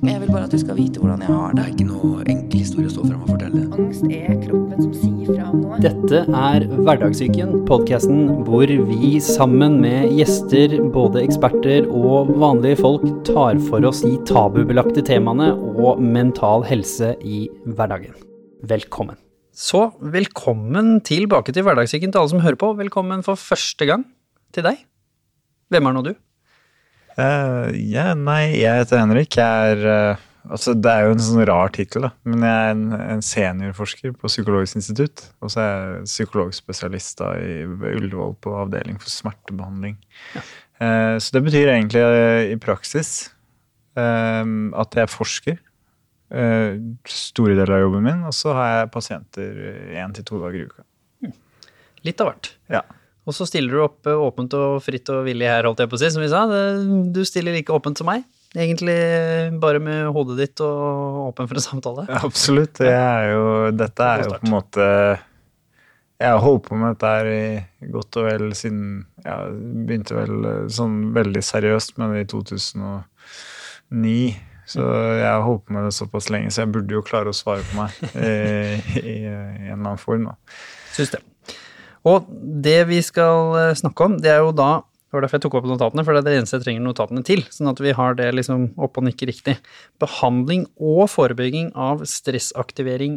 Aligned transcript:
Jeg 0.00 0.16
vil 0.22 0.30
bare 0.32 0.46
at 0.46 0.52
du 0.54 0.56
skal 0.56 0.78
vite 0.78 1.00
hvordan 1.00 1.20
jeg 1.20 1.28
har 1.28 1.50
det. 1.52 1.56
Det 1.58 1.62
er 1.62 1.72
ikke 1.74 1.86
noe 1.90 2.22
enkel 2.32 2.60
historie 2.62 2.88
å 2.88 2.92
stå 2.94 3.02
fram 3.04 3.24
og 3.24 3.32
fortelle. 3.34 3.64
Angst 3.76 4.06
er 4.08 4.38
kroppen 4.46 4.78
som 4.80 4.94
sier 4.96 5.26
fra 5.28 5.48
om 5.50 5.58
noe. 5.60 5.80
Dette 5.84 6.22
er 6.24 6.64
Hverdagssyken, 6.70 7.52
podkasten 7.68 8.22
hvor 8.46 8.72
vi 8.88 9.10
sammen 9.24 9.76
med 9.82 10.14
gjester, 10.16 10.78
både 10.94 11.20
eksperter 11.26 11.90
og 11.90 12.32
vanlige 12.40 12.80
folk, 12.80 13.04
tar 13.28 13.60
for 13.66 13.84
oss 13.90 14.00
de 14.06 14.14
tabubelagte 14.30 15.04
temaene 15.04 15.50
og 15.74 16.00
mental 16.00 16.64
helse 16.70 17.12
i 17.20 17.42
hverdagen. 17.68 18.16
Velkommen. 18.72 19.20
Så 19.52 19.90
velkommen 20.00 21.02
tilbake 21.04 21.52
til 21.52 21.66
Hverdagssyken 21.66 22.14
til 22.14 22.22
alle 22.22 22.32
som 22.32 22.40
hører 22.40 22.56
på. 22.56 22.72
Velkommen 22.80 23.20
for 23.26 23.36
første 23.36 23.84
gang 23.90 24.08
til 24.56 24.64
deg. 24.64 24.80
Hvem 25.68 25.92
er 25.92 25.98
nå 25.98 26.08
du? 26.08 26.14
Eh, 27.18 27.70
ja, 27.90 28.12
nei, 28.14 28.56
jeg 28.60 28.82
heter 28.82 29.00
Henrik. 29.02 29.38
Jeg 29.40 29.76
er 29.76 29.86
uh, 29.86 30.26
Altså, 30.50 30.72
det 30.72 30.88
er 30.88 31.04
jo 31.04 31.12
en 31.12 31.20
sånn 31.20 31.44
rar 31.44 31.68
tittel, 31.76 32.06
da. 32.06 32.10
Men 32.24 32.44
jeg 32.46 32.60
er 32.64 32.70
en, 32.72 32.84
en 32.96 33.22
seniorforsker 33.22 34.14
på 34.16 34.30
Psykologisk 34.30 34.78
institutt. 34.80 35.26
Og 35.44 35.52
så 35.52 35.60
er 35.60 35.74
jeg 35.74 36.06
psykologspesialist 36.08 37.20
da 37.20 37.34
i 37.36 37.58
Ullevål 37.68 38.32
på 38.40 38.54
avdeling 38.62 38.96
for 39.02 39.12
smertebehandling. 39.12 39.98
Eh, 40.80 41.16
så 41.20 41.36
det 41.36 41.42
betyr 41.44 41.74
egentlig 41.74 42.06
i 42.54 42.56
praksis 42.62 43.28
at 44.00 44.96
jeg 44.96 45.12
forsker. 45.12 45.58
store 47.10 47.56
deler 47.58 47.74
av 47.74 47.82
jobben 47.84 48.06
min. 48.06 48.24
Og 48.24 48.32
så 48.32 48.54
har 48.56 48.70
jeg 48.72 48.92
pasienter 48.94 49.60
én 50.00 50.16
til 50.16 50.24
to 50.24 50.40
dager 50.40 50.62
i 50.62 50.68
uka. 50.70 50.86
Litt 52.06 52.24
av 52.24 52.30
hvert. 52.30 52.52
Ja. 52.72 52.80
Og 53.30 53.36
så 53.36 53.46
stiller 53.46 53.76
du 53.76 53.84
opp 53.84 54.10
eh, 54.10 54.18
åpent 54.26 54.54
og 54.58 54.80
fritt 54.82 55.08
og 55.14 55.22
villig 55.28 55.46
her, 55.46 55.68
holdt 55.68 55.84
jeg 55.84 55.90
på 55.92 55.98
å 55.98 56.02
si, 56.02 56.10
som 56.10 56.24
vi 56.24 56.30
sa. 56.32 56.42
Du 57.14 57.22
stiller 57.28 57.54
like 57.54 57.74
åpent 57.74 58.00
som 58.00 58.10
meg. 58.10 58.26
Egentlig 58.50 58.96
bare 59.62 59.78
med 59.78 60.08
hodet 60.10 60.36
ditt 60.40 60.60
og 60.66 61.28
åpen 61.28 61.46
for 61.46 61.60
en 61.60 61.62
samtale. 61.62 62.06
Ja, 62.10 62.18
absolutt. 62.26 62.80
Det 62.82 62.90
er 62.90 63.28
jo, 63.36 63.44
dette 63.78 64.08
er 64.08 64.24
jo 64.24 64.32
på 64.34 64.48
en 64.48 64.54
måte 64.56 64.86
Jeg 66.18 66.32
har 66.34 66.42
holdt 66.42 66.66
på 66.66 66.74
med 66.80 66.96
dette 66.96 67.12
her 67.14 67.30
i 67.30 67.90
godt 67.94 68.18
og 68.18 68.26
vel 68.26 68.50
siden 68.58 69.06
Jeg 69.22 69.54
begynte 69.86 70.18
vel 70.18 70.50
eh, 70.50 70.66
sånn 70.74 70.98
veldig 71.14 71.44
seriøst 71.46 72.02
med 72.02 72.16
det 72.16 72.26
i 72.26 72.30
2009. 72.34 74.18
Så 74.70 74.82
jeg 74.82 75.30
har 75.30 75.46
holdt 75.46 75.68
på 75.68 75.78
med 75.78 75.86
det 75.86 75.94
såpass 75.94 76.30
lenge, 76.34 76.50
så 76.50 76.64
jeg 76.64 76.74
burde 76.74 76.98
jo 76.98 77.06
klare 77.06 77.30
å 77.30 77.36
svare 77.36 77.62
på 77.70 77.78
meg 77.78 78.02
i, 78.10 78.34
i, 78.98 79.14
i 79.14 79.30
en 79.30 79.78
eller 79.78 79.92
annen 79.92 80.02
form. 80.02 80.26
da. 80.32 80.34
Syns 80.90 81.14
det. 81.14 81.22
Og 82.08 82.28
det 82.64 82.78
vi 82.88 83.00
skal 83.04 83.56
eh, 83.60 83.74
snakke 83.78 84.06
om, 84.06 84.16
det 84.22 84.32
er 84.32 84.40
jo 84.44 84.54
da 84.56 84.80
Det 85.10 85.16
var 85.16 85.24
derfor 85.24 85.40
jeg 85.40 85.42
tok 85.42 85.54
opp 85.58 85.64
notatene, 85.66 86.04
for 86.06 86.14
det 86.14 86.20
er 86.22 86.26
det 86.28 86.34
eneste 86.38 86.58
jeg 86.60 86.64
trenger 86.68 86.84
notatene 86.84 87.24
til. 87.26 87.40
Sånn 87.50 87.66
at 87.66 87.80
vi 87.82 87.90
har 87.98 88.14
det 88.14 88.28
liksom 88.36 88.68
oppe 88.78 89.02
og 89.02 89.08
nikker 89.08 89.26
riktig. 89.26 89.56
Behandling 89.98 90.68
og 90.78 91.08
forebygging 91.10 91.72
av 91.74 92.04
stressaktivering 92.06 93.16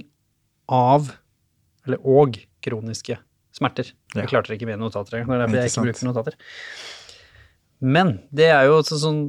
av, 0.73 1.11
eller 1.85 2.01
og, 2.01 2.39
kroniske 2.65 3.19
smerter. 3.53 3.91
Ja. 4.15 4.23
Jeg 4.23 4.31
klarte 4.31 4.49
det 4.49 4.57
ikke 4.57 4.71
med 4.71 4.81
notater 4.81 5.19
engang. 5.19 5.29
Det 5.29 5.37
er 5.37 5.43
derfor 5.43 5.59
jeg 5.59 5.69
Ikke 5.69 5.85
bruker 5.85 6.09
notater. 6.09 6.39
Men 7.83 8.13
det 8.33 8.49
er 8.55 8.65
jo 8.71 8.81
sånn 8.87 9.21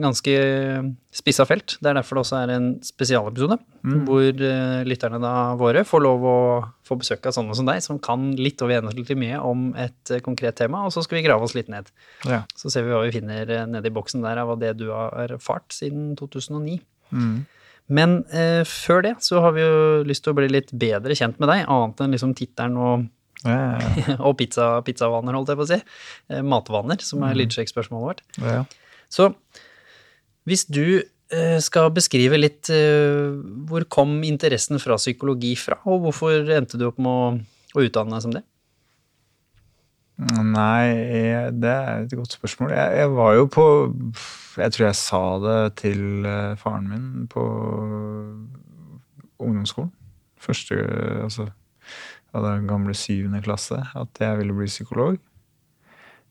ganske 0.00 0.32
spissa 1.16 1.46
felt. 1.48 1.76
Det 1.80 1.90
er 1.90 1.96
derfor 1.98 2.18
det 2.18 2.22
også 2.24 2.38
er 2.38 2.52
en 2.54 2.68
spesialepisode, 2.84 3.56
hvor 4.06 4.42
eh, 4.48 4.84
lytterne 4.86 5.20
da 5.22 5.32
våre 5.58 5.84
får 5.86 6.02
lov 6.04 6.26
å 6.26 6.38
få 6.86 6.98
besøk 7.00 7.26
av 7.26 7.34
sånne 7.36 7.56
som 7.56 7.68
deg, 7.68 7.82
som 7.84 8.00
kan 8.02 8.28
litt 8.38 8.62
og 8.62 8.72
gjennomsnittlig 8.72 9.16
mye 9.18 9.40
om 9.42 9.68
et 9.80 10.12
eh, 10.12 10.22
konkret 10.24 10.58
tema, 10.60 10.84
og 10.86 10.94
så 10.94 11.04
skal 11.04 11.20
vi 11.20 11.26
grave 11.26 11.46
oss 11.46 11.56
litt 11.56 11.70
ned. 11.72 11.90
Ja. 12.28 12.44
Så 12.58 12.72
ser 12.72 12.86
vi 12.86 12.94
hva 12.94 13.02
vi 13.06 13.14
finner 13.16 13.48
eh, 13.48 13.66
nede 13.70 13.90
i 13.90 13.94
boksen 13.94 14.24
der 14.26 14.42
av 14.42 14.54
det 14.60 14.76
du 14.80 14.88
har 14.92 15.14
erfart 15.26 15.74
siden 15.74 16.14
2009. 16.20 16.80
Men 17.86 18.16
eh, 18.34 18.62
før 18.66 19.04
det 19.06 19.14
så 19.22 19.42
har 19.44 19.54
vi 19.54 19.62
jo 19.62 20.06
lyst 20.06 20.24
til 20.26 20.34
å 20.34 20.38
bli 20.40 20.48
litt 20.50 20.72
bedre 20.74 21.14
kjent 21.18 21.38
med 21.42 21.52
deg, 21.52 21.66
annet 21.70 22.02
enn 22.02 22.16
liksom 22.18 22.34
tittelen 22.38 22.80
og 22.80 23.06
Ja, 23.46 23.76
ja, 23.76 24.14
og 24.26 24.32
pizza, 24.40 24.80
pizzavaner, 24.82 25.36
holdt 25.36 25.52
jeg 25.52 25.58
på 25.60 25.66
å 25.66 25.68
si. 25.70 25.76
Eh, 26.32 26.42
matvaner, 26.42 26.98
som 27.04 27.22
er 27.22 27.36
lydsjekk-spørsmålet 27.38 28.08
vårt. 28.08 28.24
Så 29.12 29.30
hvis 30.46 30.66
du 30.70 31.00
eh, 31.00 31.58
skal 31.62 31.92
beskrive 31.94 32.38
litt 32.38 32.70
eh, 32.72 33.32
hvor 33.68 33.86
kom 33.90 34.18
interessen 34.26 34.80
fra 34.82 34.98
psykologi 35.00 35.54
fra, 35.58 35.80
og 35.86 36.06
hvorfor 36.06 36.52
endte 36.58 36.78
du 36.80 36.86
opp 36.88 37.00
med 37.02 37.10
å, 37.10 37.32
å 37.76 37.86
utdanne 37.86 38.16
deg 38.16 38.26
som 38.26 38.36
det? 38.36 38.44
Nei, 40.16 41.50
det 41.52 41.68
er 41.68 42.06
et 42.06 42.14
godt 42.16 42.38
spørsmål. 42.38 42.70
Jeg, 42.72 42.92
jeg 43.02 43.10
var 43.12 43.34
jo 43.36 43.48
på 43.52 43.64
Jeg 44.56 44.72
tror 44.72 44.84
jeg 44.86 44.96
sa 44.96 45.20
det 45.42 45.58
til 45.82 46.24
eh, 46.24 46.54
faren 46.56 46.88
min 46.88 47.26
på 47.28 47.44
ungdomsskolen. 49.36 49.92
Første 50.40 50.80
Altså 51.26 51.50
av 52.36 52.44
den 52.44 52.66
gamle 52.68 52.94
syvende 52.96 53.42
klasse. 53.44 53.78
At 53.96 54.20
jeg 54.20 54.38
ville 54.40 54.56
bli 54.56 54.68
psykolog. 54.68 55.16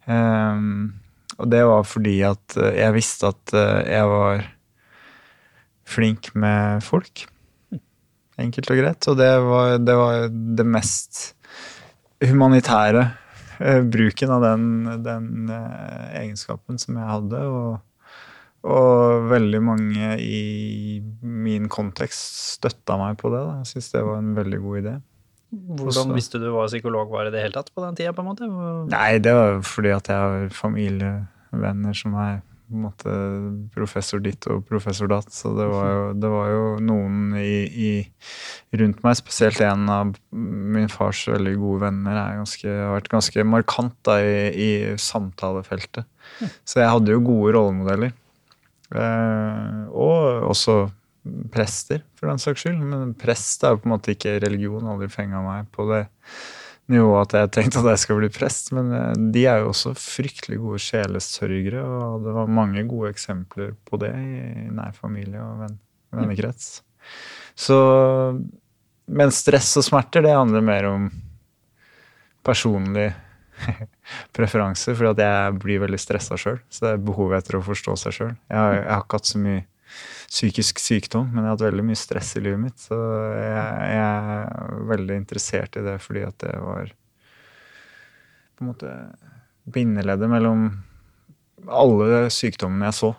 Ehm, 0.07 0.93
og 1.35 1.51
det 1.51 1.63
var 1.67 1.87
fordi 1.87 2.17
at 2.27 2.57
eh, 2.59 2.77
jeg 2.79 2.95
visste 2.95 3.31
at 3.33 3.55
eh, 3.55 3.79
jeg 3.91 4.11
var 4.11 4.45
flink 5.85 6.31
med 6.39 6.83
folk. 6.85 7.25
Enkelt 8.41 8.71
og 8.71 8.79
greit. 8.79 9.07
Og 9.11 9.17
det 9.19 9.31
var 9.43 9.75
det, 9.79 9.95
var 9.99 10.29
det 10.31 10.67
mest 10.67 11.23
humanitære 12.23 13.03
eh, 13.59 13.81
bruken 13.83 14.31
av 14.37 14.45
den, 14.47 14.69
den 15.05 15.51
egenskapen 16.15 16.79
som 16.81 17.01
jeg 17.01 17.11
hadde. 17.11 17.43
Og, 17.43 18.15
og 18.65 19.27
veldig 19.31 19.61
mange 19.63 20.15
i 20.23 21.01
min 21.21 21.67
kontekst 21.71 22.55
støtta 22.55 22.97
meg 23.01 23.19
på 23.19 23.33
det. 23.33 23.43
Da. 23.43 23.59
Jeg 23.61 23.75
syns 23.75 23.91
det 23.91 24.07
var 24.07 24.23
en 24.23 24.33
veldig 24.39 24.63
god 24.63 24.81
idé. 24.85 24.95
Hvordan 25.79 26.15
visste 26.15 26.41
du 26.41 26.49
hva 26.53 26.65
psykolog 26.69 27.13
var 27.13 27.29
i 27.29 27.33
det 27.33 27.45
hele 27.45 27.55
tatt 27.57 27.71
på 27.73 27.83
den 27.85 27.97
tida, 27.97 28.13
på 28.15 28.23
en 28.23 28.29
måte? 28.31 28.49
Nei, 28.91 29.17
det 29.23 29.33
var 29.35 29.61
fordi 29.65 29.93
at 29.95 30.11
jeg 30.11 30.25
har 30.25 30.51
familievenner 30.55 31.97
som 31.97 32.17
er 32.21 32.43
på 32.65 32.73
en 32.73 32.85
måte 32.87 33.15
professor 33.75 34.21
ditt 34.23 34.45
og 34.49 34.63
professor 34.65 35.09
datt. 35.09 35.29
Så 35.33 35.51
det 35.57 35.67
var 35.69 35.85
jo, 35.91 36.03
det 36.17 36.31
var 36.33 36.49
jo 36.49 36.63
noen 36.81 37.35
i, 37.37 37.53
i, 37.69 37.91
rundt 38.81 39.03
meg, 39.05 39.17
spesielt 39.19 39.61
en 39.63 39.85
av 39.91 40.15
min 40.33 40.89
fars 40.91 41.25
veldig 41.29 41.55
gode 41.61 41.85
venner, 41.85 42.17
er 42.17 42.41
ganske, 42.41 42.67
har 42.69 42.95
vært 42.97 43.11
ganske 43.13 43.47
markant 43.47 43.95
da, 44.07 44.17
i, 44.21 44.49
i 44.49 44.69
samtalefeltet. 45.01 46.09
Så 46.65 46.81
jeg 46.81 46.91
hadde 46.91 47.13
jo 47.13 47.25
gode 47.25 47.53
rollemodeller. 47.55 48.15
Eh, 48.95 49.81
og 49.93 50.49
også 50.51 50.85
prester, 51.53 52.03
for 52.17 52.29
den 52.29 52.41
saks 52.41 52.65
skyld. 52.65 52.77
Men 52.81 53.15
prest 53.17 53.63
er 53.65 53.73
jo 53.73 53.81
på 53.81 53.89
en 53.89 53.95
måte 53.95 54.13
ikke 54.15 54.37
religion. 54.43 54.85
Aldri 54.91 55.09
fenga 55.11 55.41
meg 55.45 55.71
på 55.75 55.87
det 55.89 56.05
nivået 56.91 57.33
at 57.33 57.39
jeg 57.39 57.51
tenkte 57.55 57.81
at 57.81 57.91
jeg 57.93 58.03
skal 58.03 58.19
bli 58.19 58.29
prest. 58.33 58.71
Men 58.77 58.91
eh, 58.93 59.11
de 59.33 59.45
er 59.49 59.63
jo 59.63 59.71
også 59.71 59.95
fryktelig 59.97 60.59
gode 60.61 60.81
sjelesørgere, 60.83 61.83
og 61.83 62.25
det 62.25 62.35
var 62.37 62.55
mange 62.61 62.85
gode 62.89 63.11
eksempler 63.15 63.73
på 63.87 64.01
det 64.01 64.13
i 64.13 64.69
nær 64.73 64.95
familie 64.97 65.41
og 65.41 65.65
venn, 65.65 65.79
vennekrets. 66.15 66.79
Så 67.55 67.77
Men 69.05 69.29
stress 69.29 69.75
og 69.77 69.85
smerter, 69.85 70.23
det 70.25 70.33
handler 70.33 70.63
mer 70.65 70.87
om 70.89 71.03
personlig 72.45 73.11
preferanse, 74.35 74.95
for 74.97 75.11
at 75.11 75.21
jeg 75.21 75.59
blir 75.61 75.83
veldig 75.83 75.99
stressa 76.01 76.37
sjøl. 76.41 76.57
Så 76.69 76.85
det 76.85 76.91
er 76.95 77.05
behovet 77.05 77.43
etter 77.43 77.59
å 77.59 77.65
forstå 77.65 77.95
seg 78.01 78.15
sjøl. 78.17 78.33
Jeg, 78.49 78.79
jeg 78.79 78.89
har 78.89 79.05
ikke 79.05 79.19
hatt 79.19 79.29
så 79.29 79.41
mye 79.41 79.61
psykisk 80.29 80.81
sykdom, 80.81 81.29
men 81.31 81.43
jeg 81.43 81.49
har 81.49 81.57
hatt 81.57 81.67
veldig 81.67 81.85
mye 81.87 81.99
stress 81.99 82.33
i 82.39 82.43
livet 82.43 82.61
mitt. 82.61 82.79
Så 82.81 82.97
jeg, 82.97 83.91
jeg 83.95 84.39
er 84.39 84.81
veldig 84.91 85.19
interessert 85.21 85.77
i 85.79 85.85
det 85.85 85.97
fordi 86.03 86.25
at 86.27 86.37
det 86.43 86.55
var 86.63 86.91
på 88.55 88.63
en 88.63 88.71
måte 88.71 88.91
bindeleddet 89.75 90.31
mellom 90.31 90.67
alle 91.65 92.27
sykdommene 92.33 92.89
jeg 92.89 92.99
så. 92.99 93.11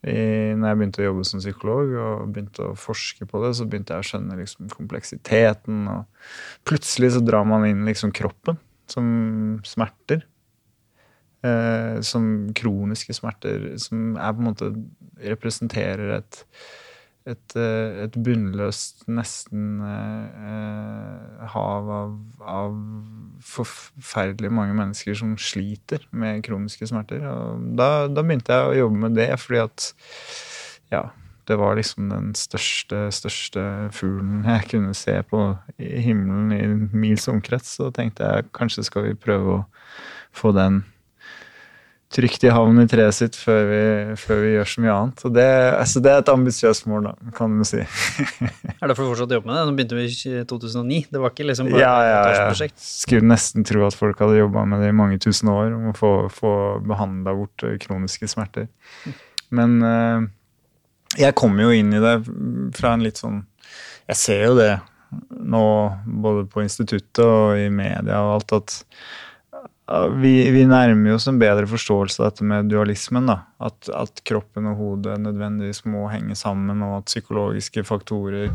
I, 0.00 0.56
når 0.56 0.70
jeg 0.70 0.78
begynte 0.80 1.02
å 1.02 1.06
jobbe 1.10 1.24
som 1.28 1.42
psykolog 1.42 1.90
og 2.00 2.30
begynte 2.32 2.70
å 2.70 2.76
forske 2.78 3.26
på 3.28 3.42
det, 3.42 3.50
så 3.58 3.66
begynte 3.68 3.92
jeg 3.92 4.04
å 4.04 4.08
skjønne 4.08 4.38
liksom 4.38 4.70
kompleksiteten. 4.72 5.82
Og 5.92 6.64
plutselig 6.68 7.12
så 7.16 7.20
drar 7.24 7.44
man 7.48 7.66
inn 7.68 7.84
liksom 7.88 8.14
kroppen 8.16 8.56
som 8.90 9.10
smerter. 9.66 10.24
Eh, 11.40 12.00
som 12.04 12.50
kroniske 12.52 13.14
smerter, 13.16 13.70
som 13.80 14.12
er 14.20 14.34
på 14.36 14.42
en 14.42 14.48
måte 14.50 14.66
representerer 15.24 16.18
et, 16.18 16.40
et, 17.24 17.54
eh, 17.56 18.02
et 18.04 18.18
bunnløst, 18.20 19.06
nesten 19.08 19.78
eh, 19.80 20.42
eh, 20.50 21.46
hav 21.54 21.88
av, 21.96 22.12
av 22.44 22.76
forferdelig 23.40 24.52
mange 24.52 24.76
mennesker 24.76 25.16
som 25.16 25.32
sliter 25.40 26.04
med 26.12 26.44
kroniske 26.44 26.90
smerter. 26.92 27.24
Og 27.24 27.64
da, 27.80 27.88
da 28.12 28.20
begynte 28.20 28.60
jeg 28.60 28.68
å 28.68 28.78
jobbe 28.82 29.02
med 29.06 29.16
det, 29.16 29.30
fordi 29.40 29.64
at 29.64 29.88
ja, 30.92 31.06
det 31.48 31.56
var 31.56 31.80
liksom 31.80 32.12
den 32.12 32.30
største, 32.36 33.06
største 33.16 33.64
fuglen 33.96 34.44
jeg 34.44 34.68
kunne 34.74 34.92
se 34.92 35.16
på 35.32 35.46
himmelen 35.78 36.52
i 36.52 36.62
mils 36.92 37.32
omkrets. 37.32 37.78
Så 37.80 37.88
tenkte 37.96 38.28
jeg 38.28 38.52
kanskje 38.52 38.84
skal 38.92 39.08
vi 39.08 39.18
prøve 39.24 39.62
å 39.62 39.68
få 40.36 40.52
den 40.52 40.82
trygt 42.10 42.42
i 42.42 42.50
havn 42.50 42.82
i 42.82 42.86
treet 42.90 43.14
sitt 43.14 43.36
før 43.38 43.68
vi, 43.68 43.82
før 44.18 44.40
vi 44.42 44.48
gjør 44.56 44.70
så 44.72 44.82
mye 44.82 44.94
annet. 44.96 45.22
Og 45.28 45.34
det, 45.36 45.46
altså 45.78 46.02
det 46.02 46.10
er 46.10 46.22
et 46.24 46.32
ambisiøst 46.32 46.88
mål, 46.90 47.06
da, 47.06 47.32
kan 47.36 47.54
du 47.54 47.66
si. 47.68 47.84
er 48.80 48.90
det 48.90 48.96
for 48.98 49.04
å 49.04 49.12
fortsatt 49.12 49.34
jobbe 49.36 49.46
med 49.46 49.54
det? 49.54 49.62
Nå 49.68 49.76
begynte 49.78 49.98
vi 49.98 50.06
i 50.10 50.42
2009. 50.50 50.98
Det 51.14 51.22
var 51.22 51.34
ikke 51.34 51.46
liksom 51.46 51.70
bare 51.70 51.84
ja, 51.84 51.92
ja, 52.02 52.18
et 52.18 52.34
ja. 52.34 52.42
årsprosjekt? 52.48 52.82
Skulle 52.82 53.30
nesten 53.30 53.66
tro 53.68 53.86
at 53.86 53.98
folk 53.98 54.22
hadde 54.24 54.40
jobba 54.40 54.66
med 54.72 54.82
det 54.82 54.90
i 54.90 54.98
mange 55.02 55.20
tusen 55.22 55.52
år, 55.54 55.70
om 55.76 55.92
å 55.92 55.94
få, 55.96 56.12
få 56.34 56.52
behandla 56.90 57.36
bort 57.38 57.66
eh, 57.68 57.78
kroniske 57.82 58.30
smerter. 58.34 58.66
Men 59.54 59.78
uh, 59.82 60.26
jeg 61.20 61.38
kommer 61.38 61.68
jo 61.68 61.78
inn 61.78 61.94
i 61.94 62.02
det 62.02 62.16
fra 62.78 62.94
en 62.94 63.02
litt 63.02 63.18
sånn 63.18 63.40
Jeg 64.10 64.18
ser 64.18 64.44
jo 64.48 64.52
det 64.58 64.72
nå, 65.10 65.64
både 66.22 66.44
på 66.50 66.62
instituttet 66.62 67.22
og 67.24 67.58
i 67.58 67.66
media 67.74 68.20
og 68.22 68.36
alt, 68.36 68.52
at 68.60 68.76
vi, 70.20 70.34
vi, 70.54 70.66
nærmer 70.68 71.16
oss 71.16 71.26
en 71.30 71.40
bedre 71.40 71.66
forståelse 71.70 72.20
av 72.20 72.28
dette 72.30 72.46
med 72.46 72.68
dualismen. 72.70 73.26
da, 73.30 73.40
At, 73.58 73.90
at, 73.94 74.22
kroppen 74.26 74.68
og 74.70 74.78
hodet 74.78 75.18
nødvendigvis 75.22 75.84
må 75.88 76.06
henge 76.12 76.36
sammen, 76.38 76.82
og 76.86 77.00
at 77.00 77.10
psykologiske 77.10 77.84
faktorer 77.88 78.54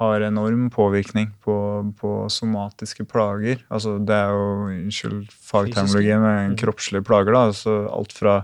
har 0.00 0.22
enorm 0.24 0.70
påvirkning 0.72 1.28
på, 1.44 1.54
på 2.00 2.12
somatiske 2.32 3.04
plager. 3.04 3.60
Altså 3.68 3.98
det 3.98 4.16
er 4.16 4.30
jo, 4.32 4.46
unnskyld 4.70 5.34
fagtermologien, 5.50 6.22
men 6.24 6.54
kroppslige 6.60 7.04
plager. 7.04 7.34
da, 7.36 7.42
altså 7.50 7.74
Alt 7.92 8.14
fra 8.16 8.36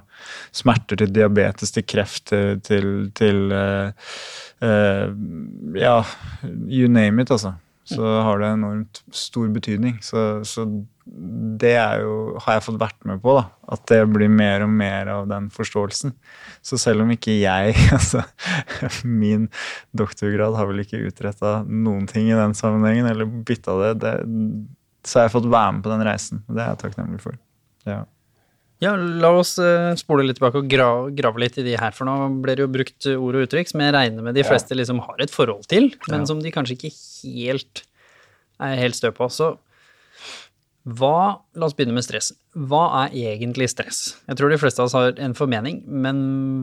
smerter 0.53 1.01
til 1.01 1.15
diabetes 1.17 1.73
til 1.73 1.87
kreft 1.89 2.27
til, 2.29 2.61
til, 2.67 2.91
til 3.17 3.55
uh, 3.57 3.89
uh, 4.61 5.15
Ja, 5.81 6.03
you 6.69 6.93
name 6.93 7.25
it, 7.25 7.31
altså 7.31 7.55
så 7.87 8.03
har 8.27 8.41
det 8.43 8.49
enormt 8.51 9.01
stor 9.15 9.49
betydning. 9.55 9.99
Så, 10.03 10.45
så, 10.49 10.65
det 11.61 11.75
jo, 12.03 12.15
har 12.43 12.57
jeg 12.57 12.65
fått 12.67 12.81
vært 12.81 12.99
med 13.07 13.21
på, 13.23 13.37
da. 13.39 13.45
At 13.77 13.85
det 13.91 14.01
blir 14.11 14.31
mer 14.33 14.65
og 14.65 14.73
mer 14.75 15.11
av 15.13 15.29
den 15.31 15.47
forståelsen. 15.55 16.17
Så 16.67 16.81
selv 16.83 17.05
om 17.05 17.13
ikke 17.15 17.37
jeg 17.39 17.77
altså, 17.95 18.25
Min 19.07 19.47
doktorgrad 19.97 20.59
har 20.59 20.67
vel 20.71 20.83
ikke 20.83 21.05
utretta 21.07 21.61
noen 21.69 22.11
ting 22.11 22.33
i 22.33 22.39
den 22.39 22.57
sammenhengen, 22.59 23.07
eller 23.13 23.31
bytta 23.47 23.79
det, 23.85 23.95
det, 24.03 24.15
så 25.07 25.21
har 25.21 25.29
jeg 25.29 25.37
fått 25.39 25.51
være 25.53 25.79
med 25.79 25.87
på 25.87 25.95
den 25.95 26.07
reisen. 26.11 26.43
Det 26.51 26.59
er 26.59 26.75
jeg 26.75 26.83
takknemlig 26.83 27.23
for. 27.23 27.39
Ja. 27.87 28.03
Ja, 28.85 28.93
la 28.97 29.31
oss 29.33 29.55
uh, 29.57 29.95
spole 29.97 30.27
litt 30.27 30.37
tilbake 30.37 30.61
og 30.61 30.67
grave, 30.69 31.11
grave 31.17 31.41
litt 31.41 31.57
i 31.61 31.65
de 31.65 31.79
her, 31.81 31.95
for 31.97 32.09
nå 32.09 32.17
blir 32.45 32.59
det 32.59 32.67
jo 32.67 32.73
brukt 32.73 33.09
ord 33.15 33.39
og 33.39 33.47
uttrykk 33.47 33.71
som 33.73 33.83
jeg 33.85 33.95
regner 33.97 34.27
med 34.27 34.37
de 34.37 34.45
fleste 34.45 34.77
liksom 34.77 35.01
har 35.07 35.23
et 35.25 35.33
forhold 35.33 35.65
til, 35.71 35.89
men 36.11 36.25
ja. 36.25 36.27
som 36.29 36.43
de 36.45 36.53
kanskje 36.53 36.77
ikke 36.77 36.93
helt 36.93 37.87
er 38.61 38.77
helt 38.81 38.99
stø 38.99 39.13
på. 39.17 39.31
Så 39.33 39.55
hva 40.87 41.43
La 41.59 41.67
oss 41.67 41.75
begynne 41.75 41.97
med 41.97 42.05
stress. 42.07 42.31
Hva 42.55 42.85
er 43.01 43.15
egentlig 43.33 43.67
stress? 43.73 44.21
Jeg 44.29 44.39
tror 44.39 44.53
de 44.53 44.59
fleste 44.61 44.83
av 44.83 44.87
oss 44.87 44.95
har 44.95 45.17
en 45.25 45.35
formening, 45.35 45.81
men 45.89 46.19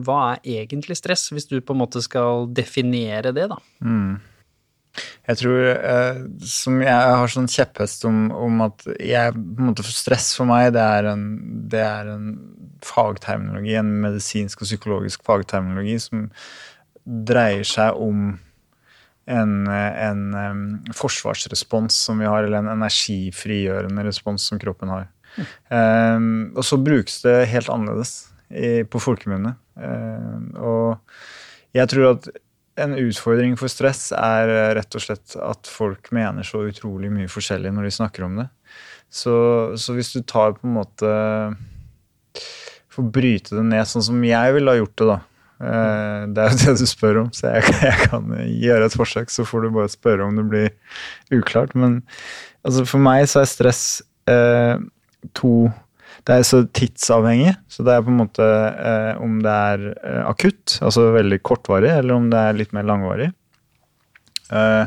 hva 0.06 0.36
er 0.36 0.62
egentlig 0.62 0.96
stress, 0.96 1.26
hvis 1.34 1.50
du 1.50 1.58
på 1.60 1.74
en 1.74 1.82
måte 1.82 2.00
skal 2.04 2.46
definere 2.54 3.34
det, 3.36 3.50
da? 3.50 3.58
Mm. 3.84 4.22
Jeg 5.28 5.40
tror 5.40 5.60
eh, 5.72 6.18
som 6.46 6.82
Jeg 6.84 7.14
har 7.18 7.32
sånn 7.32 7.50
kjepphest 7.50 8.04
om, 8.08 8.28
om, 8.34 8.62
at 8.68 8.84
jeg, 8.98 9.34
på 9.34 9.62
en 9.64 9.70
måte 9.72 9.86
stress 9.88 10.32
for 10.38 10.48
meg, 10.50 10.70
det 10.76 10.84
er, 10.84 11.10
en, 11.14 11.24
det 11.72 11.82
er 11.82 12.12
en 12.14 12.28
fagterminologi, 12.84 13.74
en 13.80 13.92
medisinsk 14.04 14.62
og 14.62 14.68
psykologisk 14.68 15.24
fagterminologi 15.26 15.96
som 16.02 16.28
dreier 17.04 17.66
seg 17.68 17.98
om 18.00 18.34
en, 19.24 19.52
en 19.68 20.22
um, 20.36 20.64
forsvarsrespons 20.96 21.96
som 22.06 22.20
vi 22.20 22.28
har, 22.28 22.44
eller 22.44 22.60
en 22.60 22.74
energifrigjørende 22.76 24.04
respons 24.04 24.44
som 24.50 24.60
kroppen 24.60 24.92
har. 24.92 25.08
Mm. 25.34 25.46
Um, 25.72 26.28
og 26.54 26.64
så 26.66 26.78
brukes 26.80 27.22
det 27.24 27.38
helt 27.50 27.72
annerledes 27.72 28.14
i, 28.50 28.84
på 28.84 29.00
folkemunne. 29.02 29.56
Um, 29.74 30.50
og 30.60 31.74
jeg 31.74 31.90
tror 31.90 32.10
at 32.12 32.28
en 32.80 32.96
utfordring 32.98 33.54
for 33.58 33.70
stress 33.70 34.08
er 34.16 34.50
eh, 34.50 34.70
rett 34.78 34.96
og 34.96 35.04
slett 35.04 35.36
at 35.38 35.70
folk 35.70 36.10
mener 36.14 36.46
så 36.46 36.64
utrolig 36.68 37.10
mye 37.12 37.30
forskjellig 37.30 37.72
når 37.74 37.88
de 37.88 37.94
snakker 37.98 38.26
om 38.26 38.40
det. 38.42 38.48
Så, 39.14 39.34
så 39.78 39.94
hvis 39.94 40.12
du 40.14 40.24
tar 40.26 40.56
på 40.56 40.66
en 40.66 40.74
måte 40.80 41.10
Får 42.94 43.06
bryte 43.14 43.56
det 43.56 43.62
ned 43.66 43.86
sånn 43.90 44.04
som 44.06 44.20
jeg 44.22 44.54
ville 44.54 44.70
ha 44.70 44.78
gjort 44.78 45.00
det, 45.00 45.06
da. 45.08 45.16
Eh, 45.66 46.20
det 46.30 46.42
er 46.44 46.52
jo 46.52 46.58
det 46.60 46.74
du 46.78 46.86
spør 46.86 47.20
om, 47.24 47.30
så 47.34 47.50
jeg, 47.56 47.72
jeg 47.88 48.08
kan 48.10 48.28
gjøre 48.46 48.86
et 48.86 48.94
forsøk. 48.94 49.32
Så 49.34 49.46
får 49.48 49.64
du 49.64 49.74
bare 49.74 49.90
spørre 49.90 50.28
om 50.28 50.38
det 50.38 50.44
blir 50.50 50.68
uklart. 51.34 51.74
Men 51.74 51.96
altså 52.62 52.84
for 52.86 53.02
meg 53.02 53.26
så 53.30 53.42
er 53.42 53.50
stress 53.50 53.84
eh, 54.30 54.78
to 55.34 55.54
det 56.24 56.38
er 56.38 56.46
så 56.48 56.62
tidsavhengig. 56.72 57.52
Så 57.68 57.84
det 57.84 57.94
er 57.94 58.04
på 58.04 58.12
en 58.12 58.20
måte 58.22 58.44
eh, 58.44 59.20
om 59.20 59.38
det 59.44 59.54
er 59.54 59.86
eh, 59.92 60.20
akutt, 60.24 60.78
altså 60.84 61.10
veldig 61.16 61.40
kortvarig, 61.44 61.90
eller 61.98 62.16
om 62.16 62.30
det 62.32 62.40
er 62.40 62.58
litt 62.58 62.72
mer 62.76 62.86
langvarig. 62.88 63.30
Eh, 64.54 64.86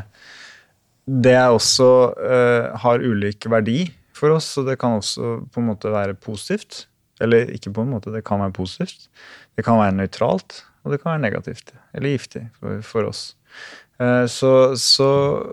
det 1.08 1.36
er 1.38 1.54
også 1.54 1.90
eh, 2.18 2.70
har 2.84 3.06
ulik 3.06 3.48
verdi 3.52 3.84
for 4.18 4.34
oss, 4.34 4.50
så 4.58 4.66
det 4.66 4.80
kan 4.82 4.98
også 4.98 5.38
på 5.54 5.62
en 5.62 5.70
måte 5.70 5.94
være 5.94 6.18
positivt. 6.20 6.86
Eller 7.22 7.50
ikke 7.54 7.74
på 7.74 7.86
en 7.86 7.94
måte, 7.94 8.14
det 8.14 8.26
kan 8.26 8.42
være 8.42 8.56
positivt. 8.58 9.08
Det 9.58 9.66
kan 9.66 9.80
være 9.80 9.96
nøytralt, 9.98 10.64
og 10.84 10.94
det 10.94 11.02
kan 11.02 11.16
være 11.16 11.26
negativt. 11.26 11.74
Eller 11.98 12.16
giftig 12.16 12.48
for, 12.58 12.82
for 12.86 13.10
oss. 13.10 13.28
Eh, 14.02 14.26
så, 14.30 14.52
så 14.78 15.10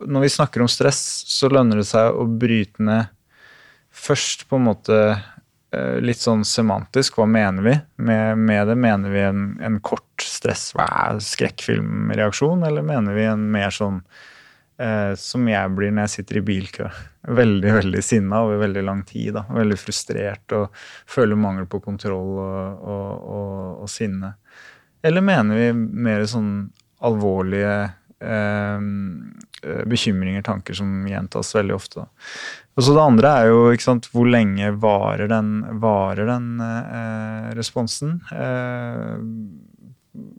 når 0.09 0.27
vi 0.27 0.33
snakker 0.33 0.65
om 0.65 0.71
stress, 0.71 1.01
så 1.29 1.53
lønner 1.53 1.81
det 1.81 1.89
seg 1.93 2.09
å 2.17 2.25
bryte 2.29 2.85
ned 2.85 3.13
først 3.95 4.49
på 4.51 4.59
en 4.59 4.67
måte 4.67 4.99
litt 6.05 6.21
sånn 6.21 6.45
semantisk. 6.47 7.19
Hva 7.19 7.27
mener 7.31 7.65
vi 7.67 7.75
med, 7.97 8.39
med 8.39 8.69
det? 8.71 8.77
Mener 8.81 9.15
vi 9.15 9.25
en, 9.25 9.43
en 9.63 9.81
kort 9.85 10.23
stress, 10.23 10.73
skrekkfilmreaksjon, 11.25 12.65
eller 12.67 12.87
mener 12.87 13.17
vi 13.17 13.27
en 13.29 13.49
mer 13.55 13.75
sånn 13.75 14.03
eh, 14.79 15.13
som 15.19 15.49
jeg 15.49 15.75
blir 15.77 15.95
når 15.95 16.09
jeg 16.09 16.15
sitter 16.19 16.41
i 16.41 16.45
bilkø? 16.51 16.93
Veldig 17.41 17.75
veldig 17.81 18.05
sinna 18.05 18.45
over 18.45 18.63
veldig 18.65 18.85
lang 18.85 19.03
tid. 19.09 19.35
Da. 19.39 19.47
Veldig 19.49 19.81
frustrert 19.81 20.57
og 20.57 20.87
føler 21.11 21.41
mangel 21.41 21.69
på 21.71 21.83
kontroll 21.85 22.39
og, 22.45 22.87
og, 22.95 23.29
og, 23.39 23.83
og 23.85 23.93
sinne. 23.93 24.35
Eller 25.05 25.25
mener 25.25 25.61
vi 25.61 25.69
mer 25.75 26.25
sånn 26.29 26.55
alvorlige 27.05 27.77
eh, 27.85 28.01
bekymringer, 29.85 30.43
tanker 30.47 30.77
som 30.79 31.03
gjentas 31.09 31.51
veldig 31.57 31.75
ofte? 31.75 32.07
Og 32.75 32.83
så 32.83 32.95
Det 32.95 33.03
andre 33.03 33.35
er 33.39 33.51
jo 33.53 33.59
sant, 33.83 34.09
hvor 34.11 34.27
lenge 34.27 34.73
varer 34.83 35.31
den, 35.31 35.51
varer 35.83 36.27
den 36.27 36.49
eh, 36.63 37.53
responsen 37.55 38.17
eh, 38.35 39.15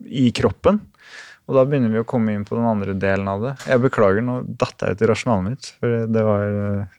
i 0.06 0.28
kroppen. 0.36 0.82
Og 1.46 1.56
da 1.56 1.64
begynner 1.68 1.94
vi 1.94 2.02
å 2.02 2.08
komme 2.10 2.34
inn 2.34 2.44
på 2.48 2.58
den 2.58 2.66
andre 2.68 2.96
delen 2.98 3.28
av 3.30 3.44
det. 3.44 3.54
Jeg 3.70 3.84
beklager, 3.84 4.24
nå 4.26 4.40
datt 4.60 4.82
jeg 4.82 4.96
ut 4.96 5.04
i 5.06 5.10
rasjonalet 5.12 5.46
mitt. 5.48 5.70
For 5.80 6.08
det 6.10 6.24
var, 6.26 6.56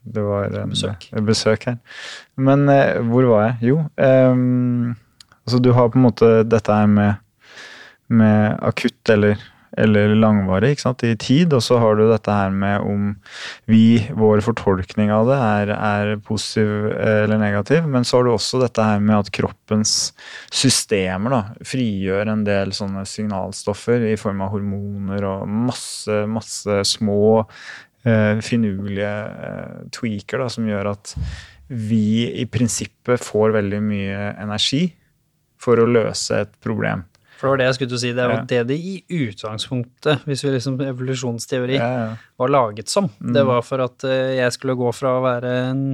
det 0.07 0.23
var 0.23 0.55
en, 0.63 0.71
besøk. 0.73 1.09
En 1.11 1.27
besøk 1.27 1.67
her. 1.69 1.77
Men 2.39 2.65
eh, 2.73 2.97
hvor 3.05 3.27
var 3.29 3.49
jeg? 3.49 3.73
Jo, 3.73 3.83
altså 3.99 5.61
du 5.61 5.73
har 5.75 5.91
på 5.91 5.99
en 5.99 6.07
måte 6.07 6.31
dette 6.47 6.79
her 6.79 6.89
med, 6.89 7.21
med 8.09 8.57
akutt 8.65 9.13
eller 9.13 9.37
eller 9.77 10.15
langvarig 10.17 10.73
ikke 10.73 10.85
sant, 10.87 11.03
i 11.05 11.15
tid. 11.19 11.53
Og 11.55 11.63
så 11.63 11.79
har 11.81 11.97
du 11.97 12.05
dette 12.09 12.33
her 12.33 12.53
med 12.53 12.83
om 12.85 13.09
vi, 13.69 13.99
vår 14.17 14.41
fortolkning 14.45 15.11
av 15.13 15.29
det, 15.29 15.37
er, 15.37 15.73
er, 15.77 16.13
positiv 16.25 16.91
eller 16.91 17.41
negativ. 17.41 17.87
Men 17.89 18.07
så 18.07 18.19
har 18.19 18.27
du 18.27 18.33
også 18.33 18.61
dette 18.63 18.85
her 18.85 19.01
med 19.03 19.17
at 19.19 19.31
kroppens 19.35 19.95
systemer 20.53 21.35
da, 21.35 21.41
frigjør 21.67 22.33
en 22.33 22.45
del 22.47 22.73
sånne 22.75 23.05
signalstoffer 23.09 24.07
i 24.11 24.15
form 24.19 24.45
av 24.45 24.53
hormoner 24.55 25.27
og 25.27 25.45
masse, 25.67 26.23
masse 26.31 26.79
små 26.95 27.21
eh, 28.07 28.39
finurlige 28.45 29.13
eh, 29.49 29.77
tweaker 29.93 30.45
da, 30.45 30.49
som 30.53 30.67
gjør 30.69 30.93
at 30.95 31.13
vi 31.67 32.29
i 32.39 32.45
prinsippet 32.47 33.21
får 33.23 33.57
veldig 33.57 33.81
mye 33.83 34.31
energi 34.39 34.85
for 35.59 35.79
å 35.81 35.89
løse 35.89 36.43
et 36.45 36.53
problem. 36.63 37.03
For 37.37 37.47
det 37.47 37.51
var 37.51 37.61
det 37.61 37.69
jeg 37.69 37.77
skulle 37.77 37.93
til 37.93 37.99
å 37.99 38.01
si. 38.01 38.13
Det 38.17 38.23
er 38.23 38.33
jo 38.33 38.39
ja. 38.39 38.47
det 38.49 38.63
det 38.71 38.77
i 38.77 38.95
utgangspunktet, 39.27 40.25
hvis 40.27 40.43
vi 40.45 40.55
liksom 40.55 40.81
evolusjonsteori, 40.87 41.77
ja, 41.77 41.91
ja. 42.01 42.09
var 42.41 42.53
laget 42.53 42.91
som. 42.91 43.11
Mm. 43.21 43.31
Det 43.37 43.45
var 43.51 43.63
for 43.65 43.85
at 43.85 44.07
eh, 44.09 44.37
jeg 44.39 44.57
skulle 44.57 44.77
gå 44.79 44.91
fra 44.95 45.17
å 45.17 45.23
være 45.25 45.55
en 45.69 45.87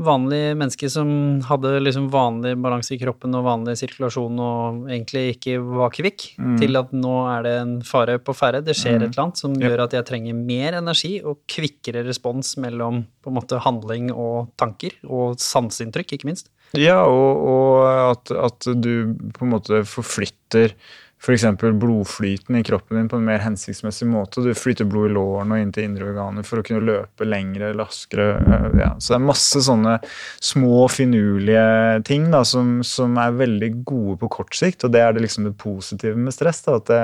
vanlig 0.00 0.56
menneske 0.56 0.88
som 0.90 1.10
hadde 1.44 1.74
liksom 1.82 2.08
vanlig 2.12 2.54
balanse 2.62 2.94
i 2.94 2.98
kroppen 3.00 3.34
og 3.36 3.44
vanlig 3.44 3.76
sirkulasjon 3.80 4.38
og 4.40 4.86
egentlig 4.88 5.34
ikke 5.34 5.58
var 5.60 5.92
kvikk, 5.94 6.24
mm. 6.40 6.54
til 6.62 6.80
at 6.80 6.94
nå 6.96 7.16
er 7.34 7.44
det 7.44 7.54
en 7.58 7.74
fare 7.86 8.16
på 8.22 8.34
ferde. 8.36 8.62
Det 8.64 8.76
skjer 8.78 8.96
mm. 8.96 9.02
et 9.02 9.08
eller 9.10 9.24
annet 9.26 9.42
som 9.42 9.58
gjør 9.60 9.84
at 9.84 9.96
jeg 9.98 10.08
trenger 10.08 10.38
mer 10.38 10.78
energi 10.80 11.12
og 11.20 11.42
kvikkere 11.50 12.04
respons 12.06 12.54
mellom 12.62 13.04
på 13.20 13.32
en 13.32 13.36
måte 13.36 13.60
handling 13.60 14.08
og 14.14 14.54
tanker, 14.60 14.96
og 15.04 15.36
sanseinntrykk, 15.42 16.16
ikke 16.16 16.30
minst. 16.30 16.48
Ja, 16.78 17.00
og, 17.02 17.46
og 17.50 17.78
at, 17.90 18.30
at, 18.30 18.72
du 18.78 19.14
på 19.34 19.46
en 19.46 19.54
måte 19.56 19.82
forflytter 19.88 20.76
f.eks. 21.20 21.44
For 21.60 21.76
blodflyten 21.76 22.56
i 22.56 22.62
kroppen 22.64 22.96
din 22.96 23.08
på 23.10 23.18
en 23.18 23.26
mer 23.26 23.42
hensiktsmessig 23.44 24.08
måte. 24.08 24.40
Du 24.44 24.54
flytter 24.56 24.88
blod 24.88 25.10
i 25.10 25.14
lårene 25.16 25.56
og 25.56 25.64
inn 25.64 25.74
til 25.74 25.88
indre 25.88 26.08
organer 26.08 26.46
for 26.46 26.60
å 26.60 26.64
kunne 26.64 26.86
løpe 26.86 27.28
lengre, 27.28 27.74
raskere. 27.76 28.30
Ja. 28.78 28.94
Så 28.96 29.12
det 29.12 29.18
er 29.18 29.26
masse 29.28 29.64
sånne 29.66 29.98
små, 30.40 30.86
finurlige 30.88 32.00
ting 32.08 32.30
da, 32.32 32.40
som, 32.48 32.78
som, 32.86 33.18
er 33.20 33.36
veldig 33.36 33.72
gode 33.84 34.16
på 34.22 34.32
kort 34.38 34.56
sikt, 34.56 34.86
og 34.86 34.94
det 34.94 35.04
er 35.04 35.16
det 35.16 35.26
liksom 35.26 35.50
det 35.50 35.58
positive 35.60 36.16
med 36.16 36.34
stress. 36.36 36.64
da, 36.64 36.78
at 36.80 36.88
det, 36.88 37.02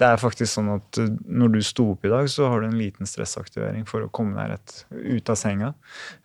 det 0.00 0.06
er 0.08 0.18
faktisk 0.18 0.50
sånn 0.56 0.72
at 0.74 0.98
når 1.22 1.54
du 1.54 1.60
sto 1.62 1.92
opp 1.92 2.06
i 2.06 2.10
dag, 2.10 2.26
så 2.30 2.48
har 2.50 2.62
du 2.62 2.68
en 2.68 2.78
liten 2.78 3.06
stressaktivering 3.06 3.84
for 3.86 4.02
å 4.02 4.10
komme 4.14 4.34
deg 4.40 4.56
rett 4.56 4.78
ut 4.90 5.30
av 5.30 5.38
senga. 5.38 5.70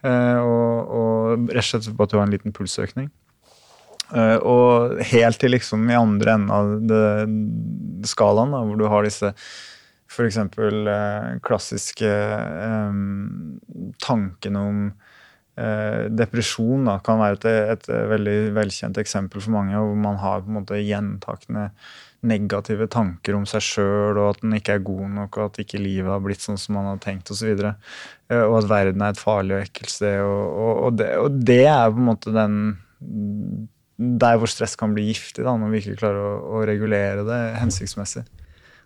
Eh, 0.01 0.39
og, 0.41 0.93
og 0.99 1.51
rett 1.53 1.61
og 1.61 1.69
slett 1.69 1.97
på 1.97 2.07
at 2.07 2.13
du 2.13 2.17
har 2.17 2.25
en 2.25 2.33
liten 2.33 2.55
pulsøkning. 2.55 3.11
Eh, 4.09 4.37
og 4.41 4.97
helt 5.11 5.37
til 5.41 5.53
liksom 5.53 5.85
i 5.85 5.99
andre 5.99 6.33
enden 6.39 6.55
av 6.55 6.71
det, 6.89 7.03
skalaen, 8.09 8.55
da, 8.55 8.63
hvor 8.65 8.79
du 8.79 8.87
har 8.89 9.05
disse 9.05 9.35
f.eks. 10.09 10.41
Eh, 10.41 11.29
klassiske 11.45 12.09
eh, 12.09 12.99
tankene 14.01 14.65
om 14.71 14.83
eh, 15.59 16.07
depresjon 16.09 16.89
da, 16.89 16.97
kan 17.05 17.21
være 17.21 17.37
et, 17.37 17.49
et, 17.75 17.89
veldig 18.15 18.37
velkjent 18.57 18.97
eksempel 19.01 19.45
for 19.45 19.53
mange, 19.59 19.77
hvor 19.77 19.97
man 20.09 20.17
har 20.23 20.41
på 20.41 20.49
en 20.49 20.61
måte 20.63 20.81
gjentakende 20.81 21.69
negative 22.27 22.87
tanker 22.91 23.37
om 23.37 23.45
seg 23.47 23.63
sjøl, 23.63 24.17
og 24.19 24.33
at 24.33 24.41
den 24.43 24.57
ikke 24.57 24.75
er 24.75 24.85
god 24.85 25.05
nok, 25.15 25.37
og 25.37 25.45
at 25.49 25.61
ikke 25.63 25.81
livet 25.81 26.11
har 26.11 26.21
blitt 26.23 26.43
sånn 26.43 26.59
som 26.59 26.75
man 26.75 26.89
har 26.91 26.99
tenkt 27.03 27.31
osv. 27.31 27.53
Og, 27.55 27.61
så 27.63 28.39
og 28.43 28.57
at 28.59 28.69
verden 28.69 29.05
er 29.05 29.15
et 29.15 29.21
farlig 29.21 29.55
og 29.55 29.63
ekkelt 29.63 29.93
sted. 29.93 30.19
Og, 30.25 30.43
og, 30.49 30.73
og, 30.73 30.97
det, 30.99 31.09
og, 31.21 31.39
det, 31.47 31.63
er 31.71 31.93
på 31.93 32.01
en 32.01 32.09
måte 32.11 32.35
den 32.35 32.59
Der 34.19 34.37
hvor 34.39 34.51
stress 34.51 34.75
kan 34.79 34.93
bli 34.95 35.09
giftig, 35.09 35.43
da, 35.47 35.55
når 35.59 35.73
vi 35.73 35.81
ikke 35.83 36.01
klarer 36.03 36.19
å, 36.23 36.35
å 36.59 36.67
regulere 36.67 37.25
det 37.27 37.39
hensiktsmessig. 37.59 38.25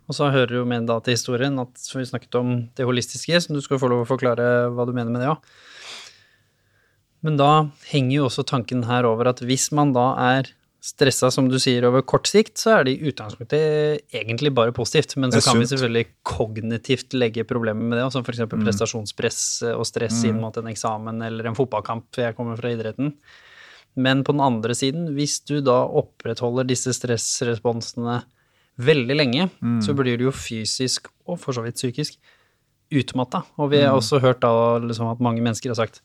Og 0.10 0.18
så 0.18 0.32
hører 0.34 0.58
jo 0.60 0.66
med 0.68 0.88
da 0.90 0.98
til 1.00 1.16
historien 1.16 1.56
at 1.62 1.78
som 1.80 2.02
vi 2.02 2.10
snakket 2.10 2.36
om 2.40 2.56
det 2.75 2.88
holistiske, 2.88 3.40
så 3.40 3.56
du 3.56 3.62
skal 3.63 3.80
få 3.82 3.90
lov 3.92 4.04
å 4.04 4.10
forklare 4.10 4.68
hva 4.74 4.86
du 4.86 4.92
mener 4.96 5.13
med 5.13 5.24
det 5.24 5.32
òg. 5.32 5.54
Men 7.24 7.38
da 7.40 7.52
henger 7.88 8.18
jo 8.18 8.25
også 8.28 8.44
tanken 8.44 8.84
her 8.90 9.08
over 9.08 9.32
at 9.32 9.40
hvis 9.48 9.70
man 9.75 9.94
da 9.96 10.10
er 10.20 10.52
stressa, 10.84 11.30
som 11.32 11.48
du 11.48 11.56
sier, 11.62 11.86
over 11.88 12.04
kort 12.04 12.28
sikt, 12.28 12.58
så 12.60 12.74
er 12.75 12.88
det 12.88 12.98
i 12.98 13.08
utgangspunktet 13.08 14.04
egentlig 14.20 14.52
bare 14.56 14.74
positivt. 14.75 15.16
Men 15.22 15.32
så 15.32 15.40
kan 15.46 15.62
vi 15.62 15.70
selvfølgelig 15.72 16.10
kognitivt 16.28 17.16
legge 17.16 17.46
problemer 17.48 17.88
med 17.88 18.02
det, 18.02 18.10
som 18.12 18.25
f.eks. 18.25 18.44
Mm. 18.44 18.66
prestasjonspress 18.66 19.40
og 19.72 19.86
stress 19.88 20.20
mm. 20.20 20.28
inn 20.30 20.44
mot 20.44 20.60
en 20.60 20.68
eksamen 20.74 21.24
eller 21.24 21.48
en 21.48 21.58
fotballkamp, 21.58 22.10
jeg 22.20 22.36
kommer 22.36 22.60
fra 22.60 22.74
idretten. 22.75 23.13
Men 23.96 24.25
på 24.25 24.36
den 24.36 24.44
andre 24.44 24.75
siden, 24.75 25.12
hvis 25.16 25.40
du 25.48 25.60
da 25.63 25.84
opprettholder 25.86 26.68
disse 26.68 26.92
stressresponsene 26.98 28.20
veldig 28.84 29.16
lenge, 29.16 29.50
mm. 29.62 29.80
så 29.86 29.96
blir 29.96 30.18
du 30.18 30.28
jo 30.28 30.36
fysisk, 30.36 31.08
og 31.30 31.40
for 31.40 31.56
så 31.56 31.63
vidt 31.63 31.80
psykisk, 31.80 32.18
utmatta. 32.94 33.46
Og 33.62 33.72
vi 33.72 33.86
har 33.86 33.94
mm. 33.94 34.02
også 34.02 34.20
hørt 34.24 34.44
da 34.44 34.82
liksom, 34.84 35.13
at 35.13 35.24
mange 35.24 35.46
mennesker 35.46 35.72
har 35.72 35.80
sagt 35.80 36.02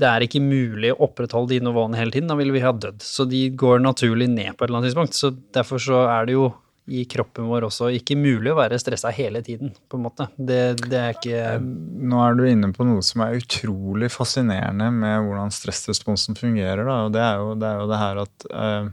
det 0.00 0.08
er 0.10 0.24
ikke 0.26 0.42
mulig 0.42 0.90
å 0.94 1.04
opprettholde 1.06 1.54
de 1.54 1.62
nivåene 1.68 1.98
hele 1.98 2.14
tiden, 2.14 2.30
da 2.30 2.36
ville 2.38 2.54
vi 2.54 2.64
ha 2.64 2.72
dødd. 2.74 3.02
Så 3.04 3.26
de 3.30 3.46
går 3.54 3.82
naturlig 3.84 4.26
ned 4.32 4.56
på 4.56 4.64
et 4.64 4.68
eller 4.68 4.80
annet 4.80 4.90
tidspunkt. 4.90 5.18
Så 5.18 5.30
derfor 5.54 5.82
så 5.82 6.04
er 6.10 6.26
det 6.26 6.34
jo 6.34 6.48
i 6.84 7.04
kroppen 7.08 7.46
vår 7.48 7.64
også 7.70 7.88
ikke 7.96 8.16
mulig 8.18 8.50
å 8.52 8.58
være 8.58 8.76
stressa 8.80 9.08
hele 9.14 9.40
tiden, 9.44 9.70
på 9.88 9.96
en 9.96 10.04
måte. 10.04 10.26
Det, 10.36 10.58
det, 10.82 10.98
er 10.98 11.14
ikke 11.16 11.38
eh, 11.38 11.62
Nå 12.10 12.20
er 12.20 12.36
du 12.36 12.44
inne 12.48 12.68
på 12.76 12.84
noe 12.84 13.04
som 13.06 13.22
er 13.24 13.38
utrolig 13.38 14.10
fascinerende 14.12 14.90
med 14.92 15.24
hvordan 15.24 15.54
stressresponsen 15.54 16.36
fungerer, 16.36 16.84
da. 16.84 16.98
Og 17.06 17.14
det 17.14 17.24
er 17.24 17.40
jo 17.40 17.54
det, 17.56 17.70
er 17.70 17.80
jo 17.80 17.88
det 17.88 18.02
her 18.02 18.22
at 18.26 18.48
uh, 18.52 18.90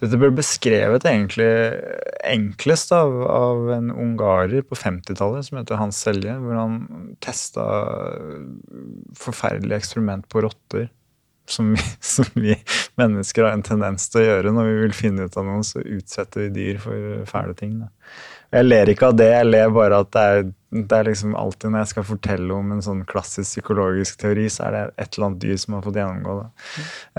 dette 0.00 0.16
ble 0.20 0.30
beskrevet 0.32 1.04
egentlig 1.08 1.48
enklest 2.24 2.92
av, 2.96 3.16
av 3.26 3.70
en 3.74 3.90
ungarer 3.92 4.62
på 4.64 4.78
50-tallet 4.78 5.48
som 5.48 5.58
heter 5.60 5.80
Hans 5.80 5.98
Selje, 6.04 6.36
hvor 6.40 6.56
han 6.56 6.78
testa 7.24 7.66
forferdelige 9.18 9.82
eksperiment 9.82 10.28
på 10.30 10.44
rotter. 10.46 10.88
Som 11.50 11.72
vi, 11.74 11.82
som 12.14 12.28
vi, 12.38 12.54
mennesker 13.00 13.48
har 13.48 13.56
en 13.56 13.66
tendens 13.66 14.06
til 14.12 14.22
å 14.22 14.26
gjøre 14.28 14.54
når 14.54 14.70
vi 14.70 14.78
vil 14.84 14.96
finne 14.96 15.26
ut 15.26 15.36
av 15.40 15.48
noe, 15.48 15.66
så 15.66 15.82
utsetter 15.82 16.46
vi 16.46 16.54
dyr 16.54 16.80
for 16.82 17.26
fæle 17.28 17.56
ting. 17.58 17.80
Da. 17.82 17.90
Jeg 18.54 18.68
ler 18.70 18.92
ikke 18.92 19.10
av 19.10 19.18
det, 19.18 19.30
jeg 19.34 19.50
ler 19.50 19.74
bare 19.74 20.00
at 20.04 20.12
det 20.14 20.24
er, 20.30 20.48
det 20.70 20.96
er 20.96 21.08
liksom 21.08 21.34
alltid 21.34 21.72
når 21.72 21.82
jeg 21.82 21.90
skal 21.92 22.06
fortelle 22.06 22.54
om 22.54 22.72
en 22.74 22.82
sånn 22.84 23.02
klassisk 23.08 23.48
psykologisk 23.48 24.20
teori, 24.22 24.46
så 24.52 24.68
er 24.68 24.76
det 24.76 24.82
et 25.02 25.16
eller 25.16 25.26
annet 25.26 25.42
dyr 25.42 25.58
som 25.58 25.76
har 25.76 25.84
fått 25.86 25.98
gjennomgå 25.98 26.36
det. 26.40 26.48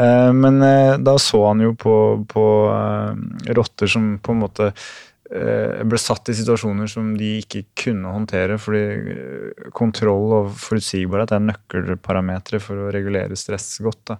Mm. 0.01 0.41
men 0.41 0.59
uh, 0.63 0.97
da 1.03 1.15
så 1.19 1.41
han 1.49 1.63
jo 1.65 1.73
på, 1.75 1.95
på 2.31 2.45
uh, 2.71 3.11
rotter 3.57 3.91
som 3.91 4.13
på 4.23 4.35
en 4.35 4.43
måte 4.45 4.71
Eh, 4.71 5.10
ble 5.31 5.99
satt 6.01 6.27
i 6.27 6.35
situasjoner 6.35 6.89
som 6.91 7.13
de 7.15 7.29
ikke 7.39 7.63
kunne 7.79 8.11
håndtere. 8.11 8.57
Fordi 8.59 8.81
eh, 9.13 9.69
kontroll 9.77 10.33
og 10.35 10.49
forutsigbarhet 10.59 11.31
er 11.35 11.45
nøkkelparametere 11.45 12.59
for 12.63 12.87
å 12.87 12.89
regulere 12.93 13.37
stress 13.39 13.69
godt. 13.83 14.01
Da. 14.11 14.17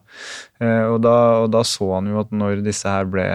Eh, 0.64 0.86
og, 0.88 1.02
da, 1.04 1.16
og, 1.44 1.50
da, 1.54 1.64
så 1.68 1.90
han 1.98 2.08
jo 2.12 2.22
at 2.22 2.32
når 2.36 2.64
disse 2.66 2.92
her 2.92 3.10
ble 3.12 3.26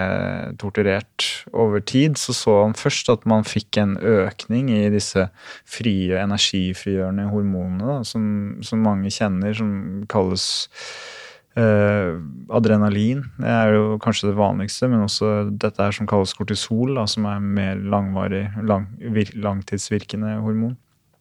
torturert 0.61 1.27
over 1.53 1.83
tid, 1.85 2.17
så 2.17 2.35
så 2.37 2.57
han 2.63 2.75
først 2.77 3.11
at 3.13 3.27
man 3.29 3.45
fikk 3.47 3.79
en 3.81 3.97
økning 3.97 4.71
i 4.73 4.87
disse 4.93 5.27
frie, 5.67 6.17
energifrigjørende 6.17 7.29
hormonene 7.31 7.87
da, 7.87 8.01
som, 8.07 8.25
som 8.65 8.83
mange 8.85 9.13
kjenner, 9.13 9.53
som 9.57 9.71
kalles 10.09 10.47
Eh, 11.57 12.17
adrenalin 12.53 13.23
er 13.41 13.71
jo 13.73 13.95
kanskje 14.01 14.29
det 14.29 14.37
vanligste, 14.37 14.89
men 14.91 15.05
også 15.07 15.49
dette 15.49 15.81
her 15.81 15.95
som 15.95 16.09
kalles 16.09 16.35
kortisol, 16.37 16.93
da, 16.99 17.07
som 17.09 17.25
er 17.25 17.41
mer 17.41 17.79
langvarig, 17.81 18.45
lang, 18.61 18.85
vir, 19.01 19.31
langtidsvirkende 19.33 20.37
hormon. 20.43 20.75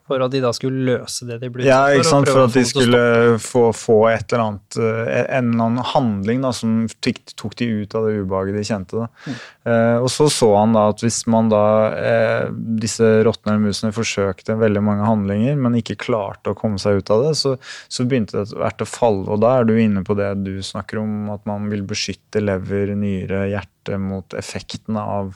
For 0.06 0.22
at 0.22 0.30
de 0.30 0.40
da 0.42 0.52
skulle 0.54 0.84
løse 0.86 1.26
det 1.26 1.40
de 1.42 1.48
ble 1.50 1.66
ja, 1.66 1.80
ikke 1.90 2.06
Sant, 2.06 2.28
for 2.30 2.44
at 2.46 2.54
de 2.54 2.62
skulle 2.68 3.00
få, 3.42 3.64
få, 3.74 3.96
et 4.12 4.30
eller 4.30 4.44
annet, 4.44 4.78
eh, 4.78 5.22
en 5.34 5.50
eller 5.50 5.64
annen 5.64 5.88
handling 5.94 6.44
da, 6.44 6.52
som 6.54 6.84
tok, 7.02 7.18
tok 7.34 7.56
de 7.58 7.68
ut 7.82 7.96
av 7.98 8.06
det 8.06 8.20
ubehaget 8.20 8.58
de 8.58 8.64
kjente. 8.68 9.06
Mm. 9.26 9.40
Eh, 9.66 9.96
og 9.98 10.06
så 10.12 10.28
så 10.30 10.52
han 10.54 10.76
da 10.76 10.84
at 10.92 11.02
hvis 11.02 11.24
man 11.32 11.50
da 11.50 11.64
eh, 11.98 12.44
disse 12.82 13.08
råtne 13.26 13.56
musene 13.64 13.90
forsøkte 13.96 14.58
veldig 14.60 14.84
mange 14.86 15.08
handlinger, 15.08 15.58
men 15.58 15.80
ikke 15.80 15.98
klarte 16.06 16.54
å 16.54 16.58
komme 16.58 16.78
seg 16.82 17.00
ut 17.00 17.10
av 17.10 17.26
det, 17.26 17.34
så, 17.40 17.56
så 17.90 18.06
begynte 18.06 18.38
det 18.38 18.46
etter 18.46 18.62
hvert 18.62 18.86
å 18.86 18.90
falle. 18.90 19.26
Og 19.34 19.42
da 19.42 19.56
er 19.58 19.66
du 19.66 19.74
inne 19.74 20.04
på 20.06 20.14
det 20.18 20.30
du 20.46 20.54
snakker 20.62 21.02
om, 21.02 21.32
at 21.34 21.42
man 21.50 21.66
vil 21.72 21.82
beskytte 21.88 22.44
lever, 22.44 22.94
nyre, 22.94 23.48
hjerte 23.50 23.98
mot 23.98 24.38
effektene 24.38 25.02
av 25.02 25.34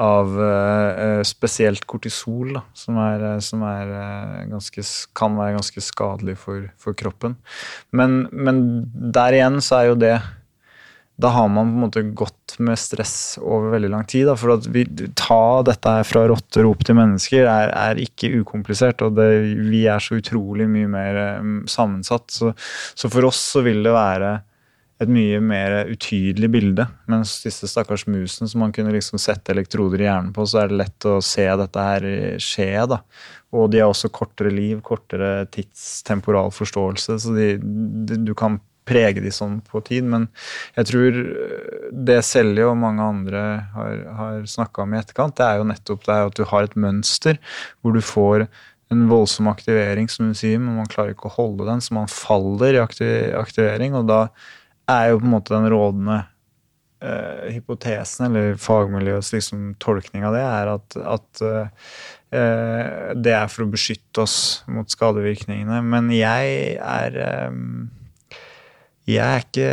av 0.00 0.28
uh, 0.40 1.22
spesielt 1.26 1.84
kortisol, 1.88 2.54
da, 2.56 2.62
som, 2.76 2.98
er, 3.02 3.24
eh, 3.34 3.40
som 3.44 3.62
er, 3.66 3.90
ganske, 4.50 4.84
kan 5.16 5.34
være 5.36 5.58
ganske 5.58 5.82
skadelig 5.84 6.38
for, 6.40 6.68
for 6.80 6.96
kroppen. 6.96 7.36
Men, 7.92 8.24
men, 8.32 8.62
der 9.12 9.36
igjen 9.36 9.60
så 9.60 9.82
er 9.82 9.90
jo 9.90 9.98
det 10.00 10.14
Da 11.22 11.28
har 11.34 11.50
man 11.52 11.68
på 11.68 11.76
en 11.76 11.82
måte 11.84 12.02
gått 12.16 12.54
med 12.58 12.80
stress 12.80 13.36
over 13.38 13.74
veldig 13.76 13.90
lang 13.92 14.06
tid. 14.08 14.26
Da, 14.30 14.36
for 14.40 14.56
at 14.56 14.66
vi, 14.72 14.86
ta 15.18 15.60
dette 15.68 15.92
her 15.98 16.08
fra 16.08 16.24
rotter 16.30 16.66
opp 16.66 16.86
til 16.88 16.96
mennesker 16.98 17.44
er, 17.44 17.74
er 17.76 18.00
ikke 18.00 18.32
ukomplisert. 18.40 19.04
Og 19.04 19.18
det, 19.20 19.28
vi 19.68 19.84
er 19.92 20.02
så 20.02 20.18
utrolig 20.18 20.66
mye 20.72 20.88
mer 20.90 21.20
sammensatt. 21.70 22.32
Så, 22.32 22.54
så 22.96 23.12
for 23.12 23.28
oss 23.28 23.44
så 23.52 23.62
vil 23.66 23.84
det 23.84 23.94
være 23.94 24.38
et 25.04 25.12
mye 25.12 25.38
mer 25.42 25.76
utydelig 25.90 26.50
bilde. 26.52 26.86
Mens 27.10 27.34
disse 27.44 27.68
stakkars 27.70 28.06
musene 28.10 28.48
som 28.50 28.62
man 28.64 28.74
kunne 28.74 28.94
liksom 28.94 29.20
sette 29.22 29.54
elektroder 29.54 30.02
i 30.02 30.08
hjernen 30.08 30.32
på, 30.36 30.46
så 30.48 30.62
er 30.62 30.72
det 30.72 30.80
lett 30.82 31.08
å 31.08 31.18
se 31.24 31.46
dette 31.60 31.86
her 31.86 32.08
skje. 32.42 32.72
da. 32.90 33.02
Og 33.52 33.70
de 33.72 33.82
har 33.82 33.92
også 33.92 34.12
kortere 34.14 34.52
liv, 34.54 34.80
kortere 34.84 35.46
tidstemporal 35.52 36.52
forståelse, 36.56 37.18
så 37.20 37.34
de, 37.36 37.48
de, 37.60 38.20
du 38.24 38.34
kan 38.38 38.60
prege 38.88 39.22
de 39.22 39.30
sånn 39.34 39.60
på 39.66 39.82
tid. 39.86 40.08
Men 40.08 40.26
jeg 40.78 40.88
tror 40.90 41.20
det 42.08 42.18
Selje 42.26 42.66
og 42.66 42.78
mange 42.80 43.04
andre 43.04 43.44
har, 43.76 44.02
har 44.18 44.42
snakka 44.48 44.86
om 44.86 44.94
i 44.94 45.00
etterkant, 45.00 45.36
det 45.38 45.46
er 45.46 45.60
jo 45.60 45.68
nettopp 45.70 46.08
det 46.08 46.18
at 46.26 46.38
du 46.38 46.44
har 46.50 46.66
et 46.66 46.78
mønster 46.88 47.38
hvor 47.80 47.96
du 47.96 48.02
får 48.04 48.48
en 48.92 49.06
voldsom 49.08 49.48
aktivering, 49.48 50.08
som 50.12 50.28
hun 50.28 50.36
sier, 50.36 50.58
men 50.60 50.76
man 50.76 50.90
klarer 50.90 51.14
ikke 51.14 51.30
å 51.30 51.36
holde 51.38 51.64
den, 51.68 51.80
så 51.80 51.94
man 51.96 52.10
faller 52.12 52.76
i 52.76 52.82
aktivering. 52.82 53.96
og 53.96 54.10
da 54.10 54.26
er 54.92 55.12
jo 55.12 55.22
på 55.22 55.28
en 55.28 55.34
måte 55.34 55.54
den 55.54 55.70
rådende 55.72 56.18
uh, 57.04 57.48
hypotesen, 57.52 58.28
eller 58.28 58.58
fagmiljøets 58.60 59.32
liksom, 59.34 59.72
tolkning 59.82 60.26
av 60.28 60.36
det, 60.36 60.44
er 60.46 60.74
at, 60.76 60.98
at 61.16 61.42
uh, 61.44 61.96
det 62.32 63.34
er 63.36 63.50
for 63.52 63.66
å 63.66 63.72
beskytte 63.72 64.22
oss 64.24 64.36
mot 64.72 64.88
skadevirkningene. 64.88 65.82
Men 65.84 66.08
jeg 66.14 66.78
er 66.78 67.18
um, 67.50 67.90
jeg 69.08 69.18
er 69.18 69.42
ikke, 69.42 69.70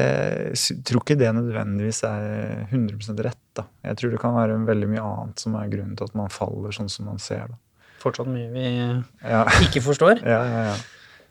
tror 0.89 1.03
ikke 1.03 1.17
det 1.19 1.29
nødvendigvis 1.37 2.01
er 2.07 2.65
100 2.71 3.23
rett. 3.27 3.41
da. 3.55 3.67
Jeg 3.85 3.97
tror 3.97 4.11
det 4.11 4.21
kan 4.21 4.33
være 4.33 4.57
veldig 4.65 4.89
mye 4.89 5.03
annet 5.05 5.43
som 5.43 5.55
er 5.59 5.69
grunnen 5.69 5.95
til 5.97 6.09
at 6.09 6.15
man 6.17 6.33
faller 6.33 6.73
sånn 6.73 6.89
som 6.89 7.05
man 7.11 7.21
ser. 7.21 7.45
da. 7.51 7.59
Fortsatt 8.01 8.29
mye 8.31 8.49
vi 8.53 8.65
ja. 8.65 9.43
ikke 9.67 9.83
forstår. 9.85 10.23
ja, 10.33 10.41
ja, 10.49 10.63
ja. 10.71 10.77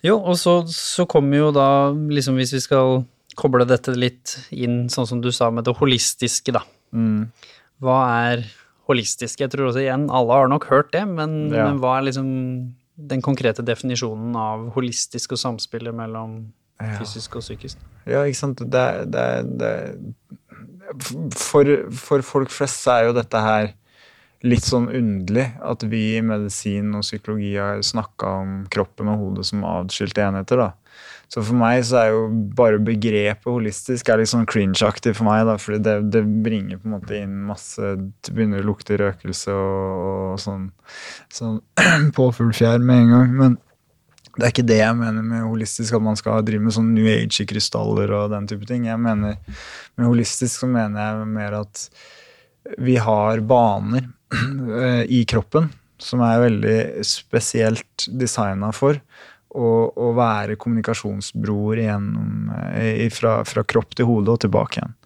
Jo, 0.06 0.20
og 0.20 0.38
så, 0.38 0.60
så 0.70 1.08
kommer 1.10 1.40
jo 1.40 1.48
da, 1.50 1.90
liksom 1.90 2.38
hvis 2.38 2.54
vi 2.54 2.62
skal 2.62 3.02
koble 3.38 3.64
dette 3.68 3.94
litt 3.96 4.34
inn, 4.50 4.88
sånn 4.92 5.06
som 5.08 5.20
du 5.24 5.30
sa, 5.34 5.50
med 5.54 5.64
det 5.68 5.76
holistiske, 5.78 6.52
da. 6.56 6.64
Mm. 6.92 7.28
Hva 7.84 7.98
er 8.32 8.44
holistisk? 8.88 9.40
Jeg 9.44 9.52
tror 9.52 9.68
også 9.70 9.82
igjen, 9.84 10.08
alle 10.10 10.34
har 10.40 10.48
nok 10.50 10.66
hørt 10.72 10.90
det, 10.96 11.04
men, 11.06 11.50
Ja. 11.54 11.68
men 11.68 11.78
hva 11.82 11.98
er 12.00 12.08
liksom 12.08 12.28
den 12.98 13.22
konkrete 13.22 13.62
definisjonen 13.62 14.34
av 14.34 14.72
holistisk 14.74 15.36
og 15.36 15.38
samspillet 15.38 15.94
mellom 15.94 16.38
Ja. 16.80 16.96
fysisk 16.98 17.36
og 17.36 17.42
psykisk? 17.42 17.78
Ja, 18.06 18.24
ikke 18.24 18.40
sant. 18.40 18.58
Det, 18.70 18.86
det, 19.10 19.28
det, 19.58 19.72
for, 21.36 21.64
for 21.92 22.24
folk 22.26 22.50
flest 22.54 22.86
er 22.90 23.08
jo 23.08 23.14
dette 23.16 23.40
her 23.44 23.72
litt 24.46 24.62
sånn 24.62 24.86
underlig 24.94 25.48
at 25.66 25.82
vi 25.90 26.02
i 26.16 26.22
medisin 26.22 26.92
og 26.94 27.02
psykologi 27.02 27.56
har 27.58 27.80
snakka 27.82 28.28
om 28.42 28.52
kroppen 28.70 29.10
og 29.10 29.18
hodet 29.18 29.46
som 29.50 29.64
atskilte 29.66 30.22
enheter. 30.22 30.62
da. 30.62 30.68
Så 31.28 31.42
for 31.44 31.58
meg 31.60 31.82
så 31.84 31.98
er 32.00 32.10
jo 32.14 32.22
bare 32.56 32.80
begrepet 32.80 33.48
holistisk 33.52 34.08
er 34.08 34.22
litt 34.22 34.30
sånn 34.30 34.48
cringe-aktig 34.48 35.12
for 35.18 35.28
meg. 35.28 35.44
da, 35.48 35.58
fordi 35.60 35.82
det, 35.84 35.96
det 36.14 36.22
bringer 36.44 36.80
på 36.80 36.88
en 36.88 36.94
måte 36.96 37.18
inn 37.18 37.34
masse 37.48 37.94
Det 38.24 38.32
begynner 38.32 38.64
å 38.64 38.68
lukte 38.70 38.96
røkelse 38.96 39.52
og, 39.52 40.04
og 40.08 40.40
sånn, 40.40 40.70
sånn 41.32 41.58
påfuglfjær 42.16 42.80
med 42.80 43.02
en 43.04 43.12
gang. 43.12 43.34
Men 43.42 43.58
det 44.38 44.46
er 44.46 44.54
ikke 44.54 44.68
det 44.70 44.78
jeg 44.80 44.96
mener 44.96 45.26
med 45.26 45.44
holistisk, 45.50 45.98
at 45.98 46.04
man 46.06 46.16
skal 46.16 46.44
drive 46.46 46.64
med 46.64 46.76
sånn 46.76 46.92
New 46.94 47.08
Age-krystaller 47.10 48.14
og 48.16 48.32
den 48.32 48.48
type 48.48 48.68
ting. 48.70 48.86
Jeg 48.88 49.02
mener, 49.02 49.36
Med 49.98 50.08
holistisk 50.08 50.62
så 50.62 50.70
mener 50.70 51.02
jeg 51.02 51.28
mer 51.34 51.60
at 51.60 51.88
vi 52.78 52.96
har 53.00 53.44
baner 53.48 54.08
eh, 54.80 55.04
i 55.12 55.24
kroppen 55.28 55.68
som 55.98 56.22
er 56.22 56.44
veldig 56.44 56.78
spesielt 57.06 58.06
designa 58.06 58.70
for 58.72 59.00
å, 59.58 59.70
å 59.90 60.12
være 60.16 60.58
kommunikasjonsbroer 60.60 61.82
igjennom, 61.82 62.50
eh, 62.72 63.04
fra, 63.14 63.40
fra 63.48 63.64
kropp 63.66 63.96
til 63.98 64.08
hode 64.08 64.34
og 64.34 64.42
tilbake 64.44 64.80
igjen. 64.80 64.96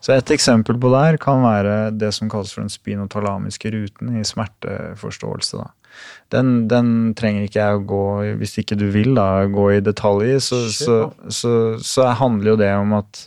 Så 0.00 0.14
et 0.14 0.32
eksempel 0.32 0.78
på 0.80 0.90
det 0.92 1.02
her 1.04 1.20
kan 1.20 1.44
være 1.44 1.76
det 1.96 2.12
som 2.16 2.30
kalles 2.32 2.52
for 2.54 2.64
den 2.64 2.72
spinotalamiske 2.72 3.72
ruten 3.74 4.16
i 4.18 4.24
smerteforståelse. 4.26 5.60
da. 5.60 5.70
Den, 6.32 6.52
den 6.70 6.92
trenger 7.18 7.46
ikke 7.46 7.60
jeg 7.60 7.78
å 7.78 7.86
gå 7.90 8.04
hvis 8.40 8.56
ikke 8.62 8.78
du 8.78 8.86
vil 8.94 9.12
da, 9.18 9.44
gå 9.50 9.66
i 9.74 9.82
detalj 9.84 10.36
i, 10.36 10.38
så, 10.44 10.62
så, 10.72 11.00
så, 11.28 11.52
så 11.82 12.12
handler 12.20 12.54
jo 12.54 12.60
det 12.62 12.72
om 12.78 12.96
at 13.00 13.26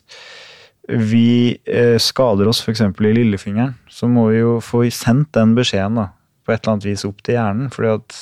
vi 0.88 1.58
eh, 1.64 1.96
skader 2.02 2.50
oss 2.52 2.62
f.eks. 2.64 2.82
i 2.84 3.14
lillefingeren, 3.16 3.76
så 3.88 4.10
må 4.12 4.28
vi 4.32 4.42
jo 4.42 4.58
få 4.64 4.84
sendt 4.92 5.32
den 5.38 5.56
beskjeden 5.56 6.02
da, 6.02 6.10
på 6.44 6.52
et 6.52 6.60
eller 6.64 6.76
annet 6.76 6.88
vis 6.90 7.06
opp 7.08 7.22
til 7.24 7.38
hjernen. 7.38 7.70
fordi 7.72 7.94
at 7.94 8.18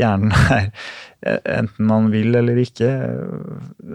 hjernen 0.00 0.34
er, 0.56 0.70
enten 1.24 1.88
man 1.88 2.10
vil 2.12 2.34
eller 2.36 2.58
ikke, 2.60 2.90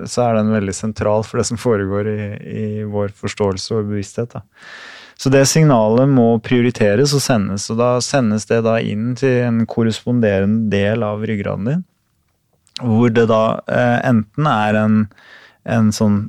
så 0.10 0.26
er 0.26 0.40
den 0.40 0.54
veldig 0.54 0.76
sentral 0.76 1.26
for 1.28 1.42
det 1.42 1.48
som 1.50 1.60
foregår 1.62 2.10
i, 2.10 2.22
i 2.40 2.64
vår 2.90 3.14
forståelse 3.18 3.78
og 3.78 3.92
bevissthet. 3.92 4.34
da. 4.34 4.44
Så 5.20 5.32
det 5.34 5.44
signalet 5.52 6.08
må 6.08 6.28
prioriteres 6.40 7.12
og 7.18 7.22
sendes, 7.24 7.68
og 7.72 7.80
da 7.82 7.90
sendes 8.04 8.48
det 8.48 8.62
da 8.64 8.78
inn 8.80 9.12
til 9.20 9.42
en 9.44 9.66
korresponderende 9.68 10.72
del 10.72 11.04
av 11.04 11.26
ryggraden 11.28 11.68
din, 11.68 11.82
hvor 12.80 13.12
det 13.12 13.26
da 13.28 13.44
eh, 13.68 13.98
enten 14.08 14.48
er 14.48 14.80
en, 14.80 15.02
en 15.68 15.90
sånn 15.96 16.22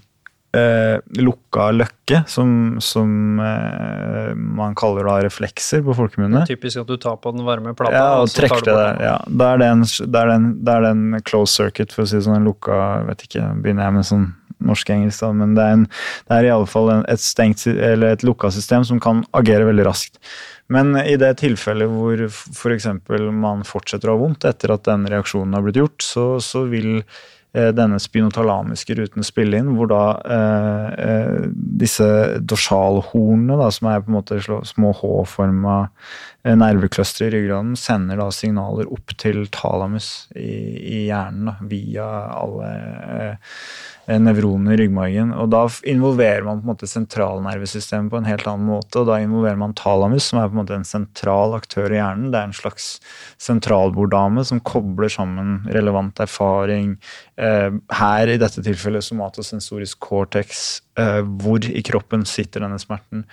eh, 0.57 0.99
lukka 1.21 1.69
løkke, 1.77 2.23
som, 2.31 2.51
som 2.83 3.41
eh, 3.45 4.33
man 4.35 4.75
kaller 4.79 5.07
da 5.07 5.19
reflekser 5.27 5.85
på 5.87 5.95
folkemunne. 5.99 6.43
Typisk 6.49 6.83
at 6.83 6.91
du 6.91 6.97
tar 7.01 7.21
på 7.23 7.33
den 7.37 7.47
varme 7.47 7.75
plata, 7.79 7.95
Ja, 7.97 8.09
og 8.21 8.29
så 8.31 8.41
tar 8.41 8.49
trekker 8.49 8.67
du 8.67 8.71
det 8.73 8.77
der. 8.79 8.93
den. 8.99 9.07
Ja. 9.07 9.17
Da 9.43 9.53
er 9.55 9.63
det 9.63 9.71
en, 9.77 9.87
det 9.87 10.23
er 10.25 10.31
det 10.33 10.37
en, 10.41 10.51
da 10.67 10.77
er 10.77 10.87
det 10.87 10.93
en 10.97 11.25
closed 11.31 11.55
circuit, 11.55 11.95
for 11.95 12.07
å 12.07 12.11
si 12.11 12.19
det 12.19 12.27
sånn, 12.27 12.41
en 12.43 12.51
lukka 12.51 12.79
vet 13.11 13.27
ikke, 13.29 13.49
Begynner 13.63 13.89
jeg 13.89 13.99
med 13.99 14.09
sånn 14.11 14.29
norsk-engelsk, 14.61 15.23
da, 15.25 15.33
men 15.33 15.55
det 15.57 15.65
er, 15.65 15.77
en, 15.79 15.85
det 16.29 16.37
er 16.37 16.47
i 16.51 16.53
alle 16.53 16.69
fall 16.69 16.91
en, 16.93 17.05
et 17.09 17.23
stengt, 17.25 17.63
eller 17.71 18.13
et 18.13 18.25
lukka 18.27 18.51
system 18.53 18.85
som 18.85 19.01
kan 19.01 19.23
agere 19.37 19.65
veldig 19.71 19.87
raskt. 19.89 20.21
Men 20.71 20.93
i 21.01 21.17
det 21.19 21.33
tilfellet 21.41 21.89
hvor 21.91 22.21
f.eks. 22.29 22.87
man 23.41 23.65
fortsetter 23.67 24.11
å 24.11 24.19
ha 24.19 24.21
vondt 24.21 24.45
etter 24.47 24.75
at 24.75 24.85
den 24.87 25.09
reaksjonen 25.11 25.57
har 25.57 25.65
blitt 25.65 25.81
gjort, 25.81 26.05
så, 26.05 26.27
så 26.45 26.67
vil 26.71 27.01
denne 27.75 27.99
spinotalamiske 27.99 28.95
ruten 28.95 29.27
spille 29.27 29.59
inn, 29.59 29.73
hvor 29.75 29.89
da 29.91 30.03
eh, 30.23 30.89
eh, 31.03 31.47
disse 31.51 32.07
dorsalhornene, 32.39 33.57
da, 33.59 33.71
som 33.75 33.91
er 33.91 34.05
på 34.05 34.13
en 34.13 34.19
måte 34.21 34.39
små 34.69 34.93
H-forma 35.01 35.79
nervekløstre 36.41 36.57
nerveclustre 36.57 37.27
i 37.27 37.33
ryggraden, 37.35 37.75
sender 37.77 38.21
da 38.21 38.31
signaler 38.33 38.89
opp 38.91 39.13
til 39.21 39.43
talamus 39.53 40.31
i, 40.39 40.55
i 40.79 41.01
hjernen 41.09 41.51
da, 41.51 41.57
via 41.69 42.07
alle 42.39 42.71
eh, 42.71 43.57
nevroner 44.19 44.75
i 44.75 44.81
ryggmargen. 44.81 45.31
Og 45.37 45.51
da 45.53 45.63
involverer 45.87 46.43
man 46.47 46.59
på 46.59 46.67
en 46.67 46.73
måte 46.73 46.89
sentralnervesystemet 46.91 48.11
på 48.11 48.19
en 48.19 48.27
helt 48.27 48.49
annen 48.51 48.67
måte. 48.73 49.03
Og 49.03 49.07
da 49.11 49.21
involverer 49.23 49.61
man 49.61 49.77
talamus, 49.79 50.31
som 50.31 50.41
er 50.41 50.49
på 50.49 50.57
en 50.57 50.63
måte 50.63 50.79
en 50.79 50.89
sentral 50.89 51.55
aktør 51.59 51.93
i 51.93 52.01
hjernen. 52.01 52.33
Det 52.33 52.41
er 52.41 52.49
en 52.49 52.57
slags 52.57 52.91
sentralborddame 53.43 54.45
som 54.49 54.63
kobler 54.67 55.13
sammen 55.13 55.61
relevant 55.71 56.19
erfaring. 56.25 56.97
Eh, 57.39 57.71
her 58.01 58.35
i 58.35 58.41
dette 58.41 58.65
tilfellet 58.67 59.07
somatosensorisk 59.07 60.01
cortex. 60.03 60.81
Eh, 60.99 61.23
hvor 61.23 61.63
i 61.63 61.85
kroppen 61.87 62.27
sitter 62.27 62.67
denne 62.67 62.81
smerten? 62.83 63.27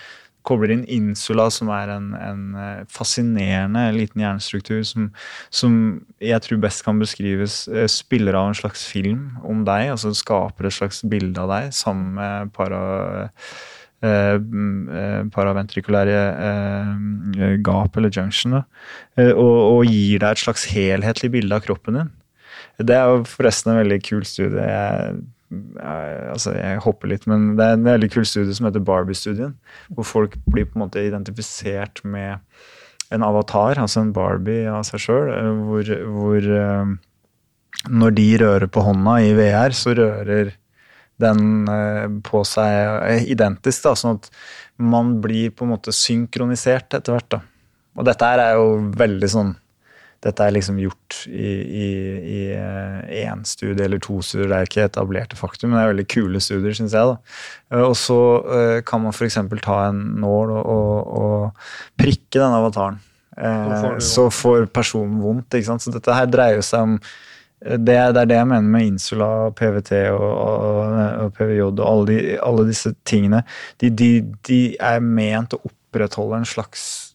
Kobler 0.47 0.71
inn 0.73 0.83
insula, 0.87 1.49
som 1.53 1.71
er 1.75 1.91
en, 1.91 2.11
en 2.15 2.43
eh, 2.57 2.83
fascinerende 2.91 3.83
liten 3.95 4.23
hjernestruktur 4.23 4.83
som, 4.87 5.09
som 5.53 5.79
jeg 6.23 6.39
tror 6.45 6.61
best 6.63 6.85
kan 6.85 7.01
beskrives 7.01 7.65
eh, 7.67 7.87
spiller 7.91 8.37
av 8.37 8.51
en 8.51 8.59
slags 8.59 8.85
film 8.87 9.29
om 9.43 9.65
deg. 9.67 9.91
altså 9.95 10.13
Skaper 10.15 10.69
et 10.69 10.77
slags 10.77 11.03
bilde 11.07 11.43
av 11.43 11.51
deg 11.51 11.73
sammen 11.75 12.15
med 12.17 12.53
para, 12.55 12.81
eh, 13.27 13.57
eh, 14.07 15.23
paraventrikulære 15.35 16.19
eh, 16.49 17.57
gap 17.65 17.97
eller 17.99 18.13
junction. 18.13 18.61
Eh, 19.17 19.33
og, 19.33 19.57
og 19.57 19.81
gir 19.91 20.23
deg 20.23 20.31
et 20.31 20.45
slags 20.45 20.69
helhetlig 20.71 21.33
bilde 21.35 21.59
av 21.59 21.67
kroppen 21.67 22.01
din. 22.01 22.13
Det 22.77 22.93
er 22.93 23.09
jo 23.09 23.25
forresten 23.25 23.73
en 23.73 23.81
veldig 23.81 23.99
kul 24.05 24.23
studie. 24.27 24.61
Jeg, 24.61 25.17
altså 25.51 26.53
jeg 26.57 26.81
hopper 26.83 27.11
litt, 27.11 27.27
men 27.29 27.53
det 27.55 27.65
er 27.65 27.77
en 27.77 27.85
veldig 27.87 28.09
kul 28.11 28.25
studie 28.27 28.55
som 28.55 28.67
heter 28.67 28.83
Barbie-studien. 28.83 29.53
Hvor 29.95 30.07
folk 30.07 30.35
blir 30.49 30.67
på 30.67 30.77
en 30.77 30.85
måte 30.85 31.03
identifisert 31.05 32.03
med 32.03 32.43
en 33.13 33.23
avatar, 33.23 33.79
altså 33.79 34.03
en 34.03 34.13
Barbie 34.15 34.67
av 34.71 34.83
seg 34.87 35.03
sjøl. 35.05 35.31
Hvor, 35.69 35.91
hvor 36.13 36.49
eh, 36.59 36.95
når 37.87 38.15
de 38.17 38.29
rører 38.43 38.71
på 38.71 38.83
hånda 38.83 39.19
i 39.23 39.35
VR, 39.37 39.75
så 39.75 39.95
rører 39.97 40.55
den 41.21 41.69
eh, 41.71 42.07
på 42.27 42.43
seg 42.47 43.07
eh, 43.07 43.27
identisk. 43.31 43.85
da, 43.87 43.95
Sånn 43.97 44.19
at 44.19 44.31
man 44.77 45.17
blir 45.23 45.53
på 45.55 45.65
en 45.65 45.73
måte 45.75 45.95
synkronisert 45.95 46.99
etter 46.99 47.15
hvert. 47.15 47.31
da. 47.37 47.41
Og 47.97 48.05
dette 48.05 48.29
her 48.29 48.43
er 48.43 48.59
jo 48.59 48.75
veldig 48.97 49.31
sånn 49.31 49.55
dette 50.25 50.43
er 50.47 50.53
liksom 50.55 50.79
gjort 50.81 51.19
i, 51.29 52.47
én 53.21 53.43
studie 53.45 53.85
eller 53.85 53.99
to 54.03 54.19
studier. 54.25 54.49
Det 54.49 54.57
er 54.57 54.69
ikke 54.69 54.85
etablerte 54.87 55.37
faktum, 55.39 55.69
men 55.71 55.79
det 55.79 55.83
er 55.85 55.91
veldig 55.93 56.07
kule 56.11 56.41
studier, 56.43 56.73
syns 56.77 56.95
jeg. 56.97 57.11
da. 57.11 57.17
Eh, 57.73 57.83
Og 57.85 57.95
så 57.99 58.17
eh, 58.57 58.81
kan 58.87 59.03
man 59.03 59.13
f.eks. 59.13 59.37
ta 59.63 59.77
en 59.89 60.01
nål 60.23 60.51
og, 60.57 60.65
og, 60.65 61.13
og 61.21 61.71
prikke 62.01 62.39
denne 62.41 62.57
avataren. 62.63 62.99
Eh, 63.37 63.69
Så 63.69 63.85
får 63.93 64.01
så 64.09 64.27
får 64.33 64.67
personen 64.73 65.19
vondt. 65.21 65.53
ikke 65.53 65.69
sant? 65.71 65.85
Så 65.85 65.93
dette 65.93 66.13
her 66.13 66.25
dreier 66.33 66.61
seg 66.65 66.81
om 66.89 66.95
eh, 66.97 67.77
det, 67.77 67.97
det 68.15 68.21
er 68.23 68.31
det 68.33 68.39
jeg 68.41 68.47
mener 68.53 68.71
med 68.73 68.87
insula, 68.91 69.31
PVT 69.57 69.91
og, 70.13 70.27
og, 70.27 71.01
og 71.27 71.33
PVJ 71.37 71.61
og 71.69 71.83
alle, 71.85 72.07
de, 72.09 72.37
alle 72.41 72.67
disse 72.69 72.93
tingene. 73.05 73.43
De, 73.81 73.89
de, 73.93 74.11
de 74.49 74.61
er 74.79 74.99
ment 75.03 75.53
å 75.53 75.61
opprettholde 75.69 76.41
en 76.41 76.49
slags 76.49 76.81
eh, 76.87 77.06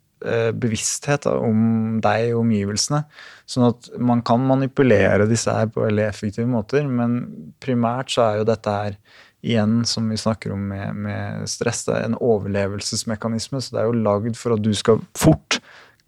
bevissthet 0.55 1.27
da, 1.27 1.35
om 1.43 1.99
deg 2.05 2.33
og 2.33 2.45
omgivelsene. 2.45 3.03
Sånn 3.49 3.69
at 3.69 3.91
man 3.99 4.23
kan 4.27 4.45
manipulere 4.47 5.27
disse 5.31 5.53
her 5.53 5.69
på 5.73 5.85
veldig 5.85 6.07
effektive 6.07 6.49
måter, 6.49 6.87
men 6.89 7.21
primært 7.63 8.15
så 8.15 8.27
er 8.27 8.41
jo 8.41 8.49
dette 8.49 8.77
her 8.77 8.99
igjen, 9.43 9.81
som 9.85 10.07
vi 10.09 10.17
snakker 10.17 10.55
om 10.55 10.69
med, 10.71 10.95
med 10.95 11.49
stress, 11.51 11.85
det 11.89 11.97
er 11.97 12.07
en 12.07 12.19
overlevelsesmekanisme. 12.23 13.61
Så 13.61 13.75
det 13.75 13.83
er 13.83 13.89
jo 13.91 14.05
lagd 14.05 14.39
for 14.39 14.55
at 14.55 14.63
du 14.63 14.71
skal 14.79 15.03
fort 15.19 15.59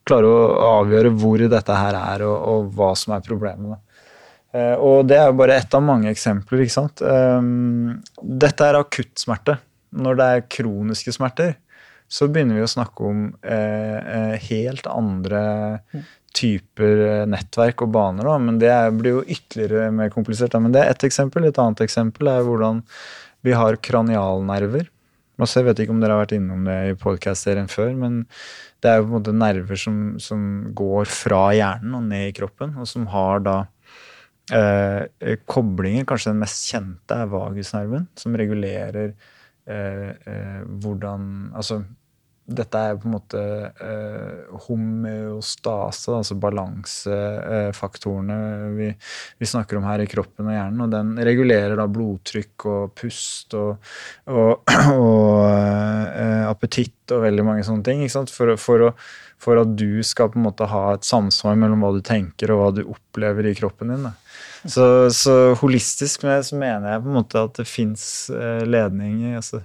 klare 0.07 0.29
å 0.29 0.71
avgjøre 0.83 1.11
hvor 1.19 1.43
dette 1.43 1.81
her 1.81 1.99
er, 1.99 2.25
og, 2.29 2.37
og 2.53 2.71
hva 2.77 2.93
som 2.99 3.17
er 3.17 3.27
problemene. 3.27 3.81
Eh, 4.55 4.75
og 4.79 5.09
det 5.11 5.19
er 5.19 5.31
jo 5.31 5.39
bare 5.41 5.59
ett 5.59 5.75
av 5.75 5.83
mange 5.85 6.11
eksempler. 6.13 6.63
ikke 6.63 6.77
sant? 6.77 7.03
Um, 7.03 7.99
dette 8.23 8.69
er 8.69 8.79
akuttsmerte. 8.79 9.59
Når 9.95 10.19
det 10.19 10.27
er 10.31 10.49
kroniske 10.51 11.15
smerter, 11.15 11.55
så 12.11 12.29
begynner 12.31 12.59
vi 12.59 12.65
å 12.67 12.71
snakke 12.71 13.09
om 13.09 13.25
eh, 13.43 13.99
eh, 13.99 14.35
helt 14.51 14.87
andre 14.91 15.43
typer 16.35 17.05
eh, 17.07 17.27
nettverk 17.31 17.85
og 17.87 17.93
baner. 17.95 18.29
Da. 18.29 18.39
Men 18.43 18.59
det 18.63 18.73
blir 18.99 19.19
jo 19.19 19.25
ytterligere 19.25 19.93
mer 19.95 20.13
komplisert. 20.15 20.53
Da. 20.55 20.63
Men 20.63 20.75
det 20.75 20.83
er 20.83 20.93
ett 20.93 21.07
eksempel. 21.07 21.47
Et 21.49 21.61
annet 21.61 21.85
eksempel 21.87 22.31
er 22.31 22.45
hvordan 22.47 22.83
vi 23.45 23.55
har 23.57 23.81
kranialnerver. 23.83 24.91
Altså, 25.35 25.61
jeg 25.61 25.69
vet 25.69 25.83
ikke 25.83 25.95
om 25.97 26.03
dere 26.03 26.15
har 26.15 26.23
vært 26.23 26.37
innom 26.37 26.67
det 26.69 26.77
i 26.93 26.99
podcast-serien 26.99 27.67
før, 27.71 27.91
men 27.99 28.21
det 28.85 28.91
er 28.91 29.01
jo 29.01 29.09
på 29.09 29.11
en 29.11 29.17
måte 29.17 29.35
nerver 29.35 29.81
som, 29.81 29.97
som 30.23 30.43
går 30.79 31.09
fra 31.11 31.49
hjernen 31.57 31.97
og 31.99 32.05
ned 32.07 32.29
i 32.29 32.35
kroppen, 32.37 32.77
og 32.79 32.87
som 32.87 33.09
har 33.11 33.43
da 33.43 33.57
eh, 34.55 35.35
koblinger. 35.51 36.07
Kanskje 36.07 36.31
den 36.31 36.43
mest 36.45 36.69
kjente 36.71 37.19
er 37.25 37.33
vagusnerven, 37.33 38.07
som 38.21 38.39
regulerer 38.39 39.11
eh, 39.11 39.15
eh, 39.15 39.34
hvordan 39.65 41.23
Altså 41.57 41.79
dette 42.45 42.77
er 42.77 42.99
på 43.01 43.09
en 43.09 43.15
måte 43.15 43.41
eh, 43.41 44.51
homeostase, 44.67 46.13
altså 46.13 46.35
balansefaktorene 46.37 48.37
vi, 48.77 48.91
vi, 49.41 49.47
snakker 49.49 49.81
om 49.81 49.87
her 49.89 50.05
i 50.05 50.09
kroppen 50.11 50.51
og 50.51 50.53
hjernen. 50.53 50.83
Og 50.85 50.91
den 50.93 51.17
regulerer 51.25 51.73
da 51.81 51.87
blodtrykk 51.89 52.67
og 52.69 52.93
pust 53.01 53.57
og, 53.57 53.81
og, 54.29 54.61
og 54.93 55.49
eh, 55.49 56.45
appetitt 56.51 57.17
og 57.17 57.25
veldig 57.25 57.45
mange 57.49 57.65
sånne 57.65 57.81
ting. 57.87 58.05
For, 58.13 58.53
for, 58.61 58.91
å, 58.91 58.93
for, 59.41 59.63
at 59.65 59.73
du 59.81 60.05
skal 60.05 60.29
på 60.35 60.39
en 60.41 60.47
måte 60.51 60.69
ha 60.69 60.93
et 60.93 61.09
samsvar 61.09 61.57
mellom 61.61 61.81
hva 61.85 61.95
du 61.97 62.03
tenker 62.05 62.53
og 62.53 62.61
hva 62.61 62.71
du 62.77 62.83
opplever 62.85 63.49
i 63.49 63.57
kroppen 63.57 63.89
din. 63.95 64.05
Så, 64.65 64.85
så, 65.13 65.35
holistisk 65.61 66.23
med, 66.25 66.45
så 66.47 66.57
mener 66.57 66.95
jeg 66.95 67.05
på 67.05 67.11
en 67.11 67.19
måte 67.19 67.41
at 67.43 67.59
det 67.59 67.67
fins 67.69 68.05
ledning 68.65 69.35
altså 69.35 69.61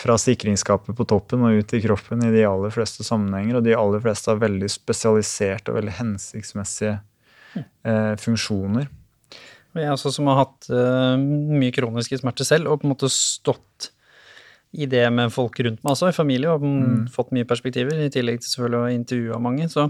fra 0.00 0.16
sikringsskapet 0.18 0.96
på 0.96 1.06
toppen 1.08 1.44
og 1.44 1.60
ut 1.60 1.74
i 1.76 1.82
kroppen 1.84 2.22
i 2.24 2.32
de 2.32 2.44
aller 2.48 2.72
fleste 2.74 3.04
sammenhenger. 3.06 3.58
Og 3.58 3.66
de 3.66 3.76
aller 3.76 4.02
fleste 4.02 4.32
har 4.32 4.40
veldig 4.40 4.70
spesialiserte 4.72 5.72
og 5.72 5.80
veldig 5.80 5.96
hensiktsmessige 5.98 6.96
eh, 7.58 8.14
funksjoner. 8.20 8.88
Jeg 9.78 9.92
også 9.92 10.10
som 10.10 10.26
har 10.26 10.40
hatt 10.40 10.66
uh, 10.72 11.14
mye 11.14 11.70
kroniske 11.70 12.18
smerter 12.18 12.46
selv, 12.48 12.72
og 12.72 12.80
på 12.80 12.88
en 12.88 12.94
måte 12.94 13.10
stått 13.12 13.92
i 14.74 14.86
det 14.90 15.04
med 15.14 15.30
folk 15.34 15.60
rundt 15.62 15.82
meg 15.82 15.92
altså 15.92 16.10
i 16.10 16.16
familie, 16.16 16.50
og 16.50 16.64
mm. 16.64 17.04
fått 17.14 17.30
mye 17.34 17.46
perspektiver, 17.46 18.00
i 18.02 18.10
tillegg 18.10 18.40
til 18.42 18.50
selvfølgelig 18.50 18.80
å 18.80 18.96
intervjue 18.96 19.40
mange. 19.42 19.68
Så 19.70 19.86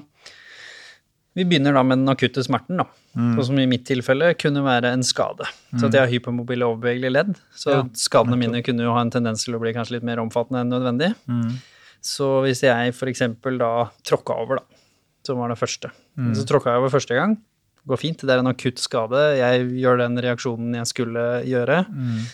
vi 1.38 1.44
begynner 1.46 1.76
da 1.76 1.82
med 1.86 2.00
den 2.00 2.10
akutte 2.10 2.42
smerten, 2.42 2.80
da. 2.80 2.86
Mm. 3.14 3.34
Som 3.46 3.58
i 3.58 3.66
mitt 3.70 3.84
tilfelle 3.86 4.32
kunne 4.38 4.62
være 4.66 4.90
en 4.94 5.04
skade. 5.06 5.46
Så 5.76 5.86
at 5.86 5.94
jeg 5.94 6.02
har 6.02 6.10
hypermobile 6.10 6.66
overbevegelige 6.66 7.12
ledd. 7.14 7.36
Så 7.54 7.74
ja, 7.74 7.84
skadene 7.98 8.38
mine 8.38 8.62
kunne 8.66 8.86
jo 8.86 8.94
ha 8.96 9.04
en 9.04 9.12
tendens 9.14 9.46
til 9.46 9.54
å 9.54 9.60
bli 9.62 9.74
kanskje 9.76 9.98
litt 9.98 10.06
mer 10.06 10.22
omfattende 10.22 10.64
enn 10.64 10.74
nødvendig. 10.74 11.12
Mm. 11.30 11.54
Så 12.02 12.32
hvis 12.46 12.64
jeg 12.64 12.94
f.eks. 12.96 13.22
da 13.60 13.70
tråkka 14.08 14.36
over, 14.42 14.62
da, 14.62 14.82
som 15.26 15.38
var 15.42 15.52
det 15.52 15.58
første 15.60 15.90
mm. 15.92 16.32
Så 16.38 16.46
tråkka 16.48 16.72
jeg 16.72 16.82
over 16.82 16.92
første 16.94 17.18
gang. 17.18 17.36
Det 17.80 17.92
går 17.92 18.00
fint, 18.00 18.22
det 18.24 18.34
er 18.34 18.42
en 18.42 18.50
akutt 18.50 18.80
skade. 18.82 19.20
Jeg 19.38 19.68
gjør 19.80 20.02
den 20.02 20.18
reaksjonen 20.24 20.78
jeg 20.80 20.90
skulle 20.90 21.26
gjøre. 21.48 21.84
Mm. 21.88 22.26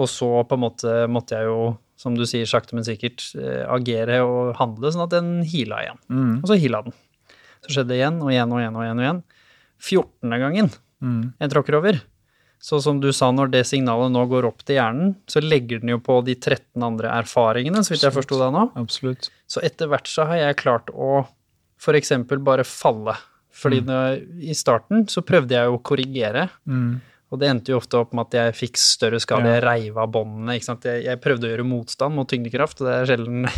Og 0.00 0.10
så 0.10 0.28
på 0.48 0.58
en 0.58 0.64
måte 0.64 0.94
måtte 1.12 1.38
jeg 1.38 1.48
jo, 1.48 1.74
som 2.00 2.16
du 2.18 2.24
sier, 2.26 2.48
sakte, 2.50 2.74
men 2.76 2.86
sikkert 2.86 3.28
eh, 3.38 3.62
agere 3.70 4.20
og 4.26 4.56
handle 4.58 4.90
sånn 4.90 5.06
at 5.06 5.14
den 5.14 5.34
heala 5.46 5.84
igjen. 5.84 6.00
Mm. 6.10 6.32
Og 6.40 6.50
så 6.50 6.58
heala 6.58 6.82
den. 6.88 6.96
Så 7.64 7.76
skjedde 7.76 7.92
det 7.92 8.00
igjen 8.00 8.20
og 8.22 8.32
igjen 8.32 8.52
og 8.52 8.62
igjen 8.62 8.78
og 8.78 8.84
igjen. 8.84 9.00
og 9.00 9.06
igjen. 9.06 9.22
14. 9.84 10.34
gangen 10.40 10.68
mm. 11.04 11.22
jeg 11.42 11.52
tråkker 11.52 11.78
over. 11.80 12.02
Så 12.64 12.78
som 12.80 13.00
du 13.02 13.10
sa, 13.12 13.28
når 13.34 13.50
det 13.52 13.64
signalet 13.68 14.12
nå 14.14 14.22
går 14.30 14.46
opp 14.48 14.62
til 14.64 14.78
hjernen, 14.78 15.10
så 15.28 15.42
legger 15.44 15.82
den 15.82 15.92
jo 15.92 15.98
på 16.00 16.22
de 16.24 16.32
13 16.38 16.80
andre 16.86 17.10
erfaringene, 17.18 17.82
så 17.84 17.92
vidt 17.92 18.06
jeg 18.06 18.14
forsto 18.14 18.38
deg 18.40 18.54
nå. 18.54 18.62
Absolutt. 18.80 19.28
Så 19.50 19.60
etter 19.66 19.90
hvert 19.92 20.08
så 20.08 20.24
har 20.30 20.40
jeg 20.40 20.60
klart 20.62 20.88
å 20.94 21.26
f.eks. 21.76 22.14
bare 22.40 22.64
falle. 22.64 23.18
Fordi 23.54 23.82
mm. 23.82 23.90
når, 23.90 24.22
i 24.48 24.56
starten 24.56 25.04
så 25.12 25.22
prøvde 25.26 25.58
jeg 25.58 25.68
jo 25.68 25.76
å 25.76 25.82
korrigere. 25.84 26.46
Mm. 26.64 27.02
Og 27.34 27.40
det 27.42 27.50
endte 27.50 27.74
jo 27.74 27.82
ofte 27.82 27.98
opp 27.98 28.14
med 28.16 28.30
at 28.30 28.38
jeg 28.38 28.56
fikk 28.62 28.80
større 28.80 29.20
skade. 29.22 29.50
Ja. 29.50 29.58
Jeg 29.58 29.66
reiv 29.66 30.00
av 30.00 30.10
båndene. 30.14 30.56
Jeg, 30.56 31.04
jeg, 31.04 31.20
prøvde 31.22 31.48
å 31.48 31.52
gjøre 31.52 31.66
motstand 31.66 32.16
mot 32.16 32.30
tyngdekraft, 32.30 32.80
og 32.80 32.88
det 32.88 32.96
er 32.96 33.10
sjelden, 33.12 33.48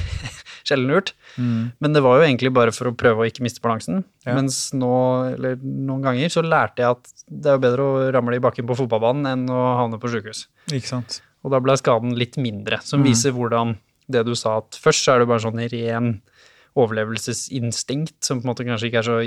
sjelden 0.69 0.91
lurt. 0.91 1.13
Mm. 1.37 1.73
Men 1.83 1.97
det 1.97 2.03
var 2.05 2.19
jo 2.19 2.27
egentlig 2.27 2.53
bare 2.57 2.75
for 2.75 2.91
å 2.91 2.95
prøve 2.99 3.23
å 3.23 3.29
ikke 3.29 3.45
miste 3.47 3.63
balansen. 3.65 4.05
Ja. 4.27 4.35
Mens 4.39 4.69
nå, 4.77 4.93
eller 5.37 5.57
noen 5.63 6.05
ganger, 6.05 6.33
så 6.33 6.45
lærte 6.45 6.85
jeg 6.85 6.99
at 6.99 7.27
det 7.27 7.53
er 7.53 7.59
jo 7.59 7.65
bedre 7.67 7.87
å 7.87 8.05
ramle 8.17 8.39
i 8.39 8.43
bakken 8.43 8.69
på 8.69 8.79
fotballbanen 8.83 9.31
enn 9.33 9.49
å 9.53 9.63
havne 9.83 10.01
på 10.03 10.11
sjukehus. 10.13 10.47
Ikke 10.71 10.93
sant. 10.95 11.21
Og 11.47 11.53
da 11.55 11.61
ble 11.63 11.77
skaden 11.79 12.17
litt 12.19 12.39
mindre, 12.43 12.81
som 12.83 13.03
mm. 13.03 13.09
viser 13.11 13.35
hvordan 13.37 13.77
det 14.11 14.23
du 14.27 14.35
sa, 14.39 14.59
at 14.63 14.79
først 14.79 15.07
så 15.07 15.15
er 15.15 15.23
det 15.23 15.31
bare 15.31 15.43
sånn 15.43 15.63
ren 15.73 16.17
overlevelsesinstinkt 16.77 18.19
som 18.25 18.41
på 18.41 18.47
en 18.47 18.51
måte 18.53 18.67
kanskje 18.67 18.91
ikke 18.91 19.01
er 19.03 19.09
så 19.09 19.19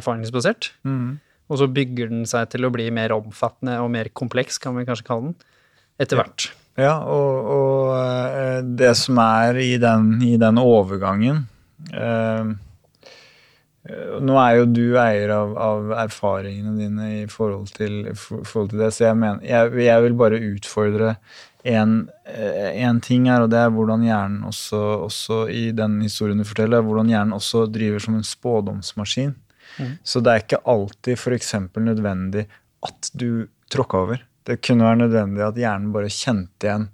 erfaringsbasert. 0.00 0.72
Mm. 0.88 1.18
Og 1.48 1.60
så 1.60 1.68
bygger 1.72 2.10
den 2.12 2.26
seg 2.28 2.50
til 2.52 2.66
å 2.68 2.72
bli 2.72 2.88
mer 2.92 3.14
omfattende 3.16 3.78
og 3.80 3.92
mer 3.94 4.10
kompleks, 4.16 4.58
kan 4.60 4.76
vi 4.76 4.84
kanskje 4.88 5.06
kalle 5.06 5.30
den, 5.30 5.36
etter 6.02 6.20
hvert. 6.20 6.50
Ja, 6.50 6.56
og, 6.86 7.50
og 7.50 7.92
eh, 7.98 8.62
det 8.78 8.94
som 8.98 9.18
er 9.22 9.58
i 9.58 9.74
den, 9.82 10.12
i 10.22 10.36
den 10.38 10.60
overgangen 10.62 11.44
eh, 11.90 12.54
Nå 14.20 14.34
er 14.36 14.58
jo 14.58 14.64
du 14.68 14.84
eier 15.00 15.30
av, 15.32 15.54
av, 15.56 15.92
erfaringene 16.04 16.74
dine 16.76 17.06
i 17.22 17.26
forhold 17.30 17.70
til, 17.72 18.10
for, 18.12 18.42
forhold 18.44 18.74
til 18.74 18.82
det, 18.82 18.90
så 18.92 19.06
jeg, 19.06 19.16
mener, 19.16 19.38
jeg, 19.48 19.70
jeg 19.86 20.04
vil 20.04 20.16
bare 20.18 20.40
utfordre 20.50 21.14
en, 21.64 21.94
eh, 22.28 22.90
ting 23.04 23.30
her, 23.30 23.46
og 23.46 23.52
det 23.54 23.62
er 23.62 23.72
hvordan 23.72 24.04
hjernen 24.04 24.44
også, 24.50 24.82
også 25.06 25.38
i 25.48 25.70
den 25.72 26.02
historien 26.04 26.38
du 26.38 26.44
forteller, 26.44 26.84
hvordan 26.84 27.08
hjernen 27.14 27.38
også 27.38 27.64
driver 27.72 28.04
som 28.04 28.18
en 28.18 28.26
spådomsmaskin. 28.28 29.32
Så 30.02 30.20
det 30.20 30.32
er 30.32 30.42
ikke 30.42 30.64
alltid 30.68 31.18
f.eks. 31.18 31.54
nødvendig 31.78 32.44
at 32.84 33.10
du 33.14 33.46
tråkka 33.72 34.04
over. 34.04 34.27
Det 34.48 34.60
kunne 34.64 34.86
være 34.88 35.02
nødvendig 35.04 35.44
at 35.44 35.60
hjernen 35.60 35.92
bare 35.94 36.12
kjente 36.12 36.68
igjen 36.68 36.88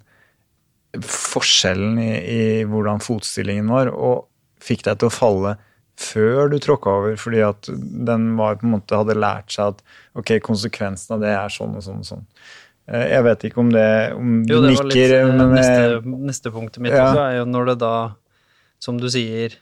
forskjellen 1.03 1.97
i, 1.99 2.11
i 2.31 2.41
hvordan 2.69 3.01
fotstillingen 3.03 3.71
var, 3.71 3.91
og 3.91 4.27
fikk 4.63 4.85
deg 4.87 4.99
til 5.01 5.09
å 5.09 5.13
falle 5.13 5.55
før 5.99 6.51
du 6.51 6.57
tråkka 6.59 6.91
over, 6.91 7.15
fordi 7.19 7.41
at 7.45 7.69
den 8.07 8.33
var, 8.39 8.57
på 8.59 8.67
en 8.67 8.75
måte 8.75 8.99
hadde 8.99 9.15
lært 9.15 9.53
seg 9.55 9.75
at 9.75 9.83
ok, 10.19 10.37
konsekvensen 10.43 11.15
av 11.15 11.23
det 11.23 11.31
er 11.31 11.53
sånn 11.53 11.77
og 11.77 11.85
sånn 11.85 12.01
og 12.03 12.09
sånn. 12.09 12.25
Eh, 12.91 13.05
jeg 13.13 13.25
vet 13.29 13.45
ikke 13.47 13.61
om 13.63 13.71
det 13.73 13.87
om 14.15 14.33
Jo, 14.49 14.59
det 14.63 14.73
nikker, 14.73 14.91
litt 14.91 15.15
eh, 15.15 15.29
men, 15.31 15.55
neste, 15.55 16.17
neste 16.31 16.51
punktet 16.53 16.83
mitt 16.83 16.95
ja. 16.95 17.07
er 17.23 17.39
jo 17.39 17.47
når 17.49 17.71
det 17.71 17.77
da, 17.85 17.95
som 18.83 18.99
du 18.99 19.07
sier, 19.11 19.55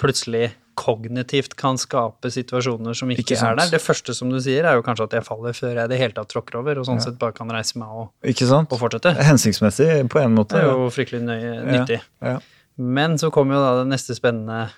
plutselig 0.00 0.48
kognitivt 0.78 1.56
kan 1.58 1.78
skape 1.80 2.30
situasjoner 2.32 2.96
som 2.96 3.10
ikke, 3.12 3.24
ikke 3.24 3.38
er 3.46 3.58
der. 3.58 3.72
Det 3.72 3.80
første 3.82 4.14
som 4.16 4.30
du 4.32 4.38
sier, 4.42 4.66
er 4.66 4.78
jo 4.78 4.84
kanskje 4.86 5.08
at 5.08 5.16
jeg 5.18 5.26
faller 5.26 5.56
før 5.56 5.74
jeg 5.74 5.88
i 5.88 5.92
det 5.92 5.98
hele 6.00 6.16
tatt 6.16 6.30
tråkker 6.32 6.60
over, 6.60 6.80
og 6.80 6.88
sånn 6.88 7.00
ja. 7.00 7.08
sett 7.08 7.18
bare 7.20 7.36
kan 7.36 7.50
reise 7.52 7.80
meg 7.80 7.90
og, 7.90 8.12
og 8.60 8.76
fortsette. 8.80 9.14
Hensiktsmessig 9.30 9.90
på 10.12 10.22
en 10.22 10.38
måte. 10.38 10.56
Det 10.56 10.62
er 10.62 10.70
jo 10.70 10.92
fryktelig 10.94 11.22
nøye, 11.26 11.56
nyttig. 11.66 12.00
Ja. 12.22 12.36
Ja. 12.36 12.38
Men 12.80 13.18
så 13.20 13.32
kommer 13.34 13.58
jo 13.58 13.64
da 13.64 13.74
det 13.82 13.90
neste 13.90 14.16
spennende 14.16 14.70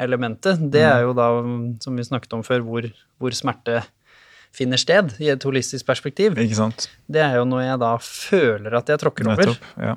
elementet. 0.00 0.60
Det 0.72 0.84
er 0.84 1.06
jo 1.06 1.14
da, 1.16 1.30
som 1.84 1.96
vi 1.96 2.04
snakket 2.04 2.36
om 2.36 2.44
før, 2.44 2.66
hvor, 2.66 2.90
hvor 3.20 3.36
smerte 3.36 3.80
finner 4.56 4.80
sted 4.80 5.14
i 5.22 5.30
et 5.32 5.44
holistisk 5.46 5.86
perspektiv. 5.88 6.36
Ikke 6.42 6.58
sant? 6.58 6.88
Det 7.08 7.22
er 7.22 7.38
jo 7.38 7.46
når 7.48 7.64
jeg 7.68 7.82
da 7.84 7.96
føler 8.02 8.80
at 8.80 8.92
jeg 8.92 9.02
tråkker 9.04 9.30
over. 9.30 9.52
Nettopp, 9.54 9.74
ja 9.78 9.96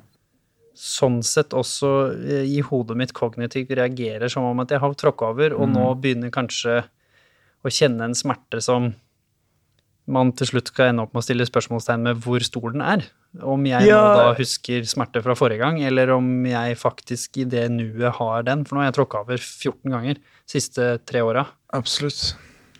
sånn 0.74 1.22
sett 1.26 1.54
også 1.54 1.94
eh, 2.18 2.46
i 2.50 2.60
hodet 2.66 2.98
mitt 3.00 3.14
kognitivt 3.16 3.72
reagerer 3.78 4.32
som 4.32 4.48
om 4.50 4.62
at 4.64 4.74
jeg 4.74 4.82
har 4.82 4.98
tråkka 4.98 5.32
over, 5.34 5.56
og 5.56 5.70
mm. 5.70 5.74
nå 5.78 5.88
begynner 6.02 6.34
kanskje 6.34 6.82
å 7.64 7.72
kjenne 7.72 8.10
en 8.10 8.18
smerte 8.18 8.60
som 8.64 8.92
man 10.12 10.34
til 10.36 10.50
slutt 10.50 10.68
skal 10.68 10.92
ende 10.92 11.06
opp 11.06 11.14
med 11.16 11.22
å 11.22 11.24
stille 11.24 11.46
spørsmålstegn 11.48 12.02
med 12.04 12.24
hvor 12.26 12.44
stor 12.44 12.74
den 12.74 12.84
er. 12.84 13.06
Om 13.40 13.64
jeg 13.70 13.88
ja. 13.88 14.00
nå 14.04 14.16
da 14.20 14.32
husker 14.36 14.84
smerte 14.90 15.22
fra 15.24 15.36
forrige 15.38 15.64
gang, 15.64 15.80
eller 15.88 16.12
om 16.18 16.28
jeg 16.48 16.76
faktisk 16.82 17.40
i 17.40 17.46
det 17.48 17.70
nuet 17.72 18.18
har 18.20 18.44
den. 18.50 18.66
For 18.68 18.76
nå 18.76 18.84
har 18.84 18.90
jeg 18.90 18.98
tråkka 19.00 19.24
over 19.24 19.40
14 19.40 19.94
ganger 19.94 20.20
de 20.20 20.58
siste 20.58 20.90
tre 21.08 21.24
åra. 21.24 21.46
Absolutt. 21.74 22.34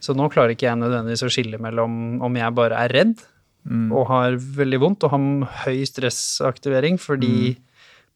Så 0.04 0.16
nå 0.18 0.28
klarer 0.34 0.52
ikke 0.52 0.68
jeg 0.68 0.82
nødvendigvis 0.82 1.24
å 1.24 1.32
skille 1.32 1.62
mellom 1.64 2.20
om 2.28 2.42
jeg 2.42 2.58
bare 2.60 2.82
er 2.84 2.92
redd 2.92 3.16
mm. 3.64 3.88
og 3.96 4.10
har 4.12 4.36
veldig 4.60 4.82
vondt 4.84 5.08
og 5.08 5.16
har 5.16 5.62
høy 5.64 5.86
stressaktivering 5.88 7.00
fordi 7.00 7.38
mm 7.54 7.70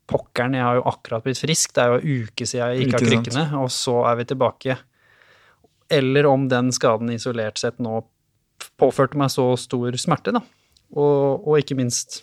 pokkeren, 0.08 0.56
jeg 0.56 0.63
har 0.63 0.78
jo 0.80 0.86
akkurat 0.88 1.26
blitt 1.26 1.39
frisk, 1.41 1.74
det 1.76 1.84
er 1.84 1.91
jo 1.91 1.98
en 2.00 2.28
uke 2.28 2.48
siden 2.48 2.62
jeg 2.62 2.86
gikk 2.86 2.96
av 2.96 3.08
krykkene, 3.08 3.48
og 3.60 3.72
så 3.74 3.98
er 4.10 4.20
vi 4.20 4.28
tilbake. 4.30 4.78
Eller 5.98 6.30
om 6.30 6.48
den 6.52 6.72
skaden 6.76 7.12
isolert 7.13 7.60
sett 7.60 7.82
nå 7.84 8.00
påførte 8.80 9.20
meg 9.20 9.32
så 9.34 9.52
stor 9.60 9.96
smerte, 10.00 10.34
da. 10.36 10.41
Og, 10.96 11.43
og 11.43 11.60
ikke 11.60 11.78
minst 11.78 12.22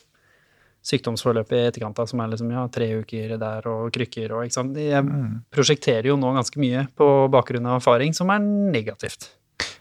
sykdomsforløpet 0.84 1.56
i 1.56 1.68
etterkant, 1.68 1.96
da, 1.96 2.08
som 2.08 2.20
er 2.20 2.32
liksom 2.32 2.50
ja, 2.52 2.64
tre 2.72 2.90
uker 3.00 3.36
der 3.40 3.68
og 3.70 3.92
krykker 3.94 4.34
og 4.36 4.44
ikke 4.44 4.58
sant. 4.58 4.80
Jeg 4.80 5.04
mm. 5.04 5.30
prosjekterer 5.54 6.10
jo 6.10 6.18
nå 6.20 6.34
ganske 6.36 6.60
mye 6.60 6.84
på 6.96 7.08
bakgrunn 7.32 7.70
av 7.70 7.80
erfaring 7.80 8.16
som 8.16 8.32
er 8.32 8.44
negativt. 8.44 9.30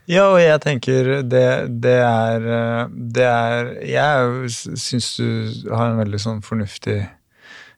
Ja, 0.08 0.30
og 0.34 0.40
jeg 0.44 0.60
tenker 0.60 1.10
det, 1.24 1.48
det 1.80 1.96
er 2.04 2.90
Det 2.92 3.24
er 3.24 3.70
Jeg 3.88 4.50
syns 4.52 5.14
du 5.16 5.70
har 5.72 5.94
en 5.94 6.02
veldig 6.02 6.20
sånn 6.20 6.42
fornuftig 6.44 6.98
Eh, 7.00 7.23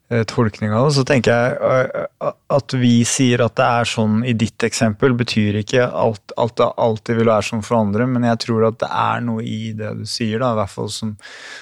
tolkning 0.09 0.73
av 0.73 0.87
det. 0.87 0.95
Så 0.97 1.03
tenker 1.07 1.33
jeg 1.33 1.55
eh, 1.57 2.33
at 2.53 2.75
vi 2.77 2.93
sier 3.09 3.41
at 3.45 3.55
det 3.57 3.65
er 3.65 3.89
sånn 3.89 4.19
i 4.27 4.35
ditt 4.37 4.65
eksempel, 4.67 5.15
betyr 5.17 5.61
ikke 5.63 5.87
alt, 5.89 6.35
alt 6.37 6.57
det 6.61 6.69
alltid 6.87 7.19
vil 7.21 7.31
være 7.31 7.47
sånn 7.49 7.65
for 7.65 7.79
andre, 7.79 8.07
men 8.09 8.27
jeg 8.29 8.41
tror 8.45 8.67
at 8.69 8.79
det 8.83 8.91
er 8.91 9.25
noe 9.25 9.45
i 9.45 9.73
det 9.77 9.95
du 10.01 10.05
sier, 10.09 10.37
da, 10.43 10.53
i 10.53 10.59
hvert 10.61 10.73
fall 10.75 10.91
som, 10.93 11.15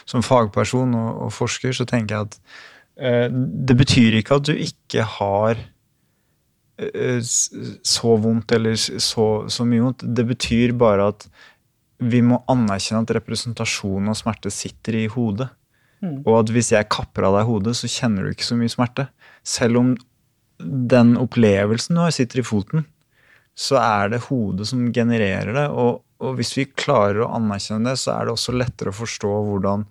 som 0.10 0.25
fagperson 0.25 0.95
og, 0.99 1.12
og, 1.27 1.34
forsker, 1.34 1.75
så 1.75 1.88
tenker 1.89 2.17
jeg 2.17 2.29
at 2.29 2.39
det 3.34 3.73
betyr 3.73 4.19
ikke 4.19 4.36
at 4.38 4.45
du 4.45 4.51
ikke 4.53 5.01
har 5.15 5.58
så 7.73 8.12
vondt 8.21 8.53
eller 8.53 8.77
så, 8.77 9.25
så 9.49 9.65
mye 9.65 9.82
vondt. 9.82 10.06
Det 10.06 10.25
betyr 10.29 10.75
bare 10.77 11.08
at 11.10 11.25
vi 12.03 12.21
må 12.25 12.43
anerkjenne 12.51 13.01
at 13.01 13.15
representasjonen 13.17 14.12
av 14.13 14.19
smerte 14.19 14.51
sitter 14.53 14.99
i 14.99 15.08
hodet. 15.10 15.49
Mm. 16.04 16.18
Og 16.26 16.34
at 16.42 16.52
hvis 16.52 16.74
jeg 16.74 16.92
kapper 16.92 17.30
av 17.30 17.38
deg 17.39 17.48
hodet, 17.48 17.78
så 17.80 17.89
kjenner 17.89 18.26
du 18.26 18.34
ikke 18.34 18.50
så 18.50 18.58
mye 18.60 18.72
smerte. 18.72 19.08
Selv 19.48 19.80
om 19.80 19.94
den 20.60 21.16
opplevelsen 21.20 21.98
du 21.98 22.04
har, 22.04 22.13
sitter 22.16 22.42
i 22.42 22.48
foten, 22.48 22.86
så 23.54 23.78
er 23.80 24.13
det 24.13 24.26
hodet 24.28 24.68
som 24.70 24.86
genererer 24.94 25.54
det. 25.56 25.68
Og, 25.70 26.02
og 26.24 26.38
hvis 26.39 26.54
vi 26.58 26.68
klarer 26.70 27.24
å 27.24 27.32
anerkjenne 27.38 27.94
det, 27.94 28.02
så 28.02 28.18
er 28.18 28.28
det 28.28 28.36
også 28.36 28.56
lettere 28.56 28.94
å 28.94 29.00
forstå 29.00 29.34
hvordan 29.50 29.88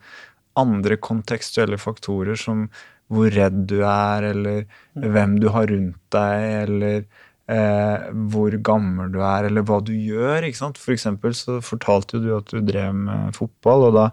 andre 0.61 0.99
kontekstuelle 1.01 1.79
faktorer 1.81 2.37
som 2.37 2.67
hvor 3.13 3.29
redd 3.33 3.65
du 3.69 3.81
er, 3.85 4.25
eller 4.33 4.65
hvem 4.97 5.37
du 5.41 5.49
har 5.53 5.69
rundt 5.69 6.01
deg, 6.15 6.45
eller 6.63 7.05
eh, 7.51 8.11
hvor 8.33 8.55
gammel 8.65 9.11
du 9.13 9.21
er, 9.23 9.49
eller 9.49 9.65
hva 9.67 9.81
du 9.85 9.93
gjør. 9.95 10.47
ikke 10.47 10.61
sant? 10.61 10.81
For 10.81 10.95
eksempel 10.95 11.35
så 11.37 11.59
fortalte 11.65 12.19
jo 12.19 12.23
du 12.23 12.31
at 12.37 12.53
du 12.53 12.61
drev 12.67 12.95
med 12.97 13.35
fotball, 13.37 13.89
og 13.89 13.97
da 13.99 14.07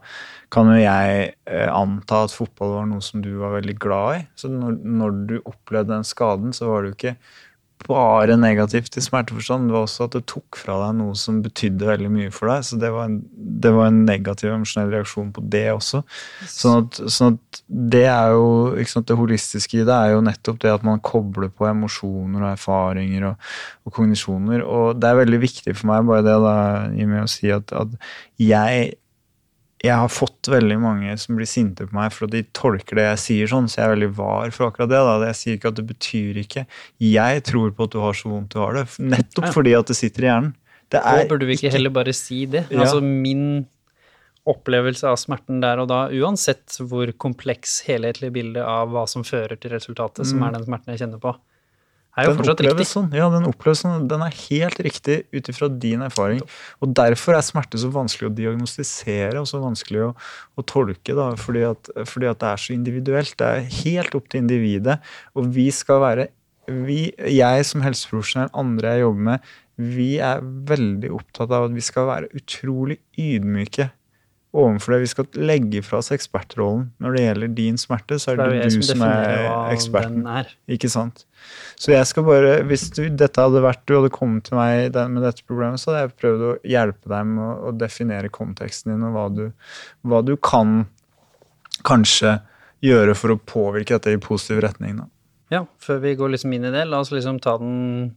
kan 0.53 0.71
jo 0.71 0.79
jeg 0.79 1.27
eh, 1.49 1.67
anta 1.69 2.23
at 2.25 2.35
fotball 2.35 2.77
var 2.79 2.89
noe 2.89 3.05
som 3.05 3.23
du 3.25 3.35
var 3.41 3.57
veldig 3.59 3.77
glad 3.81 4.17
i. 4.17 4.23
Så 4.39 4.51
når, 4.53 4.79
når 4.83 5.21
du 5.29 5.37
opplevde 5.43 5.93
den 5.93 6.07
skaden, 6.07 6.55
så 6.55 6.71
var 6.71 6.83
det 6.83 6.91
jo 6.91 6.97
ikke 6.97 7.17
bare 7.87 8.35
negativt 8.37 8.97
i 8.97 9.01
smerteforstand. 9.01 9.69
Det 9.69 9.75
var 9.75 9.85
også 9.85 10.07
at 10.07 10.15
det 10.17 10.23
tok 10.29 10.57
fra 10.59 10.75
deg 10.83 10.97
noe 10.99 11.15
som 11.17 11.39
betydde 11.45 11.87
veldig 11.87 12.11
mye 12.13 12.33
for 12.33 12.51
deg. 12.51 12.65
Så 12.67 12.79
det 12.81 12.91
var 12.93 13.07
en, 13.09 13.17
det 13.33 13.71
var 13.75 13.89
en 13.89 14.01
negativ 14.07 14.51
emosjonell 14.51 14.93
reaksjon 14.93 15.31
på 15.35 15.43
det 15.55 15.65
også. 15.71 16.03
Sånn 16.49 16.83
at, 16.83 17.01
sånn 17.15 17.37
at 17.39 17.61
det 17.93 18.05
er 18.11 18.35
jo 18.35 18.47
ikke 18.79 18.93
sant, 18.93 19.07
Det 19.09 19.17
holistiske 19.17 19.81
i 19.81 19.87
det 19.87 19.95
er 19.95 20.13
jo 20.13 20.23
nettopp 20.25 20.61
det 20.63 20.73
at 20.75 20.85
man 20.85 21.03
kobler 21.05 21.51
på 21.53 21.69
emosjoner 21.69 22.43
og 22.43 22.51
erfaringer 22.53 23.29
og, 23.31 23.51
og 23.87 23.95
kognisjoner. 23.97 24.65
Og 24.65 24.99
det 24.99 25.09
er 25.09 25.21
veldig 25.23 25.43
viktig 25.45 25.75
for 25.75 25.93
meg 25.93 26.09
bare 26.09 26.25
det 26.27 26.39
da, 26.45 26.57
i 26.93 27.07
med 27.09 27.25
å 27.25 27.29
si 27.31 27.53
at, 27.53 27.73
at 27.73 27.95
jeg 28.39 28.91
jeg 29.83 29.95
har 29.95 30.09
fått 30.11 30.49
veldig 30.51 30.75
mange 30.83 31.13
som 31.21 31.37
blir 31.39 31.47
sinte 31.47 31.85
på 31.87 31.95
meg 31.95 32.11
for 32.11 32.27
at 32.27 32.33
de 32.35 32.41
tolker 32.57 32.99
det 32.99 33.05
jeg 33.05 33.19
sier 33.23 33.47
sånn, 33.53 33.69
så 33.71 33.79
jeg 33.79 33.85
er 33.87 33.93
veldig 33.95 34.09
var 34.17 34.51
for 34.51 34.67
akkurat 34.67 34.89
det. 34.91 34.99
da. 35.07 35.13
Jeg 35.29 35.37
sier 35.39 35.55
ikke 35.59 35.71
at 35.71 35.77
det 35.79 35.85
betyr 35.87 36.39
ikke. 36.43 36.65
Jeg 36.99 37.43
tror 37.47 37.71
på 37.77 37.87
at 37.87 37.91
du 37.95 37.99
har 38.03 38.17
så 38.19 38.31
vondt 38.33 38.51
du 38.51 38.59
har 38.59 38.73
det, 38.75 38.85
nettopp 38.99 39.45
Ja. 39.47 39.51
fordi 39.55 39.75
at 39.79 39.87
det 39.87 39.95
sitter 39.95 40.23
i 40.25 40.29
hjernen. 40.31 40.55
Det 40.89 40.99
er 41.05 41.21
Og 41.23 41.29
burde 41.29 41.45
vi 41.45 41.55
ikke 41.55 41.71
heller 41.71 41.89
bare 41.93 42.13
si 42.17 42.45
det? 42.45 42.65
Ja. 42.71 42.81
Altså 42.81 42.99
min 43.03 43.67
opplevelse 44.49 45.05
av 45.05 45.17
smerten 45.21 45.59
der 45.61 45.77
og 45.83 45.87
da, 45.91 46.07
uansett 46.09 46.79
hvor 46.89 47.11
kompleks 47.21 47.83
helhetlig 47.85 48.31
bilde 48.33 48.63
av 48.65 48.89
hva 48.89 49.03
som 49.07 49.23
fører 49.27 49.59
til 49.61 49.71
resultatet, 49.75 50.25
som 50.25 50.41
er 50.43 50.55
den 50.55 50.65
smerten 50.65 50.95
jeg 50.95 51.03
kjenner 51.03 51.21
på, 51.21 51.35
er 52.19 52.27
jo 52.27 52.33
den 52.33 52.39
fortsatt 52.41 52.63
riktig. 52.65 52.87
sånn. 52.89 53.09
Ja, 53.15 53.27
den 53.33 53.47
oppleves 53.49 53.83
sånn. 53.83 54.07
Den 54.11 54.23
er 54.25 54.35
helt 54.35 54.79
riktig 54.85 55.17
ut 55.35 55.51
ifra 55.51 55.69
din 55.71 56.03
erfaring. 56.05 56.41
Og 56.83 56.95
derfor 56.97 57.37
er 57.37 57.45
smerte 57.45 57.81
så 57.81 57.91
vanskelig 57.93 58.29
å 58.29 58.33
diagnostisere 58.37 59.41
og 59.41 59.47
så 59.49 59.61
vanskelig 59.63 60.07
å, 60.07 60.09
å 60.59 60.65
tolke. 60.67 61.15
Da, 61.17 61.31
fordi, 61.39 61.65
at, 61.69 61.91
fordi 62.09 62.29
at 62.31 62.41
det 62.41 62.51
er 62.51 62.65
så 62.65 62.75
individuelt. 62.75 63.35
Det 63.39 63.49
er 63.49 63.69
helt 63.83 64.19
opp 64.19 64.29
til 64.31 64.43
individet. 64.43 64.99
Og 65.35 65.49
vi 65.55 65.69
skal 65.75 66.03
være 66.05 66.29
vi, 66.69 67.07
Jeg 67.17 67.65
som 67.65 67.81
helseprofesjonell, 67.81 68.51
andre 68.53 68.93
jeg 68.93 69.07
jobber 69.07 69.25
med, 69.31 69.53
vi 69.79 70.09
er 70.21 70.43
veldig 70.43 71.09
opptatt 71.15 71.53
av 71.55 71.69
at 71.69 71.73
vi 71.73 71.83
skal 71.83 72.09
være 72.09 72.29
utrolig 72.35 72.99
ydmyke 73.17 73.89
overfor 74.53 74.95
det. 74.95 74.99
Vi 75.03 75.09
skal 75.11 75.27
legge 75.37 75.81
fra 75.85 75.99
oss 76.01 76.09
ekspertrollen. 76.15 76.87
Når 77.03 77.15
det 77.15 77.23
gjelder 77.25 77.51
din 77.57 77.77
smerte, 77.77 78.17
så 78.19 78.31
er 78.31 78.39
Det 78.39 78.47
det 78.49 78.59
er 78.59 78.69
du 78.69 78.77
som 78.81 78.87
som 78.97 79.03
er 79.05 79.73
eksperten. 79.75 80.23
er. 80.27 80.49
Ikke 80.67 80.89
sant? 80.89 81.25
Så 81.79 81.91
jeg 81.93 82.05
skal 82.09 82.25
bare, 82.27 82.55
hvis 82.67 82.89
du, 82.95 83.03
dette 83.09 83.41
hadde 83.41 83.61
vært 83.63 83.85
du 83.87 83.95
hadde 83.95 84.09
kommet 84.13 84.49
til 84.49 84.57
meg 84.57 84.95
med 85.09 85.23
dette 85.23 85.45
problemet, 85.47 85.79
så 85.79 85.91
hadde 85.91 86.01
jeg 86.07 86.17
prøvd 86.21 86.45
å 86.49 86.53
hjelpe 86.67 87.11
deg 87.13 87.29
med 87.29 87.43
å, 87.45 87.51
å 87.69 87.75
definere 87.77 88.31
konteksten 88.33 88.93
din 88.93 89.05
og 89.07 89.13
hva 89.15 89.27
du, 89.31 89.45
hva 90.01 90.23
du 90.25 90.35
kan 90.37 90.81
kanskje 91.87 92.39
gjøre 92.83 93.15
for 93.15 93.35
å 93.35 93.39
påvirke 93.39 93.97
dette 93.97 94.11
i 94.15 94.19
positiv 94.23 94.61
retning. 94.65 94.97
Da. 95.01 95.07
Ja, 95.53 95.63
før 95.83 96.01
vi 96.03 96.15
går 96.19 96.33
liksom 96.35 96.53
inn 96.55 96.67
i 96.67 96.73
det, 96.73 96.85
la 96.89 96.99
oss 97.03 97.11
liksom 97.13 97.39
ta 97.43 97.57
den, 97.61 98.15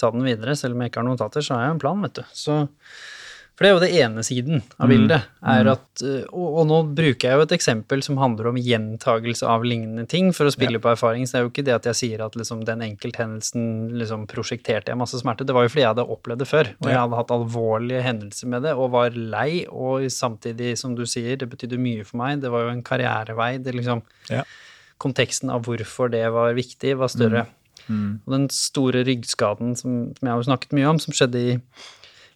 ta 0.00 0.10
den 0.14 0.24
videre. 0.26 0.56
Selv 0.58 0.76
om 0.76 0.82
jeg 0.84 0.92
ikke 0.92 1.02
har 1.02 1.08
notater, 1.10 1.44
så 1.44 1.56
har 1.56 1.66
jeg 1.66 1.76
en 1.76 1.82
plan, 1.84 2.02
vet 2.04 2.18
du. 2.18 2.24
Så, 2.36 2.56
for 3.56 3.64
det 3.64 3.68
er 3.70 3.72
jo 3.72 3.80
det 3.80 4.00
ene 4.04 4.22
siden 4.26 4.58
av 4.76 4.90
bildet. 4.92 5.22
er 5.48 5.68
at, 5.72 6.02
eh, 6.04 6.26
og, 6.28 6.58
og 6.60 6.66
nå 6.68 6.80
bruker 6.92 7.30
jeg 7.30 7.38
jo 7.38 7.44
et 7.46 7.54
eksempel 7.56 8.02
som 8.04 8.18
handler 8.20 8.50
om 8.50 8.58
gjentagelse 8.60 9.48
av 9.48 9.64
lignende 9.64 10.04
ting 10.12 10.28
for 10.36 10.44
å 10.44 10.52
spille 10.52 10.76
på 10.82 10.90
erfaring. 10.92 11.24
Så 11.24 11.32
det 11.32 11.40
er 11.40 11.46
jo 11.46 11.52
ikke 11.54 11.64
det 11.64 11.74
at 11.78 11.88
jeg 11.88 11.98
sier 12.02 12.24
at 12.26 12.36
liksom, 12.36 12.66
den 12.68 12.84
enkelthendelsen 12.84 13.96
liksom, 13.96 14.26
prosjekterte 14.28 14.92
jeg 14.92 15.00
masse 15.00 15.22
smerte. 15.22 15.48
Det 15.48 15.56
var 15.56 15.64
jo 15.64 15.72
fordi 15.72 15.86
jeg 15.86 15.92
hadde 15.94 16.04
opplevd 16.18 16.44
det 16.44 16.50
før, 16.52 16.72
og 16.82 16.90
jeg 16.92 17.00
hadde 17.00 17.22
hatt 17.22 17.34
alvorlige 17.38 18.04
hendelser 18.04 18.52
med 18.52 18.68
det 18.68 18.76
og 18.76 18.92
var 18.92 19.16
lei. 19.16 19.64
Og 19.72 20.04
samtidig, 20.12 20.76
som 20.76 20.92
du 20.98 21.06
sier, 21.08 21.40
det 21.40 21.48
betydde 21.48 21.80
mye 21.80 22.04
for 22.04 22.20
meg. 22.20 22.44
Det 22.44 22.52
var 22.52 22.68
jo 22.68 22.76
en 22.76 22.84
karrierevei. 22.84 23.54
det 23.64 23.72
liksom 23.72 24.04
Ja. 24.28 24.44
konteksten 24.98 25.50
av 25.50 25.64
hvorfor 25.64 26.10
det 26.10 26.26
var 26.32 26.52
viktig, 26.56 26.96
var 26.96 27.08
større. 27.08 27.46
Mm. 27.88 28.20
Og 28.26 28.32
den 28.32 28.48
store 28.50 29.04
ryggskaden 29.04 29.76
som, 29.76 30.14
som 30.16 30.28
jeg 30.28 30.34
har 30.34 30.42
snakket 30.42 30.72
mye 30.76 30.88
om, 30.88 30.98
som 30.98 31.14
skjedde 31.14 31.38
i, 31.38 31.60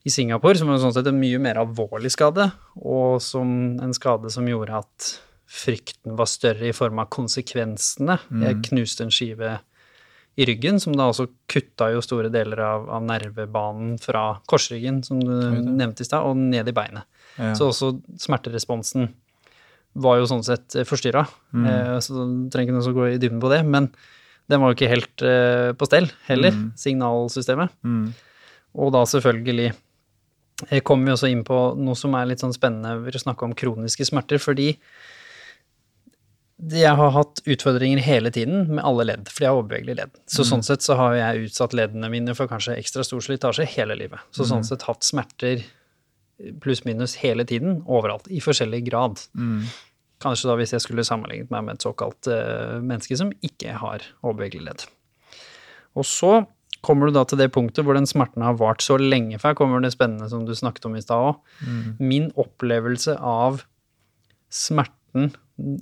i 0.04 0.10
Singapore, 0.12 0.56
som 0.56 0.70
var 0.70 0.80
sånn 0.80 0.94
sett 0.96 1.08
en 1.10 1.20
mye 1.20 1.40
mer 1.42 1.60
alvorlig 1.60 2.12
skade, 2.14 2.46
og 2.80 3.20
som 3.24 3.50
en 3.82 3.96
skade 3.96 4.30
som 4.32 4.48
gjorde 4.48 4.78
at 4.80 5.08
frykten 5.50 6.14
var 6.16 6.30
større 6.30 6.70
i 6.70 6.76
form 6.76 7.02
av 7.02 7.10
konsekvensene. 7.12 8.16
Jeg 8.44 8.60
knuste 8.70 9.04
en 9.04 9.12
skive 9.12 9.58
i 10.40 10.46
ryggen, 10.46 10.78
som 10.80 10.94
da 10.96 11.08
også 11.10 11.26
kutta 11.50 11.90
jo 11.92 12.02
store 12.04 12.30
deler 12.32 12.62
av, 12.64 12.86
av 12.96 13.02
nervebanen 13.04 13.98
fra 14.00 14.38
korsryggen, 14.48 15.02
som 15.04 15.20
du 15.20 15.34
nevnte 15.66 16.04
i 16.04 16.08
stad, 16.08 16.24
og 16.24 16.38
ned 16.38 16.70
i 16.70 16.76
beinet. 16.76 17.04
Ja. 17.36 17.52
Så 17.58 17.68
også 17.72 17.92
smerteresponsen 18.22 19.10
var 20.00 20.20
jo 20.20 20.30
sånn 20.30 20.46
sett 20.46 20.78
forstyrra. 20.86 21.26
Eh, 21.50 21.98
så 22.04 22.14
du 22.14 22.48
trenger 22.52 22.70
ikke 22.70 22.78
noe 22.78 22.86
som 22.86 22.96
går 22.96 23.12
i 23.16 23.20
dybden 23.20 23.42
på 23.42 23.50
det, 23.52 23.60
men 23.66 23.90
den 24.50 24.62
var 24.62 24.70
jo 24.70 24.78
ikke 24.78 24.92
helt 24.94 25.26
eh, 25.26 25.70
på 25.76 25.88
stell 25.90 26.08
heller, 26.28 26.54
signalsystemet. 26.78 27.74
Mm. 27.86 28.10
Og 28.80 28.94
da 28.94 29.02
selvfølgelig 29.10 29.72
eh, 30.68 30.83
kommer 30.85 31.09
vi 31.09 31.14
også 31.16 31.31
inn 31.33 31.44
på 31.46 31.61
noe 31.81 31.96
som 31.99 32.14
er 32.18 32.29
litt 32.31 32.42
sånn 32.44 32.55
spennende 32.57 32.99
ved 33.05 33.16
å 33.16 33.25
snakke 33.25 33.46
om 33.46 33.57
kroniske 33.57 34.07
smerter, 34.09 34.42
fordi 34.42 34.75
jeg 36.70 36.92
har 36.92 37.12
hatt 37.14 37.40
utfordringer 37.49 38.03
hele 38.05 38.29
tiden 38.35 38.66
med 38.68 38.85
alle 38.85 39.07
ledd, 39.09 39.29
fordi 39.33 39.46
jeg 39.46 39.53
har 39.53 39.59
overbevegelige 39.62 40.01
ledd. 40.03 40.18
Så 40.29 40.44
sånn 40.44 40.64
sett 40.66 40.85
så 40.85 40.96
har 40.99 41.14
jeg 41.16 41.46
utsatt 41.46 41.73
leddene 41.77 42.11
mine 42.12 42.35
for 42.37 42.51
kanskje 42.51 42.77
ekstra 42.77 43.05
stor 43.07 43.23
slitasje 43.25 43.64
hele 43.79 43.96
livet. 43.96 44.20
Så 44.37 44.44
sånn 44.49 44.66
sett 44.68 44.85
hatt 44.85 45.07
smerter 45.07 45.64
pluss-minus 46.61 47.16
hele 47.20 47.46
tiden, 47.49 47.81
overalt, 47.88 48.29
i 48.29 48.42
forskjellig 48.44 48.83
grad. 48.90 49.20
Kanskje 50.20 50.51
da 50.51 50.57
hvis 50.61 50.75
jeg 50.77 50.85
skulle 50.85 51.05
sammenlignet 51.07 51.53
meg 51.53 51.64
med 51.64 51.79
et 51.79 51.87
såkalt 51.87 52.29
uh, 52.29 52.77
menneske 52.85 53.16
som 53.16 53.33
ikke 53.46 53.79
har 53.81 54.05
overbevegelige 54.20 54.66
ledd. 54.68 54.85
Og 55.96 56.05
så 56.05 56.42
kommer 56.87 57.09
du 57.09 57.16
da 57.16 57.27
til 57.29 57.40
det 57.40 57.51
punktet 57.55 57.85
hvor 57.85 57.97
den 57.99 58.09
smerten 58.09 58.45
har 58.45 58.57
vart 58.61 58.85
så 58.85 58.97
lenge, 59.01 59.38
for 59.38 59.51
her 59.51 59.59
kommer 59.59 59.83
det 59.85 59.93
spennende 59.95 60.31
som 60.33 60.47
du 60.49 60.55
snakket 60.57 60.88
om 60.88 60.97
i 60.97 61.05
stad 61.05 61.31
òg. 61.33 61.40
Min 62.01 62.31
opplevelse 62.40 63.16
av 63.19 63.62
smerten 64.51 65.33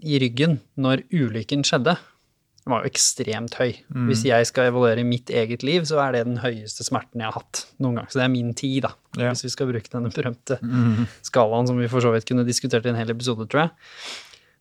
i 0.03 0.19
ryggen 0.21 0.59
når 0.77 1.05
ulykken 1.15 1.65
skjedde, 1.67 1.97
var 2.69 2.85
jo 2.85 2.91
ekstremt 2.91 3.55
høy. 3.57 3.71
Hvis 4.09 4.27
jeg 4.29 4.45
skal 4.51 4.69
evaluere 4.69 5.05
mitt 5.07 5.31
eget 5.33 5.63
liv, 5.65 5.87
så 5.89 6.03
er 6.03 6.13
det 6.13 6.27
den 6.29 6.41
høyeste 6.43 6.85
smerten 6.85 7.23
jeg 7.23 7.31
har 7.31 7.39
hatt 7.39 7.63
noen 7.81 8.01
gang. 8.01 8.09
Så 8.11 8.21
det 8.21 8.27
er 8.27 8.33
min 8.35 8.51
tid, 8.53 8.83
da. 8.85 8.91
Ja. 9.17 9.31
Hvis 9.33 9.47
vi 9.47 9.53
skal 9.55 9.71
bruke 9.71 9.89
denne 9.93 10.13
berømte 10.13 10.59
skalaen 11.25 11.71
som 11.71 11.81
vi 11.81 11.89
for 11.89 12.05
så 12.05 12.13
vidt 12.13 12.29
kunne 12.29 12.45
diskutert 12.45 12.85
i 12.85 12.93
en 12.93 12.99
hel 13.01 13.15
episode, 13.15 13.47
tror 13.49 13.67
jeg. 13.67 13.73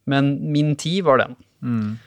Men 0.07 0.37
min 0.53 0.75
tid 0.79 1.03
var 1.03 1.19
den. 1.19 1.35
Mm. 1.59 1.97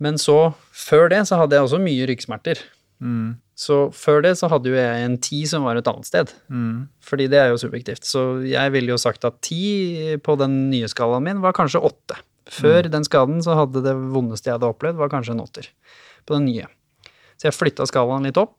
Men 0.00 0.18
så, 0.20 0.54
før 0.72 1.10
det, 1.12 1.22
så 1.28 1.36
hadde 1.40 1.56
jeg 1.56 1.68
også 1.68 1.80
mye 1.84 2.08
ryggsmerter. 2.08 2.60
Mm. 3.02 3.36
Så 3.56 3.86
før 3.96 4.22
det 4.24 4.34
så 4.40 4.50
hadde 4.52 4.68
jo 4.68 4.76
jeg 4.76 5.04
en 5.06 5.16
ti 5.22 5.40
som 5.48 5.64
var 5.64 5.78
et 5.80 5.88
annet 5.88 6.08
sted. 6.08 6.32
Mm. 6.52 6.88
Fordi 7.04 7.28
det 7.32 7.40
er 7.40 7.52
jo 7.52 7.60
subjektivt. 7.60 8.04
Så 8.04 8.24
jeg 8.44 8.72
ville 8.74 8.92
jo 8.92 9.00
sagt 9.00 9.24
at 9.28 9.38
ti 9.44 10.16
på 10.24 10.36
den 10.40 10.66
nye 10.72 10.90
skalaen 10.92 11.24
min 11.24 11.40
var 11.44 11.56
kanskje 11.56 11.82
åtte. 11.84 12.18
Før 12.52 12.86
den 12.86 13.04
skaden 13.06 13.40
så 13.42 13.56
hadde 13.58 13.82
det 13.82 13.94
vondeste 14.12 14.50
jeg 14.50 14.58
hadde 14.58 14.68
opplevd, 14.70 15.00
var 15.00 15.10
kanskje 15.10 15.34
en 15.34 15.42
åtter. 15.42 15.70
På 16.28 16.36
den 16.36 16.46
nye. 16.50 16.68
Så 17.36 17.48
jeg 17.48 17.56
flytta 17.56 17.88
skalaen 17.88 18.28
litt 18.28 18.38
opp. 18.40 18.54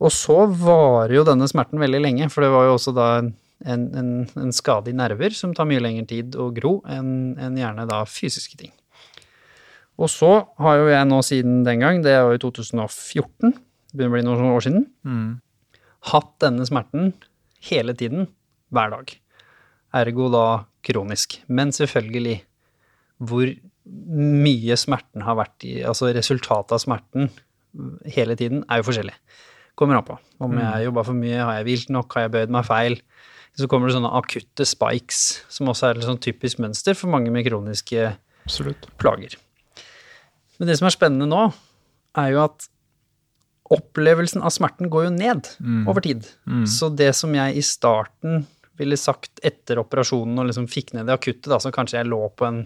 Og 0.00 0.12
så 0.14 0.42
varer 0.48 1.18
jo 1.18 1.24
denne 1.28 1.48
smerten 1.50 1.80
veldig 1.80 2.00
lenge, 2.00 2.28
for 2.32 2.44
det 2.44 2.52
var 2.52 2.66
jo 2.66 2.76
også 2.76 2.92
da 2.96 3.08
en, 3.20 3.32
en, 3.68 3.86
en, 4.00 4.12
en 4.40 4.52
skade 4.56 4.92
i 4.92 4.96
nerver 4.96 5.34
som 5.36 5.52
tar 5.56 5.68
mye 5.68 5.82
lengre 5.82 6.06
tid 6.08 6.36
å 6.40 6.48
gro 6.56 6.78
enn 6.88 7.36
enn 7.40 7.58
gjerne 7.60 7.84
da 7.88 8.02
fysiske 8.08 8.56
ting. 8.60 8.72
Og 10.00 10.08
så 10.08 10.30
har 10.58 10.78
jo 10.80 10.88
jeg 10.88 11.08
nå 11.10 11.18
siden 11.26 11.62
den 11.66 11.82
gang, 11.82 12.00
det 12.04 12.14
er 12.16 12.22
jo 12.24 12.36
i 12.38 12.40
2014, 12.40 13.52
det 13.92 13.98
begynner 13.98 14.10
å 14.10 14.16
bli 14.16 14.22
noen 14.26 14.54
år 14.56 14.64
siden, 14.64 14.86
Mm. 15.04 15.40
hatt 16.12 16.30
denne 16.40 16.64
smerten 16.64 17.12
hele 17.68 17.92
tiden, 17.94 18.28
hver 18.72 18.90
dag. 18.94 19.12
Ergo 19.92 20.30
da 20.32 20.64
kronisk. 20.86 21.40
Men 21.48 21.68
selvfølgelig, 21.70 22.40
hvor 23.20 23.50
mye 23.84 24.76
smerten 24.78 25.22
har 25.26 25.36
vært 25.36 25.64
i, 25.66 25.82
altså 25.84 26.12
resultatet 26.14 26.72
av 26.72 26.80
smerten 26.80 27.28
hele 28.06 28.36
tiden, 28.36 28.64
er 28.70 28.80
jo 28.80 28.88
forskjellig. 28.90 29.14
Kommer 29.76 29.96
an 29.98 30.04
på. 30.06 30.16
Om 30.40 30.56
jeg 30.58 30.66
har 30.66 30.84
jobba 30.86 31.04
for 31.04 31.12
mye, 31.18 31.36
har 31.44 31.58
jeg 31.58 31.64
hvilt 31.68 31.90
nok, 31.90 32.12
har 32.14 32.22
jeg 32.28 32.32
bøyd 32.32 32.50
meg 32.50 32.64
feil? 32.64 32.96
Så 33.58 33.66
kommer 33.68 33.88
det 33.90 33.96
sånne 33.96 34.12
akutte 34.14 34.64
spikes, 34.64 35.42
som 35.50 35.66
også 35.68 35.90
er 35.90 35.98
et 35.98 36.06
sånn 36.06 36.20
typisk 36.22 36.60
mønster 36.62 36.94
for 36.96 37.10
mange 37.10 37.30
med 37.34 37.44
kroniske 37.44 38.16
Absolutt. 38.46 38.86
plager. 38.96 39.34
Men 40.60 40.68
det 40.68 40.76
som 40.76 40.90
er 40.90 40.94
spennende 40.94 41.28
nå, 41.30 41.46
er 42.20 42.34
jo 42.34 42.44
at 42.44 42.68
opplevelsen 43.70 44.42
av 44.42 44.52
smerten 44.52 44.90
går 44.90 45.06
jo 45.06 45.12
ned 45.14 45.48
over 45.88 46.04
tid. 46.04 46.26
Så 46.68 46.90
det 46.92 47.12
som 47.16 47.32
jeg 47.34 47.56
i 47.56 47.62
starten 47.64 48.44
ville 48.80 48.96
sagt 48.98 49.40
etter 49.44 49.80
operasjonen 49.80 50.40
og 50.40 50.48
liksom 50.48 50.66
fikk 50.70 50.94
ned 50.96 51.08
det 51.08 51.16
akutte, 51.16 51.50
da, 51.52 51.60
så 51.62 51.72
kanskje 51.72 52.00
jeg 52.00 52.10
lå 52.10 52.20
på 52.34 52.48
en 52.48 52.64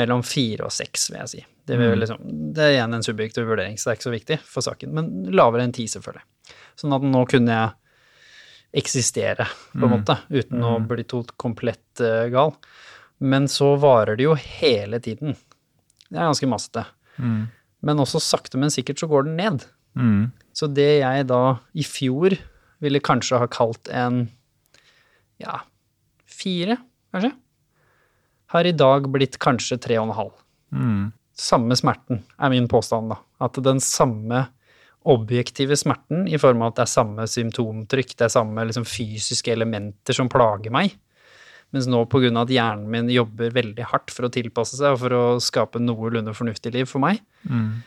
mellom 0.00 0.22
fire 0.24 0.66
og 0.68 0.72
seks, 0.72 1.10
vil 1.10 1.20
jeg 1.20 1.30
si. 1.32 1.42
Det, 1.68 1.76
vil 1.78 1.98
liksom, 2.00 2.22
det 2.56 2.64
er 2.64 2.74
igjen 2.76 2.96
en 2.96 3.04
subjektiv 3.04 3.46
vurdering, 3.48 3.76
så 3.76 3.88
det 3.88 3.92
er 3.92 3.98
ikke 3.98 4.08
så 4.08 4.14
viktig 4.14 4.38
for 4.54 4.64
saken. 4.64 4.94
Men 4.96 5.10
lavere 5.36 5.66
enn 5.66 5.74
ti, 5.76 5.84
selvfølgelig. 5.90 6.24
Sånn 6.80 6.96
at 6.96 7.04
nå 7.04 7.26
kunne 7.28 7.58
jeg 7.58 8.82
eksistere, 8.82 9.44
på 9.74 9.84
en 9.84 9.92
måte, 9.92 10.16
uten 10.32 10.64
å 10.64 10.78
bli 10.88 11.04
tot 11.04 11.34
komplett 11.40 12.00
uh, 12.00 12.24
gal. 12.32 12.54
Men 13.20 13.50
så 13.52 13.74
varer 13.80 14.16
det 14.16 14.24
jo 14.24 14.36
hele 14.38 15.00
tiden. 15.04 15.36
Det 16.08 16.16
er 16.16 16.30
ganske 16.30 16.48
massete. 17.22 17.58
Men 17.82 17.98
også 17.98 18.20
sakte, 18.22 18.60
men 18.62 18.70
sikkert 18.70 19.00
så 19.02 19.08
går 19.10 19.26
den 19.26 19.38
ned. 19.40 19.64
Mm. 19.98 20.30
Så 20.54 20.68
det 20.70 21.00
jeg 21.00 21.26
da 21.26 21.42
i 21.74 21.84
fjor 21.86 22.36
ville 22.82 23.02
kanskje 23.02 23.40
ha 23.42 23.48
kalt 23.50 23.90
en 23.90 24.26
ja, 25.42 25.62
fire, 26.30 26.78
kanskje, 27.14 27.32
har 28.52 28.68
i 28.68 28.74
dag 28.76 29.08
blitt 29.10 29.38
kanskje 29.42 29.80
tre 29.82 29.98
og 29.98 30.08
en 30.08 30.16
halv. 30.16 30.34
Mm. 30.70 31.04
Samme 31.38 31.76
smerten 31.78 32.22
er 32.38 32.52
min 32.52 32.68
påstand, 32.70 33.10
da. 33.10 33.18
At 33.42 33.58
den 33.64 33.80
samme 33.82 34.44
objektive 35.08 35.74
smerten, 35.78 36.28
i 36.30 36.38
form 36.38 36.62
av 36.62 36.72
at 36.72 36.78
det 36.78 36.84
er 36.84 36.92
samme 36.92 37.26
symptomtrykk, 37.26 38.14
det 38.14 38.28
er 38.28 38.34
samme 38.36 38.66
liksom, 38.68 38.86
fysiske 38.86 39.54
elementer 39.54 40.14
som 40.14 40.30
plager 40.30 40.74
meg, 40.74 40.94
mens 41.72 41.88
nå 41.88 42.04
pga. 42.12 42.30
at 42.42 42.52
hjernen 42.52 42.88
min 42.92 43.10
jobber 43.12 43.52
veldig 43.54 43.88
hardt 43.90 44.12
for 44.12 44.28
å 44.28 44.32
tilpasse 44.32 44.76
seg 44.76 44.94
og 44.94 45.02
for 45.02 45.16
å 45.16 45.24
skape 45.40 45.80
noenlunde 45.80 46.34
fornuftig 46.36 46.74
liv 46.74 46.88
for 46.90 47.00
meg, 47.04 47.22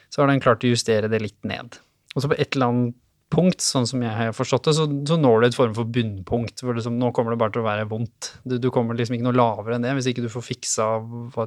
så 0.10 0.22
har 0.22 0.32
den 0.32 0.44
klart 0.44 0.66
å 0.66 0.72
justere 0.72 1.12
det 1.12 1.22
litt 1.22 1.42
ned. 1.44 1.78
Og 2.16 2.24
så 2.24 2.32
på 2.32 2.40
et 2.40 2.56
eller 2.56 2.72
annet 2.72 3.02
punkt, 3.34 3.62
sånn 3.64 3.88
som 3.90 4.04
jeg 4.06 4.14
har 4.14 4.34
forstått 4.36 4.70
det, 4.70 4.74
så, 4.78 4.86
så 5.10 5.18
når 5.20 5.42
du 5.42 5.48
et 5.48 5.58
form 5.58 5.74
for 5.76 5.90
bunnpunkt, 5.98 6.62
hvor 6.64 6.78
liksom, 6.78 6.98
nå 7.02 7.12
kommer 7.16 7.34
det 7.34 7.42
bare 7.42 7.56
til 7.56 7.64
å 7.64 7.68
være 7.68 7.88
vondt. 7.90 8.32
Du, 8.46 8.58
du 8.62 8.70
kommer 8.74 8.98
liksom 8.98 9.18
ikke 9.18 9.28
noe 9.28 9.38
lavere 9.38 9.78
enn 9.78 9.86
det, 9.86 9.94
hvis 9.98 10.10
ikke 10.12 10.26
du 10.26 10.32
får 10.32 10.46
fiksa 10.46 10.90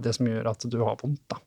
det 0.04 0.14
som 0.16 0.28
gjør 0.28 0.50
at 0.52 0.66
du 0.68 0.78
har 0.82 0.98
vondt, 1.00 1.22
da. 1.30 1.40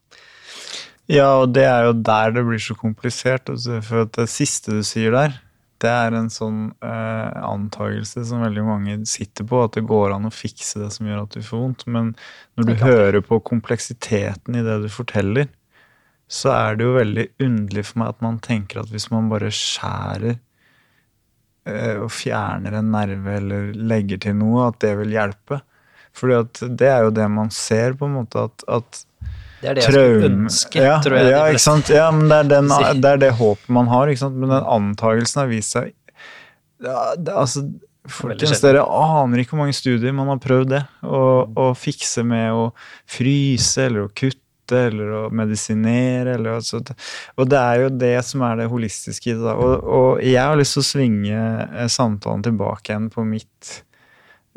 Ja, 1.12 1.28
og 1.42 1.52
det 1.56 1.66
er 1.68 1.90
jo 1.90 1.96
der 1.98 2.32
det 2.36 2.44
blir 2.48 2.62
så 2.62 2.76
komplisert. 2.80 3.50
altså, 3.52 3.82
For 3.84 4.06
at 4.06 4.14
det 4.16 4.30
siste 4.32 4.78
du 4.80 4.86
sier 4.88 5.12
der, 5.16 5.36
det 5.82 5.90
er 5.90 6.16
en 6.16 6.30
sånn 6.32 6.68
eh, 6.86 7.40
antagelse 7.46 8.24
som 8.28 8.44
veldig 8.46 8.66
mange 8.68 8.98
sitter 9.10 9.48
på, 9.48 9.64
at 9.66 9.78
det 9.78 9.86
går 9.90 10.14
an 10.16 10.30
å 10.30 10.34
fikse 10.34 10.82
det 10.82 10.92
som 10.96 11.10
gjør 11.10 11.24
at 11.24 11.34
du 11.38 11.42
får 11.46 11.64
vondt. 11.64 11.88
Men 11.90 12.14
når 12.60 12.70
du 12.70 12.74
hører 12.84 13.20
på 13.26 13.42
kompleksiteten 13.50 14.58
i 14.60 14.64
det 14.66 14.78
du 14.84 14.88
forteller, 14.94 15.50
så 16.32 16.54
er 16.54 16.78
det 16.80 16.88
jo 16.88 16.96
veldig 16.96 17.26
underlig 17.44 17.86
for 17.90 18.02
meg 18.02 18.14
at 18.14 18.24
man 18.24 18.40
tenker 18.44 18.82
at 18.82 18.92
hvis 18.94 19.10
man 19.12 19.28
bare 19.32 19.52
skjærer 19.52 20.38
eh, 21.68 21.98
og 21.98 22.12
fjerner 22.16 22.78
en 22.78 22.94
nerve 22.94 23.36
eller 23.42 23.74
legger 23.76 24.22
til 24.28 24.38
noe, 24.40 24.70
at 24.70 24.80
det 24.84 24.94
vil 25.02 25.18
hjelpe. 25.18 25.60
Fordi 26.16 26.38
at 26.38 26.62
det 26.80 26.92
er 26.92 27.08
jo 27.08 27.16
det 27.16 27.28
man 27.32 27.52
ser, 27.56 27.98
på 28.00 28.08
en 28.08 28.20
måte, 28.22 28.48
at, 28.48 28.64
at 28.72 29.04
Det 29.62 29.70
er 29.70 29.78
det 29.78 29.86
jeg 29.86 29.94
skulle 29.94 30.28
ønske, 30.32 30.82
ja, 30.82 30.98
tror 31.06 31.20
jeg. 31.20 31.32
Ja, 31.32 31.46
ikke 31.54 31.62
sant? 31.62 31.90
ja 31.94 32.10
men 32.16 32.28
det 32.32 32.42
er, 32.42 32.52
den, 32.56 32.72
det 33.02 33.16
er 33.16 33.24
det 33.28 33.32
håpet 33.38 33.70
man 33.72 33.90
har, 33.92 34.10
ikke 34.10 34.24
sant? 34.24 34.40
men 34.42 34.50
den 34.50 34.66
antagelsen 34.66 35.44
har 35.44 35.52
vist 35.52 35.78
seg 35.78 35.92
ja, 36.82 37.12
det, 37.18 37.34
altså, 37.38 37.62
Folkens, 38.10 38.58
dere 38.64 38.82
aner 38.82 39.44
ikke 39.44 39.54
hvor 39.54 39.62
mange 39.62 39.78
studier 39.78 40.14
man 40.16 40.32
har 40.32 40.40
prøvd 40.42 40.72
det. 40.72 40.80
Å, 41.06 41.20
å 41.62 41.66
fikse 41.78 42.24
med 42.26 42.50
å 42.58 42.64
fryse 43.10 43.86
eller 43.86 44.08
å 44.08 44.10
kutte 44.10 44.80
eller 44.88 45.12
å 45.20 45.22
medisinere. 45.38 46.34
Eller, 46.34 46.58
altså, 46.58 46.82
og 47.38 47.52
det 47.52 47.60
er 47.60 47.84
jo 47.84 47.92
det 48.02 48.16
som 48.26 48.42
er 48.48 48.58
det 48.58 48.68
holistiske 48.72 49.36
i 49.36 49.38
det. 49.38 49.54
Og, 49.54 49.86
og 49.86 50.26
jeg 50.26 50.42
har 50.42 50.58
lyst 50.58 50.80
til 50.80 50.82
å 50.84 50.90
svinge 50.90 51.46
eh, 51.68 51.88
samtalen 51.94 52.42
tilbake 52.50 52.90
igjen 52.90 53.08
på 53.14 53.28
mitt 53.28 53.76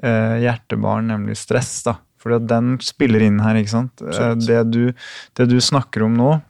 eh, 0.00 0.40
hjertebarn, 0.46 1.12
nemlig 1.12 1.36
stress. 1.42 1.76
da. 1.84 1.98
At 2.32 2.48
den 2.48 2.78
spiller 2.80 3.20
inn 3.20 3.38
her, 3.44 3.54
ikke 3.60 3.70
sant. 3.76 4.00
Eh, 4.00 4.34
Det 4.34 4.70
du, 4.70 4.92
det 5.36 5.48
du 5.50 5.60
snakker 5.60 6.02
om 6.02 6.14
nå, 6.16 6.40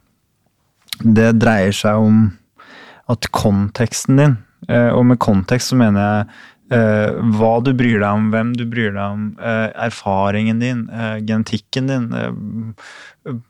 det 1.02 1.32
dreier 1.42 1.72
seg 1.74 1.96
om 1.98 2.32
at 3.10 3.26
konteksten 3.34 4.16
din, 4.16 4.36
eh, 4.68 4.90
og 4.94 5.04
med 5.06 5.18
kontekst 5.18 5.68
så 5.72 5.76
mener 5.76 6.00
jeg 6.00 6.78
eh, 6.78 7.10
hva 7.36 7.58
du 7.66 7.72
bryr 7.74 7.98
deg 8.00 8.08
om, 8.08 8.30
hvem 8.30 8.52
du 8.56 8.64
bryr 8.70 8.92
deg 8.94 9.02
om, 9.04 9.24
erfaringen 9.74 10.60
din, 10.62 10.86
genetikken 11.26 11.90
din, 11.90 12.06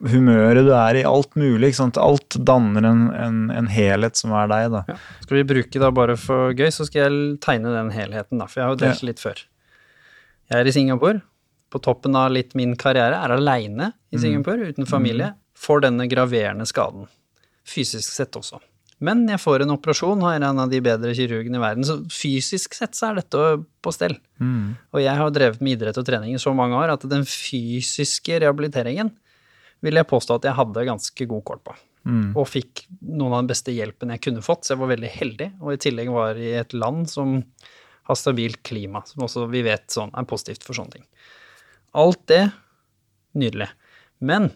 humøret 0.09 0.65
du 0.67 0.73
er 0.75 0.95
i, 1.01 1.05
alt 1.07 1.35
mulig. 1.37 1.69
ikke 1.69 1.81
sant? 1.83 1.99
Alt 1.99 2.37
danner 2.47 2.85
en, 2.89 3.05
en, 3.15 3.39
en 3.51 3.67
helhet 3.71 4.17
som 4.17 4.33
er 4.33 4.49
deg, 4.51 4.71
da. 4.73 4.83
Ja. 4.89 4.97
Skal 5.27 5.37
vi 5.41 5.47
bruke 5.53 5.83
da 5.83 5.91
bare 5.95 6.17
for 6.21 6.55
gøy, 6.57 6.71
så 6.75 6.87
skal 6.89 7.05
jeg 7.05 7.39
tegne 7.45 7.75
den 7.75 7.91
helheten, 7.95 8.39
da, 8.41 8.47
for 8.51 8.61
jeg 8.61 8.67
har 8.67 8.75
jo 8.75 8.83
delt 8.87 9.03
litt 9.07 9.23
før. 9.23 9.45
Jeg 10.51 10.61
er 10.61 10.69
i 10.69 10.75
Singapore. 10.77 11.23
På 11.75 11.81
toppen 11.83 12.15
av 12.15 12.31
litt 12.31 12.55
min 12.55 12.77
karriere 12.79 13.19
er 13.19 13.35
aleine 13.35 13.91
i 14.15 14.21
Singapore, 14.23 14.71
uten 14.71 14.87
familie. 14.87 15.33
Får 15.59 15.83
denne 15.89 16.07
graverende 16.11 16.67
skaden. 16.71 17.09
Fysisk 17.67 18.13
sett 18.15 18.37
også. 18.39 18.61
Men 19.03 19.25
jeg 19.29 19.41
får 19.43 19.65
en 19.65 19.75
operasjon, 19.75 20.23
har 20.23 20.37
en 20.39 20.61
av 20.63 20.71
de 20.71 20.79
bedre 20.85 21.11
kirurgene 21.19 21.59
i 21.59 21.63
verden, 21.63 21.85
så 21.85 21.97
fysisk 22.15 22.77
sett 22.79 22.95
så 22.95 23.09
er 23.11 23.19
dette 23.19 23.41
på 23.83 23.93
stell. 23.93 24.15
Og 24.95 25.01
jeg 25.03 25.19
har 25.19 25.33
drevet 25.35 25.61
med 25.65 25.75
idrett 25.77 25.99
og 25.99 26.07
trening 26.07 26.37
i 26.37 26.41
så 26.41 26.55
mange 26.55 26.79
år 26.79 26.95
at 26.95 27.07
den 27.11 27.27
fysiske 27.27 28.39
rehabiliteringen 28.45 29.11
vil 29.85 29.99
jeg 29.99 30.09
påstå 30.09 30.39
at 30.39 30.47
jeg 30.49 30.57
hadde 30.57 30.87
ganske 30.89 31.27
god 31.35 31.45
kål 31.51 31.61
på. 31.67 31.75
Og 32.37 32.47
fikk 32.49 32.85
noen 33.01 33.33
av 33.33 33.43
den 33.43 33.51
beste 33.51 33.73
hjelpen 33.75 34.13
jeg 34.15 34.23
kunne 34.29 34.45
fått, 34.45 34.65
så 34.65 34.75
jeg 34.75 34.83
var 34.85 34.93
veldig 34.95 35.11
heldig. 35.11 35.51
Og 35.65 35.75
i 35.75 35.81
tillegg 35.81 36.13
var 36.15 36.39
i 36.41 36.53
et 36.61 36.73
land 36.77 37.09
som 37.11 37.43
har 38.05 38.17
stabilt 38.21 38.63
klima, 38.63 39.03
som 39.09 39.25
også 39.25 39.47
vi 39.51 39.63
vet 39.65 39.89
sånn, 39.91 40.13
er 40.15 40.27
positivt 40.29 40.65
for 40.65 40.77
sånne 40.77 40.99
ting. 40.99 41.07
Alt 41.95 42.25
det, 42.31 42.43
nydelig. 43.39 43.69
Men 44.25 44.51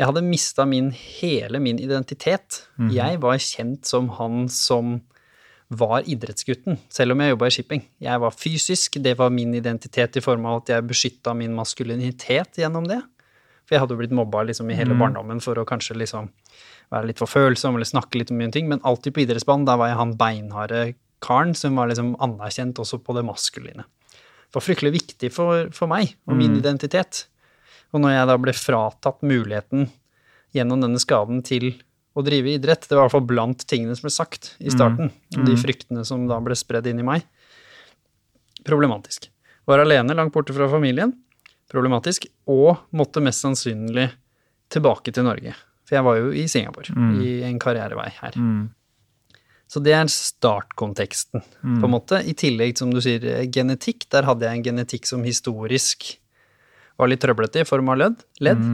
jeg 0.00 0.08
hadde 0.08 0.24
mista 0.24 0.64
min, 0.66 0.90
hele 0.96 1.60
min 1.60 1.78
identitet. 1.78 2.64
Jeg 2.94 3.20
var 3.20 3.36
kjent 3.36 3.86
som 3.86 4.08
han 4.16 4.48
som 4.48 4.98
var 5.70 6.02
idrettsgutten, 6.08 6.80
selv 6.90 7.14
om 7.14 7.20
jeg 7.22 7.34
jobba 7.34 7.46
i 7.46 7.54
shipping. 7.54 7.82
Jeg 8.02 8.20
var 8.22 8.34
fysisk, 8.34 8.96
det 9.04 9.12
var 9.20 9.30
min 9.30 9.52
identitet 9.54 10.16
i 10.16 10.22
form 10.24 10.48
av 10.50 10.62
at 10.62 10.72
jeg 10.72 10.86
beskytta 10.88 11.34
min 11.36 11.54
maskulinitet 11.54 12.58
gjennom 12.58 12.88
det. 12.90 12.98
For 13.68 13.76
jeg 13.76 13.84
hadde 13.84 13.94
jo 13.94 14.00
blitt 14.00 14.16
mobba 14.16 14.42
liksom 14.48 14.72
i 14.72 14.74
hele 14.74 14.96
barndommen 14.98 15.38
for 15.44 15.60
å 15.60 15.66
kanskje 15.68 15.94
liksom 16.00 16.32
være 16.90 17.12
litt 17.12 17.20
for 17.22 17.30
følsom 17.30 17.76
eller 17.76 17.86
snakke 17.86 18.18
litt 18.18 18.32
om 18.34 18.40
mye 18.40 18.50
ting, 18.50 18.66
men 18.66 18.82
alltid 18.82 19.14
på 19.14 19.22
idrettsbanen, 19.22 19.68
der 19.68 19.78
var 19.78 19.92
jeg 19.92 20.00
han 20.00 20.16
beinharde 20.18 20.80
karen 21.22 21.54
som 21.54 21.76
var 21.78 21.92
liksom 21.92 22.16
anerkjent 22.18 22.80
også 22.82 22.98
på 23.04 23.14
det 23.14 23.22
maskuline. 23.28 23.84
Var 24.54 24.64
fryktelig 24.64 24.92
viktig 24.96 25.30
for, 25.34 25.68
for 25.74 25.90
meg 25.90 26.16
og 26.26 26.38
min 26.38 26.56
identitet. 26.58 27.24
Og 27.94 28.02
når 28.02 28.16
jeg 28.16 28.28
da 28.30 28.36
ble 28.40 28.54
fratatt 28.56 29.22
muligheten 29.26 29.88
gjennom 30.54 30.82
denne 30.82 31.00
skaden 31.02 31.42
til 31.46 31.72
å 32.18 32.24
drive 32.26 32.56
idrett, 32.56 32.88
det 32.88 32.96
var 32.96 33.04
i 33.04 33.06
hvert 33.06 33.14
fall 33.14 33.28
blant 33.28 33.62
tingene 33.70 33.94
som 33.94 34.08
ble 34.08 34.14
sagt 34.14 34.54
i 34.58 34.72
starten, 34.72 35.12
mm. 35.34 35.44
de 35.46 35.56
fryktene 35.58 36.02
som 36.06 36.26
da 36.30 36.40
ble 36.42 36.56
spredd 36.58 36.88
inn 36.90 37.02
i 37.02 37.06
meg, 37.06 37.26
problematisk. 38.66 39.30
Var 39.70 39.84
alene 39.84 40.16
langt 40.18 40.34
borte 40.34 40.54
fra 40.56 40.66
familien, 40.72 41.14
problematisk, 41.70 42.26
og 42.50 42.82
måtte 42.96 43.22
mest 43.22 43.44
sannsynlig 43.46 44.08
tilbake 44.74 45.14
til 45.14 45.26
Norge. 45.26 45.54
For 45.86 45.98
jeg 45.98 46.06
var 46.06 46.18
jo 46.18 46.34
i 46.34 46.46
Singapore, 46.50 46.94
i 47.22 47.40
en 47.46 47.58
karrierevei 47.62 48.10
her. 48.18 48.38
Så 49.70 49.78
det 49.78 49.92
er 49.94 50.08
startkonteksten, 50.10 51.44
på 51.62 51.86
en 51.86 51.92
måte. 51.92 52.18
I 52.26 52.32
tillegg, 52.34 52.74
som 52.80 52.90
du 52.90 52.98
sier, 53.04 53.22
genetikk. 53.54 54.08
Der 54.10 54.26
hadde 54.26 54.48
jeg 54.48 54.58
en 54.58 54.64
genetikk 54.66 55.06
som 55.06 55.22
historisk 55.22 56.16
var 56.98 57.08
litt 57.12 57.22
trøblete 57.22 57.62
i 57.62 57.68
form 57.68 57.92
av 57.94 58.00
ledd, 58.00 58.24
ledd. 58.42 58.64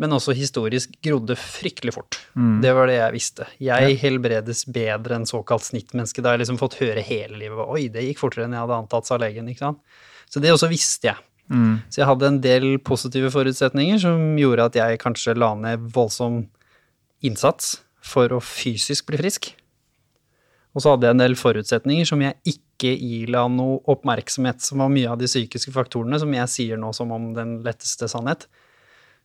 Men 0.00 0.12
også 0.16 0.32
historisk 0.36 0.92
grodde 1.04 1.34
fryktelig 1.36 1.92
fort. 1.96 2.18
Det 2.62 2.70
var 2.76 2.88
det 2.88 2.98
jeg 2.98 3.12
visste. 3.16 3.46
Jeg 3.60 3.96
helbredes 4.00 4.62
bedre 4.72 5.16
enn 5.18 5.26
såkalt 5.28 5.64
snittmenneske. 5.66 6.22
Da 6.24 6.30
har 6.30 6.38
jeg 6.38 6.44
liksom 6.44 6.60
fått 6.60 6.78
høre 6.80 7.02
hele 7.04 7.36
livet 7.40 7.64
Oi, 7.68 7.88
det 7.92 8.04
gikk 8.06 8.20
fortere 8.22 8.44
enn 8.46 8.54
jeg 8.56 8.64
hadde 8.64 8.78
antatt, 8.84 9.08
sa 9.08 9.16
legen. 9.20 9.48
ikke 9.48 9.64
sant? 9.66 9.80
Så 10.30 10.40
det 10.40 10.52
også 10.52 10.68
visste 10.70 11.10
jeg. 11.10 11.16
Så 11.90 12.00
jeg 12.00 12.06
hadde 12.06 12.28
en 12.28 12.40
del 12.40 12.78
positive 12.78 13.32
forutsetninger 13.34 13.98
som 13.98 14.36
gjorde 14.38 14.68
at 14.70 14.76
jeg 14.78 15.00
kanskje 15.02 15.34
la 15.36 15.54
ned 15.58 15.88
voldsom 15.96 16.44
innsats 17.26 17.80
for 18.00 18.30
å 18.32 18.40
fysisk 18.40 19.08
bli 19.10 19.18
frisk. 19.20 19.50
Og 20.70 20.82
så 20.82 20.92
hadde 20.92 21.08
jeg 21.08 21.16
en 21.16 21.22
del 21.22 21.36
forutsetninger 21.38 22.06
som 22.06 22.20
jeg 22.22 22.38
ikke 22.52 22.92
ila 22.94 23.46
noe 23.50 23.80
oppmerksomhet, 23.90 24.62
som 24.62 24.82
var 24.84 24.92
mye 24.92 25.08
av 25.10 25.18
de 25.18 25.28
psykiske 25.28 25.72
faktorene, 25.74 26.20
som 26.22 26.34
jeg 26.36 26.52
sier 26.52 26.80
nå 26.80 26.92
som 26.96 27.10
om 27.14 27.32
den 27.36 27.58
letteste 27.66 28.06
sannhet, 28.10 28.46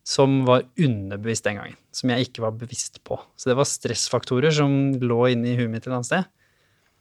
som 0.06 0.40
var 0.46 0.66
underbevisst 0.78 1.46
den 1.46 1.60
gangen. 1.60 1.78
Som 1.94 2.10
jeg 2.12 2.28
ikke 2.28 2.44
var 2.44 2.58
bevisst 2.58 2.98
på. 3.06 3.18
Så 3.38 3.50
det 3.50 3.58
var 3.58 3.70
stressfaktorer 3.70 4.54
som 4.54 4.74
lå 5.02 5.20
inne 5.34 5.52
i 5.52 5.56
huet 5.58 5.70
mitt 5.70 5.84
et 5.84 5.88
eller 5.88 6.00
annet 6.00 6.10
sted, 6.10 6.28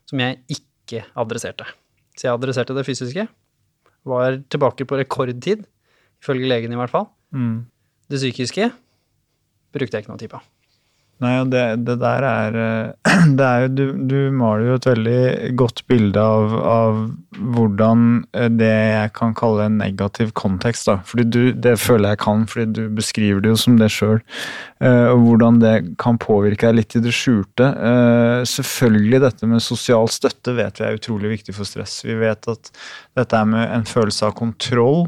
som 0.09 0.21
jeg 0.21 0.41
ikke 0.59 1.05
adresserte. 1.17 1.67
Så 2.15 2.29
jeg 2.29 2.37
adresserte 2.37 2.77
det 2.77 2.85
fysiske, 2.87 3.27
var 4.05 4.37
tilbake 4.53 4.85
på 4.85 4.99
rekordtid, 5.01 5.65
ifølge 6.21 6.49
legen 6.49 6.73
i 6.73 6.77
hvert 6.79 6.93
fall. 6.93 7.09
Mm. 7.33 7.65
Det 8.09 8.21
psykiske 8.21 8.69
brukte 9.75 9.97
jeg 9.97 10.05
ikke 10.05 10.13
noe 10.13 10.21
tid 10.21 10.31
på. 10.31 10.41
Nei, 11.23 11.31
det, 11.47 11.61
det 11.87 11.93
der 12.01 12.25
er 12.27 12.55
eh, 12.59 13.11
Det 13.39 13.45
er 13.45 13.61
jo 13.63 13.69
Du, 13.71 13.83
du 14.11 14.17
maler 14.35 14.67
jo 14.67 14.79
et 14.79 14.87
veldig 14.89 15.51
godt 15.55 15.85
bilde 15.87 16.19
av, 16.19 16.55
av 16.67 16.97
hvordan 17.55 18.03
eh, 18.35 18.49
det 18.51 18.71
jeg 18.71 19.13
kan 19.15 19.31
kalle 19.37 19.69
en 19.69 19.77
negativ 19.79 20.33
kontekst, 20.35 20.89
da. 20.89 20.97
Fordi 21.07 21.25
du, 21.31 21.39
det 21.55 21.77
føler 21.79 22.13
jeg 22.13 22.21
kan, 22.25 22.43
fordi 22.51 22.67
du 22.75 22.83
beskriver 22.97 23.43
det 23.43 23.53
jo 23.53 23.61
som 23.63 23.79
det 23.79 23.91
sjøl. 23.95 24.19
Og 24.85 25.21
hvordan 25.23 25.61
det 25.61 25.73
kan 26.01 26.17
påvirke 26.19 26.67
deg 26.67 26.75
litt 26.81 26.97
i 26.99 27.01
det 27.05 27.13
skjulte. 27.15 27.69
Eh, 27.89 28.41
Selvfølgelig 28.51 29.21
dette 29.23 29.47
med 29.49 29.63
sosial 29.63 30.11
støtte 30.11 30.53
vet 30.57 30.81
vi 30.81 30.87
er 30.89 30.99
utrolig 30.99 31.31
viktig 31.37 31.55
for 31.55 31.67
stress. 31.67 32.01
Vi 32.03 32.17
vet 32.19 32.51
at 32.51 32.71
dette 33.15 33.39
er 33.39 33.47
med 33.49 33.71
en 33.71 33.87
følelse 33.87 34.27
av 34.27 34.35
kontroll 34.35 35.05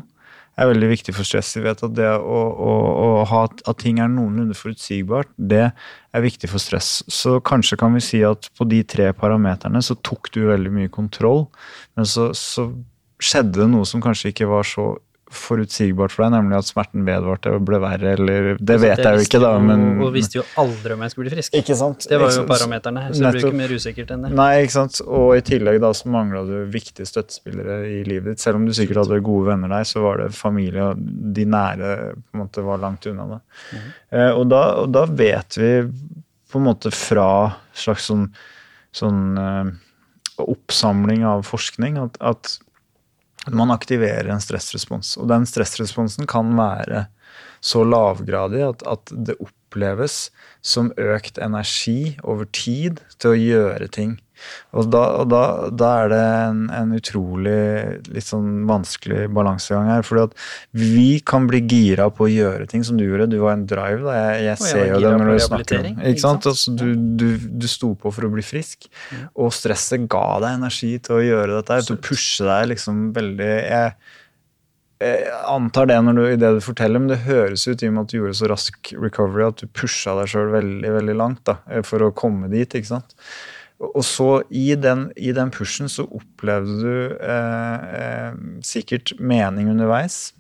er 0.57 0.69
veldig 0.71 0.89
viktig 0.89 1.13
for 1.15 1.27
stress. 1.27 1.53
Vi 1.57 1.63
vet 1.65 1.83
at 1.85 1.95
det 1.97 2.09
å, 2.09 2.41
å, 2.49 2.73
å 3.05 3.09
ha 3.29 3.43
at 3.47 3.79
ting 3.81 4.01
er 4.01 4.11
noenlunde 4.11 4.57
forutsigbart, 4.57 5.29
det 5.37 5.67
er 5.69 6.25
viktig 6.25 6.49
for 6.51 6.61
stress. 6.61 7.01
Så 7.11 7.37
kanskje 7.45 7.79
kan 7.79 7.93
vi 7.97 8.03
si 8.03 8.23
at 8.25 8.49
på 8.57 8.67
de 8.69 8.81
tre 8.87 9.11
parameterne 9.17 9.81
så 9.85 9.97
tok 10.01 10.31
du 10.33 10.45
veldig 10.49 10.73
mye 10.73 10.93
kontroll, 10.93 11.45
men 11.97 12.09
så, 12.09 12.31
så 12.37 12.71
skjedde 13.21 13.61
det 13.61 13.69
noe 13.71 13.85
som 13.89 14.01
kanskje 14.03 14.33
ikke 14.33 14.49
var 14.49 14.65
så 14.67 14.95
forutsigbart 15.33 16.13
for 16.13 16.23
deg, 16.23 16.33
nemlig 16.37 16.57
at 16.59 16.67
smerten 16.69 17.03
vedvarte 17.07 17.51
og 17.57 17.65
ble 17.67 17.79
verre, 17.83 18.13
eller 18.15 18.49
Det 18.59 18.77
vet 18.79 19.01
jeg 19.01 19.19
jo 19.19 19.25
ikke, 19.25 19.41
da, 19.43 19.51
men 19.59 20.01
Og 20.05 20.13
visste 20.15 20.39
jo 20.39 20.43
aldri 20.61 20.95
om 20.95 21.03
jeg 21.03 21.13
skulle 21.13 21.27
bli 21.27 21.33
frisk. 21.35 21.57
Ikke 21.59 21.77
sant? 21.79 22.07
Det 22.07 22.19
var 22.21 22.31
jo 22.35 22.45
parameterne 22.47 23.03
her, 23.03 23.13
så 23.13 23.23
det 23.25 23.31
blir 23.35 23.41
Nettopp. 23.41 23.53
ikke 23.53 23.61
mer 23.61 23.73
usikkert 23.75 24.13
enn 24.15 24.27
det. 24.27 24.31
Nei, 24.39 24.49
ikke 24.63 24.75
sant. 24.77 25.01
Og 25.05 25.33
i 25.35 25.43
tillegg 25.49 25.79
da 25.83 25.91
så 25.97 26.11
mangla 26.13 26.43
du 26.47 26.53
viktige 26.73 27.07
støttespillere 27.09 27.79
i 27.91 28.03
livet 28.07 28.35
ditt. 28.35 28.43
Selv 28.43 28.61
om 28.61 28.67
du 28.67 28.73
sikkert 28.77 29.01
hadde 29.03 29.19
gode 29.25 29.49
venner 29.51 29.73
der, 29.75 29.87
så 29.89 30.03
var 30.05 30.23
det 30.23 30.29
familie 30.37 30.91
og 30.91 31.01
de 31.37 31.47
nære 31.47 31.95
på 32.13 32.37
en 32.37 32.43
måte 32.45 32.63
var 32.67 32.79
langt 32.83 33.09
unna 33.11 33.27
det. 33.33 33.41
Eh, 34.11 34.31
og, 34.31 34.45
da, 34.51 34.61
og 34.83 34.93
da 34.95 35.03
vet 35.09 35.59
vi 35.59 35.71
på 36.47 36.61
en 36.61 36.67
måte 36.69 36.93
fra 36.95 37.27
slags 37.75 38.07
sånn, 38.07 38.29
sånn 38.95 39.21
eh, 39.41 39.73
oppsamling 40.39 41.25
av 41.27 41.43
forskning 41.47 41.97
at, 41.99 42.17
at 42.21 42.57
man 43.55 43.71
aktiverer 43.71 44.29
en 44.33 44.43
stressrespons. 44.43 45.15
Og 45.21 45.29
den 45.31 45.45
stressresponsen 45.47 46.27
kan 46.29 46.51
være 46.57 47.05
så 47.63 47.83
lavgradig 47.87 48.63
at, 48.65 48.83
at 48.87 49.11
det 49.11 49.37
oppleves 49.43 50.27
som 50.65 50.91
økt 50.97 51.39
energi 51.41 52.17
over 52.23 52.49
tid 52.51 53.01
til 53.17 53.33
å 53.33 53.39
gjøre 53.39 53.91
ting. 53.93 54.17
Og 54.77 54.89
da, 54.93 55.03
og 55.21 55.29
da, 55.31 55.41
da 55.71 55.91
er 56.03 56.11
det 56.11 56.21
en, 56.21 56.63
en 56.73 56.93
utrolig 56.97 57.57
litt 58.13 58.27
sånn 58.27 58.65
vanskelig 58.69 59.27
balansegang 59.35 59.89
her. 59.91 60.05
fordi 60.07 60.27
at 60.27 60.35
vi 60.77 61.07
kan 61.25 61.47
bli 61.49 61.63
gira 61.67 62.09
på 62.13 62.27
å 62.27 62.31
gjøre 62.31 62.67
ting 62.69 62.85
som 62.87 62.99
du 62.99 63.05
gjorde. 63.07 63.29
Du 63.31 63.39
var 63.43 63.57
en 63.57 63.65
drive. 63.69 64.03
da, 64.05 64.17
Jeg, 64.17 64.45
jeg 64.49 64.61
ser 64.63 64.83
jeg 64.83 64.93
jo 64.95 65.01
det 65.05 65.15
når 65.15 65.33
du 65.33 65.45
snakker 65.47 65.89
om 65.91 66.05
ikke 66.11 66.25
sant? 66.25 66.49
Altså, 66.51 66.75
du, 66.77 66.87
du, 67.19 67.27
du 67.63 67.67
sto 67.71 67.93
på 67.97 68.13
for 68.13 68.27
å 68.27 68.33
bli 68.33 68.45
frisk, 68.45 68.89
og 69.35 69.51
stresset 69.55 70.07
ga 70.11 70.27
deg 70.43 70.61
energi 70.61 70.93
til 71.03 71.19
å 71.19 71.25
gjøre 71.25 71.59
dette, 71.59 71.81
til 71.87 71.97
å 71.97 72.03
pushe 72.03 72.47
deg 72.47 72.71
liksom 72.73 73.09
veldig 73.15 73.51
jeg, 73.57 73.91
jeg 74.97 75.27
antar 75.45 75.89
det 75.91 75.97
når 76.01 76.17
du, 76.17 76.23
i 76.31 76.39
det 76.41 76.49
du 76.57 76.63
forteller, 76.63 77.01
men 77.01 77.11
det 77.11 77.19
høres 77.27 77.67
ut 77.67 77.83
i 77.83 77.89
og 77.89 77.93
med 77.93 78.07
at 78.07 78.13
du 78.13 78.17
gjorde 78.17 78.37
så 78.39 78.49
rask 78.49 78.93
recovery 78.97 79.45
at 79.45 79.61
du 79.61 79.69
pusha 79.69 80.15
deg 80.17 80.31
sjøl 80.31 80.49
veldig 80.55 80.93
veldig 80.95 81.17
langt 81.19 81.43
da, 81.49 81.59
for 81.85 82.07
å 82.07 82.13
komme 82.17 82.49
dit. 82.53 82.65
ikke 82.65 82.89
sant? 82.95 83.13
Og 83.77 84.01
så 84.05 84.41
i 84.49 84.71
den, 84.79 85.11
i 85.15 85.31
den 85.37 85.51
pushen 85.53 85.89
så 85.91 86.07
opplevde 86.07 86.77
du 86.81 87.17
eh, 87.21 87.85
eh, 87.99 88.39
sikkert 88.65 89.13
mening 89.21 89.69
underveis, 89.69 90.33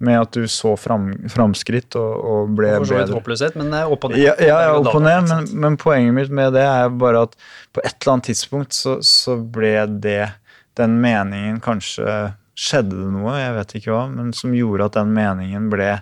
med 0.00 0.20
at 0.20 0.32
du 0.32 0.46
så 0.48 0.72
fram, 0.78 1.10
framskritt 1.28 1.96
og, 1.98 2.24
og 2.32 2.56
ble 2.56 2.70
For 2.76 2.88
så 2.88 2.96
vidt 2.96 3.04
bedre. 3.08 3.18
håpløshet, 3.18 3.58
men 3.58 3.74
er 3.76 3.92
opp 3.92 4.06
og 4.06 4.14
ned. 4.14 4.22
Ja, 4.22 4.34
ja, 4.40 4.58
ja 4.64 4.74
opp 4.78 4.92
og 4.94 5.02
ned, 5.04 5.28
men, 5.28 5.48
men 5.64 5.78
poenget 5.80 6.16
mitt 6.16 6.32
med 6.32 6.54
det 6.56 6.64
er 6.64 6.88
bare 6.94 7.26
at 7.28 7.36
på 7.76 7.82
et 7.82 7.92
eller 7.92 8.14
annet 8.14 8.30
tidspunkt 8.30 8.76
så, 8.78 8.98
så 9.04 9.36
ble 9.36 9.74
det 10.00 10.30
den 10.78 11.00
meningen 11.04 11.60
kanskje 11.64 12.34
Skjedde 12.58 12.96
det 12.96 13.10
noe, 13.14 13.36
jeg 13.38 13.52
vet 13.54 13.72
ikke 13.78 13.92
hva, 13.94 14.00
men 14.10 14.32
som 14.34 14.50
gjorde 14.50 14.88
at 14.88 14.96
den 14.96 15.12
meningen 15.14 15.68
ble 15.70 15.92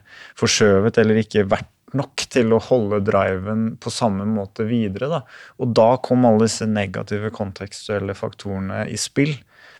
forskjøvet 0.40 0.96
eller 1.02 1.18
ikke 1.20 1.42
verdt 1.50 1.68
nok 1.96 2.26
til 2.32 2.54
å 2.54 2.62
holde 2.62 3.02
driven 3.06 3.68
på 3.82 3.92
samme 3.92 4.26
måte 4.28 4.66
videre. 4.68 5.08
Da. 5.10 5.20
Og 5.62 5.74
da 5.76 5.90
kom 6.04 6.26
alle 6.28 6.46
disse 6.46 6.68
negative 6.68 7.32
kontekstuelle 7.34 8.16
faktorene 8.16 8.84
i 8.92 8.98
spill. 9.00 9.34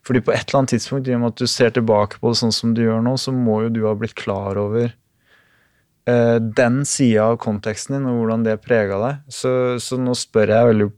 Fordi 0.06 0.22
på 0.22 0.34
et 0.34 0.46
eller 0.46 0.60
annet 0.60 0.76
tidspunkt, 0.76 1.08
i 1.08 1.16
og 1.16 1.24
med 1.24 1.34
at 1.34 1.42
du 1.42 1.50
ser 1.50 1.74
tilbake 1.74 2.20
på 2.22 2.30
det 2.30 2.40
sånn 2.40 2.54
som 2.54 2.74
du 2.76 2.84
gjør 2.84 3.02
nå, 3.06 3.16
så 3.18 3.34
må 3.34 3.62
jo 3.64 3.72
du 3.74 3.82
ha 3.88 3.94
blitt 3.98 4.14
klar 4.18 4.58
over 4.60 4.86
eh, 4.90 6.36
den 6.38 6.84
sida 6.86 7.32
av 7.32 7.40
konteksten 7.42 7.98
din 7.98 8.06
og 8.10 8.20
hvordan 8.20 8.46
det 8.46 8.60
prega 8.64 9.00
deg. 9.02 9.24
Så, 9.32 9.50
så 9.82 9.98
nå 9.98 10.14
spør 10.18 10.54
jeg 10.54 10.70
veldig 10.72 10.90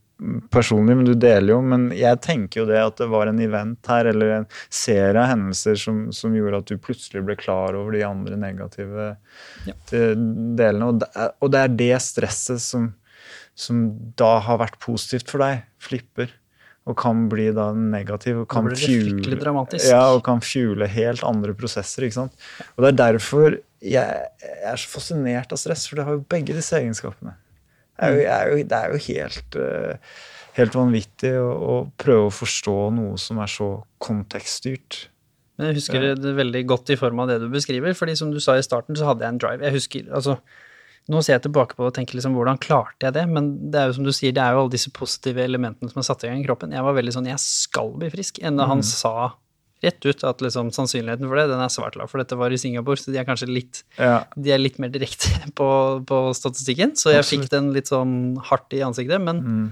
personlig, 0.51 0.97
men 0.99 1.05
du 1.07 1.13
deler 1.15 1.53
jo. 1.55 1.61
Men 1.63 1.89
jeg 1.95 2.19
tenker 2.25 2.63
jo 2.63 2.67
det 2.71 2.79
at 2.83 2.97
det 2.99 3.07
var 3.13 3.31
en 3.31 3.39
event 3.45 3.91
her, 3.91 4.09
eller 4.11 4.33
en 4.41 4.47
serie 4.69 5.15
av 5.21 5.29
hendelser 5.31 5.79
som, 5.79 6.01
som 6.15 6.35
gjorde 6.35 6.59
at 6.65 6.73
du 6.73 6.79
plutselig 6.83 7.23
ble 7.29 7.37
klar 7.39 7.77
over 7.79 7.95
de 7.95 8.03
andre 8.07 8.37
negative 8.41 9.13
Ja. 9.69 9.75
eh, 9.93 10.15
delene. 10.59 10.89
Og 10.91 11.01
det, 11.05 11.11
er, 11.15 11.31
og 11.43 11.53
det 11.55 11.63
er 11.65 11.77
det 11.85 11.93
stresset 12.03 12.61
som, 12.65 12.91
som 13.55 13.87
da 14.19 14.39
har 14.49 14.59
vært 14.65 14.79
positivt 14.83 15.31
for 15.31 15.45
deg, 15.47 15.65
flipper. 15.83 16.35
Og 16.89 16.97
kan 16.97 17.27
bli 17.29 17.51
da 17.53 17.67
negativ. 17.77 18.39
Og 18.43 18.47
Da 18.49 18.55
kan 18.55 18.65
blir 18.65 18.79
det 18.81 18.87
fuel- 18.89 19.41
dramatisk. 19.43 19.91
Ja, 19.93 20.07
og 20.17 20.23
kan 20.25 20.41
fuele 20.41 20.87
helt 20.89 21.21
andre 21.23 21.53
prosesser. 21.55 22.07
ikke 22.07 22.17
sant? 22.17 22.33
Og 22.77 22.85
det 22.87 22.95
er 22.95 23.03
derfor 23.13 23.59
jeg, 23.85 24.23
jeg 24.41 24.63
er 24.73 24.81
så 24.81 24.89
fascinert 24.89 25.53
av 25.53 25.61
stress, 25.61 25.85
for 25.87 25.97
det 26.01 26.07
har 26.09 26.17
jo 26.17 26.25
begge 26.33 26.57
disse 26.57 26.75
egenskapene. 26.81 27.35
Er 27.99 28.15
jo, 28.15 28.25
er 28.31 28.51
jo, 28.53 28.65
det 28.71 28.79
er 28.79 28.95
jo 28.95 29.03
helt, 29.09 29.59
eh, 29.59 30.17
helt 30.59 30.79
vanvittig 30.79 31.33
å, 31.41 31.49
å 31.51 31.77
prøve 31.99 32.29
å 32.29 32.35
forstå 32.35 32.77
noe 32.95 33.19
som 33.21 33.41
er 33.43 33.51
så 33.51 33.71
kontekststyrt. 34.05 35.09
Men 35.59 35.73
jeg 35.73 35.81
husker 35.81 36.07
det 36.15 36.37
veldig 36.39 36.63
godt 36.71 36.95
i 36.95 36.99
form 36.99 37.25
av 37.25 37.33
det 37.33 37.41
du 37.43 37.49
beskriver, 37.51 37.97
fordi 37.99 38.15
som 38.19 38.31
du 38.31 38.39
sa 38.43 38.55
i 38.55 38.63
starten, 38.63 38.95
så 38.95 39.11
hadde 39.11 39.27
jeg 39.27 39.35
en 39.35 39.41
drive. 39.43 39.67
Jeg 39.67 39.79
husker, 39.81 40.09
altså, 40.15 40.39
Nå 41.09 41.23
ser 41.25 41.39
jeg 41.39 41.47
tilbake 41.47 41.73
på 41.73 41.87
og 41.87 41.95
tenker 41.97 42.19
liksom, 42.19 42.35
hvordan 42.37 42.59
klarte 42.61 43.07
jeg 43.07 43.15
det? 43.17 43.23
Men 43.33 43.47
det 43.73 43.79
er 43.81 43.87
jo 43.89 43.95
som 43.97 44.05
du 44.05 44.11
sier, 44.13 44.35
det 44.37 44.43
er 44.45 44.53
jo 44.53 44.67
alle 44.67 44.75
disse 44.75 44.91
positive 44.93 45.41
elementene 45.41 45.89
som 45.89 46.03
har 46.03 46.05
satt 46.05 46.27
i 46.27 46.29
gang 46.29 46.43
i 46.43 46.45
kroppen. 46.45 46.75
Jeg 46.77 46.85
var 46.85 46.97
veldig 46.99 47.15
sånn, 47.15 47.31
jeg 47.31 47.41
skal 47.41 47.95
bli 47.97 48.11
frisk. 48.13 48.43
Enda 48.45 48.67
han 48.69 48.85
sa 48.85 49.31
rett 49.85 50.07
ut 50.09 50.25
at 50.27 50.41
liksom, 50.43 50.73
sannsynligheten 50.75 51.29
for 51.31 51.39
det, 51.39 51.45
den 51.53 51.61
er 51.63 51.71
svært 51.71 51.95
lav. 51.99 52.11
For 52.11 52.19
dette 52.23 52.39
var 52.39 52.51
i 52.55 52.59
Singapore, 52.59 52.99
så 52.99 53.13
de 53.15 53.21
er 53.21 53.27
kanskje 53.29 53.47
litt, 53.51 53.83
Ja, 53.99 54.25
de 54.35 54.51
er 54.55 54.59
litt 54.63 54.79
mer 54.83 54.91
direkte 54.95 55.31
på, 55.59 55.69
på 56.09 56.21
statistikken. 56.35 56.97
Så 56.99 57.13
jeg 57.15 57.23
Absolutt. 57.23 57.45
fikk 57.47 57.53
den 57.55 57.73
litt 57.77 57.91
sånn 57.93 58.17
hardt 58.51 58.75
i 58.75 58.83
ansiktet, 58.87 59.23
men 59.23 59.43
mm, 59.45 59.67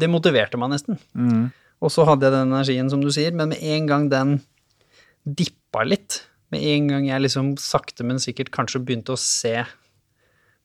det 0.00 0.08
motiverte 0.12 0.60
meg 0.60 0.72
nesten. 0.76 0.98
mm, 1.12 1.44
Og 1.84 1.92
så 1.94 2.06
hadde 2.08 2.26
jeg 2.26 2.34
den 2.38 2.52
energien, 2.54 2.88
som 2.90 3.02
du 3.04 3.10
sier, 3.14 3.34
men 3.36 3.52
med 3.52 3.60
en 3.62 3.86
gang 3.90 4.08
den 4.12 4.38
dippa 5.28 5.84
litt, 5.84 6.22
med 6.54 6.64
en 6.64 6.88
gang 6.88 7.06
jeg 7.10 7.26
liksom 7.26 7.52
sakte, 7.60 8.06
men 8.08 8.16
sikkert 8.22 8.48
kanskje 8.54 8.80
begynte 8.80 9.12
å 9.12 9.20
se 9.20 9.58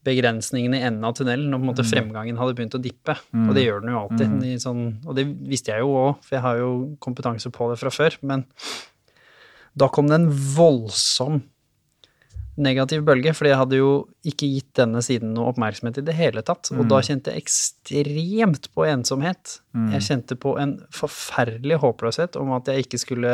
begrensningene 0.03 0.79
i 0.79 0.85
enden 0.87 1.05
av 1.07 1.15
tunnelen, 1.17 1.47
når 1.51 1.61
på 1.61 1.63
en 1.63 1.71
måte 1.71 1.87
fremgangen 1.87 2.39
hadde 2.39 2.57
begynt 2.57 2.75
å 2.75 2.81
dippe. 2.83 3.15
Og 3.47 3.53
det 3.55 3.63
gjør 3.65 3.83
den 3.83 3.93
jo 3.93 4.01
alltid. 4.01 4.35
I 4.49 4.57
sånn, 4.61 4.83
og 5.07 5.15
det 5.19 5.27
visste 5.47 5.71
jeg 5.71 5.85
jo 5.85 5.95
òg, 5.95 6.19
for 6.25 6.37
jeg 6.37 6.43
har 6.43 6.59
jo 6.59 6.73
kompetanse 7.03 7.51
på 7.53 7.71
det 7.71 7.79
fra 7.79 7.93
før. 7.93 8.17
Men 8.21 8.45
da 9.79 9.89
kom 9.89 10.11
det 10.11 10.19
en 10.19 10.29
voldsom 10.29 11.41
negativ 12.53 13.01
bølge, 13.07 13.31
fordi 13.33 13.49
jeg 13.49 13.57
hadde 13.63 13.77
jo 13.79 13.93
ikke 14.29 14.49
gitt 14.51 14.75
denne 14.77 15.01
siden 15.01 15.31
noe 15.33 15.49
oppmerksomhet 15.49 15.97
i 15.97 16.05
det 16.05 16.13
hele 16.13 16.43
tatt. 16.45 16.69
Og 16.75 16.85
da 16.91 16.99
kjente 17.01 17.33
jeg 17.33 17.41
ekstremt 17.41 18.69
på 18.75 18.85
ensomhet. 18.85 19.57
Jeg 19.95 20.05
kjente 20.05 20.37
på 20.37 20.53
en 20.61 20.75
forferdelig 20.93 21.79
håpløshet 21.81 22.37
om 22.37 22.53
at 22.53 22.69
jeg 22.69 22.85
ikke 22.85 23.01
skulle 23.01 23.33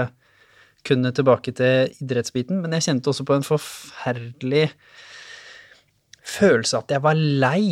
kunne 0.87 1.11
tilbake 1.11 1.51
til 1.51 1.91
idrettsbiten, 1.99 2.61
men 2.63 2.71
jeg 2.77 2.85
kjente 2.87 3.11
også 3.11 3.25
på 3.27 3.35
en 3.35 3.43
forferdelig 3.43 4.69
følelse 6.29 6.77
av 6.77 6.85
at 6.85 6.95
jeg 6.95 7.03
var 7.05 7.17
lei, 7.17 7.63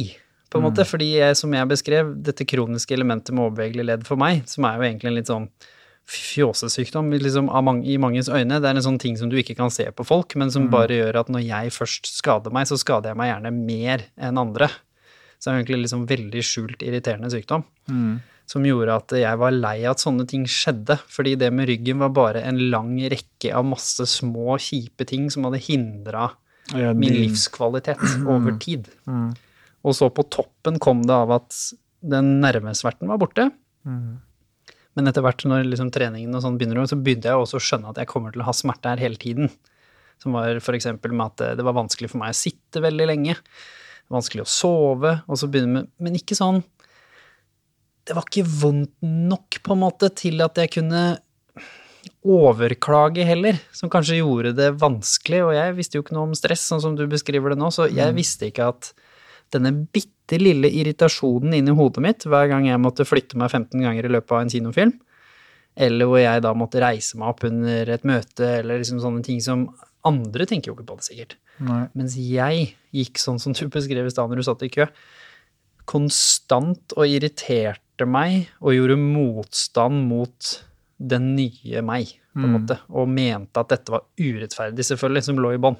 på 0.47 0.60
en 0.60 0.64
måte, 0.70 0.86
fordi 0.88 1.10
jeg, 1.18 1.36
som 1.36 1.51
jeg 1.53 1.68
beskrev, 1.68 2.14
dette 2.24 2.45
kroniske 2.47 2.95
elementet 2.95 3.34
med 3.36 3.49
overbevegelig 3.49 3.86
ledd 3.89 4.05
for 4.08 4.20
meg, 4.20 4.45
som 4.47 4.66
er 4.68 4.78
jo 4.78 4.88
egentlig 4.88 5.12
en 5.12 5.18
litt 5.20 5.32
sånn 5.32 5.49
fjåsesykdom 6.08 7.10
liksom, 7.20 7.49
mange, 7.68 7.84
i 7.91 7.97
manges 7.99 8.30
øyne. 8.32 8.62
Det 8.64 8.70
er 8.70 8.80
en 8.80 8.86
sånn 8.86 8.99
ting 9.01 9.18
som 9.20 9.28
du 9.32 9.36
ikke 9.41 9.58
kan 9.58 9.72
se 9.74 9.89
på 9.91 10.05
folk, 10.08 10.38
men 10.39 10.53
som 10.53 10.70
bare 10.72 11.01
gjør 11.01 11.20
at 11.20 11.32
når 11.34 11.43
jeg 11.43 11.74
først 11.76 12.08
skader 12.14 12.55
meg, 12.55 12.70
så 12.70 12.80
skader 12.80 13.12
jeg 13.12 13.20
meg 13.20 13.34
gjerne 13.34 13.51
mer 13.58 14.05
enn 14.16 14.39
andre. 14.39 14.72
Så 15.36 15.49
det 15.49 15.51
er 15.51 15.60
egentlig 15.60 15.82
liksom 15.84 16.08
veldig 16.10 16.45
skjult, 16.47 16.82
irriterende 16.88 17.30
sykdom. 17.34 17.68
Som 18.47 18.64
gjorde 18.64 18.95
at 18.95 19.12
jeg 19.20 19.39
var 19.41 19.51
lei 19.51 19.76
av 19.84 19.97
at 19.97 20.01
sånne 20.05 20.24
ting 20.32 20.47
skjedde. 20.47 20.95
Fordi 21.12 21.36
det 21.36 21.51
med 21.51 21.68
ryggen 21.68 21.99
var 21.99 22.16
bare 22.16 22.45
en 22.47 22.62
lang 22.72 22.95
rekke 23.12 23.51
av 23.51 23.68
masse 23.68 24.08
små, 24.08 24.55
kjipe 24.64 25.03
ting 25.12 25.28
som 25.34 25.43
hadde 25.49 25.60
hindra 25.68 26.30
ja, 26.76 26.93
min 26.97 27.15
livskvalitet 27.15 28.01
over 28.34 28.57
tid. 28.61 28.89
Og 29.88 29.95
så 29.95 30.09
på 30.11 30.26
toppen 30.34 30.80
kom 30.84 31.05
det 31.07 31.15
av 31.15 31.32
at 31.38 31.55
den 32.07 32.38
nervesverten 32.43 33.09
var 33.11 33.22
borte. 33.22 33.49
Men 34.97 35.09
etter 35.09 35.22
hvert 35.22 35.45
når 35.45 35.68
liksom 35.70 35.91
treningen 35.93 36.34
og 36.34 36.41
sånn 36.43 36.57
begynner, 36.57 36.88
så 36.89 36.97
begynte 36.97 37.30
jeg 37.30 37.38
også 37.38 37.59
å 37.59 37.63
skjønne 37.63 37.91
at 37.93 37.99
jeg 38.01 38.09
kommer 38.09 38.34
til 38.34 38.41
å 38.41 38.47
ha 38.47 38.55
smerte 38.55 38.89
her 38.89 39.01
hele 39.01 39.20
tiden. 39.22 39.51
Som 40.22 40.34
var 40.34 40.57
f.eks. 40.57 40.89
med 41.05 41.26
at 41.28 41.43
det 41.59 41.65
var 41.65 41.78
vanskelig 41.78 42.09
for 42.09 42.24
meg 42.24 42.34
å 42.34 42.39
sitte 42.39 42.82
veldig 42.82 43.05
lenge. 43.05 43.38
Vanskelig 44.13 44.45
å 44.45 44.49
sove. 44.49 45.13
og 45.28 45.38
så 45.38 45.49
begynner 45.51 45.84
med, 45.84 45.91
Men 45.99 46.15
ikke 46.15 46.38
sånn 46.38 46.61
Det 48.07 48.15
var 48.15 48.24
ikke 48.24 48.47
vondt 48.47 48.93
nok, 49.03 49.59
på 49.61 49.76
en 49.76 49.82
måte, 49.84 50.09
til 50.15 50.41
at 50.41 50.57
jeg 50.57 50.72
kunne 50.80 51.20
overklage 52.28 53.25
heller, 53.28 53.57
som 53.75 53.91
kanskje 53.91 54.19
gjorde 54.19 54.53
det 54.57 54.73
vanskelig. 54.82 55.41
Og 55.47 55.53
jeg 55.55 55.75
visste 55.78 55.99
jo 55.99 56.05
ikke 56.05 56.17
noe 56.17 56.30
om 56.30 56.38
stress, 56.38 56.65
sånn 56.69 56.84
som 56.84 56.97
du 56.97 57.05
beskriver 57.09 57.53
det 57.53 57.59
nå, 57.61 57.71
så 57.73 57.88
jeg 57.89 58.15
visste 58.17 58.49
ikke 58.49 58.69
at 58.73 58.91
denne 59.55 59.71
bitte 59.95 60.39
lille 60.41 60.69
irritasjonen 60.75 61.55
inni 61.55 61.75
hodet 61.75 62.03
mitt 62.03 62.25
hver 62.28 62.49
gang 62.51 62.67
jeg 62.67 62.84
måtte 62.84 63.07
flytte 63.07 63.39
meg 63.39 63.53
15 63.53 63.84
ganger 63.86 64.07
i 64.07 64.11
løpet 64.11 64.36
av 64.36 64.43
en 64.43 64.51
kinofilm, 64.51 64.95
eller 65.88 66.09
hvor 66.09 66.19
jeg 66.19 66.43
da 66.43 66.53
måtte 66.57 66.82
reise 66.84 67.19
meg 67.19 67.32
opp 67.32 67.45
under 67.47 67.93
et 67.95 68.07
møte, 68.07 68.49
eller 68.59 68.82
liksom 68.82 68.99
sånne 69.03 69.23
ting 69.23 69.39
som 69.43 69.69
andre 70.07 70.47
tenker 70.49 70.71
jo 70.71 70.78
ikke 70.78 70.88
på 70.89 70.99
det, 70.99 71.07
sikkert. 71.07 71.38
Nei. 71.63 71.84
Mens 71.97 72.17
jeg 72.19 72.71
gikk 72.95 73.21
sånn 73.21 73.39
som 73.41 73.55
du 73.55 73.65
beskrev 73.71 74.07
i 74.07 74.13
stad 74.13 74.32
når 74.32 74.41
du 74.41 74.47
satt 74.47 74.65
i 74.67 74.71
kø, 74.73 74.88
konstant 75.88 76.95
og 76.97 77.07
irriterte 77.07 78.07
meg 78.09 78.49
og 78.59 78.75
gjorde 78.75 78.99
motstand 78.99 80.03
mot 80.09 80.57
den 80.97 81.35
nye 81.37 81.81
meg, 81.85 82.15
på 82.33 82.43
en 82.43 82.51
Mm. 82.51 82.55
måte, 82.59 82.79
og 82.89 83.07
mente 83.09 83.59
at 83.59 83.69
dette 83.69 83.89
var 83.93 84.03
urettferdig, 84.19 84.83
selvfølgelig, 84.85 85.23
som 85.23 85.39
lå 85.41 85.53
i 85.55 85.61
bånn. 85.61 85.77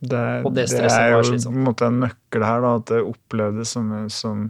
Det, 0.00 0.20
det 0.54 0.68
det 0.70 0.86
er 0.88 1.10
jo 1.12 1.20
på 1.20 1.50
en 1.50 1.64
måte 1.66 1.88
en 1.90 1.98
nøkkel 2.00 2.44
her, 2.46 2.62
da, 2.64 2.70
at 2.78 2.86
det 2.88 3.00
opplevdes 3.04 3.74
som, 3.76 3.90
som 4.08 4.46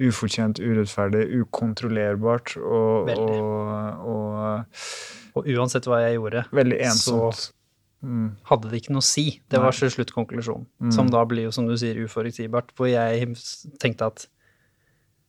ufortjent, 0.00 0.60
urettferdig, 0.62 1.26
ukontrollerbart 1.42 2.56
og, 2.62 3.10
og, 3.10 4.06
og 4.06 4.66
Og 5.36 5.50
uansett 5.52 5.84
hva 5.84 5.98
jeg 6.00 6.16
gjorde, 6.16 6.46
veldig 6.56 6.78
ensomt. 6.80 7.50
Mm. 8.06 8.36
hadde 8.48 8.70
det 8.70 8.78
ikke 8.80 8.92
noe 8.94 9.02
å 9.02 9.04
si. 9.04 9.40
Det 9.50 9.58
var 9.60 9.74
til 9.74 9.90
slutt 9.90 10.12
konklusjonen. 10.14 10.64
Mm. 10.80 10.92
Som 10.94 11.08
da 11.10 11.24
blir 11.28 11.48
jo, 11.48 11.52
som 11.52 11.66
du 11.66 11.74
sier, 11.76 11.98
uforutsigbart. 12.06 12.70
Hvor 12.76 12.88
jeg 12.88 13.34
tenkte 13.82 14.08
at 14.12 14.26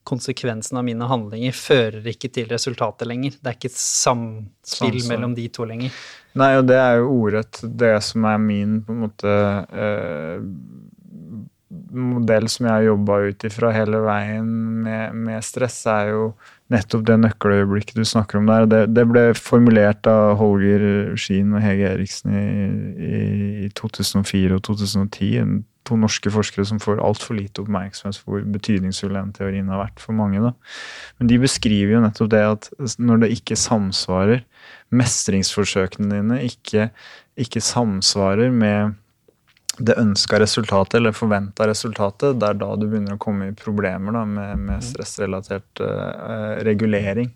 konsekvensen 0.08 0.80
av 0.80 0.86
mine 0.88 1.08
handlinger 1.10 1.56
fører 1.58 2.08
ikke 2.14 2.32
til 2.34 2.48
resultatet 2.52 3.10
lenger. 3.10 3.36
Det 3.42 3.52
er 3.52 3.58
ikke 3.60 3.72
et 3.74 3.82
samspill 3.82 4.98
Samsvar. 4.98 5.12
mellom 5.14 5.36
de 5.38 5.48
to 5.54 5.68
lenger. 5.68 5.96
Nei, 6.38 6.52
og 6.60 6.68
det 6.70 6.78
er 6.80 7.00
jo 7.02 7.12
ordrett 7.26 7.60
det 7.82 7.96
som 8.06 8.26
er 8.30 8.38
min 8.42 8.80
på 8.86 8.94
en 8.94 9.04
måte 9.08 9.32
eh, 9.74 10.44
modell 11.98 12.48
som 12.52 12.68
jeg 12.68 12.74
har 12.74 12.86
jobba 12.88 13.18
ut 13.28 13.44
ifra 13.48 13.72
hele 13.76 14.00
veien 14.06 14.48
med, 14.86 15.16
med 15.28 15.44
stress, 15.44 15.82
er 15.92 16.12
jo 16.14 16.22
nettopp 16.72 17.04
det 17.08 17.18
nøkkeløyeblikket 17.24 18.00
du 18.00 18.06
snakker 18.08 18.40
om 18.40 18.48
der. 18.50 18.68
Det, 18.72 18.82
det 18.96 19.06
ble 19.10 19.24
formulert 19.40 20.08
av 20.12 20.36
Holger 20.40 21.16
Skien 21.20 21.54
og 21.56 21.64
Hege 21.64 21.90
Eriksen 21.94 22.36
i, 22.36 22.46
i, 23.08 23.22
i 23.68 23.70
2004 23.76 24.56
og 24.60 24.64
2010. 24.68 25.32
en- 25.44 25.58
To 25.88 25.98
norske 26.00 26.32
forskere 26.34 26.66
som 26.68 26.82
får 26.84 27.02
altfor 27.04 27.38
lite 27.38 27.64
oppmerksomhet 27.64 28.20
for 28.20 28.36
hvor 28.36 28.46
betydningsfull 28.58 29.16
den 29.16 29.34
teorien 29.36 29.72
har 29.72 29.86
vært 29.86 30.04
for 30.04 30.18
mange. 30.18 30.42
Da. 30.44 30.54
Men 31.18 31.32
de 31.32 31.40
beskriver 31.42 31.96
jo 31.96 32.04
nettopp 32.04 32.32
det 32.34 32.44
at 32.44 32.70
når 33.00 33.24
det 33.24 33.34
ikke 33.38 33.60
samsvarer, 33.60 34.44
mestringsforsøkene 34.92 36.14
dine 36.14 36.40
ikke, 36.48 36.90
ikke 37.40 37.64
samsvarer 37.64 38.54
med 38.56 38.96
det 39.78 39.98
ønska 40.02 40.40
resultatet 40.42 40.98
eller 40.98 41.14
forventa 41.14 41.68
resultatet, 41.70 42.40
det 42.40 42.48
er 42.50 42.58
da 42.58 42.70
du 42.76 42.88
begynner 42.88 43.18
å 43.18 43.22
komme 43.22 43.52
i 43.52 43.58
problemer 43.58 44.16
da, 44.16 44.24
med, 44.26 44.64
med 44.70 44.86
stressrelatert 44.86 45.84
uh, 45.84 46.58
regulering. 46.66 47.30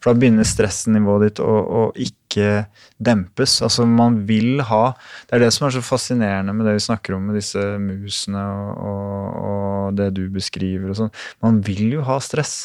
For 0.00 0.12
da 0.12 0.20
begynner 0.20 0.46
stressnivået 0.46 1.26
ditt 1.26 1.42
å, 1.42 1.50
å 1.50 1.82
ikke 1.98 2.66
dempes. 3.02 3.58
Altså 3.64 3.86
man 3.88 4.20
vil 4.28 4.62
ha 4.68 4.84
Det 5.26 5.36
er 5.36 5.46
det 5.46 5.50
som 5.56 5.66
er 5.66 5.76
så 5.76 5.82
fascinerende 5.84 6.54
med 6.56 6.68
det 6.68 6.76
vi 6.76 6.86
snakker 6.86 7.16
om 7.16 7.28
med 7.28 7.38
disse 7.40 7.62
musene 7.82 8.42
og, 8.42 8.70
og, 8.90 9.36
og 9.50 10.00
det 10.00 10.12
du 10.16 10.26
beskriver 10.32 10.92
og 10.92 11.00
sånn. 11.00 11.14
Man 11.44 11.60
vil 11.66 11.98
jo 11.98 12.06
ha 12.06 12.18
stress. 12.22 12.56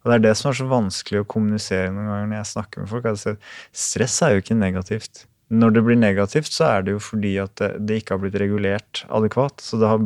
Og 0.00 0.08
det 0.08 0.16
er 0.16 0.28
det 0.30 0.36
som 0.40 0.48
er 0.50 0.56
så 0.56 0.68
vanskelig 0.68 1.22
å 1.22 1.28
kommunisere 1.28 1.90
noen 1.92 2.08
ganger 2.08 2.30
når 2.30 2.40
jeg 2.40 2.52
snakker 2.54 2.82
med 2.82 2.92
folk. 2.92 3.10
Altså, 3.10 3.36
stress 3.76 4.16
er 4.24 4.34
jo 4.34 4.44
ikke 4.44 4.56
negativt. 4.56 5.26
Når 5.50 5.72
det 5.74 5.80
blir 5.82 5.96
negativt, 5.98 6.52
så 6.54 6.68
er 6.68 6.84
det 6.86 6.92
jo 6.94 7.00
fordi 7.02 7.32
at 7.42 7.50
det, 7.58 7.70
det 7.82 7.96
ikke 8.00 8.14
har 8.14 8.20
blitt 8.22 8.36
regulert 8.38 9.02
adekvat. 9.10 9.58
Så 9.64 9.80
det 9.80 9.88
har 9.90 10.04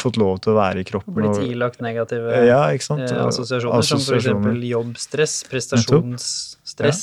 fått 0.00 0.16
lov 0.16 0.38
til 0.44 0.54
å 0.54 0.56
være 0.56 0.80
i 0.80 0.86
kroppen. 0.88 1.12
Blitt 1.18 1.42
ilagt 1.44 1.82
negative 1.84 2.38
ja, 2.48 2.62
ikke 2.72 2.86
sant? 2.86 3.04
eh, 3.04 3.20
assosiasjoner, 3.26 3.84
som 3.84 4.00
f.eks. 4.00 4.08
Assosiasjoner. 4.08 4.62
jobbstress, 4.70 5.34
prestasjonsstress, 5.50 7.02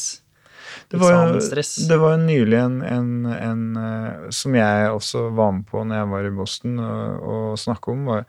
Det 0.95 1.03
var, 1.03 1.33
jo, 1.35 1.65
det 1.89 1.97
var 2.01 2.15
nylig 2.21 2.57
en, 2.59 2.77
en, 2.87 3.09
en 3.35 3.63
eh, 3.81 4.29
som 4.35 4.55
jeg 4.57 4.89
også 4.91 5.25
var 5.35 5.51
med 5.57 5.67
på 5.69 5.83
når 5.83 6.01
jeg 6.01 6.09
var 6.13 6.27
i 6.27 6.33
Boston 6.39 6.79
og, 6.81 7.27
og 7.35 7.59
snakka 7.59 7.93
om. 7.93 8.07
Var, 8.09 8.25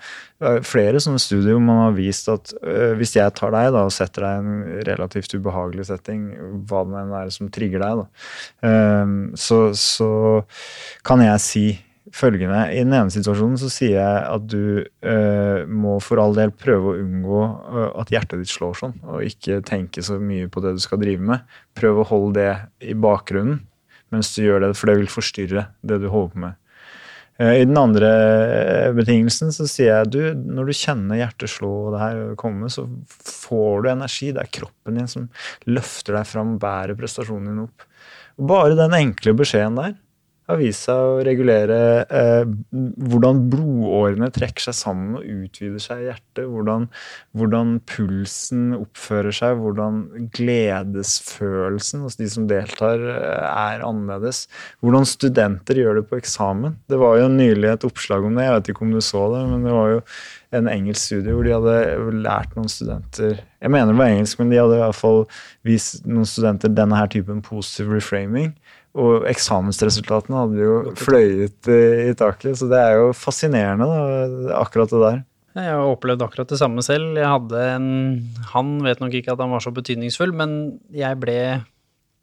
er 0.50 0.66
flere 0.66 1.00
sånne 1.02 1.22
studier 1.22 1.56
hvor 1.56 1.64
man 1.64 1.82
har 1.84 1.96
vist 1.96 2.30
at 2.32 2.52
øh, 2.60 2.92
hvis 2.98 3.16
jeg 3.16 3.34
tar 3.38 3.54
deg 3.54 3.70
da, 3.72 3.86
og 3.86 3.94
setter 3.94 4.26
deg 4.26 4.36
i 4.36 4.44
en 4.44 4.84
relativt 4.90 5.38
ubehagelig 5.38 5.88
setting, 5.88 6.28
hva 6.68 6.84
det 6.86 7.00
enn 7.02 7.16
er 7.22 7.34
som 7.34 7.50
trigger 7.52 7.86
deg, 7.86 8.02
da, 8.02 8.28
øh, 8.70 9.16
så, 9.46 9.60
så 9.78 10.12
kan 11.06 11.24
jeg 11.24 11.44
si 11.46 11.66
følgende. 12.16 12.62
I 12.72 12.82
den 12.84 12.94
ene 12.96 13.12
situasjonen 13.12 13.58
så 13.60 13.68
sier 13.72 13.98
jeg 13.98 14.20
at 14.30 14.44
du 14.48 14.82
eh, 14.82 15.62
må 15.68 15.98
for 16.04 16.20
all 16.22 16.36
del 16.36 16.52
prøve 16.56 16.92
å 16.92 16.98
unngå 17.02 17.40
eh, 17.44 17.88
at 18.02 18.12
hjertet 18.14 18.42
ditt 18.42 18.52
slår 18.52 18.76
sånn, 18.80 18.94
og 19.04 19.24
ikke 19.26 19.62
tenke 19.66 20.04
så 20.04 20.18
mye 20.20 20.50
på 20.52 20.62
det 20.64 20.76
du 20.76 20.82
skal 20.82 21.02
drive 21.02 21.24
med. 21.32 21.56
Prøv 21.76 22.02
å 22.02 22.10
holde 22.12 22.36
det 22.40 22.92
i 22.92 22.96
bakgrunnen 22.96 23.64
mens 24.14 24.30
du 24.36 24.44
gjør 24.44 24.62
det, 24.62 24.76
for 24.78 24.88
det 24.88 25.00
vil 25.00 25.10
forstyrre 25.10 25.66
det 25.82 25.98
du 25.98 26.06
holder 26.12 26.32
på 26.32 26.42
med. 26.44 26.58
Eh, 27.42 27.52
I 27.60 27.66
den 27.68 27.76
andre 27.80 28.12
eh, 28.54 28.94
betingelsen 28.96 29.52
så 29.52 29.66
sier 29.68 29.92
jeg 29.92 30.12
du, 30.14 30.20
når 30.56 30.70
du 30.70 30.78
kjenner 30.78 31.20
hjertet 31.20 31.52
slå 31.52 31.72
og 31.88 31.96
det 31.96 32.04
her 32.04 32.22
komme, 32.40 32.70
så 32.72 32.86
får 33.10 33.84
du 33.84 33.92
energi. 33.92 34.32
Det 34.32 34.46
er 34.46 34.54
kroppen 34.60 35.00
din 35.00 35.10
som 35.10 35.28
løfter 35.68 36.16
deg 36.16 36.30
fram, 36.30 36.56
bærer 36.62 36.96
prestasjonen 36.98 37.52
din 37.52 37.64
opp. 37.66 37.86
Bare 38.36 38.76
den 38.78 38.96
enkle 38.96 39.32
beskjeden 39.36 39.78
der 39.80 39.94
har 40.46 40.60
vist 40.60 40.86
seg 40.86 41.00
å 41.00 41.22
regulere 41.26 41.78
eh, 42.06 42.44
hvordan 43.10 43.42
blodårene 43.50 44.28
trekker 44.34 44.68
seg 44.68 44.76
sammen 44.78 45.18
og 45.18 45.26
utvider 45.26 45.82
seg 45.82 46.04
i 46.04 46.08
hjertet. 46.10 46.44
Hvordan, 46.46 46.86
hvordan 47.36 47.72
pulsen 47.90 48.68
oppfører 48.78 49.34
seg, 49.34 49.58
hvordan 49.62 50.00
gledesfølelsen 50.36 52.06
hos 52.06 52.18
de 52.20 52.30
som 52.30 52.46
deltar, 52.50 53.02
eh, 53.10 53.50
er 53.50 53.84
annerledes. 53.86 54.44
Hvordan 54.84 55.08
studenter 55.10 55.82
gjør 55.82 56.00
det 56.00 56.06
på 56.12 56.20
eksamen. 56.20 56.78
Det 56.86 57.00
var 57.02 57.18
jo 57.20 57.28
nylig 57.32 57.72
et 57.72 57.88
oppslag 57.90 58.26
om 58.26 58.38
det, 58.38 58.46
jeg 58.46 58.58
vet 58.58 58.72
ikke 58.72 58.86
om 58.86 58.94
du 58.94 59.02
så 59.02 59.26
det, 59.34 59.44
men 59.50 59.66
det 59.66 59.74
var 59.74 59.94
jo 59.96 60.02
en 60.54 60.70
engelsk 60.70 61.08
studie 61.10 61.34
hvor 61.34 61.46
de 61.46 61.54
hadde 61.56 62.22
lært 62.22 62.54
noen 62.56 62.70
studenter 62.70 63.34
Jeg 63.34 63.72
mener 63.72 63.90
det 63.90 63.98
var 63.98 64.12
engelsk, 64.12 64.38
men 64.38 64.52
de 64.52 64.60
hadde 64.60 64.78
i 64.78 64.82
hvert 64.84 64.98
fall 64.98 65.24
vist 65.66 66.06
noen 66.06 66.28
studenter 66.28 66.70
denne 66.70 66.98
her 67.00 67.10
typen 67.10 67.42
positive 67.44 67.96
reframing. 67.96 68.52
Og 68.96 69.26
eksamensresultatene 69.28 70.42
hadde 70.42 70.62
jo 70.62 70.76
fløyet 70.96 71.68
i, 71.68 71.80
i 72.08 72.12
taket, 72.16 72.56
så 72.56 72.68
det 72.70 72.80
er 72.80 73.00
jo 73.02 73.10
fascinerende, 73.16 73.84
da, 73.84 74.56
akkurat 74.62 74.92
det 74.92 75.02
der. 75.02 75.24
Jeg 75.56 75.72
har 75.72 75.88
opplevd 75.88 76.24
akkurat 76.24 76.50
det 76.52 76.58
samme 76.60 76.82
selv. 76.84 77.14
Jeg 77.16 77.28
hadde 77.28 77.62
en 77.76 77.86
Han 78.52 78.74
vet 78.84 79.00
nok 79.00 79.14
ikke 79.16 79.32
at 79.32 79.40
han 79.40 79.52
var 79.54 79.64
så 79.64 79.72
betydningsfull, 79.72 80.34
men 80.36 80.52
jeg 80.92 81.16
ble 81.20 81.38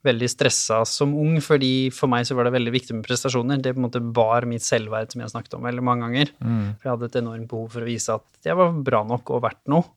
veldig 0.03 0.28
stressa 0.28 0.82
som 0.86 1.13
ung, 1.15 1.38
fordi 1.41 1.88
for 1.95 2.11
meg 2.11 2.28
så 2.28 2.36
var 2.36 2.45
det 2.49 2.57
veldig 2.57 2.74
viktig 2.76 2.97
med 2.97 3.05
prestasjoner. 3.07 3.61
Det 3.63 3.71
på 3.74 3.80
en 3.80 3.86
måte 3.88 4.01
bar 4.03 4.45
mitt 4.49 4.65
selvverd, 4.65 5.13
som 5.13 5.24
jeg 5.24 5.32
snakket 5.32 5.55
om 5.57 5.63
veldig 5.65 5.86
mange 5.88 6.05
ganger. 6.09 6.34
For 6.76 6.89
jeg 6.89 6.91
hadde 6.93 7.09
et 7.09 7.19
enormt 7.21 7.49
behov 7.53 7.69
for 7.71 7.86
å 7.86 7.88
vise 7.88 8.17
at 8.19 8.49
jeg 8.49 8.57
var 8.59 8.76
bra 8.84 9.01
nok 9.07 9.32
og 9.32 9.45
verdt 9.45 9.61
noe. 9.71 9.88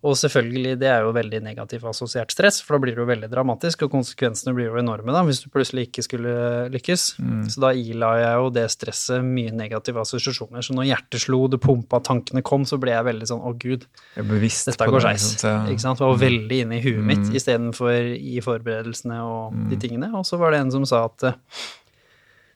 Og 0.00 0.14
selvfølgelig, 0.16 0.78
det 0.80 0.88
er 0.88 1.02
jo 1.04 1.10
veldig 1.12 1.42
negativt 1.44 1.84
assosiert 1.84 2.32
stress, 2.32 2.62
for 2.64 2.76
da 2.76 2.84
blir 2.86 2.94
det 2.96 3.02
jo 3.02 3.08
veldig 3.10 3.28
dramatisk, 3.28 3.82
og 3.84 3.92
konsekvensene 3.92 4.54
blir 4.56 4.70
jo 4.70 4.78
enorme 4.80 5.12
da, 5.12 5.20
hvis 5.28 5.42
du 5.44 5.50
plutselig 5.52 5.90
ikke 5.90 6.04
skulle 6.06 6.36
lykkes. 6.72 7.04
Så 7.52 7.60
da 7.60 7.74
ila 7.76 8.14
jeg 8.16 8.38
jo 8.40 8.46
det 8.56 8.64
stresset 8.72 9.26
mye 9.26 9.52
negative 9.52 10.00
assosiasjoner. 10.00 10.64
Så 10.64 10.76
når 10.76 10.88
hjertet 10.88 11.24
slo, 11.26 11.42
det 11.52 11.60
pumpa, 11.60 12.00
tankene 12.06 12.40
kom, 12.46 12.64
så 12.64 12.78
ble 12.80 12.94
jeg 12.94 13.08
veldig 13.10 13.28
sånn 13.28 13.44
å 13.44 13.52
gud, 13.60 13.84
dette 14.16 14.88
går 14.88 15.04
det, 15.04 15.04
skeis. 15.04 15.26
sant? 15.34 15.44
Ja. 15.44 15.58
Ikke 15.74 15.84
sant? 15.84 16.00
Det 16.00 16.08
var 16.08 16.22
veldig 16.22 16.62
inne 16.64 16.78
i 16.78 16.84
huet 16.86 17.04
mitt 17.10 17.36
istedenfor 17.36 18.14
i 18.16 18.40
forberedelsene 18.44 19.20
og 19.26 19.60
de 19.68 19.80
tingene. 19.84 20.08
Og 20.16 20.24
så 20.28 20.40
var 20.40 20.56
det 20.56 20.62
en 20.64 20.72
som 20.78 20.88
sa 20.88 21.02
at 21.10 21.28
eh, 21.28 21.36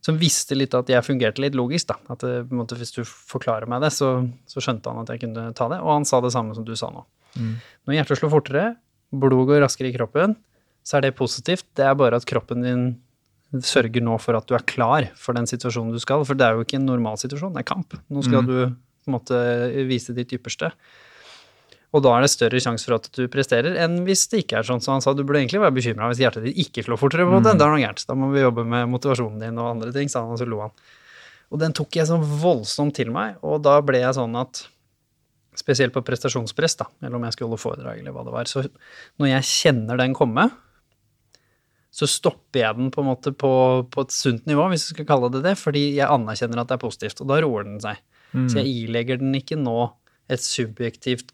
som 0.04 0.16
visste 0.20 0.56
litt 0.56 0.74
at 0.76 0.90
jeg 0.92 1.04
fungerte 1.04 1.40
litt 1.44 1.56
logisk. 1.56 1.88
da, 1.88 1.96
at 2.12 2.24
det, 2.24 2.32
en 2.44 2.58
måte, 2.60 2.76
Hvis 2.76 2.92
du 2.92 3.02
forklarer 3.04 3.68
meg 3.68 3.84
det, 3.84 3.92
så, 3.92 4.28
så 4.48 4.60
skjønte 4.60 4.92
han 4.92 5.04
at 5.04 5.12
jeg 5.12 5.24
kunne 5.24 5.50
ta 5.56 5.68
det. 5.72 5.80
Og 5.80 5.92
han 5.92 6.08
sa 6.08 6.20
det 6.24 6.32
samme 6.34 6.56
som 6.56 6.64
du 6.64 6.74
sa 6.76 6.90
nå. 6.92 7.04
Når 7.38 7.98
hjertet 7.98 8.20
slår 8.20 8.32
fortere, 8.32 8.66
blodet 9.14 9.48
går 9.50 9.64
raskere 9.64 9.90
i 9.90 9.96
kroppen, 9.96 10.36
så 10.84 10.98
er 10.98 11.06
det 11.06 11.16
positivt. 11.18 11.66
Det 11.76 11.86
er 11.86 11.96
bare 11.98 12.20
at 12.20 12.28
kroppen 12.28 12.64
din 12.64 12.84
sørger 13.64 14.02
nå 14.02 14.16
for 14.18 14.36
at 14.36 14.46
du 14.48 14.56
er 14.56 14.66
klar 14.66 15.06
for 15.18 15.36
den 15.36 15.46
situasjonen 15.46 15.94
du 15.94 16.00
skal. 16.02 16.24
For 16.26 16.38
det 16.38 16.46
er 16.46 16.58
jo 16.58 16.66
ikke 16.66 16.80
en 16.80 16.88
normal 16.88 17.18
situasjon, 17.20 17.54
det 17.54 17.62
er 17.62 17.70
kamp. 17.70 17.96
Nå 18.10 18.24
skal 18.26 18.46
du 18.46 18.56
på 19.04 19.10
en 19.12 19.16
måte 19.16 19.40
vise 19.88 20.14
ditt 20.16 20.32
ypperste. 20.34 20.72
Og 21.94 22.02
da 22.02 22.10
er 22.16 22.24
det 22.24 22.32
større 22.32 22.58
sjanse 22.58 22.88
for 22.88 22.96
at 22.96 23.06
du 23.14 23.28
presterer 23.30 23.76
enn 23.84 24.00
hvis 24.06 24.26
det 24.32 24.42
ikke 24.42 24.58
er 24.58 24.66
sånn. 24.66 24.82
Så 24.82 24.90
han 24.90 25.04
sa 25.04 25.14
du 25.14 25.22
burde 25.22 25.38
egentlig 25.44 25.62
være 25.62 25.76
bekymra 25.76 26.10
hvis 26.10 26.24
hjertet 26.24 26.48
ditt 26.48 26.58
ikke 26.64 26.82
slår 26.82 26.98
fortere. 26.98 27.26
på 27.28 27.38
mm. 27.38 27.44
Da 27.46 27.52
er 27.52 27.60
det 27.60 27.68
noe 27.70 27.82
gærent. 27.84 28.06
Da 28.08 28.18
må 28.18 28.32
vi 28.34 28.42
jobbe 28.42 28.66
med 28.66 28.90
motivasjonen 28.90 29.44
din 29.44 29.60
og 29.62 29.70
andre 29.76 29.94
ting, 29.94 30.10
sa 30.10 30.24
han, 30.24 30.34
og 30.34 30.40
så 30.42 30.48
lo 30.48 30.64
han. 30.64 30.74
Og 31.54 31.60
den 31.62 31.76
tok 31.76 31.94
jeg 31.94 32.08
sånn 32.08 32.24
voldsomt 32.42 32.96
til 32.98 33.12
meg, 33.14 33.36
og 33.46 33.60
da 33.62 33.76
ble 33.84 34.00
jeg 34.02 34.16
sånn 34.16 34.34
at 34.40 34.64
Spesielt 35.54 35.94
på 35.94 36.02
prestasjonspress, 36.02 36.78
da, 36.80 36.88
eller 37.02 37.18
om 37.18 37.24
jeg 37.26 37.36
skulle 37.36 37.52
holde 37.52 37.62
foredrag 37.62 38.00
eller 38.00 38.14
hva 38.14 38.24
det 38.26 38.34
var. 38.34 38.50
Så 38.50 38.64
når 39.22 39.30
jeg 39.30 39.50
kjenner 39.50 40.00
den 40.00 40.16
komme, 40.16 40.48
så 41.94 42.08
stopper 42.10 42.58
jeg 42.64 42.78
den 42.80 42.88
på 42.90 43.04
en 43.04 43.10
måte 43.12 43.30
på, 43.38 43.52
på 43.94 44.02
et 44.02 44.14
sunt 44.14 44.48
nivå, 44.50 44.66
hvis 44.72 44.88
vi 44.88 44.96
skal 44.96 45.06
kalle 45.12 45.30
det 45.30 45.44
det, 45.44 45.54
fordi 45.60 45.84
jeg 45.94 46.10
anerkjenner 46.10 46.64
at 46.64 46.72
det 46.72 46.78
er 46.78 46.82
positivt, 46.82 47.22
og 47.22 47.30
da 47.30 47.38
roer 47.44 47.68
den 47.68 47.78
seg. 47.84 48.00
Så 48.50 48.58
jeg 48.58 48.72
ilegger 48.88 49.20
den 49.20 49.36
ikke 49.38 49.54
nå 49.60 49.92
et 50.32 50.42
subjektivt 50.42 51.30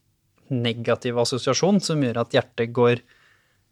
negativ 0.53 1.17
assosiasjon 1.23 1.81
som 1.81 2.03
gjør 2.05 2.21
at 2.27 2.35
hjertet 2.37 2.75
går 2.77 3.01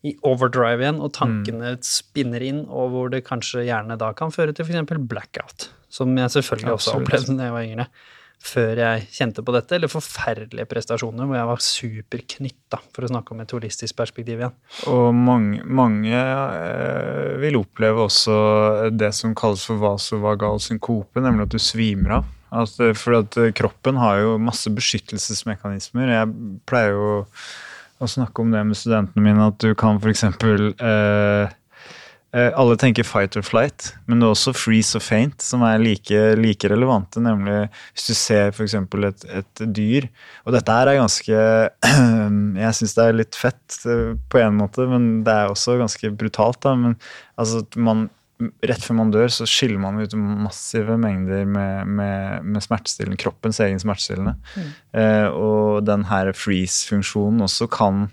i 0.07 0.15
overdrive 0.25 0.85
igjen, 0.85 1.01
og 1.03 1.13
tankene 1.17 1.75
spinner 1.85 2.45
inn, 2.47 2.63
og 2.71 2.93
hvor 2.95 3.13
det 3.13 3.25
kanskje 3.27 3.67
gjerne 3.67 3.99
da 4.01 4.13
kan 4.17 4.33
føre 4.33 4.55
til 4.55 4.65
f.eks. 4.65 4.95
blackout, 5.11 5.69
som 5.93 6.15
jeg 6.17 6.33
selvfølgelig 6.37 6.77
også 6.77 6.95
opplevde 7.01 7.37
da 7.37 7.51
jeg 7.51 7.57
var 7.57 7.67
yngre, 7.67 7.89
før 8.39 8.79
jeg 8.81 9.07
kjente 9.13 9.43
på 9.45 9.53
dette, 9.55 9.75
eller 9.77 9.91
forferdelige 9.91 10.69
prestasjoner 10.71 11.27
hvor 11.27 11.39
jeg 11.39 11.51
var 11.51 11.63
superknytta, 11.65 12.81
for 12.95 13.05
å 13.05 13.11
snakke 13.11 13.35
om 13.35 13.43
et 13.43 13.55
holistisk 13.55 13.99
perspektiv 13.99 14.41
igjen. 14.41 14.57
Og 14.91 15.11
mange, 15.17 15.63
mange 15.67 16.15
eh, 16.15 17.37
vil 17.43 17.61
oppleve 17.61 18.07
også 18.07 18.39
det 18.95 19.13
som 19.17 19.37
kalles 19.39 19.67
for 19.69 19.83
vasovagal 19.83 20.63
synkope, 20.65 21.23
nemlig 21.25 21.49
at 21.49 21.57
du 21.57 21.63
svimer 21.63 22.21
av. 22.21 22.35
Altså, 22.49 22.93
for 22.97 23.21
at 23.21 23.37
eh, 23.41 23.53
kroppen 23.57 23.99
har 24.01 24.23
jo 24.23 24.37
masse 24.41 24.71
beskyttelsesmekanismer. 24.73 26.15
Jeg 26.15 26.61
pleier 26.69 26.97
jo 26.97 27.11
å 27.99 28.07
snakke 28.09 28.45
om 28.45 28.53
det 28.55 28.63
med 28.65 28.79
studentene 28.79 29.25
mine, 29.25 29.51
at 29.51 29.59
du 29.61 29.75
kan 29.79 29.99
f.eks. 29.99 30.25
Eh, 30.25 31.57
alle 32.37 32.77
tenker 32.77 33.07
fight 33.09 33.39
or 33.41 33.45
flight, 33.47 33.87
men 34.05 34.21
det 34.21 34.27
er 34.27 34.35
også 34.35 34.53
freeze 34.53 34.99
og 34.99 35.05
faint 35.05 35.41
som 35.41 35.63
er 35.65 35.81
like, 35.81 36.19
like 36.37 36.69
relevante. 36.69 37.23
Nemlig 37.25 37.55
hvis 37.95 38.11
du 38.11 38.19
ser 38.19 38.53
f.eks. 38.53 38.75
Et, 38.77 39.25
et 39.41 39.63
dyr. 39.79 40.09
Og 40.45 40.53
dette 40.53 40.77
her 40.77 40.91
er 40.93 41.01
ganske 41.01 41.39
Jeg 42.67 42.77
syns 42.77 42.95
det 42.99 43.07
er 43.07 43.17
litt 43.17 43.39
fett 43.39 43.81
eh, 43.89 44.13
på 44.29 44.43
en 44.43 44.61
måte, 44.61 44.85
men 44.91 45.09
det 45.25 45.35
er 45.35 45.55
også 45.55 45.79
ganske 45.81 46.13
brutalt. 46.21 46.61
da, 46.67 46.77
men 46.77 46.99
altså 47.41 47.65
man 47.77 48.09
Rett 48.39 48.85
før 48.87 48.95
man 49.01 49.09
dør, 49.11 49.27
så 49.35 49.49
skiller 49.51 49.81
man 49.83 49.97
ut 49.99 50.13
massive 50.15 50.95
mengder 51.01 51.43
med, 51.43 51.89
med, 51.91 52.45
med 52.47 52.63
smertestillende, 52.63 53.19
kroppens 53.19 53.59
egen 53.65 53.83
smertestillende. 53.83 54.37
Eh, 54.95 55.27
og 55.27 55.83
den 55.83 56.05
her 56.07 56.31
freeze-funksjonen 56.39 57.43
også 57.49 57.67
kan 57.75 58.05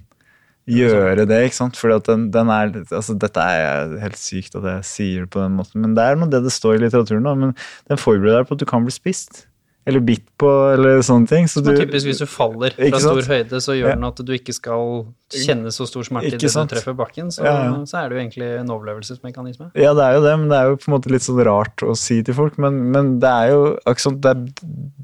gjøre 0.69 1.25
det, 1.29 1.41
ikke 1.45 1.57
sant? 1.59 1.77
For 1.77 1.93
at 1.95 2.07
den, 2.09 2.29
den 2.33 2.49
er, 2.49 2.71
altså 2.89 3.15
Dette 3.21 3.41
er 3.41 3.97
helt 4.01 4.19
sykt 4.19 4.57
at 4.57 4.65
jeg 4.69 4.87
sier 4.89 5.25
det 5.25 5.33
på 5.35 5.43
den 5.43 5.57
måten, 5.59 5.81
men 5.83 5.93
det 5.97 6.05
er 6.05 6.17
noe 6.19 6.31
det 6.31 6.43
det 6.45 6.53
står 6.53 6.79
i 6.79 6.85
litteraturen. 6.85 7.25
da, 7.27 7.35
Men 7.37 7.53
den 7.89 8.01
forbereder 8.01 8.43
deg 8.43 8.49
på 8.49 8.57
at 8.57 8.63
du 8.63 8.69
kan 8.69 8.87
bli 8.87 8.95
spist. 8.95 9.45
Eller 9.85 10.01
bitt 10.01 10.25
på, 10.41 10.49
eller 10.73 11.03
sånne 11.05 11.29
ting. 11.29 11.45
Så 11.45 11.61
du, 11.61 11.69
typisk 11.77 12.07
hvis 12.07 12.21
du 12.23 12.25
faller 12.25 12.73
fra 12.73 13.01
stor 13.03 13.19
høyde, 13.29 13.59
så 13.61 13.75
gjør 13.77 13.93
den 13.93 14.07
at 14.07 14.21
du 14.25 14.31
ikke 14.33 14.55
skal 14.57 15.03
kjenne 15.29 15.69
så 15.73 15.85
stor 15.85 16.07
smerte 16.07 16.31
idet 16.31 16.41
du 16.41 16.71
treffer 16.71 16.95
bakken. 16.97 17.29
Så, 17.33 17.43
Ja, 17.45 17.53
ja. 17.67 17.75
så 17.85 17.99
er 17.99 18.09
det 18.09 18.17
jo 18.17 18.23
egentlig 18.23 18.47
en 18.63 18.71
overlevelsesmekanisme. 18.73 19.69
Ja, 19.77 19.93
det 19.93 20.07
er 20.07 20.17
jo 20.17 20.23
det, 20.25 20.33
men 20.41 20.49
det 20.49 20.57
er 20.57 20.71
jo 20.71 20.79
på 20.81 20.89
en 20.89 20.95
måte 20.95 21.13
litt 21.13 21.25
sånn 21.27 21.43
rart 21.45 21.85
å 21.85 21.93
si 22.01 22.17
til 22.25 22.37
folk. 22.37 22.57
Men, 22.61 22.81
men 22.95 23.13
det 23.21 23.29
er 23.29 23.53
jo 23.53 23.61
akkurat 23.85 24.19
det 24.25 24.35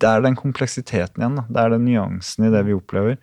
det 0.01 0.09
er 0.09 0.25
den 0.25 0.39
kompleksiteten 0.39 1.21
igjen. 1.21 1.37
Da. 1.37 1.45
Det 1.45 1.61
er 1.61 1.75
den 1.75 1.85
nyansen 1.85 2.47
i 2.47 2.51
det 2.53 2.65
vi 2.65 2.73
opplever. 2.73 3.19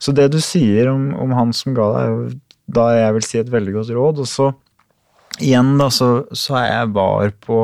Så 0.00 0.16
det 0.16 0.30
du 0.32 0.40
sier 0.40 0.88
om, 0.92 1.10
om 1.12 1.36
han 1.36 1.52
som 1.56 1.76
ga 1.76 1.92
deg, 1.92 2.02
er 2.02 2.16
jo 2.16 2.40
da 2.72 2.88
jeg 2.96 3.16
vil 3.18 3.26
si 3.26 3.40
et 3.42 3.52
veldig 3.52 3.76
godt 3.76 3.92
råd. 3.98 4.24
Og 4.24 4.28
så 4.32 4.48
igjen, 5.42 5.74
da, 5.80 5.90
så, 5.92 6.10
så 6.32 6.56
er 6.62 6.68
jeg 6.70 6.92
var 6.96 7.32
på, 7.44 7.62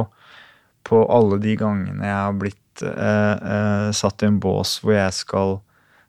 på 0.89 1.03
alle 1.17 1.41
de 1.43 1.57
gangene 1.61 2.05
jeg 2.05 2.19
har 2.19 2.41
blitt 2.45 2.61
eh, 2.85 3.49
eh, 3.55 3.89
satt 3.97 4.23
i 4.23 4.29
en 4.29 4.39
bås 4.43 4.79
hvor 4.83 4.97
jeg 4.97 5.17
skal 5.17 5.59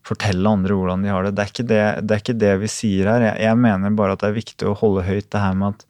fortelle 0.07 0.49
andre 0.49 0.75
hvordan 0.77 1.03
de 1.03 1.11
har 1.13 1.25
det. 1.25 1.33
Det 1.37 1.43
er 1.43 1.51
ikke 1.53 1.67
det, 1.69 1.81
det, 2.05 2.15
er 2.15 2.23
ikke 2.23 2.39
det 2.41 2.53
vi 2.63 2.71
sier 2.71 3.11
her. 3.11 3.25
Jeg, 3.29 3.43
jeg 3.45 3.61
mener 3.65 3.97
bare 3.97 4.15
at 4.15 4.23
det 4.23 4.31
er 4.31 4.39
viktig 4.39 4.69
å 4.69 4.77
holde 4.79 5.05
høyt 5.07 5.29
det 5.33 5.43
her 5.43 5.57
med 5.59 5.75
at 5.75 5.85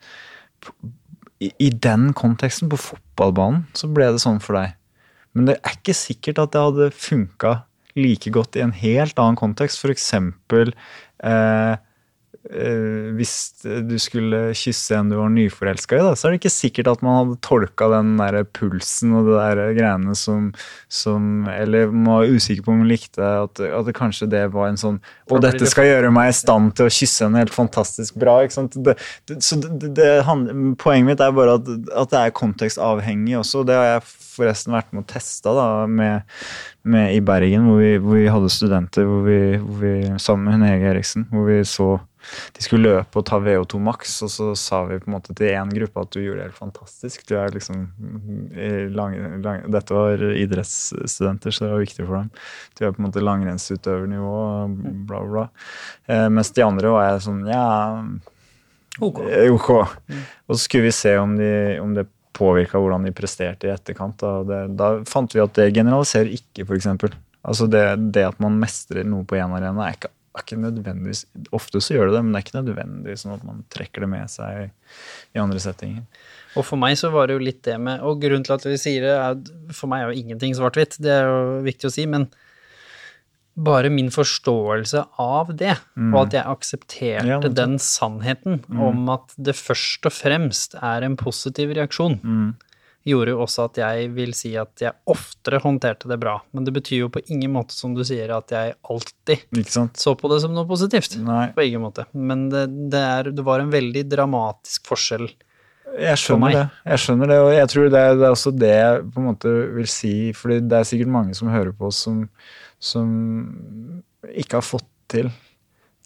i, 1.39 1.51
i 1.55 1.69
den 1.71 2.09
konteksten, 2.17 2.71
på 2.71 2.79
fotballbanen, 2.83 3.63
så 3.77 3.87
ble 3.91 4.09
det 4.11 4.23
sånn 4.23 4.41
for 4.43 4.59
deg. 4.59 4.75
Men 5.37 5.47
det 5.47 5.59
er 5.61 5.77
ikke 5.77 5.95
sikkert 5.95 6.41
at 6.43 6.55
det 6.55 6.63
hadde 6.65 6.89
funka 6.95 7.53
like 7.99 8.31
godt 8.33 8.57
i 8.57 8.63
en 8.65 8.75
helt 8.75 9.19
annen 9.21 9.39
kontekst. 9.39 9.85
Eksempel 9.87 10.73
eh, 11.23 11.75
eh, 12.47 13.09
hvis 13.17 13.33
du 13.63 13.95
skulle 14.01 14.41
kysse 14.57 14.95
en 14.95 15.11
du 15.11 15.17
var 15.19 15.31
nyforelska 15.33 15.97
i, 15.97 16.03
da, 16.05 16.13
så 16.17 16.27
er 16.27 16.33
det 16.33 16.39
ikke 16.41 16.53
sikkert 16.53 16.91
at 16.91 17.03
man 17.05 17.17
hadde 17.17 17.37
tolka 17.45 17.89
den 17.91 18.13
der 18.19 18.41
pulsen 18.55 19.15
og 19.17 19.27
det 19.29 19.37
der 19.39 19.73
greiene 19.77 20.15
som, 20.17 20.51
som 20.91 21.47
Eller 21.51 21.91
man 21.91 22.21
var 22.21 22.31
usikker 22.31 22.65
på 22.65 22.73
om 22.73 22.83
man 22.83 22.91
likte 22.91 23.25
at, 23.43 23.59
at 23.59 23.89
det 23.89 23.95
kanskje 23.97 24.29
det 24.31 24.45
var 24.53 24.69
en 24.69 24.79
sånn 24.79 25.01
Og 25.29 25.43
dette 25.43 25.67
skal 25.69 25.89
gjøre 25.89 26.13
meg 26.15 26.31
i 26.31 26.37
stand 26.37 26.73
til 26.77 26.89
å 26.89 26.93
kysse 26.93 27.27
henne 27.27 27.43
helt 27.43 27.55
fantastisk 27.55 28.17
bra. 28.21 28.39
ikke 28.43 28.57
sant? 28.57 28.77
Det, 28.85 28.95
det, 29.29 29.39
så 29.45 29.59
det, 29.59 30.09
poenget 30.81 31.07
mitt 31.07 31.23
er 31.23 31.35
bare 31.35 31.59
at, 31.59 31.69
at 32.03 32.13
det 32.13 32.23
er 32.23 32.35
kontekstavhengig 32.35 33.37
også. 33.39 33.65
Det 33.67 33.77
har 33.77 33.87
jeg 33.93 34.07
forresten 34.39 34.75
vært 34.75 34.93
med 34.93 35.03
å 35.03 35.09
teste 35.09 35.53
da, 35.55 35.67
med, 35.89 36.27
med 36.87 37.15
i 37.15 37.21
Bergen, 37.25 37.67
hvor 37.69 37.81
vi, 37.81 37.91
hvor 38.01 38.19
vi 38.19 38.29
hadde 38.31 38.51
studenter 38.53 39.07
hvor 39.09 39.25
vi, 39.27 39.39
hvor 39.61 39.81
vi, 39.83 39.95
sammen 40.21 40.61
med 40.61 40.69
Hege 40.69 40.93
Eriksen, 40.93 41.27
hvor 41.33 41.49
vi 41.49 41.59
så 41.67 41.91
de 42.55 42.63
skulle 42.65 42.89
løpe 42.89 43.19
og 43.21 43.25
ta 43.29 43.39
VO2 43.41 43.79
maks, 43.83 44.17
og 44.25 44.31
så 44.33 44.49
sa 44.59 44.81
vi 44.89 44.99
på 45.01 45.09
en 45.09 45.15
måte 45.15 45.35
til 45.37 45.53
én 45.53 45.71
gruppe 45.73 46.03
at 46.03 46.11
du 46.13 46.19
gjorde 46.21 46.41
det 46.41 46.47
helt 46.49 46.59
fantastisk. 46.59 47.23
Du 47.29 47.35
er 47.39 47.53
liksom 47.55 47.85
lang, 48.95 49.15
lang, 49.45 49.63
Dette 49.71 49.95
var 49.95 50.23
idrettsstudenter, 50.29 51.55
så 51.55 51.65
det 51.65 51.71
var 51.73 51.85
viktig 51.85 52.05
for 52.05 52.19
dem. 52.19 52.29
Du 52.77 52.85
er 52.85 52.93
på 52.93 53.01
en 53.01 53.07
måte 53.07 53.23
langrennsutøvernivå, 53.23 54.35
bla, 55.07 55.23
bla, 55.23 55.23
bla. 55.31 55.47
Eh, 56.09 56.27
mens 56.33 56.51
de 56.55 56.65
andre 56.65 56.93
var 56.93 57.09
jeg 57.11 57.25
sånn 57.29 57.41
ja 57.49 57.65
Ok. 58.99 59.19
eh, 59.31 59.47
ok. 59.53 59.69
Og 60.49 60.55
så 60.55 60.61
skulle 60.63 60.89
vi 60.89 60.95
se 60.95 61.15
om, 61.17 61.37
de, 61.39 61.51
om 61.79 61.93
det 61.95 62.07
påvirka 62.35 62.79
hvordan 62.79 63.07
de 63.07 63.15
presterte 63.15 63.67
i 63.67 63.73
etterkant. 63.73 64.19
Da, 64.21 64.43
det, 64.47 64.61
da 64.79 64.91
fant 65.07 65.33
vi 65.35 65.41
at 65.43 65.55
det 65.57 65.71
generaliserer 65.75 66.31
ikke, 66.35 66.67
f.eks. 66.67 66.87
Altså 67.39 67.67
det, 67.71 67.83
det 68.15 68.25
at 68.27 68.39
man 68.43 68.57
mestrer 68.59 69.07
noe 69.07 69.25
på 69.27 69.37
én 69.39 69.55
arena, 69.55 69.87
er 69.87 69.95
ikke, 69.97 70.11
er 70.37 70.43
ikke 70.43 70.59
nødvendigvis 70.61 71.23
Ofte 71.55 71.81
så 71.81 71.95
gjør 71.95 72.09
det 72.09 72.17
det, 72.17 72.23
men 72.25 72.33
det 72.33 72.39
er 72.39 72.45
ikke 72.45 72.59
nødvendigvis 72.59 73.23
sånn 73.25 73.37
at 73.37 73.45
man 73.47 73.63
trekker 73.73 74.05
det 74.05 74.09
med 74.11 74.29
seg 74.31 74.69
i 75.33 75.41
andre 75.41 75.61
settinger. 75.63 76.03
Og 76.57 76.65
for 76.65 76.81
meg 76.81 76.97
så 76.99 77.11
var 77.13 77.29
det 77.29 77.37
jo 77.37 77.45
litt 77.45 77.63
det 77.65 77.75
med 77.81 78.03
Og 78.05 78.21
grunnen 78.21 78.45
til 78.45 78.55
at 78.55 78.65
vi 78.65 78.77
sier 78.81 79.05
det, 79.05 79.15
er 79.15 79.73
For 79.75 79.89
meg 79.91 80.03
er 80.03 80.13
jo 80.13 80.21
ingenting 80.23 80.55
svart-hvitt, 80.57 80.99
det 81.03 81.11
er 81.19 81.27
jo 81.29 81.41
viktig 81.65 81.89
å 81.89 81.93
si, 81.93 82.05
men 82.09 82.29
bare 83.59 83.89
min 83.91 84.07
forståelse 84.13 85.01
av 85.19 85.49
det, 85.59 85.73
og 86.13 86.17
at 86.21 86.35
jeg 86.37 86.47
aksepterte 86.47 87.27
Ja, 87.27 87.39
den 87.43 87.73
sannheten 87.83 88.61
om 88.71 89.09
at 89.11 89.33
det 89.35 89.57
først 89.59 90.07
og 90.07 90.15
fremst 90.15 90.77
er 90.79 91.03
en 91.03 91.17
positiv 91.19 91.73
reaksjon, 91.75 92.21
gjorde 93.09 93.33
jo 93.33 93.41
også 93.43 93.65
at 93.67 93.79
jeg 93.81 94.09
vil 94.15 94.31
si 94.37 94.53
at 94.59 94.83
jeg 94.83 94.95
oftere 95.09 95.59
håndterte 95.63 96.09
det 96.11 96.19
bra. 96.21 96.37
Men 96.55 96.67
det 96.67 96.73
betyr 96.75 97.03
jo 97.05 97.11
på 97.13 97.23
ingen 97.33 97.53
måte, 97.55 97.75
som 97.75 97.93
du 97.97 98.03
sier, 98.07 98.31
at 98.35 98.53
jeg 98.53 98.77
alltid 98.89 99.67
så 99.97 100.15
på 100.19 100.31
det 100.31 100.39
som 100.45 100.55
noe 100.55 100.67
positivt. 100.69 101.17
Nei. 101.25 101.49
På 101.55 101.65
ingen 101.65 101.83
måte. 101.83 102.07
Men 102.13 102.47
det, 102.53 102.67
det, 102.93 103.03
er, 103.03 103.31
det 103.35 103.45
var 103.45 103.63
en 103.63 103.73
veldig 103.73 104.05
dramatisk 104.11 104.89
forskjell. 104.89 105.27
Jeg 105.89 106.15
For 106.19 106.23
skjønner 106.23 106.45
meg. 106.45 106.55
det. 106.55 106.65
Jeg 106.93 107.03
skjønner 107.03 107.31
det, 107.31 107.37
og 107.41 107.51
jeg 107.55 107.69
tror 107.73 107.91
det 107.91 108.01
er, 108.05 108.17
det 108.19 108.25
er 108.27 108.35
også 108.37 108.55
det 108.55 108.73
jeg 108.75 109.03
på 109.09 109.21
en 109.21 109.29
måte 109.31 109.53
vil 109.79 109.89
si, 109.89 110.15
fordi 110.37 110.59
det 110.69 110.79
er 110.79 110.89
sikkert 110.89 111.13
mange 111.17 111.37
som 111.37 111.49
hører 111.51 111.73
på 111.75 111.89
oss 111.89 112.03
som, 112.05 112.23
som 112.77 113.13
ikke 114.29 114.59
har 114.59 114.65
fått 114.65 114.89
til 115.09 115.31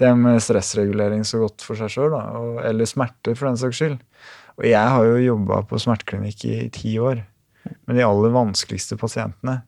det 0.02 0.10
med 0.18 0.42
stressregulering 0.42 1.26
så 1.28 1.44
godt 1.44 1.64
for 1.66 1.78
seg 1.78 1.92
sjøl, 1.94 2.16
eller 2.66 2.90
smerte 2.90 3.36
for 3.38 3.50
den 3.50 3.60
saks 3.62 3.82
skyld. 3.82 4.00
Og 4.60 4.66
jeg 4.70 4.96
har 4.96 5.06
jo 5.08 5.22
jobba 5.22 5.62
på 5.68 5.80
smerteklinikk 5.82 6.44
i 6.46 6.58
ti 6.74 6.96
år 7.02 7.24
med 7.88 7.98
de 7.98 8.06
aller 8.06 8.34
vanskeligste 8.36 8.98
pasientene. 9.00 9.62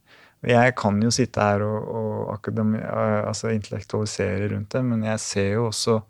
Og 0.46 0.52
jeg 0.52 0.76
kan 0.78 1.00
jo 1.02 1.14
sitte 1.14 1.42
her 1.42 1.64
og, 1.66 1.88
og 1.90 2.50
altså 2.52 3.54
intellektualisere 3.54 4.52
rundt 4.52 4.76
det, 4.76 4.84
men 4.86 5.08
jeg 5.08 5.24
ser 5.24 5.50
jo 5.56 5.70
også 5.72 6.02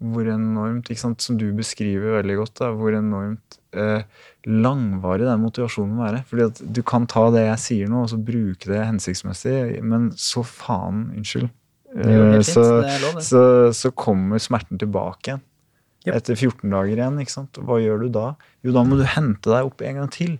hvor 0.00 0.28
enormt, 0.32 0.88
sant, 0.96 1.20
som 1.20 1.36
du 1.36 1.50
beskriver 1.52 2.16
veldig 2.16 2.36
godt, 2.38 2.54
da, 2.62 2.70
hvor 2.72 2.94
enormt 2.96 3.58
eh, 3.76 4.06
langvarig 4.48 5.26
den 5.28 5.42
motivasjonen 5.42 5.98
må 5.98 6.06
være. 6.06 6.22
Fordi 6.30 6.46
at 6.46 6.62
du 6.64 6.80
kan 6.86 7.04
ta 7.10 7.26
det 7.34 7.44
jeg 7.44 7.62
sier 7.66 7.90
nå, 7.92 8.06
og 8.06 8.12
så 8.12 8.16
bruke 8.16 8.70
det 8.70 8.80
hensiktsmessig, 8.80 9.58
men 9.84 10.08
så 10.16 10.44
faen, 10.46 11.10
unnskyld. 11.20 11.50
Eh, 11.92 12.38
så, 12.46 12.64
så, 13.20 13.42
så 13.76 13.92
kommer 13.92 14.40
smerten 14.40 14.80
tilbake 14.80 15.34
igjen. 15.34 15.44
Yep. 16.06 16.14
Etter 16.16 16.36
14 16.38 16.72
dager 16.72 16.96
igjen. 16.96 17.18
ikke 17.20 17.34
sant? 17.34 17.58
Hva 17.60 17.76
gjør 17.82 18.06
du 18.06 18.08
da? 18.14 18.26
Jo, 18.64 18.72
da 18.72 18.84
må 18.88 18.96
du 18.96 19.04
hente 19.04 19.52
deg 19.52 19.68
opp 19.68 19.82
en 19.84 20.00
gang 20.00 20.12
til. 20.14 20.38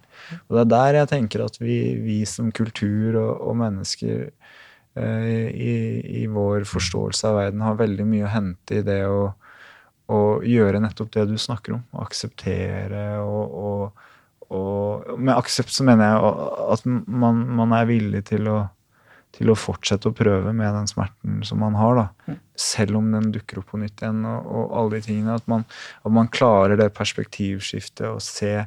Og 0.48 0.56
det 0.56 0.62
er 0.62 0.70
der 0.72 0.98
jeg 1.02 1.10
tenker 1.10 1.44
at 1.44 1.58
vi, 1.60 1.78
vi 2.00 2.22
som 2.28 2.48
kultur 2.56 3.18
og, 3.20 3.32
og 3.44 3.58
mennesker 3.60 4.30
eh, 4.96 5.50
i, 5.52 5.74
i 6.22 6.24
vår 6.32 6.64
forståelse 6.70 7.28
av 7.28 7.36
verden 7.42 7.66
har 7.66 7.76
veldig 7.80 8.08
mye 8.08 8.24
å 8.24 8.32
hente 8.32 8.80
i 8.80 8.86
det 8.86 9.02
å, 9.04 9.34
å 10.08 10.20
gjøre 10.48 10.80
nettopp 10.80 11.12
det 11.18 11.26
du 11.28 11.36
snakker 11.36 11.76
om. 11.76 11.84
Akseptere 12.06 13.04
og, 13.20 13.60
og, 13.60 14.08
og 14.56 15.12
Med 15.20 15.36
aksept 15.36 15.76
så 15.76 15.84
mener 15.84 16.08
jeg 16.08 16.34
at 16.72 16.88
man, 16.88 17.44
man 17.60 17.76
er 17.76 17.90
villig 17.90 18.24
til 18.32 18.48
å 18.48 18.62
til 19.36 19.52
å 19.52 19.58
fortsette 19.58 20.10
å 20.10 20.16
prøve 20.16 20.52
med 20.56 20.74
den 20.74 20.88
smerten 20.90 21.40
som 21.46 21.60
man 21.62 21.76
har. 21.78 21.94
da, 21.96 22.06
mm. 22.26 22.40
Selv 22.58 22.98
om 22.98 23.12
den 23.14 23.30
dukker 23.34 23.60
opp 23.60 23.70
på 23.72 23.80
nytt 23.80 24.02
igjen. 24.02 24.24
og, 24.26 24.46
og 24.46 24.74
alle 24.80 24.98
de 24.98 25.06
tingene, 25.06 25.38
At 25.38 25.46
man, 25.50 25.64
at 26.04 26.12
man 26.12 26.28
klarer 26.28 26.76
det 26.80 26.90
perspektivskiftet 26.96 28.08
og 28.10 28.20
se 28.24 28.66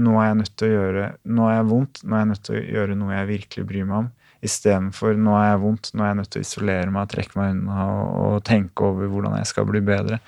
nå 0.00 0.14
er 0.16 0.30
jeg 0.30 0.38
nødt 0.38 0.54
til 0.56 0.70
å 0.70 0.76
gjøre 0.76 1.08
nå 1.28 1.48
er 1.48 1.58
jeg 1.58 1.68
vondt, 1.68 2.00
nå 2.04 2.14
er 2.14 2.22
jeg 2.22 2.30
nødt 2.30 2.44
til 2.46 2.56
å 2.56 2.62
gjøre 2.76 2.96
noe 2.96 3.16
jeg 3.16 3.30
virkelig 3.34 3.66
bryr 3.68 3.88
meg 3.88 3.98
om. 3.98 4.08
Istedenfor 4.40 5.18
nå 5.20 5.34
er 5.36 5.50
jeg 5.50 5.60
vondt, 5.66 5.90
nå 5.92 6.04
er 6.04 6.12
jeg 6.12 6.18
nødt 6.22 6.30
til 6.32 6.40
å 6.40 6.46
isolere 6.46 6.94
meg, 6.94 7.10
trekke 7.12 7.36
meg 7.36 7.50
unna 7.56 7.88
og, 7.90 8.06
og 8.24 8.36
tenke 8.48 8.86
over 8.86 9.10
hvordan 9.12 9.36
jeg 9.36 9.50
skal 9.50 9.68
bli 9.68 9.82
bedre. 9.84 10.20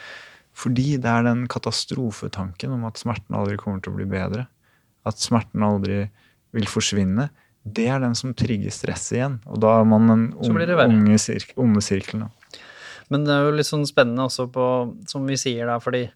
Fordi 0.53 0.99
det 1.01 1.09
er 1.09 1.25
den 1.25 1.47
katastrofetanken 1.49 2.75
om 2.75 2.85
at 2.91 3.01
smerten 3.01 3.39
aldri 3.39 3.57
kommer 3.61 3.81
til 3.81 3.95
å 3.95 3.97
bli 3.97 4.09
bedre. 4.11 4.45
At 5.09 5.23
smerten 5.23 5.65
aldri 5.65 6.03
vil 6.53 6.69
forsvinne 6.69 7.31
det 7.63 7.87
er 7.89 8.01
den 8.03 8.15
som 8.19 8.35
trigger 8.35 8.75
stresset 8.75 9.19
igjen. 9.19 9.37
Og 9.47 9.61
da 9.63 9.77
er 9.81 9.87
man 9.89 10.09
den 10.11 10.25
onde 10.43 11.19
sirk 11.23 11.55
sirkelen. 11.85 12.31
Men 13.13 13.27
det 13.27 13.35
er 13.35 13.47
jo 13.47 13.55
litt 13.55 13.69
sånn 13.69 13.87
spennende 13.87 14.27
også 14.27 14.49
på, 14.53 14.67
som 15.11 15.27
vi 15.29 15.37
sier 15.41 15.69
da, 15.69 15.79
fordi 15.83 16.07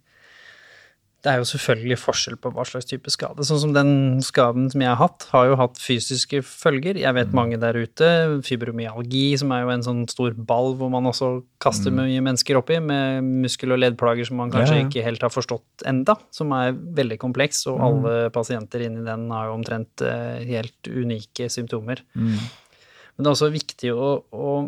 det 1.26 1.32
er 1.32 1.40
jo 1.42 1.46
selvfølgelig 1.50 1.96
forskjell 1.98 2.36
på 2.38 2.52
hva 2.54 2.62
slags 2.68 2.86
type 2.86 3.10
skade. 3.10 3.42
Sånn 3.48 3.58
som 3.58 3.72
den 3.74 4.20
skaden 4.22 4.68
som 4.70 4.82
jeg 4.84 4.92
har 4.92 5.00
hatt, 5.00 5.24
har 5.32 5.48
jo 5.48 5.56
hatt 5.58 5.80
fysiske 5.82 6.38
følger. 6.46 7.00
Jeg 7.02 7.16
vet 7.16 7.32
mm. 7.32 7.34
mange 7.34 7.58
der 7.58 7.74
ute. 7.74 8.10
Fibromyalgi, 8.46 9.24
som 9.40 9.50
er 9.56 9.64
jo 9.64 9.72
en 9.74 9.82
sånn 9.82 10.04
stor 10.12 10.36
ball 10.38 10.76
hvor 10.78 10.92
man 10.92 11.10
også 11.10 11.32
kaster 11.62 11.90
mm. 11.90 11.98
mye 11.98 12.22
mennesker 12.28 12.60
oppi, 12.60 12.78
med 12.78 13.26
muskel- 13.42 13.74
og 13.74 13.82
leddplager 13.82 14.30
som 14.30 14.38
man 14.38 14.54
kanskje 14.54 14.78
ja, 14.78 14.84
ja. 14.84 14.86
ikke 14.86 15.06
helt 15.08 15.26
har 15.26 15.34
forstått 15.34 15.86
enda, 15.90 16.14
som 16.30 16.54
er 16.54 16.78
veldig 17.02 17.18
kompleks, 17.26 17.64
og 17.72 17.80
mm. 17.80 17.86
alle 17.88 18.16
pasienter 18.36 18.86
inni 18.86 19.02
den 19.06 19.26
har 19.34 19.50
jo 19.50 19.58
omtrent 19.58 20.06
uh, 20.06 20.38
helt 20.46 20.92
unike 20.94 21.50
symptomer. 21.50 22.06
Mm. 22.14 22.36
Men 22.38 23.24
det 23.24 23.32
er 23.32 23.34
også 23.34 23.50
viktig 23.50 23.96
å, 23.96 24.12
å 24.30 24.58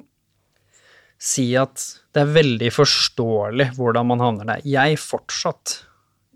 si 1.22 1.52
at 1.58 1.84
det 2.14 2.24
er 2.24 2.34
veldig 2.34 2.70
forståelig 2.74 3.72
hvordan 3.78 4.10
man 4.10 4.26
havner 4.26 4.56
der. 4.56 4.66
Jeg 4.66 4.98
fortsatt 5.02 5.84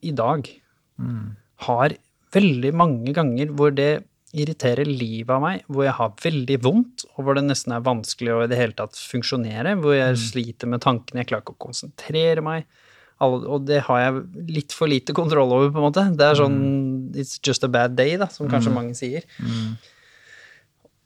i 0.02 0.14
dag 0.16 0.48
mm. 1.00 1.26
har 1.66 1.96
veldig 2.32 2.72
mange 2.76 3.14
ganger 3.16 3.52
hvor 3.56 3.74
det 3.76 3.92
irriterer 4.32 4.88
livet 4.88 5.30
av 5.34 5.42
meg, 5.44 5.64
hvor 5.68 5.84
jeg 5.84 5.96
har 5.98 6.14
veldig 6.22 6.56
vondt, 6.64 7.04
og 7.12 7.26
hvor 7.26 7.36
det 7.36 7.44
nesten 7.44 7.74
er 7.76 7.84
vanskelig 7.84 8.32
å 8.32 8.38
i 8.46 8.48
det 8.48 8.58
hele 8.60 8.76
tatt 8.76 8.96
funksjonere, 8.96 9.74
hvor 9.82 9.92
jeg 9.96 10.14
mm. 10.14 10.22
sliter 10.22 10.70
med 10.72 10.82
tankene, 10.84 11.20
jeg 11.20 11.28
klarer 11.28 11.44
ikke 11.44 11.56
å 11.58 11.64
konsentrere 11.66 12.44
meg. 12.44 12.64
Og 13.22 13.62
det 13.68 13.84
har 13.86 14.00
jeg 14.00 14.46
litt 14.50 14.72
for 14.74 14.90
lite 14.90 15.14
kontroll 15.14 15.52
over, 15.54 15.68
på 15.70 15.78
en 15.78 15.84
måte. 15.84 16.02
Det 16.18 16.24
er 16.26 16.38
sånn 16.40 16.56
mm. 16.58 17.18
It's 17.22 17.36
just 17.44 17.62
a 17.62 17.70
bad 17.70 17.94
day, 17.94 18.16
da, 18.18 18.26
som 18.32 18.48
kanskje 18.50 18.72
mm. 18.72 18.78
mange 18.80 18.96
sier. 18.98 19.28
Mm. 19.38 19.76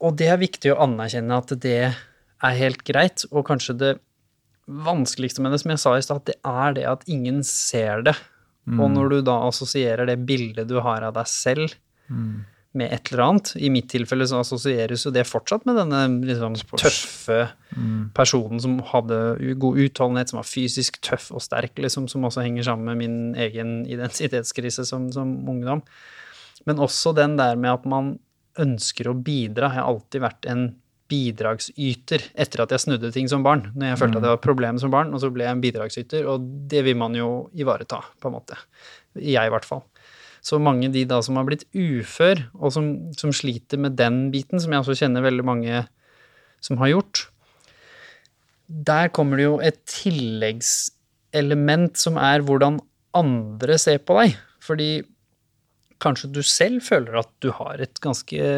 Og 0.06 0.16
det 0.16 0.30
er 0.32 0.40
viktig 0.40 0.72
å 0.72 0.78
anerkjenne 0.86 1.40
at 1.42 1.52
det 1.60 1.80
er 1.90 2.56
helt 2.62 2.86
greit, 2.88 3.26
og 3.32 3.44
kanskje 3.50 3.76
det 3.82 3.92
vanskeligste 4.66 5.42
med 5.42 5.52
det, 5.54 5.60
som 5.62 5.74
jeg 5.74 5.82
sa 5.82 5.92
i 5.96 6.06
stad, 6.06 6.24
det 6.30 6.38
er 6.46 6.78
det 6.78 6.86
at 6.90 7.04
ingen 7.10 7.42
ser 7.46 8.06
det. 8.06 8.16
Mm. 8.66 8.82
Og 8.82 8.92
når 8.92 9.12
du 9.12 9.16
da 9.28 9.38
assosierer 9.46 10.08
det 10.08 10.18
bildet 10.26 10.68
du 10.68 10.80
har 10.82 11.04
av 11.06 11.14
deg 11.14 11.28
selv 11.30 11.74
mm. 12.10 12.32
med 12.80 12.90
et 12.90 13.12
eller 13.12 13.22
annet 13.28 13.52
I 13.62 13.70
mitt 13.70 13.86
tilfelle 13.92 14.26
så 14.26 14.40
assosieres 14.42 15.04
jo 15.06 15.12
det 15.14 15.22
fortsatt 15.28 15.68
med 15.68 15.78
denne 15.78 16.00
liksom, 16.26 16.56
tøffe 16.74 17.44
mm. 17.76 18.10
personen 18.16 18.62
som 18.62 18.80
hadde 18.90 19.20
god 19.62 19.78
utholdenhet, 19.86 20.32
som 20.32 20.40
var 20.42 20.50
fysisk 20.50 20.98
tøff 21.06 21.30
og 21.30 21.44
sterk, 21.46 21.78
liksom, 21.78 22.10
som 22.10 22.26
også 22.26 22.42
henger 22.42 22.66
sammen 22.66 22.90
med 22.90 23.02
min 23.04 23.18
egen 23.46 23.78
identitetskrise 23.86 24.86
som, 24.88 25.08
som 25.14 25.36
ungdom. 25.46 25.84
Men 26.66 26.82
også 26.82 27.14
den 27.14 27.38
der 27.38 27.54
med 27.60 27.76
at 27.76 27.86
man 27.86 28.16
ønsker 28.58 29.10
å 29.10 29.14
bidra. 29.14 29.70
Jeg 29.70 29.82
har 29.84 29.92
alltid 29.92 30.24
vært 30.24 30.50
en 30.50 30.66
bidragsyter 31.10 32.24
etter 32.34 32.62
at 32.64 32.72
jeg 32.74 32.82
snudde 32.82 33.12
ting 33.14 33.28
som 33.30 33.44
barn. 33.46 33.68
Når 33.74 33.92
jeg 33.92 34.00
følte 34.00 34.18
at 34.18 34.24
det 34.24 34.32
var 34.32 34.42
problem 34.42 34.80
som 34.82 34.92
barn, 34.92 35.12
og 35.14 35.22
så 35.22 35.30
ble 35.34 35.46
jeg 35.46 35.56
en 35.56 35.62
bidragsyter. 35.62 36.26
Og 36.30 36.46
det 36.70 36.82
vil 36.86 36.98
man 36.98 37.14
jo 37.18 37.28
ivareta, 37.56 38.00
på 38.20 38.30
en 38.30 38.36
måte. 38.38 38.58
Jeg, 39.16 39.46
i 39.46 39.52
hvert 39.52 39.68
fall. 39.68 39.84
Så 40.46 40.60
mange 40.62 40.90
de 40.94 41.04
da 41.08 41.20
som 41.24 41.38
har 41.38 41.46
blitt 41.48 41.66
ufør, 41.74 42.44
og 42.54 42.74
som, 42.74 42.90
som 43.18 43.34
sliter 43.34 43.80
med 43.82 43.96
den 43.98 44.28
biten, 44.34 44.60
som 44.62 44.72
jeg 44.72 44.82
også 44.82 44.98
kjenner 45.00 45.26
veldig 45.26 45.46
mange 45.46 45.86
som 46.62 46.78
har 46.82 46.94
gjort, 46.94 47.26
der 48.66 49.10
kommer 49.14 49.38
det 49.38 49.46
jo 49.46 49.56
et 49.62 49.78
tilleggselement 49.90 51.98
som 51.98 52.18
er 52.18 52.42
hvordan 52.46 52.80
andre 53.16 53.78
ser 53.80 53.98
på 54.02 54.18
deg. 54.20 54.36
Fordi 54.62 54.90
kanskje 56.02 56.30
du 56.34 56.42
selv 56.44 56.84
føler 56.84 57.18
at 57.22 57.30
du 57.44 57.48
har 57.56 57.80
et 57.82 58.00
ganske 58.04 58.50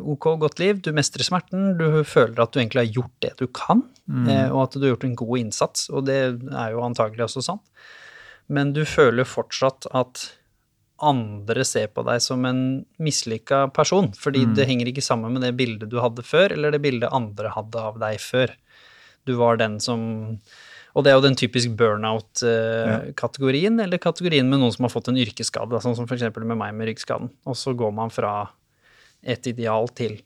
ok, 0.00 0.28
godt 0.42 0.60
liv. 0.62 0.80
Du 0.84 0.92
mestrer 0.96 1.26
smerten. 1.26 1.74
Du 1.78 2.02
føler 2.06 2.38
at 2.42 2.54
du 2.54 2.60
egentlig 2.60 2.84
har 2.84 2.96
gjort 3.00 3.16
det 3.24 3.32
du 3.40 3.46
kan, 3.50 3.82
mm. 4.06 4.26
Eh, 4.30 4.48
og 4.50 4.66
at 4.66 4.76
du 4.76 4.84
har 4.84 4.94
gjort 4.94 5.08
en 5.08 5.20
god 5.22 5.42
innsats. 5.42 5.86
Og 5.90 6.06
det 6.08 6.18
er 6.22 6.74
jo 6.74 6.84
antagelig 6.86 7.26
også 7.26 7.44
sant. 7.48 7.64
Men 8.46 8.72
du 8.76 8.84
føler 8.86 9.26
fortsatt 9.26 9.88
at 9.96 10.28
andre 11.02 11.64
ser 11.68 11.90
på 11.92 12.04
deg 12.06 12.22
som 12.24 12.44
en 12.48 12.60
mislykka 13.02 13.66
person, 13.76 14.08
fordi 14.16 14.46
mm. 14.46 14.54
det 14.56 14.68
henger 14.70 14.90
ikke 14.92 15.04
sammen 15.04 15.34
med 15.34 15.44
det 15.44 15.52
bildet 15.58 15.90
du 15.92 15.98
hadde 16.00 16.24
før, 16.24 16.54
eller 16.54 16.72
det 16.72 16.80
bildet 16.84 17.12
andre 17.12 17.50
hadde 17.52 17.82
av 17.90 17.98
deg 18.00 18.22
før. 18.22 18.54
Du 19.28 19.34
var 19.36 19.58
den 19.60 19.76
som 19.82 20.38
og 20.96 21.04
det 21.04 21.12
er 21.12 21.18
jo 21.18 21.26
den 21.26 21.36
typisk 21.36 21.74
burnout-kategorien, 21.76 23.76
eller 23.84 24.00
kategorien 24.00 24.48
med 24.48 24.62
noen 24.62 24.72
som 24.72 24.86
har 24.86 24.94
fått 24.94 25.10
en 25.12 25.20
yrkesskade, 25.20 25.76
sånn 25.84 25.96
som 25.98 26.08
f.eks. 26.08 26.24
med 26.40 26.56
meg 26.56 26.72
med 26.72 26.88
ryggskaden. 26.88 27.28
Og 27.44 27.58
så 27.60 27.76
går 27.76 27.92
man 27.92 28.08
fra 28.14 28.46
et 29.20 29.44
ideal 29.50 29.90
til 29.92 30.16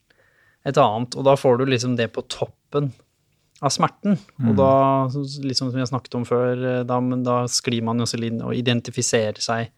et 0.69 0.79
annet, 0.79 1.17
og 1.17 1.27
da 1.27 1.35
får 1.41 1.59
du 1.59 1.65
liksom 1.73 1.97
det 1.99 2.13
på 2.15 2.23
toppen 2.31 2.93
av 3.61 3.71
smerten. 3.75 4.15
Og 4.47 4.55
da, 4.57 4.73
liksom 5.11 5.73
som 5.73 5.81
jeg 5.81 5.91
snakket 5.91 6.15
om 6.21 6.25
før, 6.29 6.55
eh, 6.55 6.87
da, 6.89 6.97
da 7.27 7.37
sklir 7.51 7.83
man 7.85 7.99
jo 7.99 8.07
også 8.07 8.21
inn 8.25 8.41
og 8.45 8.57
identifiserer 8.57 9.41
seg 9.43 9.73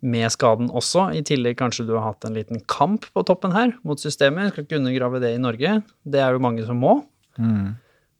med 0.00 0.30
skaden 0.30 0.70
også. 0.70 1.08
I 1.16 1.24
tillegg 1.26 1.58
kanskje 1.58 1.86
du 1.88 1.94
har 1.96 2.10
hatt 2.10 2.26
en 2.26 2.36
liten 2.36 2.60
kamp 2.70 3.06
på 3.14 3.24
toppen 3.26 3.54
her 3.54 3.72
mot 3.86 4.00
systemet. 4.00 4.48
Jeg 4.48 4.54
skal 4.54 4.66
ikke 4.66 4.80
undergrave 4.82 5.22
det 5.22 5.34
i 5.34 5.42
Norge. 5.42 5.78
Det 6.04 6.22
er 6.22 6.34
jo 6.34 6.44
mange 6.44 6.66
som 6.66 6.78
må. 6.82 7.00
Mm. 7.38 7.78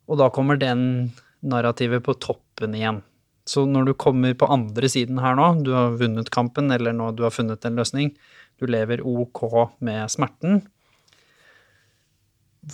Og 0.09 0.23
da 0.23 0.31
kommer 0.33 0.59
den 0.59 1.13
narrativet 1.41 2.05
på 2.05 2.17
toppen 2.19 2.75
igjen. 2.75 3.03
Så 3.49 3.65
når 3.65 3.89
du 3.89 3.95
kommer 3.97 4.35
på 4.37 4.49
andre 4.53 4.91
siden 4.93 5.21
her 5.23 5.39
nå, 5.39 5.47
du 5.65 5.73
har 5.73 5.97
vunnet 6.01 6.29
kampen, 6.35 6.69
eller 6.75 6.93
nå 6.93 7.13
du 7.17 7.25
har 7.25 7.33
funnet 7.33 7.65
en 7.65 7.79
løsning, 7.81 8.13
du 8.61 8.67
lever 8.69 9.01
ok 9.01 9.41
med 9.85 10.11
smerten, 10.13 10.61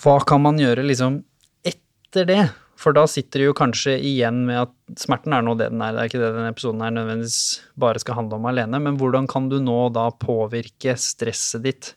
hva 0.03 0.19
kan 0.27 0.43
man 0.43 0.59
gjøre 0.59 0.83
liksom 0.87 1.21
etter 1.63 2.27
det? 2.27 2.43
For 2.81 2.97
da 2.97 3.05
sitter 3.07 3.41
du 3.41 3.47
jo 3.47 3.57
kanskje 3.57 3.95
igjen 4.03 4.43
med 4.49 4.65
at 4.65 4.99
smerten 4.99 5.37
er 5.37 5.45
nå 5.47 5.55
det 5.61 5.71
den 5.71 5.83
er, 5.85 5.95
det 5.95 6.03
er 6.03 6.11
ikke 6.11 6.23
det 6.25 6.33
denne 6.35 6.51
episoden 6.51 6.83
her 6.83 6.95
nødvendigvis 6.97 7.39
bare 7.79 8.03
skal 8.03 8.19
handle 8.19 8.41
om 8.41 8.49
alene, 8.51 8.81
men 8.83 8.99
hvordan 8.99 9.29
kan 9.31 9.47
du 9.53 9.61
nå 9.63 9.79
da 9.95 10.09
påvirke 10.11 10.97
stresset 10.99 11.63
ditt 11.65 11.93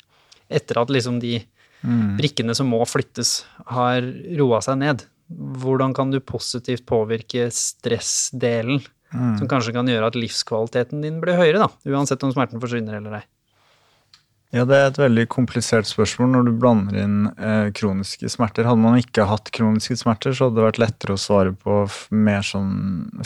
etter 0.48 0.78
at 0.80 0.94
liksom 0.94 1.18
de 1.24 1.40
mm. 1.82 2.18
brikkene 2.20 2.54
som 2.56 2.70
må 2.70 2.84
flyttes, 2.88 3.40
har 3.74 4.06
roa 4.38 4.62
seg 4.64 4.78
ned? 4.84 5.08
Hvordan 5.28 5.96
kan 5.98 6.12
du 6.14 6.20
positivt 6.24 6.86
påvirke 6.88 7.50
stressdelen, 7.54 8.84
mm. 9.14 9.34
som 9.40 9.50
kanskje 9.52 9.76
kan 9.76 9.90
gjøre 9.90 10.12
at 10.12 10.20
livskvaliteten 10.20 11.04
din 11.04 11.20
blir 11.24 11.40
høyere, 11.40 11.66
da, 11.66 11.72
uansett 11.92 12.24
om 12.24 12.34
smerten 12.36 12.64
forsvinner 12.64 13.00
eller 13.00 13.20
ei? 13.22 13.26
Ja, 14.56 14.64
det 14.64 14.78
er 14.78 14.86
et 14.88 15.00
veldig 15.00 15.26
komplisert 15.28 15.90
spørsmål 15.90 16.30
når 16.32 16.46
du 16.48 16.52
blander 16.56 17.00
inn 17.02 17.18
eh, 17.36 17.68
kroniske 17.76 18.30
smerter. 18.32 18.64
Hadde 18.70 18.80
man 18.80 18.96
ikke 18.96 19.26
hatt 19.28 19.52
kroniske 19.56 19.98
smerter, 20.00 20.32
så 20.32 20.48
hadde 20.48 20.62
det 20.62 20.68
vært 20.70 20.80
lettere 20.80 21.18
å 21.18 21.20
svare 21.20 21.52
på 21.52 21.82
mer 22.16 22.46
sånn 22.48 22.72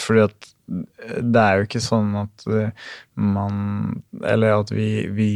Fordi 0.01 0.23
at 0.25 0.49
eh, 0.49 1.19
det 1.21 1.43
er 1.43 1.59
jo 1.59 1.67
ikke 1.67 1.83
sånn 1.85 2.15
at 2.23 2.47
uh, 2.49 2.89
man 3.21 4.01
Eller 4.25 4.63
at 4.63 4.73
vi, 4.73 4.89
vi 5.13 5.31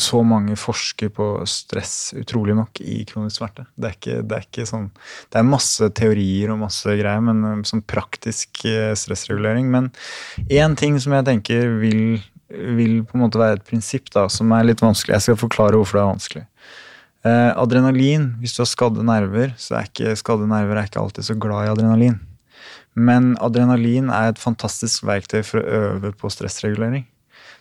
så 0.00 0.20
mange 0.26 0.56
forsker 0.58 1.10
på 1.14 1.26
stress, 1.48 2.12
utrolig 2.18 2.56
nok, 2.58 2.80
i 2.82 3.02
kronisk 3.08 3.40
smerte. 3.40 3.66
Det 3.76 3.88
er 3.88 3.96
ikke, 3.96 4.16
det 4.26 4.36
er 4.36 4.46
ikke 4.46 4.66
sånn 4.68 4.88
Det 5.30 5.40
er 5.40 5.46
masse 5.48 5.90
teorier 5.96 6.52
og 6.54 6.60
masse 6.64 6.96
greier, 6.98 7.22
men 7.24 7.44
um, 7.44 7.64
sånn 7.66 7.82
praktisk 7.88 8.64
eh, 8.68 8.92
stressregulering. 8.98 9.70
Men 9.72 9.90
én 10.48 10.76
ting 10.78 10.98
som 11.02 11.14
jeg 11.16 11.28
tenker 11.28 11.76
vil, 11.80 12.20
vil, 12.48 13.00
på 13.06 13.18
en 13.18 13.24
måte 13.24 13.40
være 13.40 13.60
et 13.60 13.66
prinsipp, 13.66 14.10
da, 14.14 14.26
som 14.32 14.52
er 14.56 14.68
litt 14.68 14.84
vanskelig. 14.84 15.16
Jeg 15.16 15.28
skal 15.28 15.42
forklare 15.44 15.80
hvorfor 15.80 15.98
det 15.98 16.04
er 16.04 16.10
vanskelig. 16.14 16.44
Eh, 17.20 17.50
adrenalin, 17.60 18.30
hvis 18.40 18.56
du 18.56 18.62
har 18.62 18.70
skadde 18.70 19.04
nerver, 19.04 19.54
så 19.60 19.78
er 19.78 19.88
ikke 19.90 20.16
skadde 20.18 20.48
nerver 20.50 20.80
er 20.80 20.88
ikke 20.88 21.02
alltid 21.02 21.28
så 21.28 21.36
glad 21.36 21.66
i 21.66 21.72
adrenalin. 21.74 22.18
Men 22.98 23.34
adrenalin 23.44 24.10
er 24.10 24.32
et 24.32 24.40
fantastisk 24.40 25.04
verktøy 25.06 25.42
for 25.46 25.60
å 25.60 25.80
øve 25.84 26.12
på 26.16 26.30
stressregulering. 26.32 27.04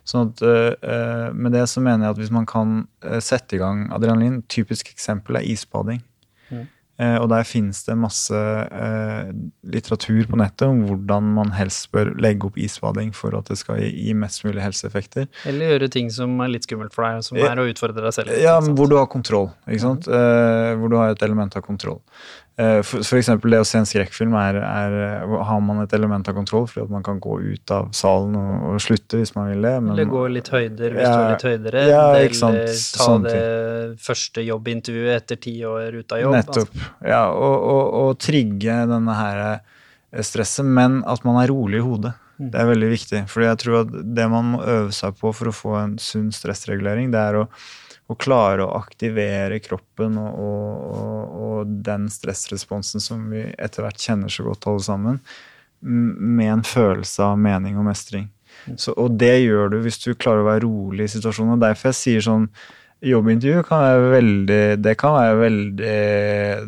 Sånn 0.09 0.31
at 0.31 0.41
uh, 0.41 1.29
Med 1.37 1.53
det 1.53 1.67
så 1.69 1.83
mener 1.85 2.07
jeg 2.07 2.15
at 2.15 2.21
hvis 2.23 2.33
man 2.33 2.47
kan 2.49 2.81
uh, 3.05 3.19
sette 3.21 3.57
i 3.57 3.61
gang 3.61 3.87
adrenalin 3.93 4.41
Typisk 4.49 4.89
eksempel 4.89 5.37
er 5.37 5.45
isbading. 5.45 6.01
Mm. 6.49 6.65
Eh, 6.99 7.15
og 7.15 7.29
der 7.31 7.45
finnes 7.47 7.79
det 7.87 7.95
masse 7.95 8.35
eh, 8.35 9.29
litteratur 9.71 10.25
på 10.27 10.39
nettet 10.39 10.65
om 10.67 10.81
hvordan 10.83 11.29
man 11.37 11.53
helst 11.55 11.87
bør 11.95 12.11
legge 12.19 12.49
opp 12.49 12.57
isbading 12.59 13.13
for 13.15 13.37
at 13.39 13.47
det 13.47 13.55
skal 13.61 13.79
gi, 13.79 13.87
gi 14.09 14.15
mest 14.19 14.43
mulig 14.43 14.59
helseeffekter. 14.65 15.29
Eller 15.47 15.75
gjøre 15.75 15.89
ting 15.95 16.11
som 16.11 16.35
er 16.43 16.51
litt 16.51 16.67
skummelt 16.67 16.95
for 16.95 17.07
deg, 17.07 17.23
som 17.23 17.39
er 17.39 17.61
å 17.61 17.69
utfordre 17.71 18.03
deg 18.03 18.17
selv. 18.17 18.35
Ja, 18.43 18.57
hvor 18.59 18.91
du 18.91 18.97
har 18.99 19.07
kontroll. 19.11 19.47
ikke 19.69 19.85
sant? 19.85 20.11
Eh, 20.11 20.73
hvor 20.81 20.91
du 20.91 20.99
har 20.99 21.15
et 21.15 21.23
element 21.23 21.55
av 21.55 21.63
kontroll. 21.63 22.01
Eh, 22.59 22.79
eksempel 23.15 23.53
det 23.53 23.61
å 23.61 23.67
se 23.67 23.79
en 23.79 23.87
skrekkfilm 23.87 24.33
er, 24.35 24.57
er 24.59 25.21
har 25.47 25.61
man 25.63 25.77
et 25.85 25.93
element 25.95 26.27
av 26.27 26.35
kontroll, 26.35 26.65
fordi 26.67 26.83
at 26.83 26.91
man 26.91 27.05
kan 27.05 27.21
gå 27.23 27.37
ut 27.39 27.71
av 27.71 27.93
salen 27.95 28.35
og, 28.35 28.65
og 28.73 28.81
slutte 28.83 29.21
hvis 29.21 29.31
man 29.37 29.47
vil 29.53 29.63
det. 29.63 29.73
Men, 29.79 29.93
Eller 29.93 30.09
gå 30.11 30.25
litt 30.33 30.51
høyder 30.51 30.97
hvis 30.97 31.05
Ja, 31.07 31.13
du 31.13 31.21
er 31.21 31.31
litt 31.37 31.45
høydere. 31.47 31.85
ja, 31.87 32.03
eller 32.17 32.35
ta 32.35 33.05
sånne 33.05 33.31
det 33.31 34.03
første 34.03 34.43
jobbintervjuet 34.43 35.15
etter 35.21 35.39
ti 35.47 35.55
år 35.63 36.01
ute 36.01 36.17
av 36.17 36.23
jobb. 36.25 36.35
altså. 36.41 36.65
Nettopp. 36.65 36.87
Ja, 37.07 37.23
og, 37.31 37.55
og, 37.71 37.83
og 38.01 38.17
trigge 38.27 38.79
denne 38.91 39.15
her 39.21 39.43
eh, 39.45 40.23
stresset, 40.27 40.67
men 40.67 40.99
at 41.07 41.23
man 41.23 41.39
er 41.39 41.53
rolig 41.53 41.79
i 41.79 41.85
hodet. 41.85 42.15
Mm. 42.39 42.49
Det 42.51 42.59
er 42.59 42.71
veldig 42.73 42.89
viktig. 42.91 43.21
fordi 43.31 43.47
jeg 43.53 43.61
tror 43.63 43.81
at 43.85 43.95
det 44.19 44.27
man 44.31 44.51
må 44.57 44.63
øve 44.63 44.91
seg 44.95 45.15
på 45.19 45.31
for 45.35 45.51
å 45.51 45.55
få 45.55 45.77
en 45.79 45.95
sunn 45.99 46.29
stressregulering, 46.35 47.11
det 47.15 47.23
er 47.23 47.39
å, 47.41 47.47
å 48.09 48.17
klare 48.17 48.65
å 48.65 48.73
aktivere 48.79 49.59
kroppen 49.61 50.17
og, 50.17 50.39
og, 50.41 51.37
og, 51.39 51.77
den 51.85 52.07
stressresponsen 52.11 53.03
som 53.03 53.27
vi 53.29 53.43
etter 53.51 53.85
hvert 53.85 54.01
kjenner 54.01 54.31
så 54.33 54.47
godt 54.47 54.67
alle 54.69 54.85
sammen, 54.85 55.21
med 55.79 56.51
en 56.51 56.65
følelse 56.65 57.23
av 57.23 57.37
mening 57.39 57.77
og 57.79 57.85
mestring. 57.87 58.27
Så, 58.75 58.91
og 58.99 59.15
det 59.21 59.35
gjør 59.45 59.71
du 59.71 59.77
hvis 59.85 60.01
du 60.03 60.11
klarer 60.19 60.43
å 60.43 60.49
være 60.49 60.65
rolig 60.65 61.05
i 61.05 61.13
situasjonen. 61.13 61.55
og 61.55 61.63
Derfor 61.63 61.91
jeg 61.91 61.99
sier 61.99 62.25
sånn 62.25 62.49
Jobbintervju 62.99 63.61
kan 63.63 63.79
være 63.79 64.07
veldig 64.11 64.63
Det 64.83 64.93
kan 64.99 65.13
være 65.15 65.35
veldig 65.39 65.91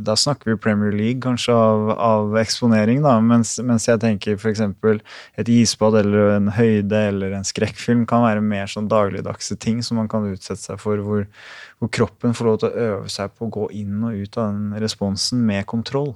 Da 0.08 0.16
snakker 0.16 0.54
vi 0.54 0.62
Premier 0.64 0.94
League 0.96 1.20
kanskje 1.24 1.52
av, 1.52 1.90
av 1.92 2.38
eksponering, 2.40 3.02
da. 3.04 3.18
Mens, 3.20 3.58
mens 3.60 3.90
jeg 3.90 4.00
tenker 4.00 4.38
f.eks. 4.40 4.62
et 4.64 5.52
isbad 5.52 5.98
eller 6.00 6.38
en 6.38 6.48
høyde 6.56 7.04
eller 7.10 7.36
en 7.36 7.48
skrekkfilm 7.48 8.06
kan 8.08 8.24
være 8.24 8.46
mer 8.46 8.72
sånn 8.72 8.88
dagligdagse 8.92 9.60
ting 9.60 9.84
som 9.84 10.00
man 10.00 10.08
kan 10.12 10.30
utsette 10.32 10.62
seg 10.64 10.80
for, 10.80 11.04
hvor, 11.04 11.28
hvor 11.80 11.92
kroppen 12.00 12.36
får 12.38 12.48
lov 12.48 12.60
til 12.62 12.72
å 12.72 12.88
øve 12.88 13.12
seg 13.12 13.36
på 13.36 13.50
å 13.50 13.54
gå 13.60 13.68
inn 13.84 14.00
og 14.08 14.24
ut 14.24 14.40
av 14.40 14.54
den 14.54 14.84
responsen 14.84 15.44
med 15.48 15.68
kontroll. 15.68 16.14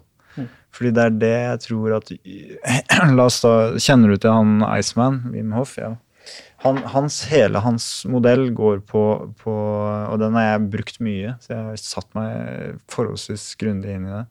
Fordi 0.76 0.92
det 0.96 1.04
er 1.04 1.20
det 1.20 1.36
jeg 1.36 1.62
tror 1.70 2.00
at 2.00 2.12
La 3.18 3.28
oss 3.30 3.40
da 3.44 3.54
Kjenner 3.80 4.12
du 4.12 4.20
til 4.20 4.36
han 4.36 4.64
Iceman, 4.76 5.22
Wim 5.32 5.54
Hoff? 5.56 5.78
Ja. 5.80 5.94
Han, 6.66 6.82
hans, 6.96 7.22
hele 7.30 7.62
hans 7.62 7.88
modell 8.10 8.48
går 8.58 8.82
på, 8.90 9.06
på 9.42 9.54
Og 9.54 10.20
den 10.22 10.36
har 10.38 10.48
jeg 10.48 10.70
brukt 10.74 11.02
mye, 11.04 11.36
så 11.44 11.54
jeg 11.54 11.66
har 11.70 11.82
satt 11.82 12.08
meg 12.18 12.80
forholdsvis 12.92 13.52
grundig 13.62 13.94
inn 13.96 14.08
i 14.10 14.14
det. 14.16 14.24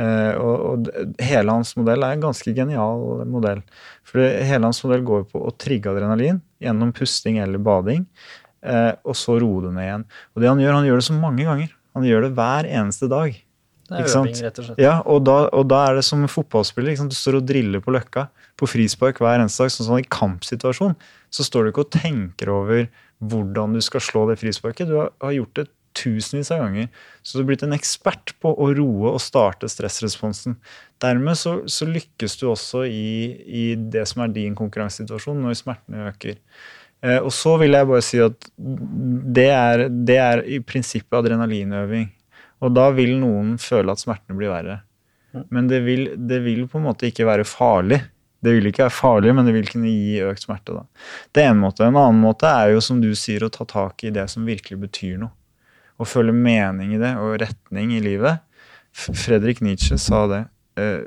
Uh, 0.00 0.32
og, 0.40 0.54
og 0.64 1.18
hele 1.20 1.52
hans 1.52 1.74
modell 1.76 2.04
er 2.06 2.16
en 2.16 2.22
ganske 2.22 2.54
genial 2.56 3.24
modell. 3.28 3.60
For 4.06 4.22
det, 4.22 4.30
hele 4.48 4.70
hans 4.70 4.80
modell 4.86 5.04
går 5.06 5.26
på 5.30 5.42
å 5.44 5.52
trigge 5.60 5.92
adrenalin 5.92 6.40
gjennom 6.62 6.94
pusting 6.96 7.40
eller 7.42 7.60
bading, 7.62 8.06
uh, 8.64 8.96
og 9.04 9.18
så 9.18 9.36
roe 9.42 9.66
det 9.66 9.74
ned 9.76 9.86
igjen. 9.86 10.08
Og 10.34 10.42
det 10.42 10.50
han 10.50 10.64
gjør, 10.64 10.78
han 10.78 10.88
gjør 10.88 11.02
det 11.02 11.08
så 11.10 11.18
mange 11.18 11.46
ganger. 11.46 11.76
Han 11.98 12.06
gjør 12.06 12.26
det 12.26 12.34
hver 12.38 12.70
eneste 12.80 13.10
dag. 13.10 13.38
Det 13.90 13.98
er 13.98 14.12
øving, 14.14 14.36
rett 14.46 14.60
og 14.62 14.68
slett. 14.68 14.80
Ja, 14.80 14.94
og 15.02 15.24
da, 15.26 15.36
og 15.58 15.66
da 15.70 15.82
er 15.88 15.98
det 15.98 16.06
som 16.06 16.22
en 16.22 16.30
fotballspiller. 16.30 16.94
Du 17.10 17.16
står 17.18 17.40
og 17.40 17.48
driller 17.48 17.82
på 17.82 17.94
løkka 17.94 18.28
på 18.60 18.68
frispark 18.70 19.20
hver 19.22 19.40
eneste 19.40 19.64
dag. 19.64 19.74
Sånn 19.74 19.88
sånn 19.88 20.02
I 20.04 20.10
kampsituasjon 20.12 20.96
så 21.30 21.46
står 21.46 21.66
du 21.66 21.72
ikke 21.72 21.86
og 21.86 21.94
tenker 21.96 22.52
over 22.52 22.88
hvordan 23.20 23.76
du 23.76 23.82
skal 23.84 24.02
slå 24.04 24.24
det 24.30 24.40
frisparket. 24.40 24.88
Du 24.88 24.96
har, 25.00 25.12
har 25.22 25.36
gjort 25.36 25.56
det 25.58 25.68
tusenvis 25.96 26.50
av 26.54 26.62
ganger. 26.64 26.88
Så 27.22 27.36
du 27.36 27.42
har 27.42 27.48
blitt 27.50 27.64
en 27.66 27.76
ekspert 27.76 28.34
på 28.42 28.52
å 28.52 28.68
roe 28.76 29.14
og 29.14 29.22
starte 29.22 29.68
stressresponsen. 29.70 30.56
Dermed 31.02 31.38
så, 31.38 31.60
så 31.70 31.88
lykkes 31.88 32.38
du 32.40 32.46
også 32.50 32.84
i, 32.86 33.14
i 33.44 33.64
det 33.76 34.06
som 34.08 34.24
er 34.24 34.34
din 34.34 34.56
konkurransesituasjon, 34.58 35.40
når 35.42 35.58
smertene 35.58 36.06
øker. 36.12 36.38
Eh, 37.02 37.18
og 37.18 37.32
så 37.34 37.56
vil 37.60 37.76
jeg 37.76 37.88
bare 37.90 38.04
si 38.04 38.22
at 38.22 38.50
det 38.60 39.48
er, 39.54 39.86
det 39.88 40.20
er 40.20 40.44
i 40.46 40.60
prinsippet 40.64 41.20
adrenalinøving. 41.22 42.08
Og 42.60 42.72
da 42.76 42.90
vil 42.92 43.16
noen 43.20 43.56
føle 43.60 43.92
at 43.92 44.02
smertene 44.02 44.36
blir 44.38 44.52
verre. 44.52 44.80
Men 45.54 45.68
det 45.70 45.84
vil, 45.86 46.08
det 46.28 46.40
vil 46.44 46.66
på 46.68 46.80
en 46.80 46.88
måte 46.88 47.08
ikke 47.08 47.28
være 47.28 47.46
farlig. 47.48 48.00
Det 48.40 48.54
vil 48.56 48.70
ikke 48.70 48.86
være 48.86 48.96
farlig, 48.96 49.34
men 49.36 49.48
det 49.48 49.52
vil 49.56 49.68
kunne 49.68 49.90
gi 49.92 50.20
økt 50.24 50.46
smerte. 50.46 50.78
Da. 50.78 50.84
Det 51.36 51.44
er 51.44 51.50
en 51.52 51.60
måte. 51.60 51.84
En 51.84 51.98
annen 52.00 52.22
måte 52.22 52.48
er 52.48 52.72
jo, 52.74 52.80
som 52.84 53.02
du 53.02 53.10
sier, 53.18 53.44
å 53.44 53.52
ta 53.52 53.66
tak 53.68 54.04
i 54.06 54.12
det 54.14 54.26
som 54.32 54.48
virkelig 54.48 54.80
betyr 54.86 55.18
noe. 55.20 55.34
Å 56.00 56.06
føle 56.08 56.32
mening 56.32 56.94
i 56.96 57.00
det, 57.02 57.12
og 57.20 57.36
retning 57.42 57.92
i 57.92 58.00
livet. 58.00 58.40
Fredrik 58.96 59.60
Nietzsche 59.60 59.98
sa 60.00 60.24
det. 60.30 60.44
Eh, 60.80 61.02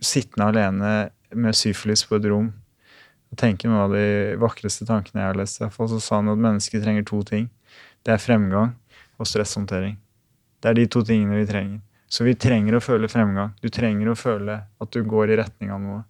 sittende 0.00 0.48
alene 0.48 0.94
med 1.36 1.58
syfilis 1.58 2.06
på 2.08 2.16
et 2.16 2.28
rom 2.30 2.48
og 3.30 3.38
tenke 3.38 3.68
noen 3.68 3.84
av 3.84 3.92
de 3.94 4.36
vakreste 4.42 4.86
tankene 4.88 5.22
jeg 5.22 5.28
har 5.28 5.38
lest, 5.38 5.60
i 5.60 5.64
hvert 5.64 5.76
fall, 5.76 5.90
så 5.92 6.00
sa 6.02 6.18
han 6.18 6.32
at 6.32 6.40
mennesker 6.42 6.82
trenger 6.82 7.06
to 7.06 7.20
ting. 7.26 7.46
Det 8.02 8.14
er 8.14 8.22
fremgang 8.22 8.72
og 9.20 9.28
stresshåndtering. 9.28 9.94
Det 10.60 10.70
er 10.70 10.78
de 10.80 10.86
to 10.90 11.02
tingene 11.06 11.38
vi 11.38 11.46
trenger. 11.48 11.78
Så 12.10 12.26
vi 12.26 12.34
trenger 12.34 12.76
å 12.76 12.82
føle 12.82 13.08
fremgang. 13.10 13.52
Du 13.62 13.68
trenger 13.70 14.10
å 14.10 14.18
føle 14.18 14.56
at 14.66 14.90
du 14.90 15.04
går 15.06 15.30
i 15.30 15.38
retning 15.38 15.70
av 15.70 15.78
noe. 15.82 16.00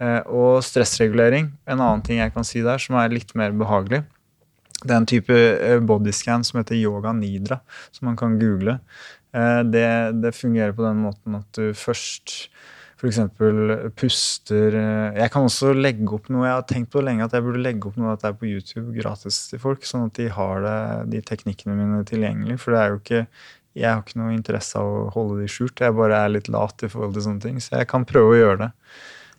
Eh, 0.00 0.20
og 0.32 0.62
stressregulering, 0.66 1.52
en 1.66 1.78
annen 1.78 2.02
ting 2.06 2.22
jeg 2.22 2.34
kan 2.34 2.46
si 2.46 2.62
der, 2.64 2.80
som 2.82 2.98
er 2.98 3.12
litt 3.12 3.34
mer 3.38 3.54
behagelig. 3.56 4.02
Det 4.82 4.90
er 4.90 4.98
en 4.98 5.08
type 5.08 5.36
eh, 5.36 5.78
bodyscan 5.84 6.46
som 6.46 6.60
heter 6.62 6.78
yoga 6.78 7.12
nidra, 7.14 7.60
som 7.94 8.08
man 8.10 8.18
kan 8.18 8.38
google. 8.40 8.78
Eh, 9.36 9.60
det, 9.68 9.88
det 10.22 10.34
fungerer 10.36 10.74
på 10.76 10.86
den 10.86 11.02
måten 11.04 11.38
at 11.38 11.48
du 11.58 11.70
først 11.76 12.50
f.eks. 13.02 13.18
puster 13.98 14.76
Jeg 14.76 15.30
kan 15.34 15.48
også 15.48 15.72
legge 15.74 16.06
opp 16.14 16.28
noe 16.30 16.44
Jeg 16.46 16.54
har 16.54 16.66
tenkt 16.70 16.92
på 16.92 17.00
lenge 17.02 17.24
at 17.26 17.32
jeg 17.34 17.42
burde 17.42 17.62
legge 17.64 17.88
opp 17.88 17.96
noe 17.98 18.12
at 18.12 18.22
det 18.22 18.28
er 18.28 18.36
på 18.38 18.46
YouTube 18.46 18.94
gratis 18.94 19.40
til 19.50 19.58
folk, 19.58 19.82
sånn 19.88 20.06
at 20.06 20.20
de 20.20 20.28
har 20.30 20.62
det, 20.62 20.76
de 21.16 21.22
teknikkene 21.32 21.74
mine 21.74 22.04
tilgjengelig. 22.06 22.60
For 22.62 22.76
det 22.76 22.82
er 22.82 22.92
jo 22.92 23.00
ikke 23.00 23.24
jeg 23.72 23.88
har 23.88 24.02
ikke 24.02 24.20
noe 24.20 24.34
interesse 24.36 24.76
av 24.76 24.84
å 24.84 25.10
holde 25.14 25.40
de 25.40 25.48
skjult. 25.50 25.80
Jeg 25.80 25.96
bare 25.96 26.18
er 26.20 26.32
litt 26.34 26.50
lat 26.52 26.84
i 26.84 26.90
forhold 26.92 27.16
til 27.16 27.24
sånne 27.24 27.44
ting. 27.46 27.60
Så 27.62 27.78
jeg 27.78 27.88
kan 27.88 28.04
prøve 28.08 28.34
å 28.34 28.38
gjøre 28.38 28.58
det. 28.66 28.70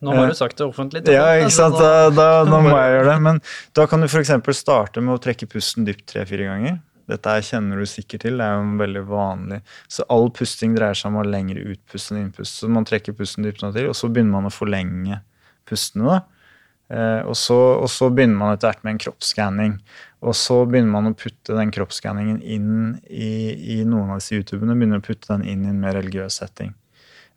Nå 0.04 0.14
har 0.16 0.32
du 0.32 0.36
sagt 0.38 0.58
det 0.60 0.66
offentlig. 0.66 1.04
Ja, 1.08 1.26
ikke 1.38 1.50
altså, 1.50 1.68
sant? 1.70 1.78
da- 1.80 2.10
Da, 2.14 2.26
da, 2.48 2.60
må 2.62 2.72
jeg 2.74 2.96
gjøre 2.98 3.06
det. 3.12 3.20
Men 3.28 3.40
da 3.74 3.86
kan 3.90 4.04
du 4.04 4.08
f.eks. 4.08 4.34
starte 4.60 5.02
med 5.04 5.16
å 5.16 5.22
trekke 5.22 5.48
pusten 5.50 5.86
dypt 5.88 6.06
tre-fire 6.12 6.50
ganger. 6.50 6.82
Dette 7.10 7.34
kjenner 7.44 7.80
du 7.80 7.86
sikkert 7.88 8.24
til. 8.24 8.38
Det 8.40 8.44
er 8.46 8.54
jo 8.56 8.64
en 8.64 8.78
veldig 8.80 9.02
vanlig 9.10 9.58
Så 9.92 10.06
all 10.12 10.30
pusting 10.32 10.72
dreier 10.76 10.96
seg 10.96 11.10
om 11.10 11.18
å 11.18 11.24
ha 11.24 11.28
lengre 11.28 11.64
utpust 11.74 12.12
enn 12.12 12.22
innpust. 12.22 12.60
Så 12.62 12.70
man 12.72 12.86
trekker 12.88 13.16
pusten 13.16 13.44
dypt 13.44 13.60
til, 13.64 13.88
og 13.90 13.96
så 13.98 14.08
begynner 14.08 14.38
man 14.38 14.48
å 14.48 14.54
forlenge 14.54 15.20
pustene. 15.68 16.22
Eh, 16.92 17.20
og, 17.24 17.36
så, 17.36 17.56
og 17.80 17.88
så 17.92 18.10
begynner 18.12 18.40
man 18.40 18.54
etter 18.54 18.70
hvert 18.70 18.84
med 18.84 18.96
en 18.96 19.02
kroppsskanning. 19.06 19.76
Og 20.24 20.36
så 20.38 20.62
begynner 20.68 20.92
man 20.94 21.10
å 21.10 21.16
putte 21.16 21.56
den 21.56 21.72
kroppsskanningen 21.74 22.40
inn 22.40 22.72
i, 23.08 23.30
i 23.76 23.82
noen 23.84 24.14
av 24.14 24.22
disse 24.22 24.38
YouTubene. 24.38 24.76
Begynner 24.78 25.02
å 25.02 25.04
putte 25.04 25.32
den 25.34 25.44
inn 25.48 25.64
i 25.66 25.72
en 25.72 25.80
mer 25.82 25.96
religiøs 25.98 26.40
setting. 26.40 26.72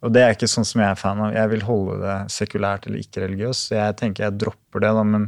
Og 0.05 0.13
det 0.13 0.21
er 0.21 0.35
ikke 0.35 0.49
sånn 0.49 0.67
som 0.67 0.81
jeg 0.83 0.93
er 0.93 0.99
fan 0.99 1.21
av. 1.25 1.33
Jeg 1.33 1.49
vil 1.55 1.63
holde 1.65 1.97
det 2.03 2.15
sekulært 2.29 2.85
eller 2.85 3.01
ikke-religiøst. 3.01 3.69
Så 3.71 3.77
jeg 3.79 3.97
tenker 3.97 4.27
jeg 4.27 4.37
dropper 4.43 4.83
det, 4.83 4.91
da. 4.93 5.03
Men, 5.15 5.27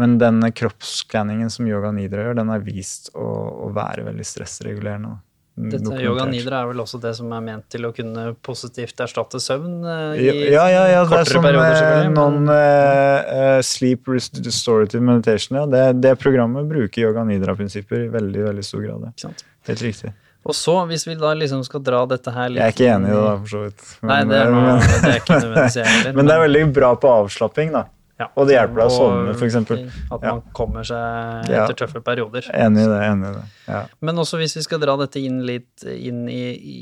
men 0.00 0.16
denne 0.18 0.50
kroppsskanningen 0.50 1.52
som 1.54 1.68
yoga 1.70 1.92
nidra 1.94 2.26
gjør, 2.26 2.40
den 2.40 2.50
er 2.50 2.64
vist 2.66 3.12
å, 3.14 3.26
å 3.68 3.74
være 3.76 4.08
veldig 4.10 4.26
stressregulerende. 4.26 5.18
Dette 5.60 5.98
yoga 6.00 6.24
nidra 6.30 6.62
er 6.62 6.70
vel 6.70 6.80
også 6.80 6.98
det 7.02 7.12
som 7.18 7.30
er 7.36 7.42
ment 7.44 7.66
til 7.72 7.84
å 7.84 7.90
kunne 7.92 8.30
positivt 8.46 9.02
erstatte 9.04 9.40
søvn? 9.42 9.82
eh, 9.84 10.22
i 10.22 10.28
ja, 10.54 10.64
ja, 10.72 10.84
ja 10.88 11.02
det 11.10 11.18
er 11.18 11.28
som 11.28 11.48
eh, 11.50 12.06
noen 12.14 12.48
eh, 12.54 13.34
eh, 13.34 13.58
sleep 13.66 14.08
restorative 14.08 15.02
meditation. 15.04 15.60
Ja. 15.60 15.66
Det, 15.70 15.84
det 16.00 16.16
programmet 16.22 16.70
bruker 16.70 17.10
yoga 17.10 17.26
nidra-prinsipper 17.28 18.06
i 18.06 18.10
veldig 18.14 18.48
veldig 18.48 18.66
stor 18.66 18.86
grad. 18.88 19.06
ja. 19.22 19.32
Helt 19.68 19.84
riktig. 19.84 20.14
Og 20.48 20.54
så, 20.56 20.74
hvis 20.88 21.04
vi 21.06 21.14
da 21.20 21.34
liksom 21.36 21.60
skal 21.66 21.82
dra 21.84 22.06
dette 22.08 22.32
her 22.32 22.48
litt 22.48 22.62
Jeg 22.62 22.72
er 22.72 22.76
ikke 22.76 22.90
enig 22.96 23.10
i 23.10 23.14
det, 23.14 23.22
da, 23.28 23.36
for 23.44 23.52
så 23.52 23.62
vidt. 23.66 23.88
Nei, 24.08 24.20
det 24.24 24.38
er, 24.40 24.50
noe, 24.54 24.62
men, 24.66 24.84
det 25.04 25.10
er 25.14 25.18
ikke 25.20 25.36
nødvendigvis 25.40 25.76
jeg 25.82 25.88
heller. 25.94 26.14
men 26.16 26.30
det 26.30 26.36
er 26.36 26.44
veldig 26.48 26.62
bra 26.80 26.92
på 27.02 27.10
avslapping, 27.20 27.74
da. 27.76 27.82
ja. 28.22 28.26
og 28.34 28.48
det 28.48 28.54
hjelper 28.56 28.80
deg 28.80 28.88
å 28.88 28.94
sovne, 28.96 29.34
for 29.36 29.46
eksempel. 29.50 29.82
At 30.16 30.24
man 30.24 30.40
kommer 30.56 30.88
seg 30.88 31.50
Ja. 31.52 31.66
etter 31.66 31.76
tøffe 31.82 32.00
perioder. 32.08 32.48
Enig 32.56 32.86
i 32.86 32.88
det. 32.88 32.98
enig 33.10 33.28
i 33.28 33.34
det. 33.36 33.44
Ja. 33.68 33.82
Men 34.08 34.22
også 34.24 34.40
hvis 34.40 34.56
vi 34.56 34.64
skal 34.64 34.80
dra 34.82 34.96
dette 35.00 35.20
inn 35.20 35.42
litt 35.46 35.84
inn 35.92 36.24
i, 36.32 36.40
i, 36.56 36.78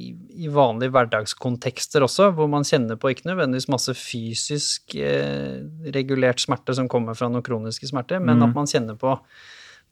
i 0.47 0.55
vanlige 0.55 0.95
hverdagskontekster 0.95 2.07
også, 2.07 2.31
hvor 2.39 2.49
man 2.55 2.63
kjenner 2.67 2.95
på 2.99 3.11
ikke 3.13 3.27
nødvendigvis 3.33 3.69
masse 3.75 3.95
fysisk 3.99 4.95
eh, 4.95 5.59
regulert 5.99 6.41
smerte 6.47 6.75
som 6.79 6.87
kommer 6.91 7.19
fra 7.19 7.27
noen 7.31 7.43
kroniske 7.47 7.91
smerter, 7.91 8.23
men 8.23 8.39
Mm. 8.39 8.49
at 8.51 8.55
man 8.63 8.67
kjenner 8.71 8.95
på 8.99 9.19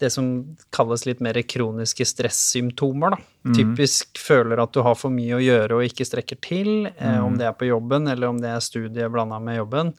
det 0.03 0.11
som 0.12 0.57
kalles 0.74 1.07
litt 1.09 1.22
mer 1.24 1.38
kroniske 1.49 2.05
stressymptomer. 2.09 3.16
Mm. 3.47 3.55
Typisk 3.57 4.20
føler 4.20 4.61
at 4.61 4.74
du 4.74 4.82
har 4.84 4.99
for 4.99 5.14
mye 5.14 5.38
å 5.38 5.42
gjøre 5.42 5.78
og 5.78 5.86
ikke 5.88 6.07
strekker 6.09 6.40
til, 6.44 6.90
eh, 6.92 7.18
om 7.22 7.38
det 7.38 7.49
er 7.49 7.57
på 7.57 7.68
jobben 7.70 8.09
eller 8.12 8.28
om 8.28 8.40
det 8.42 8.53
er 8.53 8.64
studiet 8.64 9.12
blanda 9.12 9.40
med 9.40 9.61
jobben, 9.61 9.94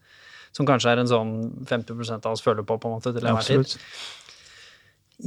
som 0.53 0.69
kanskje 0.69 0.93
er 0.93 1.01
en 1.01 1.11
sånn 1.11 1.33
50% 1.65 2.25
av 2.25 2.37
oss 2.37 2.45
føler 2.45 2.65
på 2.67 2.77
på 2.77 2.89
en 2.89 2.97
måte 2.99 3.13
til 3.15 3.25
enhver 3.25 3.65
tid. 3.65 3.77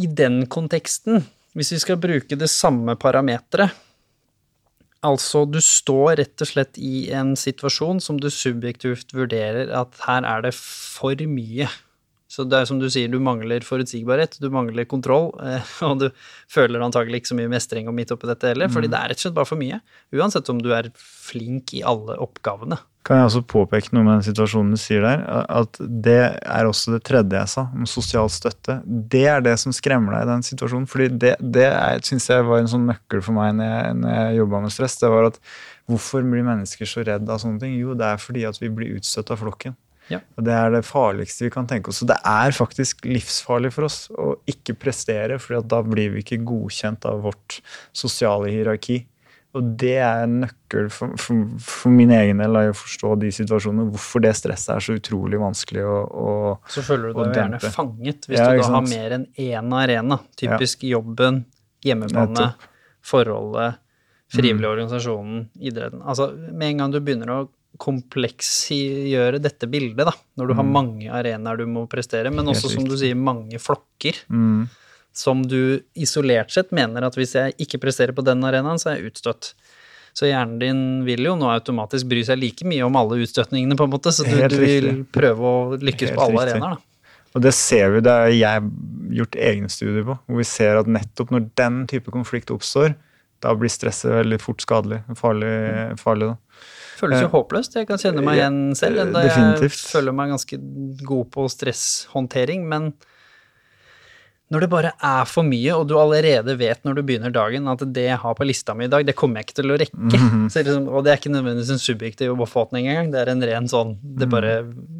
I 0.00 0.06
den 0.06 0.44
konteksten, 0.46 1.24
hvis 1.58 1.72
vi 1.74 1.82
skal 1.82 1.98
bruke 1.98 2.38
det 2.38 2.50
samme 2.50 2.94
parameteret, 3.00 3.74
Altså, 5.00 5.46
du 5.48 5.62
står 5.64 6.18
rett 6.20 6.42
og 6.44 6.48
slett 6.50 6.76
i 6.76 7.08
en 7.16 7.32
situasjon 7.38 8.02
som 8.04 8.18
du 8.20 8.26
subjektivt 8.28 9.14
vurderer 9.16 9.72
at 9.72 9.96
her 10.04 10.26
er 10.28 10.44
det 10.44 10.52
for 10.52 11.16
mye. 11.24 11.70
Så 12.30 12.44
det 12.46 12.60
er 12.60 12.68
som 12.68 12.78
du 12.78 12.86
sier, 12.92 13.10
du 13.10 13.18
mangler 13.22 13.64
forutsigbarhet, 13.66 14.36
du 14.38 14.46
mangler 14.54 14.86
kontroll, 14.90 15.32
eh, 15.42 15.72
og 15.88 16.04
du 16.04 16.06
føler 16.50 16.84
antagelig 16.86 17.22
ikke 17.22 17.32
så 17.32 17.40
mye 17.40 17.50
mestring 17.50 17.90
og 17.90 17.96
midt 17.96 18.14
oppi 18.14 18.30
dette 18.30 18.52
heller, 18.52 18.70
fordi 18.70 18.92
det 18.92 19.00
er 19.00 19.10
rett 19.10 19.18
og 19.18 19.26
slett 19.26 19.40
bare 19.40 19.50
for 19.50 19.60
mye. 19.60 19.80
Uansett 20.14 20.52
om 20.52 20.62
du 20.62 20.70
er 20.76 20.92
flink 20.94 21.74
i 21.74 21.82
alle 21.86 22.14
oppgavene. 22.22 22.78
Kan 23.06 23.16
jeg 23.16 23.30
også 23.30 23.40
påpeke 23.48 23.94
noe 23.96 24.04
med 24.04 24.18
den 24.18 24.26
situasjonen 24.26 24.74
du 24.76 24.78
sier 24.78 25.02
der? 25.02 25.22
At 25.48 25.78
det 25.80 26.18
er 26.36 26.68
også 26.68 26.92
det 26.94 27.00
tredje 27.08 27.38
jeg 27.38 27.50
sa, 27.50 27.64
om 27.72 27.88
sosial 27.88 28.28
støtte. 28.30 28.76
Det 28.84 29.24
er 29.32 29.40
det 29.42 29.56
som 29.62 29.72
skremmer 29.74 30.14
deg 30.14 30.26
i 30.26 30.30
den 30.34 30.44
situasjonen. 30.46 30.86
fordi 30.90 31.08
det, 31.16 31.34
det 31.40 31.66
syns 32.06 32.28
jeg 32.28 32.44
var 32.46 32.60
en 32.60 32.70
sånn 32.70 32.86
nøkkel 32.92 33.24
for 33.24 33.38
meg 33.40 33.56
når 33.56 33.72
jeg, 33.72 34.00
når 34.02 34.18
jeg 34.18 34.40
jobba 34.42 34.64
med 34.66 34.74
stress. 34.76 34.98
Det 35.00 35.10
var 35.16 35.30
at 35.32 35.40
hvorfor 35.88 36.28
blir 36.28 36.46
mennesker 36.46 36.92
så 36.92 37.06
redd 37.08 37.24
av 37.24 37.40
sånne 37.40 37.64
ting? 37.64 37.78
Jo, 37.80 37.96
det 37.96 38.06
er 38.06 38.20
fordi 38.20 38.44
at 38.52 38.60
vi 38.60 38.68
blir 38.68 39.00
utstøtt 39.00 39.32
av 39.32 39.40
flokken. 39.40 39.74
Ja. 40.10 40.18
Og 40.36 40.44
det 40.46 40.56
er 40.56 40.72
det 40.74 40.82
farligste 40.88 41.46
vi 41.46 41.52
kan 41.54 41.68
tenke 41.70 41.92
oss. 41.92 42.00
Så 42.02 42.08
det 42.10 42.18
er 42.26 42.56
faktisk 42.56 43.04
livsfarlig 43.06 43.70
for 43.76 43.86
oss 43.86 44.02
å 44.10 44.32
ikke 44.50 44.74
prestere, 44.80 45.38
for 45.42 45.60
da 45.62 45.82
blir 45.86 46.12
vi 46.16 46.24
ikke 46.24 46.40
godkjent 46.48 47.06
av 47.10 47.22
vårt 47.28 47.60
sosiale 47.96 48.50
hierarki. 48.50 49.04
Og 49.58 49.64
det 49.82 49.96
er 49.98 50.20
en 50.28 50.36
nøkkel 50.44 50.90
for, 50.94 51.16
for, 51.18 51.46
for 51.66 51.90
min 51.90 52.12
egen 52.14 52.38
del 52.38 52.54
å 52.54 52.60
forstå 52.78 53.16
de 53.18 53.32
situasjonene. 53.34 53.88
Hvorfor 53.90 54.22
det 54.22 54.30
stresset 54.38 54.76
er 54.76 54.84
så 54.86 54.94
utrolig 54.94 55.40
vanskelig 55.42 55.82
å, 55.90 55.96
å 56.06 56.34
Så 56.70 56.84
føler 56.86 57.10
du 57.10 57.16
deg 57.18 57.32
jo 57.32 57.40
gjerne 57.40 57.72
fanget 57.74 58.28
hvis 58.30 58.38
Ja, 58.38 58.52
du 58.54 58.60
da 58.62 58.68
har 58.76 58.86
mer 58.86 59.16
enn 59.18 59.26
én 59.34 59.74
arena. 59.74 60.20
Typisk 60.38 60.84
jobben, 60.86 61.44
hjemmebane, 61.82 62.52
forholdet, 63.02 63.80
frivillig 64.30 64.68
Mm. 64.68 64.70
organisasjonen, 64.70 65.48
idretten. 65.58 66.02
Altså, 66.06 66.30
med 66.52 66.68
en 66.68 66.84
gang 66.84 66.92
du 66.94 67.00
begynner 67.00 67.34
å 67.34 67.48
kompleksgjøre 67.78 69.38
dette 69.42 69.68
bildet, 69.70 70.06
da, 70.08 70.12
når 70.36 70.50
du 70.50 70.54
har 70.58 70.66
mange 70.66 71.10
arenaer 71.10 71.60
du 71.60 71.66
må 71.70 71.86
prestere, 71.90 72.30
men 72.30 72.44
Mm. 72.44 72.50
Også, 72.54 72.70
som 72.72 72.84
du 72.88 72.96
sier, 72.96 73.14
mange 73.14 73.58
flokker, 73.62 74.16
mm, 74.28 74.68
som 75.12 75.42
du 75.46 75.80
isolert 75.94 76.50
sett 76.50 76.72
mener 76.72 77.02
at 77.06 77.14
hvis 77.14 77.34
jeg 77.34 77.54
ikke 77.58 77.80
presterer 77.80 78.12
på 78.12 78.24
den 78.26 78.42
arenaen, 78.44 78.78
så 78.78 78.90
er 78.90 78.98
jeg 79.00 79.12
utstøtt. 79.12 79.54
Så 80.12 80.26
hjernen 80.26 80.58
din 80.58 81.04
vil 81.06 81.22
jo 81.24 81.36
nå 81.38 81.46
automatisk 81.52 82.08
bry 82.10 82.22
seg 82.26 82.38
like 82.42 82.66
mye 82.66 82.82
om 82.82 82.96
alle 82.98 83.20
utstøtningene, 83.22 83.76
på 83.78 83.86
en 83.86 83.90
måte, 83.94 84.10
så 84.12 84.24
du, 84.26 84.34
du 84.50 84.56
vil 84.58 84.88
prøve 85.14 85.40
å 85.40 85.76
lykkes 85.78 86.10
Helt 86.10 86.18
på 86.18 86.24
alle 86.26 86.40
riktig. 86.46 86.56
arenaer, 86.56 86.74
da. 86.78 86.86
Og 87.30 87.42
det 87.44 87.52
ser 87.54 87.92
vi, 87.94 88.00
det 88.02 88.10
har 88.10 88.32
jeg 88.34 88.70
gjort 89.20 89.36
egne 89.38 89.68
studier 89.70 90.02
på, 90.08 90.16
hvor 90.26 90.40
vi 90.40 90.46
ser 90.50 90.80
at 90.80 90.88
nettopp 90.90 91.30
når 91.30 91.44
den 91.60 91.86
type 91.86 92.10
konflikt 92.10 92.50
oppstår, 92.50 92.96
da 93.40 93.54
blir 93.54 93.70
stresset 93.70 94.10
veldig 94.10 94.40
fort 94.42 94.60
skadelig. 94.60 94.98
Farlig, 95.16 95.52
farlig 96.02 96.32
da. 96.32 96.34
Føles 97.00 97.22
jo 97.22 97.28
Eh, 97.30 97.32
håpløst. 97.32 97.76
Jeg 97.80 97.88
kan 97.88 97.98
kjenne 98.02 98.22
meg 98.24 98.36
igjen 98.38 98.58
selv, 98.76 98.98
enda 99.06 99.22
jeg 99.24 99.70
føler 99.72 100.12
meg 100.16 100.34
ganske 100.34 100.58
god 101.06 101.30
på 101.32 101.46
stresshåndtering. 101.48 102.66
Men 102.68 102.92
når 104.50 104.64
det 104.64 104.68
bare 104.72 104.90
er 105.06 105.28
for 105.30 105.46
mye, 105.46 105.70
og 105.78 105.84
du 105.86 105.94
allerede 106.00 106.56
vet 106.58 106.80
når 106.84 106.96
du 106.98 107.02
begynner 107.06 107.30
dagen 107.30 107.68
at 107.70 107.84
det 107.94 108.08
jeg 108.08 108.18
har 108.18 108.34
på 108.34 108.46
lista 108.48 108.74
mi 108.74 108.88
i 108.88 108.90
dag, 108.90 109.04
det 109.06 109.14
kommer 109.18 109.38
jeg 109.38 109.46
ikke 109.48 109.58
til 109.60 109.70
å 109.70 109.78
rekke. 109.78 109.94
Mhm. 110.10 110.48
Så 110.50 110.64
liksom, 110.66 110.88
og 110.90 111.04
det 111.06 111.12
er 111.12 111.20
ikke 111.20 111.34
nødvendigvis 111.36 111.70
en 111.76 111.84
subjektiv 111.84 112.34
oppfatning 112.34 112.88
engang, 112.90 113.12
det 113.12 113.20
er 113.22 113.30
en 113.30 113.42
ren 113.46 113.68
sånn 113.70 113.96
Det 114.02 114.26
Mhm. 114.26 114.30
bare 114.30 114.54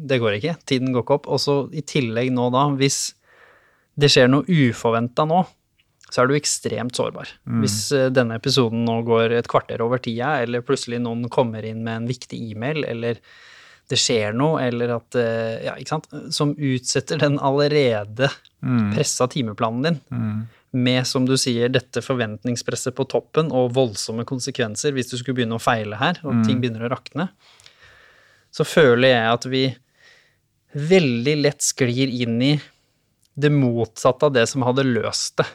Det 0.07 0.19
går 0.19 0.39
ikke. 0.39 0.55
Tiden 0.65 0.93
går 0.93 1.03
ikke 1.03 1.13
opp. 1.19 1.27
Og 1.27 1.39
så 1.39 1.69
i 1.73 1.81
tillegg 1.81 2.31
nå, 2.31 2.49
da, 2.51 2.69
hvis 2.75 3.13
det 3.99 4.09
skjer 4.09 4.29
noe 4.29 4.43
uforventa 4.47 5.27
nå, 5.27 5.45
så 6.11 6.21
er 6.23 6.27
du 6.27 6.35
ekstremt 6.35 6.97
sårbar. 6.97 7.29
Mm. 7.47 7.61
Hvis 7.63 7.77
eh, 7.95 8.09
denne 8.11 8.35
episoden 8.39 8.83
nå 8.87 8.97
går 9.07 9.37
et 9.39 9.47
kvarter 9.51 9.81
over 9.83 10.01
tida, 10.03 10.41
eller 10.43 10.63
plutselig 10.67 10.99
noen 11.01 11.29
kommer 11.31 11.63
inn 11.65 11.83
med 11.85 12.01
en 12.01 12.09
viktig 12.11 12.39
e-mail, 12.51 12.83
eller 12.85 13.19
det 13.91 13.97
skjer 13.99 14.35
noe, 14.35 14.61
eller 14.63 14.93
at 14.99 15.15
eh, 15.19 15.65
Ja, 15.65 15.73
ikke 15.79 15.95
sant, 15.97 16.09
som 16.35 16.53
utsetter 16.55 17.19
den 17.19 17.39
allerede 17.39 18.29
Mm, 18.61 18.91
pressa 18.93 19.25
timeplanen 19.25 19.81
din, 19.81 19.95
mm, 20.13 20.41
med, 20.85 21.07
som 21.09 21.25
du 21.25 21.33
sier, 21.33 21.65
dette 21.73 21.97
forventningspresset 22.05 22.93
på 22.93 23.07
toppen 23.09 23.47
og 23.51 23.71
voldsomme 23.73 24.21
konsekvenser 24.29 24.93
hvis 24.93 25.09
du 25.09 25.15
skulle 25.17 25.39
begynne 25.39 25.57
å 25.57 25.63
feile 25.63 25.97
her, 25.97 26.19
og 26.21 26.35
Mm. 26.35 26.43
ting 26.45 26.59
begynner 26.61 26.85
å 26.85 26.91
rakne, 26.93 27.25
så 28.53 28.61
føler 28.63 29.07
jeg 29.15 29.33
at 29.33 29.45
vi 29.49 29.63
veldig 30.75 31.35
lett 31.41 31.65
sklir 31.65 32.11
inn 32.21 32.37
i 32.41 32.51
det 33.35 33.49
motsatte 33.51 34.29
av 34.29 34.33
det 34.35 34.45
som 34.51 34.61
hadde 34.67 34.85
løst 34.85 35.37
det. 35.41 35.47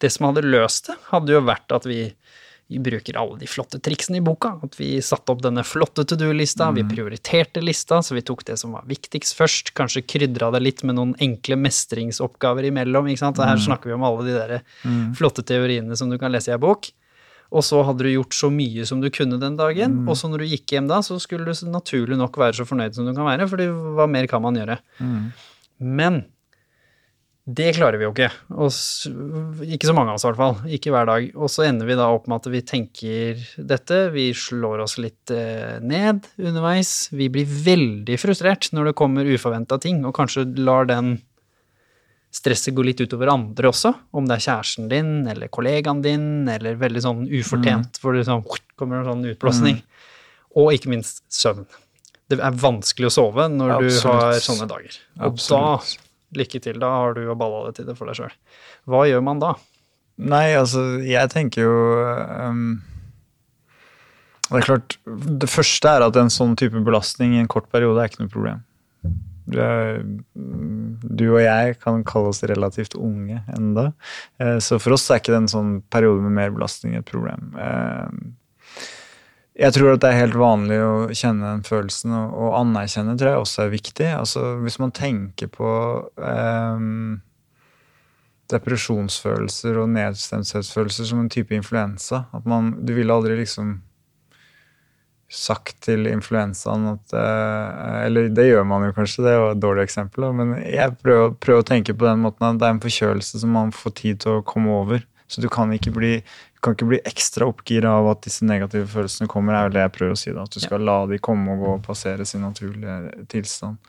Det 0.00 0.10
som 0.12 0.30
hadde 0.30 0.46
løst 0.46 0.88
det, 0.88 0.96
hadde 1.10 1.36
jo 1.36 1.44
vært 1.44 1.76
at 1.76 1.88
vi 1.88 2.02
vi 2.70 2.78
bruker 2.78 3.16
alle 3.18 3.34
de 3.40 3.48
flotte 3.50 3.80
triksene 3.82 4.20
i 4.20 4.22
boka. 4.22 4.52
At 4.62 4.76
vi 4.78 4.92
satte 5.02 5.32
opp 5.32 5.40
denne 5.42 5.64
flotte 5.66 6.04
to 6.06 6.14
do-lista, 6.14 6.68
vi 6.70 6.84
prioriterte 6.86 7.58
lista, 7.64 7.98
så 7.98 8.14
vi 8.14 8.22
tok 8.22 8.44
det 8.46 8.60
som 8.60 8.76
var 8.76 8.84
viktigst 8.86 9.34
først. 9.34 9.72
Kanskje 9.74 10.04
krydra 10.06 10.52
det 10.54 10.60
litt 10.62 10.84
med 10.86 10.94
noen 11.00 11.16
enkle 11.18 11.58
mestringsoppgaver 11.58 12.68
imellom. 12.70 13.10
ikke 13.10 13.24
sant? 13.24 13.42
Her 13.42 13.58
snakker 13.58 13.90
vi 13.90 13.96
om 13.96 14.06
alle 14.06 14.28
de 14.28 14.36
der 14.38 14.62
flotte 15.18 15.42
teoriene 15.42 15.98
som 15.98 16.14
du 16.14 16.18
kan 16.22 16.30
lese 16.30 16.52
i 16.52 16.54
ei 16.54 16.62
bok. 16.62 16.92
Og 17.50 17.66
så 17.66 17.82
hadde 17.82 18.06
du 18.06 18.12
gjort 18.12 18.38
så 18.38 18.52
mye 18.54 18.86
som 18.86 19.02
du 19.02 19.10
kunne 19.10 19.40
den 19.42 19.56
dagen, 19.58 20.04
og 20.06 20.14
så 20.14 20.30
når 20.30 20.44
du 20.44 20.52
gikk 20.52 20.70
hjem 20.76 20.86
da, 20.86 21.00
så 21.02 21.18
skulle 21.18 21.42
du 21.50 21.66
naturlig 21.74 22.14
nok 22.20 22.38
være 22.38 22.60
så 22.60 22.68
fornøyd 22.68 22.94
som 22.94 23.08
du 23.08 23.16
kan 23.16 23.26
være, 23.26 23.50
for 23.50 23.58
hva 23.98 24.06
mer 24.06 24.30
kan 24.30 24.46
man 24.46 24.54
gjøre? 24.54 24.78
Men 25.82 26.22
det 27.48 27.70
klarer 27.74 27.96
vi 27.96 28.04
jo 28.04 28.12
ikke. 28.12 28.28
Og 28.60 28.68
ikke 29.64 29.88
så 29.88 29.94
mange 29.96 30.12
av 30.12 30.18
oss, 30.18 30.24
i 30.26 30.28
hvert 30.28 30.38
fall. 30.38 30.58
Ikke 30.76 30.92
hver 30.92 31.08
dag. 31.08 31.30
Og 31.34 31.48
så 31.50 31.64
ender 31.66 31.88
vi 31.88 31.96
da 31.98 32.10
opp 32.12 32.28
med 32.28 32.42
at 32.42 32.48
vi 32.52 32.60
tenker 32.66 33.40
dette, 33.56 34.00
vi 34.14 34.28
slår 34.36 34.82
oss 34.84 34.98
litt 35.00 35.32
eh, 35.34 35.78
ned 35.80 36.28
underveis. 36.36 37.08
Vi 37.16 37.30
blir 37.32 37.48
veldig 37.48 38.18
frustrert 38.20 38.68
når 38.76 38.90
det 38.90 38.98
kommer 39.00 39.30
uforventa 39.30 39.80
ting, 39.82 40.02
og 40.04 40.14
kanskje 40.18 40.44
lar 40.60 40.86
den 40.90 41.16
stresset 42.30 42.76
gå 42.76 42.84
litt 42.86 43.00
utover 43.02 43.32
andre 43.32 43.72
også. 43.72 43.94
Om 44.14 44.28
det 44.28 44.36
er 44.36 44.44
kjæresten 44.46 44.90
din, 44.92 45.14
eller 45.32 45.50
kollegaen 45.50 46.04
din, 46.04 46.28
eller 46.50 46.78
veldig 46.78 47.04
sånn 47.06 47.24
ufortjent, 47.26 48.02
hvor 48.02 48.14
det 48.14 48.26
sånn, 48.28 48.44
kommer 48.78 49.00
en 49.00 49.10
sånn 49.14 49.24
utblåsning. 49.32 49.80
Og 50.60 50.74
ikke 50.76 50.92
minst 50.92 51.24
søvn. 51.32 51.64
Det 52.30 52.38
er 52.38 52.62
vanskelig 52.62 53.08
å 53.08 53.16
sove 53.16 53.48
når 53.50 53.88
du 53.88 53.90
har 54.04 54.38
sånne 54.44 54.68
dager. 54.70 55.00
Og 55.18 55.32
Absolutt. 55.32 55.96
da 55.96 56.06
Lykke 56.36 56.60
til, 56.62 56.78
da 56.82 56.90
har 56.94 57.16
du 57.16 57.24
jo 57.24 57.34
balla 57.38 57.66
det 57.68 57.78
til 57.80 57.88
det 57.88 57.96
for 57.98 58.10
deg 58.10 58.20
sjøl. 58.20 58.34
Hva 58.90 59.02
gjør 59.08 59.24
man 59.26 59.42
da? 59.42 59.54
Nei, 60.20 60.50
altså, 60.58 60.84
jeg 61.06 61.30
tenker 61.32 61.64
jo 61.64 61.76
um, 62.50 62.64
Det 64.50 64.58
er 64.58 64.66
klart, 64.66 64.98
det 65.06 65.48
første 65.48 65.94
er 65.96 66.04
at 66.04 66.18
en 66.20 66.32
sånn 66.32 66.56
type 66.60 66.82
belastning 66.84 67.36
i 67.36 67.40
en 67.40 67.50
kort 67.50 67.70
periode 67.72 68.02
er 68.02 68.10
ikke 68.10 68.24
noe 68.24 68.34
problem. 68.34 68.66
Er, 69.50 70.02
du 70.34 71.24
og 71.32 71.40
jeg 71.42 71.78
kan 71.82 72.04
kalle 72.06 72.30
oss 72.30 72.44
relativt 72.46 72.94
unge 72.98 73.40
enda, 73.56 73.90
Eh, 74.40 74.58
så 74.62 74.78
for 74.78 74.94
oss 74.94 75.08
er 75.10 75.18
ikke 75.20 75.34
det 75.34 75.40
en 75.42 75.50
sånn 75.50 75.72
periode 75.92 76.22
med 76.22 76.36
mer 76.36 76.52
belastning 76.54 76.94
et 76.96 77.08
problem. 77.08 77.50
Jeg 79.60 79.76
tror 79.76 79.92
at 79.92 80.00
det 80.00 80.08
er 80.08 80.22
helt 80.22 80.38
vanlig 80.40 80.78
å 80.80 80.92
kjenne 81.12 81.44
den 81.44 81.64
følelsen, 81.66 82.14
og, 82.16 82.30
og 82.32 82.54
anerkjenne 82.62 83.16
tror 83.20 83.34
jeg 83.34 83.42
også 83.42 83.64
er 83.66 83.74
viktig. 83.74 84.06
Altså, 84.16 84.44
hvis 84.64 84.78
man 84.80 84.94
tenker 84.96 85.50
på 85.52 85.72
eh, 86.16 86.86
depresjonsfølelser 88.54 89.78
og 89.80 89.92
nedstemthetsfølelser 89.94 91.08
som 91.10 91.22
en 91.22 91.30
type 91.32 91.54
influensa. 91.54 92.24
At 92.36 92.48
man, 92.48 92.74
du 92.86 92.94
ville 92.96 93.14
aldri 93.14 93.38
liksom 93.40 93.78
sagt 95.30 95.76
til 95.86 96.08
influensaen 96.10 96.88
at 96.90 97.12
eh, 97.14 98.06
Eller 98.08 98.32
det 98.34 98.48
gjør 98.48 98.64
man 98.66 98.88
jo 98.88 98.94
kanskje, 98.96 99.22
det 99.28 99.36
var 99.38 99.52
et 99.54 99.62
dårlig 99.62 99.84
eksempel, 99.86 100.26
men 100.34 100.56
jeg 100.64 100.96
prøver, 100.98 101.36
prøver 101.38 101.62
å 101.62 101.68
tenke 101.68 101.94
på 101.94 102.08
den 102.08 102.24
måten 102.24 102.48
at 102.48 102.58
det 102.58 102.66
er 102.66 102.74
en 102.74 102.82
forkjølelse 102.82 103.42
som 103.44 103.54
man 103.54 103.70
får 103.74 103.94
tid 104.00 104.24
til 104.24 104.40
å 104.40 104.46
komme 104.46 104.74
over. 104.74 105.04
Så 105.30 105.38
du 105.44 105.46
kan 105.52 105.70
ikke 105.70 105.94
bli, 105.94 106.16
kan 106.60 106.76
ikke 106.76 106.88
bli 106.90 107.00
ekstra 107.08 107.48
oppgira 107.48 107.92
av 108.00 108.10
at 108.12 108.24
disse 108.26 108.44
negative 108.44 108.88
følelsene 108.90 109.30
kommer, 109.30 109.56
er 109.56 109.68
vel 109.68 109.76
det 109.78 109.84
jeg 109.86 109.94
prøver 109.96 110.16
å 110.16 110.20
si. 110.20 110.32
da, 110.36 110.44
At 110.44 110.56
du 110.56 110.60
skal 110.62 110.84
la 110.84 110.98
de 111.10 111.18
komme 111.22 111.54
og 111.54 111.64
gå 111.64 111.72
og 111.78 111.86
passere 111.86 112.26
sin 112.28 112.44
naturlige 112.44 113.24
tilstand. 113.32 113.80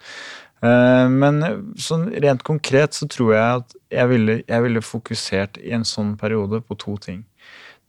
Eh, 0.63 1.07
Men 1.09 1.41
sånn 1.76 2.07
rent 2.24 2.45
konkret 2.47 2.93
så 2.97 3.09
tror 3.11 3.34
jeg 3.36 3.63
at 3.63 3.76
jeg 3.91 4.11
ville, 4.13 4.38
jeg 4.47 4.67
ville 4.67 4.86
fokusert 4.86 5.59
i 5.59 5.74
en 5.76 5.84
sånn 5.88 6.15
periode 6.17 6.61
på 6.63 6.78
to 6.80 6.95
ting. 6.97 7.26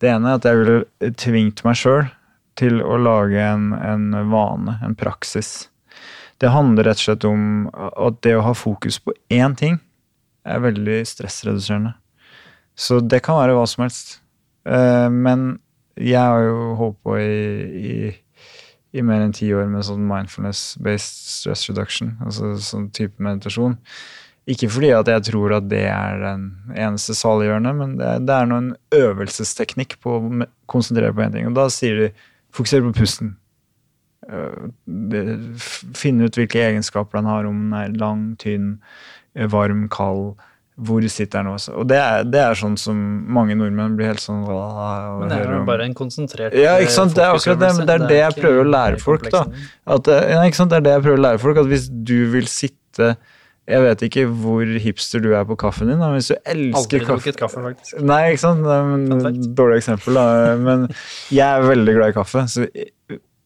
Det 0.02 0.10
ene 0.10 0.32
er 0.32 0.40
at 0.40 0.48
jeg 0.48 0.58
ville 0.58 1.12
tvingt 1.14 1.62
meg 1.64 1.78
sjøl 1.78 2.08
til 2.58 2.82
å 2.82 2.98
lage 3.00 3.38
en, 3.38 3.70
en 3.72 4.08
vane, 4.32 4.78
en 4.82 4.96
praksis. 4.98 5.68
Det 6.42 6.50
handler 6.50 6.88
rett 6.90 6.98
og 6.98 7.06
slett 7.06 7.24
om 7.28 7.68
at 7.72 8.18
det 8.26 8.34
å 8.34 8.42
ha 8.42 8.54
fokus 8.56 8.98
på 8.98 9.14
én 9.30 9.54
ting 9.56 9.78
er 10.42 10.58
veldig 10.64 11.04
stressreduserende. 11.06 11.94
Så 12.74 12.98
det 13.04 13.22
kan 13.22 13.38
være 13.38 13.54
hva 13.54 13.68
som 13.68 13.84
helst. 13.84 14.21
Eh, 14.66 15.08
Men 15.10 15.58
jeg 15.96 16.18
har 16.20 16.42
jo 16.46 16.74
holdt 16.78 16.98
på 17.04 17.18
i, 17.20 17.36
i, 17.92 17.94
i 18.96 19.02
mer 19.04 19.20
enn 19.26 19.34
ti 19.36 19.50
år 19.54 19.66
med 19.68 19.84
sånn 19.84 20.06
mindfulness-based 20.08 21.28
stress 21.36 21.66
reduction, 21.68 22.14
altså 22.24 22.54
sånn 22.64 22.90
type 22.96 23.20
meditasjon. 23.22 23.76
Ikke 24.50 24.66
fordi 24.72 24.88
at 24.96 25.06
jeg 25.06 25.22
tror 25.28 25.52
at 25.58 25.68
det 25.70 25.84
er 25.92 26.16
den 26.18 26.46
eneste 26.74 27.14
saliggjørende, 27.14 27.74
men 27.78 27.92
det, 28.00 28.08
det 28.26 28.34
er 28.34 28.48
noen 28.50 28.72
øvelsesteknikk 28.96 29.98
på 30.02 30.16
å 30.16 30.46
konsentrere 30.72 31.12
på 31.14 31.22
én 31.22 31.36
ting. 31.36 31.46
Og 31.46 31.54
da 31.60 31.68
sier 31.70 32.00
de 32.00 32.08
fokuser 32.56 32.82
på 32.82 32.90
pusten. 32.96 33.36
F- 34.32 35.84
Finne 35.98 36.26
ut 36.26 36.36
hvilke 36.38 36.60
egenskaper 36.64 37.20
den 37.20 37.30
har, 37.30 37.46
om 37.48 37.60
den 37.68 37.76
er 37.78 37.94
lang, 38.00 38.24
tynn, 38.42 38.78
eh, 39.36 39.46
varm, 39.52 39.88
kald. 39.92 40.34
Hvor 40.80 41.04
sitter 41.12 41.42
den 41.42 41.52
også? 41.52 41.74
Og 41.76 41.84
det 41.90 41.98
er, 42.00 42.22
det 42.24 42.40
er 42.40 42.56
sånn 42.56 42.78
som 42.80 42.96
mange 43.28 43.52
nordmenn 43.58 43.92
blir 43.98 44.08
helt 44.08 44.22
sånn 44.22 44.40
Men 44.46 45.28
det 45.28 45.40
er 45.42 45.50
jo 45.52 45.64
bare 45.68 45.84
en 45.84 45.92
konsentrert 45.94 46.56
Ja, 46.56 46.78
ikke 46.80 46.94
sant? 46.94 47.12
Det 47.16 47.20
er 47.26 47.34
akkurat 47.36 47.60
det, 47.60 47.70
men 47.76 47.90
det 47.90 47.96
er 47.98 48.06
det 48.08 48.20
jeg 48.22 48.38
prøver 48.38 48.62
å 48.64 48.70
lære 48.70 49.00
folk, 49.02 49.26
da. 49.34 49.42
At, 49.84 50.08
eh, 50.08 50.30
ja, 50.32 50.40
ikke 50.48 50.60
sant? 50.62 50.72
Det 50.72 50.80
er 50.80 50.86
det 50.86 50.94
jeg 50.96 51.04
prøver 51.04 51.20
å 51.20 51.24
lære 51.26 51.42
folk. 51.44 51.60
At 51.60 51.68
hvis 51.68 51.90
du 51.92 52.16
vil 52.32 52.48
sitte 52.48 53.12
Jeg 53.68 53.82
vet 53.84 54.00
ikke 54.08 54.24
hvor 54.26 54.66
hipster 54.84 55.20
du 55.22 55.28
er 55.38 55.44
på 55.46 55.54
kaffen 55.60 55.92
din, 55.92 56.00
men 56.00 56.16
hvis 56.16 56.32
du 56.32 56.34
elsker 56.40 56.80
Aldri 56.80 56.98
kaffe 57.04 57.12
drukket 57.12 57.36
kaffe, 57.38 57.60
faktisk. 57.62 58.00
Nei, 58.02 58.22
ikke 58.32 58.42
sant? 58.42 58.64
Det 58.66 58.78
Fun 58.80 59.12
en 59.18 59.22
fact. 59.28 59.44
dårlig 59.60 59.76
eksempel, 59.84 60.18
da. 60.18 60.56
Men 60.58 60.88
jeg 61.30 61.46
er 61.46 61.68
veldig 61.68 61.94
glad 62.00 62.10
i 62.10 62.16
kaffe. 62.16 62.42
Så 62.50 62.66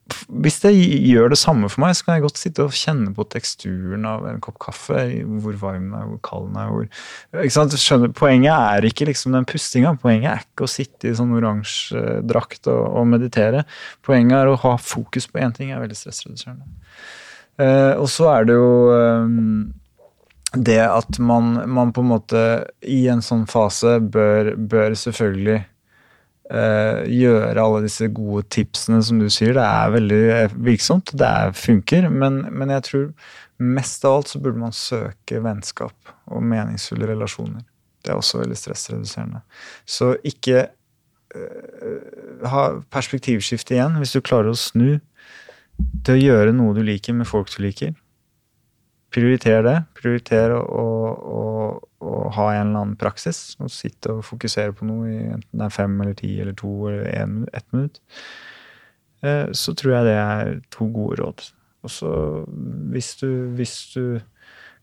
hvis 0.06 0.60
det 0.62 0.70
gjør 0.76 1.32
det 1.32 1.38
samme 1.40 1.68
for 1.70 1.82
meg, 1.82 1.96
så 1.98 2.06
kan 2.06 2.16
jeg 2.16 2.24
godt 2.26 2.38
sitte 2.38 2.62
og 2.62 2.74
kjenne 2.76 3.10
på 3.14 3.24
teksturen 3.30 4.04
av 4.06 4.26
en 4.30 4.38
kopp 4.42 4.58
kaffe. 4.62 5.00
Hvor 5.42 5.56
varm 5.58 5.88
den 5.90 5.96
er, 5.98 6.04
hvor 6.12 6.20
kald 6.28 6.46
den 6.52 6.60
er. 6.62 6.70
Hvor? 6.70 7.72
Skjønner, 7.74 8.12
poenget 8.14 8.52
er 8.54 8.86
ikke 8.86 9.08
liksom 9.10 9.34
den 9.34 9.48
pustinga. 9.50 9.96
Poenget 10.02 10.30
er 10.30 10.44
ikke 10.44 10.68
å 10.68 10.70
sitte 10.70 11.10
i 11.10 11.16
sånn 11.18 11.34
oransje 11.34 12.20
drakt 12.26 12.70
og, 12.70 12.84
og 13.00 13.10
meditere. 13.10 13.64
Poenget 14.06 14.38
er 14.38 14.52
å 14.52 14.60
ha 14.62 14.76
fokus 14.78 15.26
på 15.30 15.42
én 15.42 15.54
ting. 15.56 15.74
er 15.74 15.82
veldig 15.82 15.98
stressreduserende. 15.98 16.68
Uh, 17.58 17.96
og 17.96 18.06
så 18.12 18.28
er 18.34 18.46
det 18.46 18.58
jo 18.58 18.72
um, 18.92 19.72
det 20.54 20.82
at 20.84 21.18
man, 21.18 21.56
man 21.72 21.90
på 21.96 22.04
en 22.04 22.12
måte 22.12 22.42
i 22.86 23.06
en 23.10 23.24
sånn 23.24 23.46
fase 23.50 23.98
bør, 24.00 24.54
bør 24.54 24.94
selvfølgelig 24.94 25.64
gjøre 26.46 27.58
alle 27.58 27.80
disse 27.82 28.06
gode 28.14 28.44
tipsene 28.54 29.00
som 29.02 29.18
du 29.18 29.26
sier. 29.32 29.56
Det 29.56 29.64
er 29.66 29.94
veldig 29.96 30.20
virksomt, 30.62 31.10
det 31.18 31.26
er, 31.26 31.56
funker, 31.58 32.06
men, 32.06 32.44
men 32.54 32.70
jeg 32.70 32.84
tror 32.86 33.08
mest 33.58 34.04
av 34.04 34.18
alt 34.18 34.30
så 34.30 34.40
burde 34.42 34.60
man 34.60 34.74
søke 34.76 35.40
vennskap 35.42 36.14
og 36.30 36.44
meningsfulle 36.44 37.08
relasjoner. 37.08 37.64
Det 38.04 38.12
er 38.12 38.20
også 38.20 38.42
veldig 38.42 38.58
stressreduserende. 38.58 39.42
Så 39.88 40.12
ikke 40.26 40.68
uh, 41.34 42.48
ha 42.52 42.64
perspektivskifte 42.92 43.74
igjen. 43.74 43.98
Hvis 43.98 44.14
du 44.14 44.22
klarer 44.22 44.52
å 44.52 44.58
snu 44.58 44.98
til 46.06 46.14
å 46.14 46.20
gjøre 46.20 46.54
noe 46.56 46.76
du 46.76 46.84
liker 46.86 47.16
med 47.16 47.28
folk 47.28 47.50
du 47.54 47.62
liker, 47.64 47.96
prioriter 49.16 49.64
det. 49.64 49.76
Prioriter 49.96 50.52
å, 50.52 50.84
å, 51.16 51.42
å, 52.04 52.14
ha 52.36 52.46
en 52.52 52.68
eller 52.68 52.82
annen 52.82 52.96
praksis. 53.00 53.56
Og 53.62 53.72
sitte 53.72 54.12
og 54.18 54.24
fokusere 54.28 54.76
på 54.76 54.88
noe 54.88 55.08
i 55.08 55.18
enten 55.30 55.62
det 55.62 55.68
er 55.68 55.74
fem 55.74 55.96
eller 56.04 56.16
ti 56.18 56.34
eller 56.42 56.56
to 56.58 56.74
eller 56.90 57.08
en, 57.14 57.42
ett 57.56 57.66
minutt. 57.72 58.00
Eh, 59.24 59.52
Så 59.56 59.74
tror 59.78 59.98
jeg 59.98 60.10
det 60.10 60.16
er 60.20 60.56
to 60.74 60.90
gode 60.92 61.20
råd. 61.22 61.46
Og 61.86 61.92
så 61.92 62.12
hvis 62.92 63.14
du, 63.22 63.28
hvis 63.56 63.76
du 63.94 64.18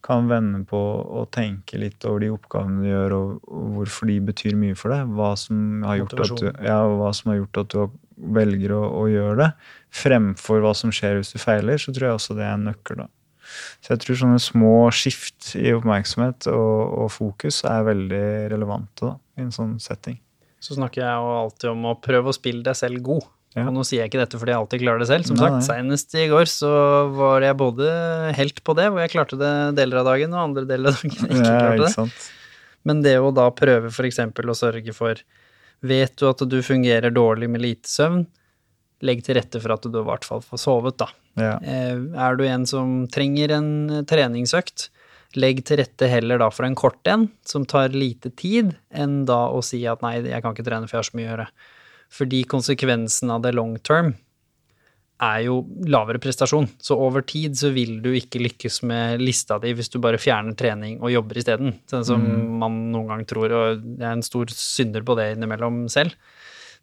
kan 0.04 0.28
vende 0.28 0.66
på 0.68 0.80
å 0.80 1.24
tenke 1.32 1.80
litt 1.80 2.04
over 2.08 2.24
de 2.24 2.32
oppgavene 2.34 2.84
du 2.84 2.90
gjør, 2.90 3.16
og, 3.18 3.46
og 3.48 3.68
hvorfor 3.78 4.10
de 4.10 4.18
betyr 4.32 4.58
mye 4.60 4.76
for 4.76 4.92
deg, 4.92 5.14
hva 5.16 5.32
som 5.40 5.84
har 5.88 6.02
gjort 6.02 6.24
at 6.26 6.34
du, 6.42 6.48
ja, 6.66 6.80
hva 7.00 7.12
som 7.16 7.32
har 7.32 7.40
gjort 7.40 7.62
at 7.62 7.76
du 7.76 8.00
velger 8.36 8.76
å, 8.76 8.82
å 9.00 9.06
gjøre 9.12 9.38
det, 9.40 9.50
fremfor 10.04 10.64
hva 10.64 10.74
som 10.78 10.92
skjer 10.96 11.20
hvis 11.22 11.32
du 11.36 11.40
feiler, 11.42 11.80
så 11.80 11.94
tror 11.96 12.10
jeg 12.10 12.20
også 12.20 12.36
det 12.38 12.48
er 12.48 12.58
en 12.58 12.68
nøkkel. 12.68 13.06
da. 13.06 13.08
Så 13.84 13.94
jeg 13.94 14.02
tror 14.04 14.20
sånne 14.24 14.40
små 14.42 14.74
skift 14.96 15.54
i 15.60 15.72
oppmerksomhet 15.76 16.48
og, 16.52 16.98
og 17.06 17.12
fokus 17.14 17.62
er 17.70 17.86
veldig 17.90 18.24
relevante 18.56 19.08
da, 19.10 19.14
i 19.40 19.46
en 19.46 19.54
sånn 19.56 19.78
setting. 19.84 20.20
Så 20.64 20.78
snakker 20.78 21.04
jeg 21.04 21.14
jo 21.20 21.32
alltid 21.42 21.70
om 21.74 21.88
å 21.92 21.96
prøve 22.00 22.32
å 22.32 22.36
spille 22.36 22.64
deg 22.64 22.78
selv 22.80 23.02
god. 23.04 23.26
Ja. 23.54 23.68
Og 23.68 23.74
nå 23.76 23.84
sier 23.86 24.02
jeg 24.02 24.10
ikke 24.10 24.22
dette 24.24 24.40
fordi 24.42 24.50
jeg 24.54 24.58
alltid 24.64 24.82
klarer 24.82 25.02
det 25.04 25.08
selv. 25.12 25.28
Som 25.30 25.38
Nei, 25.38 25.50
sagt, 25.52 25.68
senest 25.68 26.16
i 26.18 26.24
går 26.32 26.48
så 26.50 26.70
var 27.14 27.44
jeg 27.46 27.58
både 27.60 27.90
helt 28.40 28.62
på 28.66 28.74
det, 28.80 28.88
hvor 28.90 29.04
jeg 29.04 29.12
klarte 29.14 29.38
det 29.38 29.52
deler 29.78 30.00
av 30.02 30.08
dagen, 30.10 30.34
og 30.34 30.42
andre 30.48 30.64
deler 30.70 30.90
av 30.90 30.98
dagen 30.98 31.14
jeg 31.20 31.28
ikke 31.28 31.44
Ja, 31.44 31.60
klarte 31.60 31.76
ikke 31.76 31.84
det. 31.84 31.92
sant? 31.94 32.24
Men 32.88 33.04
det 33.06 33.14
å 33.22 33.30
da 33.36 33.46
prøve 33.56 33.92
f.eks. 33.94 34.20
å 34.24 34.56
sørge 34.58 34.96
for 34.98 35.22
Vet 35.84 36.16
du 36.16 36.26
at 36.30 36.40
du 36.48 36.58
fungerer 36.64 37.12
dårlig 37.12 37.50
med 37.52 37.60
lite 37.62 37.92
søvn? 37.92 38.24
Legg 39.04 39.24
til 39.26 39.36
rette 39.36 39.60
for 39.60 39.76
at 39.76 39.84
du 39.84 40.00
i 40.00 40.06
hvert 40.08 40.26
fall 40.28 40.44
får 40.46 40.62
sovet, 40.64 40.98
da. 41.02 41.10
Ja. 41.40 41.54
Eh, 41.60 41.98
Er 42.24 42.38
du 42.40 42.46
en 42.48 42.66
som 42.70 43.04
trenger 43.12 43.52
en 43.58 43.70
eh, 43.90 44.04
treningsøkt, 44.08 44.90
legg 45.36 45.64
til 45.66 45.80
rette 45.82 46.08
heller 46.08 46.40
da 46.40 46.50
for 46.54 46.68
en 46.68 46.78
kort 46.78 47.10
en, 47.10 47.28
som 47.44 47.66
tar 47.66 47.90
lite 47.96 48.30
tid, 48.38 48.76
enn 48.94 49.24
da 49.26 49.48
å 49.52 49.64
si 49.66 49.82
at 49.90 50.04
nei, 50.06 50.20
jeg 50.22 50.44
kan 50.46 50.54
ikke 50.54 50.68
trene 50.68 50.88
for 50.88 51.00
jeg 51.00 51.04
har 51.04 51.10
så 51.10 51.18
mye 51.18 51.26
å 51.28 51.32
gjøre. 51.32 51.48
Fordi 52.14 52.44
konsekvensen 52.46 53.34
av 53.34 53.42
det 53.42 53.56
long 53.58 53.74
term 53.82 54.14
er 55.24 55.40
jo 55.46 55.60
lavere 55.88 56.20
prestasjon. 56.22 56.68
Så 56.84 56.98
over 57.00 57.24
tid 57.26 57.56
så 57.58 57.72
vil 57.74 57.98
du 58.04 58.10
ikke 58.18 58.42
lykkes 58.44 58.82
med 58.90 59.22
lista 59.24 59.58
di 59.62 59.72
hvis 59.78 59.90
du 59.94 60.00
bare 60.04 60.20
fjerner 60.22 60.56
trening 60.60 61.00
og 61.02 61.14
jobber 61.14 61.40
isteden. 61.40 61.78
Sånn 61.90 62.06
som 62.08 62.24
man 62.60 62.92
noen 62.94 63.10
gang 63.14 63.26
tror, 63.30 63.54
og 63.56 63.84
jeg 63.86 64.04
er 64.04 64.12
en 64.18 64.26
stor 64.26 64.52
synder 64.54 65.06
på 65.08 65.16
det 65.20 65.32
innimellom 65.36 65.86
selv. 65.94 66.14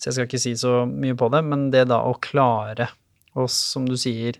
Så 0.00 0.08
jeg 0.08 0.16
skal 0.16 0.28
ikke 0.30 0.40
si 0.40 0.54
så 0.56 0.84
mye 0.88 1.16
på 1.18 1.28
det, 1.32 1.42
men 1.44 1.66
det 1.74 1.84
da 1.90 2.00
å 2.08 2.14
klare 2.22 2.88
å, 3.36 3.44
som 3.52 3.84
du 3.88 3.98
sier, 4.00 4.38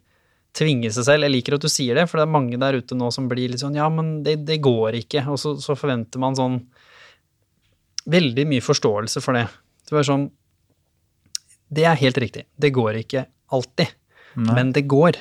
tvinge 0.57 0.89
seg 0.91 1.05
selv 1.07 1.27
Jeg 1.29 1.35
liker 1.37 1.55
at 1.55 1.63
du 1.63 1.71
sier 1.71 1.95
det, 1.95 2.07
for 2.11 2.19
det 2.19 2.25
er 2.25 2.33
mange 2.35 2.59
der 2.59 2.81
ute 2.81 2.97
nå 2.99 3.11
som 3.15 3.29
blir 3.31 3.53
litt 3.53 3.63
sånn 3.63 3.77
Ja, 3.79 3.87
men 3.93 4.23
det, 4.27 4.41
det 4.49 4.59
går 4.65 4.97
ikke. 5.05 5.23
Og 5.31 5.39
så, 5.39 5.55
så 5.63 5.77
forventer 5.79 6.23
man 6.23 6.39
sånn 6.39 6.63
Veldig 8.11 8.47
mye 8.49 8.65
forståelse 8.65 9.21
for 9.21 9.37
det. 9.37 9.45
Det 9.87 9.99
er 10.01 10.07
sånn 10.09 10.31
Det 11.71 11.85
er 11.87 12.01
helt 12.01 12.19
riktig. 12.19 12.47
Det 12.57 12.73
går 12.75 13.03
ikke 13.05 13.27
alltid. 13.55 13.93
Nei. 14.41 14.55
Men 14.57 14.73
det 14.75 14.89
går. 14.91 15.21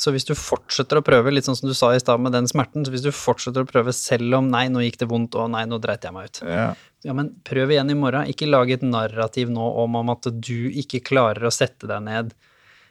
Så 0.00 0.14
hvis 0.14 0.24
du 0.24 0.32
fortsetter 0.38 0.96
å 0.96 1.04
prøve, 1.04 1.32
litt 1.32 1.44
sånn 1.44 1.58
som 1.58 1.68
du 1.68 1.74
sa 1.76 1.90
i 1.92 2.00
stad 2.00 2.22
med 2.24 2.32
den 2.32 2.46
smerten, 2.48 2.86
så 2.86 2.92
hvis 2.94 3.04
du 3.04 3.10
fortsetter 3.12 3.66
å 3.66 3.68
prøve 3.68 3.92
selv 3.92 4.38
om 4.38 4.46
nei, 4.48 4.64
nå 4.72 4.80
gikk 4.86 4.96
det 5.02 5.10
vondt, 5.10 5.36
og 5.36 5.50
nei, 5.52 5.66
nå 5.68 5.76
dreit 5.82 6.06
jeg 6.06 6.16
meg 6.16 6.30
ut. 6.30 6.40
Ja. 6.48 6.70
Ja, 7.04 7.16
men 7.16 7.34
prøv 7.44 7.72
igjen 7.72 7.92
i 7.92 7.96
morgen. 7.96 8.28
Ikke 8.28 8.48
lag 8.48 8.70
et 8.72 8.84
narrativ 8.84 9.52
nå 9.52 9.66
om, 9.82 9.98
om 10.00 10.12
at 10.12 10.28
du 10.32 10.70
ikke 10.82 11.02
klarer 11.04 11.48
å 11.48 11.52
sette 11.52 11.88
deg 11.88 12.04
ned 12.04 12.32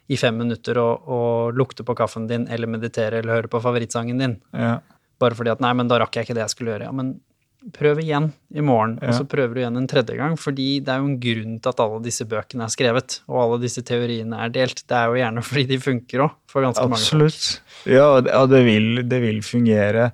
i 0.09 0.17
fem 0.17 0.37
minutter 0.37 0.77
og, 0.81 1.09
og 1.09 1.57
lukte 1.57 1.85
på 1.85 1.97
kaffen 1.97 2.25
din, 2.29 2.47
eller 2.49 2.69
meditere, 2.69 3.21
eller 3.21 3.39
høre 3.39 3.51
på 3.53 3.61
favorittsangen 3.61 4.21
din. 4.21 4.37
Ja. 4.53 4.79
Bare 5.21 5.37
fordi 5.37 5.53
at 5.53 5.61
nei, 5.65 5.73
men 5.77 5.89
da 5.89 5.99
rakk 6.01 6.17
jeg 6.17 6.29
ikke 6.29 6.37
det 6.37 6.45
jeg 6.45 6.55
skulle 6.55 6.73
gjøre. 6.73 6.89
Ja, 6.89 6.95
men 6.95 7.17
prøv 7.75 7.99
igjen 7.99 8.29
i 8.55 8.63
morgen, 8.63 8.95
og 9.03 9.11
så 9.17 9.25
prøver 9.29 9.53
du 9.53 9.59
igjen 9.61 9.77
en 9.81 9.87
tredje 9.91 10.15
gang. 10.17 10.37
Fordi 10.39 10.79
det 10.79 10.93
er 10.93 11.01
jo 11.03 11.09
en 11.11 11.19
grunn 11.19 11.57
til 11.59 11.69
at 11.73 11.83
alle 11.83 11.99
disse 12.05 12.25
bøkene 12.29 12.65
er 12.65 12.73
skrevet, 12.73 13.19
og 13.27 13.41
alle 13.43 13.61
disse 13.65 13.83
teoriene 13.85 14.39
er 14.45 14.53
delt. 14.55 14.83
Det 14.87 14.95
er 14.97 15.11
jo 15.11 15.19
gjerne 15.19 15.43
fordi 15.45 15.65
de 15.73 15.79
funker 15.83 16.25
òg, 16.29 16.35
for 16.49 16.65
ganske 16.65 16.87
mange. 16.87 17.03
folk. 17.03 17.25
Absolutt. 17.27 17.61
Ja, 17.89 18.09
det- 18.23 18.65
vil, 18.65 19.03
det 19.09 19.21
vil 19.21 19.41
fungere 19.43 20.11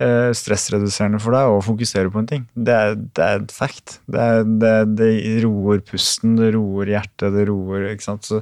eh, 0.00 0.30
stressreduserende 0.34 1.20
for 1.22 1.34
deg 1.36 1.50
å 1.50 1.60
fokusere 1.62 2.10
på 2.14 2.18
en 2.22 2.26
ting. 2.30 2.46
Det 2.54 2.74
er, 2.74 2.94
det 2.94 3.24
er 3.26 3.42
et 3.42 3.52
fact. 3.54 3.98
Det, 4.10 4.20
er, 4.20 4.42
det, 4.62 4.72
det 4.98 5.10
roer 5.44 5.82
pusten, 5.86 6.36
det 6.38 6.54
roer 6.56 6.86
hjertet, 6.94 7.34
det 7.34 7.48
roer 7.50 7.90
ikke 7.92 8.06
sant? 8.06 8.24
Så, 8.26 8.40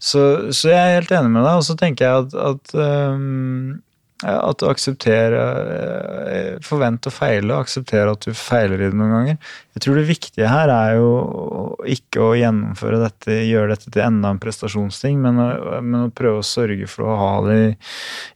så, 0.00 0.24
så 0.52 0.72
jeg 0.72 0.80
er 0.80 0.98
helt 1.00 1.12
enig 1.20 1.30
med 1.36 1.44
deg, 1.46 1.56
og 1.60 1.64
så 1.68 1.76
tenker 1.80 2.04
jeg 2.04 2.26
at, 2.26 2.34
at 2.34 2.74
ja, 2.76 3.86
At 4.20 4.60
du 4.60 4.66
aksepterer 4.68 5.34
eh, 6.28 6.56
Forvent 6.64 7.06
å 7.08 7.12
feile, 7.12 7.54
og 7.54 7.64
akseptere 7.64 8.12
at 8.12 8.26
du 8.26 8.36
feiler 8.36 8.82
i 8.82 8.90
det 8.90 8.98
noen 8.98 9.14
ganger. 9.14 9.54
Jeg 9.76 9.84
tror 9.84 9.96
det 9.96 10.08
viktige 10.10 10.50
her 10.50 10.72
er 10.74 10.98
jo 10.98 11.10
ikke 11.88 12.20
å 12.26 12.34
gjennomføre 12.36 12.98
dette, 13.00 13.38
gjøre 13.48 13.72
dette 13.72 13.88
til 13.88 14.04
enda 14.04 14.34
en 14.34 14.42
prestasjonsting, 14.42 15.16
men 15.24 15.40
å, 15.40 15.48
men 15.80 16.04
å 16.04 16.12
prøve 16.12 16.42
å 16.42 16.46
sørge 16.46 16.90
for 16.90 17.08
å 17.08 17.16
ha 17.20 17.32
det 17.46 17.58
i, 17.62 17.72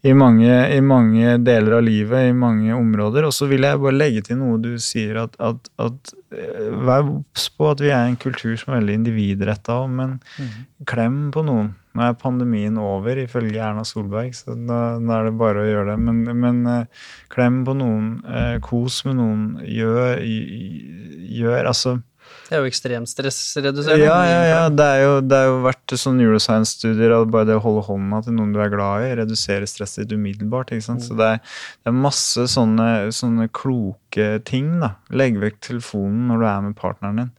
i, 0.08 0.16
mange, 0.16 0.48
i 0.72 0.80
mange 0.80 1.36
deler 1.44 1.78
av 1.80 1.84
livet, 1.84 2.30
i 2.30 2.36
mange 2.38 2.72
områder. 2.78 3.28
Og 3.28 3.36
så 3.36 3.50
vil 3.50 3.68
jeg 3.68 3.82
bare 3.84 4.00
legge 4.00 4.24
til 4.30 4.40
noe 4.40 4.56
du 4.64 4.72
sier, 4.80 5.20
at, 5.26 5.36
at, 5.36 5.68
at 5.84 6.16
eh, 6.32 6.72
vær 6.80 7.04
obs 7.18 7.50
på 7.52 7.72
at 7.74 7.84
vi 7.84 7.92
er 7.92 8.08
en 8.08 8.20
kultur 8.20 8.56
som 8.56 8.72
er 8.72 8.80
veldig 8.80 9.00
individretta, 9.02 9.82
men 9.90 10.16
klem 10.88 11.26
på 11.34 11.44
noen. 11.44 11.74
Nå 11.94 12.02
er 12.02 12.16
pandemien 12.18 12.74
over, 12.82 13.20
ifølge 13.22 13.60
Erna 13.62 13.84
Solberg, 13.86 14.32
så 14.34 14.56
da, 14.58 14.78
da 14.98 15.20
er 15.20 15.28
det 15.28 15.36
bare 15.38 15.62
å 15.62 15.68
gjøre 15.68 15.92
det. 15.92 16.00
Men, 16.02 16.24
men 16.42 16.64
eh, 16.66 17.04
klem 17.30 17.60
på 17.66 17.76
noen, 17.78 18.08
eh, 18.26 18.56
kos 18.64 18.96
med 19.06 19.20
noen, 19.20 19.44
gjør, 19.62 20.18
gjør 21.38 21.68
Altså 21.70 21.92
Det 22.48 22.56
er 22.56 22.64
jo 22.64 22.68
ekstremt 22.72 23.12
stressreduserende. 23.12 24.02
ja, 24.02 24.18
ja, 24.26 24.42
ja. 24.50 24.64
Det 24.74 24.88
er 24.96 25.04
jo, 25.04 25.14
det 25.22 25.38
er 25.38 25.48
jo 25.52 25.62
vært 25.68 25.94
sånn 26.02 26.18
neuroscience-studier 26.18 27.14
at 27.14 27.30
bare 27.30 27.48
det 27.52 27.60
å 27.60 27.64
holde 27.64 27.86
hånda 27.86 28.24
til 28.26 28.36
noen 28.40 28.52
du 28.56 28.58
er 28.64 28.74
glad 28.74 29.06
i, 29.06 29.14
redusere 29.22 29.70
stresset 29.70 30.02
ditt 30.08 30.18
umiddelbart. 30.18 30.74
ikke 30.74 30.88
sant? 30.88 31.06
Så 31.06 31.14
det 31.18 31.30
er, 31.36 31.42
det 31.84 31.92
er 31.94 31.98
masse 32.10 32.48
sånne, 32.50 32.90
sånne 33.14 33.46
kloke 33.54 34.32
ting. 34.50 34.80
da. 34.82 34.96
Legg 35.14 35.38
vekk 35.42 35.62
telefonen 35.70 36.26
når 36.32 36.42
du 36.42 36.48
er 36.50 36.66
med 36.66 36.78
partneren 36.82 37.22
din. 37.22 37.32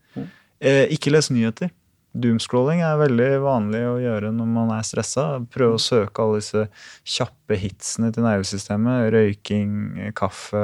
Eh, 0.63 0.85
ikke 0.95 1.11
les 1.11 1.27
nyheter. 1.29 1.75
Doomscrolling 2.15 2.79
er 2.85 2.99
veldig 3.01 3.29
vanlig 3.43 3.81
å 3.89 3.95
gjøre 3.99 4.29
når 4.35 4.47
man 4.47 4.69
er 4.77 4.85
stressa. 4.87 5.25
Prøve 5.51 5.75
å 5.77 5.81
søke 5.83 6.23
alle 6.23 6.39
disse 6.39 6.61
kjappe 7.15 7.57
hitsene 7.59 8.11
til 8.15 8.23
nervesystemet. 8.23 9.09
Røyking, 9.15 9.73
kaffe, 10.15 10.63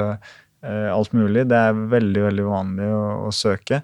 eh, 0.64 0.88
alt 0.92 1.12
mulig. 1.16 1.44
Det 1.50 1.58
er 1.58 1.76
veldig, 1.92 2.22
veldig 2.30 2.46
vanlig 2.48 2.88
å, 2.88 3.02
å 3.28 3.34
søke. 3.36 3.82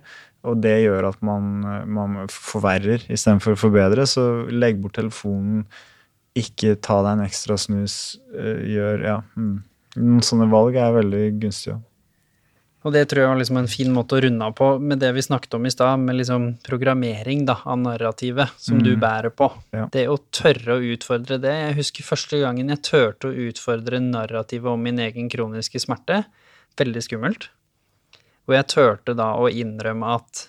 Og 0.49 0.61
det 0.63 0.77
gjør 0.85 1.11
at 1.11 1.21
man, 1.27 1.61
man 1.93 2.19
forverrer 2.33 3.05
istedenfor 3.11 3.57
å 3.57 3.61
forbedre. 3.61 4.07
Så 4.09 4.25
legg 4.49 4.81
bort 4.81 4.97
telefonen, 4.97 5.67
ikke 6.39 6.77
ta 6.81 7.01
deg 7.03 7.19
en 7.19 7.27
ekstra 7.27 7.59
snus. 7.61 8.17
eh, 8.33 8.65
Gjør 8.77 9.05
Ja. 9.05 9.19
Mm. 9.37 9.59
Noen 9.99 10.23
sånne 10.23 10.47
valg 10.53 10.77
er 10.79 10.93
veldig 10.95 11.23
gunstige. 11.43 11.81
Og 12.87 12.95
det 12.95 13.09
tror 13.11 13.25
jeg 13.25 13.31
var 13.33 13.39
liksom 13.41 13.59
en 13.59 13.71
fin 13.71 13.91
måte 13.91 14.15
å 14.15 14.21
runde 14.23 14.47
av 14.47 14.53
på 14.55 14.69
med 14.79 15.01
det 15.03 15.11
vi 15.17 15.25
snakket 15.25 15.57
om 15.59 15.65
i 15.67 15.73
stad, 15.75 15.99
med 15.99 16.21
liksom 16.21 16.45
programmering 16.67 17.43
da, 17.49 17.57
av 17.67 17.81
narrativet 17.83 18.55
som 18.63 18.79
du 18.85 18.93
bærer 19.01 19.35
på. 19.35 19.49
Ja. 19.75 19.89
Det 19.93 20.05
å 20.07 20.21
tørre 20.31 20.77
å 20.77 20.85
utfordre 20.95 21.41
det. 21.43 21.55
Jeg 21.59 21.79
husker 21.81 22.07
første 22.07 22.39
gangen 22.45 22.71
jeg 22.71 22.85
turte 22.87 23.33
å 23.33 23.49
utfordre 23.49 23.99
narrativet 24.05 24.71
om 24.71 24.87
min 24.87 25.03
egen 25.03 25.27
kroniske 25.33 25.83
smerte. 25.83 26.23
Veldig 26.79 27.03
skummelt. 27.03 27.49
Og 28.47 28.55
jeg 28.55 28.71
turte 28.71 29.17
da 29.19 29.33
å 29.37 29.51
innrømme 29.51 30.15
at 30.15 30.47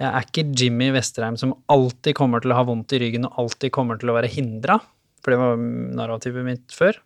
jeg 0.00 0.08
er 0.08 0.26
ikke 0.26 0.48
Jimmy 0.56 0.90
Vesterheim 0.96 1.36
som 1.38 1.52
alltid 1.70 2.16
kommer 2.16 2.42
til 2.42 2.54
å 2.54 2.58
ha 2.58 2.66
vondt 2.66 2.96
i 2.96 3.02
ryggen 3.02 3.28
og 3.28 3.42
alltid 3.44 3.72
kommer 3.74 4.00
til 4.00 4.10
å 4.10 4.16
være 4.16 4.30
hindra, 4.32 4.78
for 5.20 5.32
det 5.32 5.38
var 5.38 5.60
narrativet 6.00 6.46
mitt 6.46 6.72
før. 6.74 6.96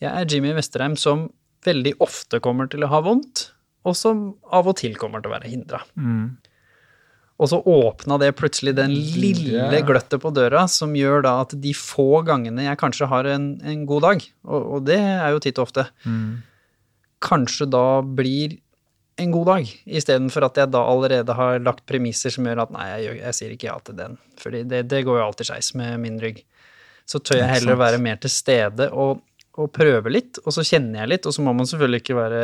Jeg 0.00 0.08
er 0.08 0.30
Jimmy 0.30 0.54
Vesterheim 0.56 0.94
som 0.96 1.26
veldig 1.68 1.94
ofte 2.04 2.40
kommer 2.44 2.68
til 2.72 2.84
å 2.86 2.90
ha 2.92 3.00
vondt, 3.04 3.50
og 3.86 3.94
som 3.96 4.28
av 4.52 4.68
og 4.68 4.80
til 4.80 4.96
kommer 5.00 5.22
til 5.22 5.30
å 5.30 5.36
være 5.36 5.50
hindra. 5.52 5.82
Og 7.38 7.46
så 7.52 7.60
åpna 7.70 8.16
det 8.18 8.32
plutselig 8.34 8.72
den 8.74 8.90
lille 9.22 9.78
gløttet 9.86 10.18
på 10.24 10.32
døra 10.34 10.64
som 10.66 10.96
gjør 10.98 11.22
da 11.22 11.36
at 11.44 11.52
de 11.62 11.70
få 11.76 12.24
gangene 12.26 12.64
jeg 12.66 12.80
kanskje 12.80 13.06
har 13.12 13.28
en, 13.30 13.52
en 13.62 13.84
god 13.86 14.02
dag, 14.08 14.24
og, 14.48 14.64
og 14.74 14.86
det 14.88 14.98
er 14.98 15.30
jo 15.36 15.42
titt 15.44 15.60
og 15.62 15.68
ofte, 15.68 15.84
kanskje 17.22 17.68
da 17.70 18.00
blir 18.02 18.58
en 19.18 19.32
god 19.34 19.48
dag, 19.50 19.70
istedenfor 19.86 20.46
at 20.46 20.58
jeg 20.60 20.70
da 20.70 20.82
allerede 20.86 21.34
har 21.34 21.62
lagt 21.62 21.86
premisser 21.90 22.30
som 22.34 22.46
gjør 22.46 22.64
at 22.64 22.74
nei, 22.74 22.86
jeg, 23.02 23.16
jeg 23.18 23.38
sier 23.38 23.54
ikke 23.54 23.70
ja 23.70 23.78
til 23.86 23.96
den, 23.98 24.18
fordi 24.38 24.64
det, 24.70 24.84
det 24.90 25.04
går 25.06 25.18
jo 25.18 25.24
alltid 25.24 25.48
skeis 25.50 25.72
med 25.78 25.98
min 26.02 26.20
rygg. 26.22 26.42
Så 27.08 27.18
tør 27.24 27.40
jeg 27.40 27.48
heller 27.54 27.78
være 27.80 27.98
mer 28.02 28.18
til 28.20 28.30
stede 28.30 28.90
og, 28.92 29.22
og 29.58 29.72
prøve 29.74 30.12
litt, 30.12 30.38
og 30.44 30.54
så 30.54 30.62
kjenner 30.66 31.02
jeg 31.02 31.10
litt, 31.12 31.26
og 31.26 31.34
så 31.34 31.42
må 31.42 31.52
man 31.56 31.66
selvfølgelig 31.66 32.02
ikke 32.04 32.18
være 32.18 32.42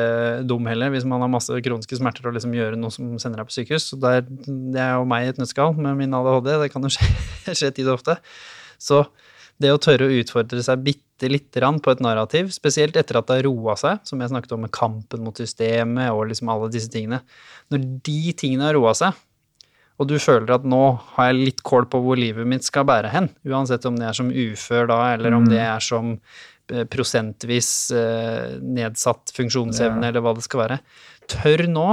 dum 0.50 0.66
heller 0.66 0.90
hvis 0.90 1.06
man 1.08 1.22
har 1.22 1.30
masse 1.30 1.60
kroniske 1.66 1.98
smerter 2.00 2.26
og 2.26 2.34
liksom 2.34 2.56
gjøre 2.56 2.78
noe 2.80 2.94
som 2.94 3.12
sender 3.22 3.42
deg 3.42 3.50
på 3.50 3.54
sykehus. 3.54 3.90
Så 3.92 3.98
det 4.02 4.14
er, 4.18 4.24
det 4.74 4.82
er 4.82 4.96
jo 4.98 5.06
meg 5.10 5.26
i 5.26 5.30
et 5.30 5.38
nøtteskall 5.38 5.76
med 5.78 6.00
min 6.00 6.16
ADHD, 6.18 6.50
det 6.64 6.72
kan 6.74 6.86
jo 6.86 6.90
skje, 6.92 7.06
skje 7.60 7.70
tid 7.76 7.90
og 7.90 8.00
ofte. 8.00 8.18
Så 8.82 9.04
det 9.62 9.70
å 9.70 9.78
tørre 9.78 10.08
å 10.08 10.16
utfordre 10.18 10.62
seg 10.66 10.82
bitte 10.82 11.30
lite 11.30 11.60
grann 11.60 11.78
på 11.82 11.92
et 11.92 12.02
narrativ, 12.02 12.50
spesielt 12.54 12.96
etter 12.98 13.20
at 13.20 13.28
det 13.28 13.38
har 13.38 13.46
roa 13.46 13.76
seg, 13.78 14.02
som 14.08 14.18
jeg 14.18 14.32
snakket 14.32 14.56
om 14.56 14.64
med 14.66 14.74
kampen 14.74 15.22
mot 15.22 15.38
systemet 15.38 16.10
og 16.10 16.26
liksom 16.32 16.50
alle 16.50 16.72
disse 16.74 16.90
tingene 16.90 17.22
Når 17.70 17.86
de 18.08 18.34
tingene 18.34 18.66
har 18.66 18.74
roa 18.74 18.96
seg, 18.98 19.14
og 19.94 20.08
du 20.10 20.16
føler 20.18 20.50
at 20.56 20.64
nå 20.66 20.80
har 21.14 21.30
jeg 21.30 21.38
litt 21.38 21.62
kål 21.66 21.86
på 21.90 22.00
hvor 22.02 22.18
livet 22.18 22.48
mitt 22.50 22.66
skal 22.66 22.86
bære 22.88 23.12
hen, 23.12 23.28
uansett 23.46 23.86
om 23.86 23.94
det 23.98 24.08
er 24.08 24.16
som 24.18 24.32
ufør 24.32 24.90
da, 24.90 24.98
eller 25.14 25.36
om 25.36 25.46
det 25.46 25.60
er 25.62 25.84
som 25.84 26.16
prosentvis 26.88 27.90
eh, 27.92 28.54
nedsatt 28.62 29.32
funksjonsevne, 29.36 30.00
Ja. 30.02 30.08
eller 30.08 30.24
hva 30.24 30.34
det 30.36 30.44
skal 30.46 30.62
være. 30.64 30.78
Tør 31.28 31.66
nå, 31.68 31.86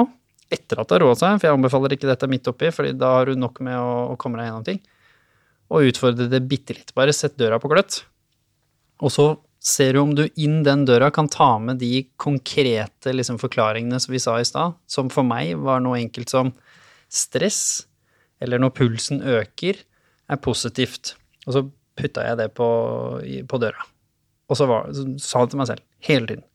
etter 0.52 0.80
at 0.82 0.88
det 0.90 0.96
har 0.98 1.04
roa 1.06 1.16
seg, 1.16 1.38
for 1.40 1.48
jeg 1.48 1.58
anbefaler 1.58 1.96
ikke 1.96 2.10
dette 2.10 2.28
midt 2.32 2.48
oppi, 2.52 2.72
fordi 2.76 2.94
da 3.00 3.14
har 3.18 3.26
du 3.32 3.36
nok 3.40 3.60
med 3.64 3.78
å, 3.80 3.92
å 4.14 4.18
komme 4.20 4.40
deg 4.40 4.48
gjennom 4.50 4.66
ting, 4.68 4.82
og 5.72 5.88
utfordre 5.88 6.28
det 6.32 6.42
bitte 6.52 6.76
litt. 6.76 6.94
Bare 6.96 7.14
sett 7.16 7.38
døra 7.40 7.60
på 7.64 7.70
gløtt. 7.72 8.02
Og 9.02 9.12
så 9.14 9.28
ser 9.62 9.94
du 9.94 10.02
om 10.02 10.16
du 10.18 10.24
inn 10.42 10.64
den 10.66 10.84
døra 10.90 11.12
kan 11.14 11.28
ta 11.32 11.54
med 11.62 11.78
de 11.80 12.04
konkrete 12.20 13.14
liksom, 13.14 13.38
forklaringene 13.40 14.00
som 14.02 14.12
vi 14.12 14.20
sa 14.20 14.36
i 14.42 14.48
stad, 14.48 14.76
som 14.90 15.08
for 15.14 15.24
meg 15.24 15.54
var 15.62 15.80
noe 15.86 16.00
enkelt 16.02 16.30
som 16.34 16.52
stress, 17.12 17.86
eller 18.42 18.60
når 18.60 18.74
pulsen 18.80 19.22
øker, 19.22 19.78
er 20.32 20.40
positivt. 20.42 21.14
Og 21.46 21.54
så 21.56 21.64
putta 22.00 22.24
jeg 22.26 22.40
det 22.40 22.50
på, 22.58 22.68
på 23.48 23.60
døra. 23.62 23.84
Og 24.52 24.60
så, 24.60 24.68
var, 24.68 24.90
så 24.96 25.06
sa 25.24 25.46
det 25.46 25.54
til 25.54 25.62
meg 25.62 25.70
selv, 25.70 25.86
hele 26.04 26.28
tiden. 26.28 26.46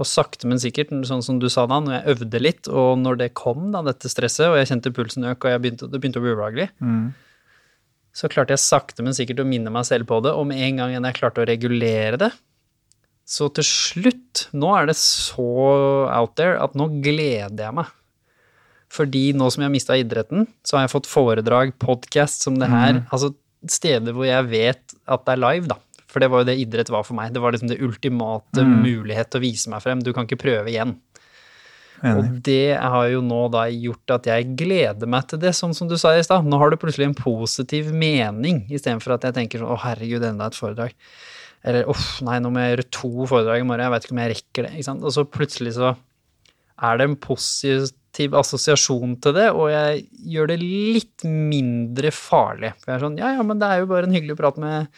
Og 0.00 0.08
sakte, 0.08 0.48
men 0.48 0.60
sikkert, 0.60 0.92
sånn 1.08 1.24
som 1.24 1.40
du 1.40 1.48
sa 1.52 1.64
da, 1.68 1.80
når 1.80 1.96
jeg 1.96 2.14
øvde 2.14 2.40
litt, 2.40 2.68
og 2.68 3.00
når 3.00 3.18
det 3.20 3.30
kom, 3.36 3.70
da, 3.74 3.82
dette 3.84 4.08
stresset, 4.12 4.46
og 4.48 4.58
jeg 4.60 4.70
kjente 4.70 4.92
pulsen 4.96 5.26
øke, 5.32 5.50
og 5.56 5.64
begynte, 5.64 5.88
det 5.92 6.00
begynte 6.00 6.20
å 6.20 6.24
bli 6.24 6.36
ubehagelig, 6.36 6.68
så 8.16 8.28
klarte 8.32 8.54
jeg 8.56 8.62
sakte, 8.64 9.04
men 9.06 9.16
sikkert 9.16 9.42
å 9.44 9.48
minne 9.48 9.72
meg 9.72 9.84
selv 9.88 10.08
på 10.10 10.20
det, 10.24 10.32
og 10.36 10.46
med 10.50 10.60
en 10.66 10.80
gang 10.80 10.94
jeg 10.96 11.18
klarte 11.20 11.44
å 11.44 11.48
regulere 11.48 12.20
det, 12.20 12.30
så 13.30 13.46
til 13.54 13.62
slutt, 13.62 14.48
nå 14.58 14.72
er 14.74 14.88
det 14.90 14.96
så 14.98 15.44
out 16.10 16.32
there 16.40 16.56
at 16.58 16.72
nå 16.74 16.88
gleder 17.04 17.60
jeg 17.68 17.76
meg. 17.76 17.92
Fordi 18.90 19.28
nå 19.38 19.46
som 19.54 19.62
jeg 19.62 19.68
har 19.68 19.74
mista 19.76 19.94
idretten, 20.00 20.48
så 20.66 20.76
har 20.80 20.88
jeg 20.88 20.94
fått 20.96 21.06
foredrag, 21.06 21.76
podkast 21.78 22.42
som 22.42 22.56
det 22.58 22.66
her. 22.72 22.96
Altså 23.14 23.30
steder 23.70 24.16
hvor 24.16 24.26
jeg 24.26 24.48
vet 24.50 24.96
at 25.06 25.22
det 25.28 25.36
er 25.36 25.42
live, 25.44 25.68
da. 25.70 25.76
For 26.10 26.22
det 26.22 26.30
var 26.32 26.42
jo 26.42 26.50
det 26.50 26.58
idrett 26.62 26.90
var 26.92 27.06
for 27.06 27.18
meg. 27.18 27.32
Det 27.34 27.42
var 27.42 27.54
liksom 27.54 27.70
det 27.70 27.80
ultimate 27.84 28.64
mulighet 28.66 29.30
til 29.30 29.40
å 29.40 29.44
vise 29.44 29.70
meg 29.72 29.84
frem. 29.84 30.02
Du 30.02 30.12
kan 30.16 30.26
ikke 30.26 30.42
prøve 30.42 30.72
igjen. 30.72 30.96
Enig. 32.00 32.16
Og 32.16 32.36
det 32.46 32.78
har 32.80 33.08
jo 33.12 33.20
nå 33.24 33.40
da 33.52 33.66
gjort 33.68 34.14
at 34.14 34.28
jeg 34.30 34.54
gleder 34.58 35.10
meg 35.10 35.26
til 35.28 35.40
det, 35.42 35.52
sånn 35.56 35.74
som 35.76 35.88
du 35.90 35.98
sa 36.00 36.14
i 36.16 36.24
stad. 36.24 36.46
Nå 36.48 36.60
har 36.60 36.72
du 36.72 36.78
plutselig 36.80 37.10
en 37.10 37.18
positiv 37.18 37.90
mening, 37.92 38.62
istedenfor 38.72 39.18
at 39.18 39.28
jeg 39.28 39.36
tenker 39.36 39.60
sånn 39.60 39.74
å 39.74 39.80
herregud, 39.82 40.24
enda 40.24 40.48
et 40.48 40.56
foredrag. 40.56 40.94
Eller 41.60 41.88
uff, 41.92 42.22
nei, 42.24 42.38
nå 42.40 42.52
må 42.52 42.62
jeg 42.62 42.72
gjøre 42.72 42.86
to 42.96 43.10
foredrag 43.28 43.60
i 43.60 43.66
morgen, 43.68 43.84
jeg 43.84 43.92
vet 43.92 44.06
ikke 44.06 44.16
om 44.16 44.22
jeg 44.22 44.32
rekker 44.32 44.66
det. 44.66 44.72
ikke 44.78 44.88
sant? 44.88 45.04
Og 45.04 45.12
så 45.12 45.26
plutselig 45.28 45.74
så 45.76 45.92
er 46.80 46.96
det 46.96 47.06
en 47.06 47.18
positiv 47.20 48.36
assosiasjon 48.40 49.18
til 49.20 49.36
det, 49.36 49.50
og 49.52 49.68
jeg 49.68 50.06
gjør 50.32 50.54
det 50.54 50.60
litt 50.62 51.26
mindre 51.28 52.12
farlig. 52.16 52.72
For 52.80 52.94
jeg 52.94 52.96
er 52.96 53.04
sånn, 53.04 53.20
ja 53.20 53.34
ja, 53.36 53.44
men 53.44 53.60
det 53.60 53.68
er 53.68 53.82
jo 53.82 53.90
bare 53.92 54.08
en 54.08 54.16
hyggelig 54.16 54.38
prat 54.40 54.56
med, 54.62 54.88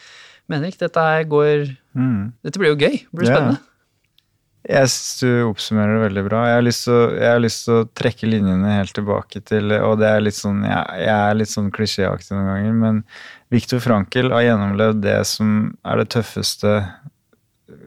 med 0.49 0.59
Henrik. 0.59 0.79
Dette 0.81 0.99
her 0.99 1.23
går 1.29 1.77
Mm. 1.93 2.33
Dette 2.43 2.57
blir 2.57 2.71
jo 2.73 2.79
gøy. 2.81 2.95
Det 3.05 3.13
blir 3.13 3.29
Ja. 3.29 3.35
spennende. 3.37 3.59
Jeg 4.63 4.87
syns 4.87 5.19
du 5.19 5.27
oppsummerer 5.49 5.99
det 5.99 6.09
veldig 6.09 6.23
bra. 6.29 6.45
Jeg 6.47 6.55
har 6.55 6.63
å, 6.95 6.99
jeg 7.19 7.29
har 7.33 7.39
lyst 7.43 7.65
til 7.65 7.73
å 7.73 7.89
trekke 7.99 8.29
linjene 8.31 8.77
helt 8.77 8.93
tilbake 8.95 9.41
til 9.43 9.71
Og 9.73 9.99
det 9.99 10.07
er 10.07 10.21
litt 10.23 10.37
sånn 10.39 10.63
Jeg, 10.63 10.85
jeg 11.03 11.11
er 11.13 11.35
litt 11.35 11.51
sånn 11.51 11.69
klisjéaktig 11.69 12.31
noen 12.31 12.47
ganger, 12.47 12.73
men 12.73 13.03
Viktor 13.51 13.79
Frankel 13.83 14.31
har 14.31 14.41
gjennomlevd 14.47 15.01
det 15.03 15.19
som 15.27 15.75
er 15.85 15.97
det 15.97 16.09
tøffeste 16.15 16.73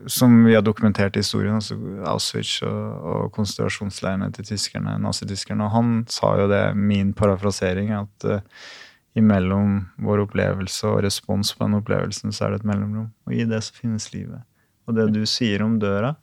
som 0.07 0.45
vi 0.45 0.55
har 0.55 0.62
dokumentert 0.62 1.16
i 1.16 1.20
historien, 1.23 1.55
altså 1.59 1.77
Auschwitz 2.07 2.61
og, 2.62 3.05
og 3.07 3.33
konsentrasjonsleirene 3.35 4.33
til 4.35 4.45
tyskerne, 4.45 4.97
nazityskerne. 5.03 5.65
Og 5.66 5.70
han 5.74 5.91
sa 6.11 6.33
jo 6.41 6.47
det, 6.51 6.62
min 6.77 7.12
parafrasering, 7.16 7.91
at 7.95 8.24
eh, 8.31 8.41
imellom 9.16 9.78
vår 10.05 10.26
opplevelse 10.26 10.88
og 10.90 11.02
respons 11.06 11.55
på 11.56 11.64
den 11.64 11.78
opplevelsen, 11.78 12.34
så 12.34 12.47
er 12.47 12.55
det 12.55 12.60
et 12.60 12.68
mellomrom. 12.68 13.09
Og 13.26 13.36
i 13.36 13.47
det 13.48 13.62
så 13.64 13.76
finnes 13.78 14.10
livet. 14.12 14.44
Og 14.86 14.97
det 14.98 15.09
du 15.14 15.22
sier 15.28 15.64
om 15.64 15.78
døra, 15.80 16.14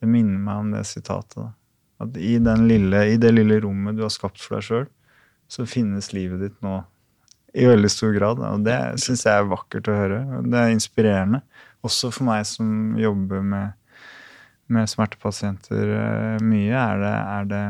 det 0.00 0.08
minner 0.08 0.40
meg 0.40 0.62
om 0.62 0.70
det 0.72 0.86
sitatet. 0.88 1.52
At 2.00 2.16
i, 2.16 2.38
lille, 2.40 3.02
i 3.12 3.18
det 3.20 3.34
lille 3.34 3.60
rommet 3.60 3.98
du 3.98 4.06
har 4.06 4.14
skapt 4.14 4.40
for 4.40 4.56
deg 4.56 4.66
sjøl, 4.66 4.88
så 5.50 5.66
finnes 5.68 6.12
livet 6.16 6.40
ditt 6.40 6.56
nå 6.64 6.78
i 7.52 7.66
veldig 7.66 7.90
stor 7.92 8.14
grad. 8.16 8.40
Og 8.46 8.64
det 8.64 8.78
syns 9.02 9.26
jeg 9.26 9.36
er 9.36 9.50
vakkert 9.50 9.90
å 9.90 9.98
høre. 9.98 10.22
Det 10.46 10.62
er 10.62 10.72
inspirerende. 10.72 11.42
Også 11.84 12.08
for 12.14 12.28
meg 12.30 12.46
som 12.48 12.96
jobber 13.00 13.44
med, 13.44 13.76
med 14.72 14.88
smertepasienter 14.88 15.94
eh, 15.98 16.42
mye, 16.44 16.72
er 16.72 17.04
det, 17.04 17.14
er 17.36 17.48
det 17.50 17.64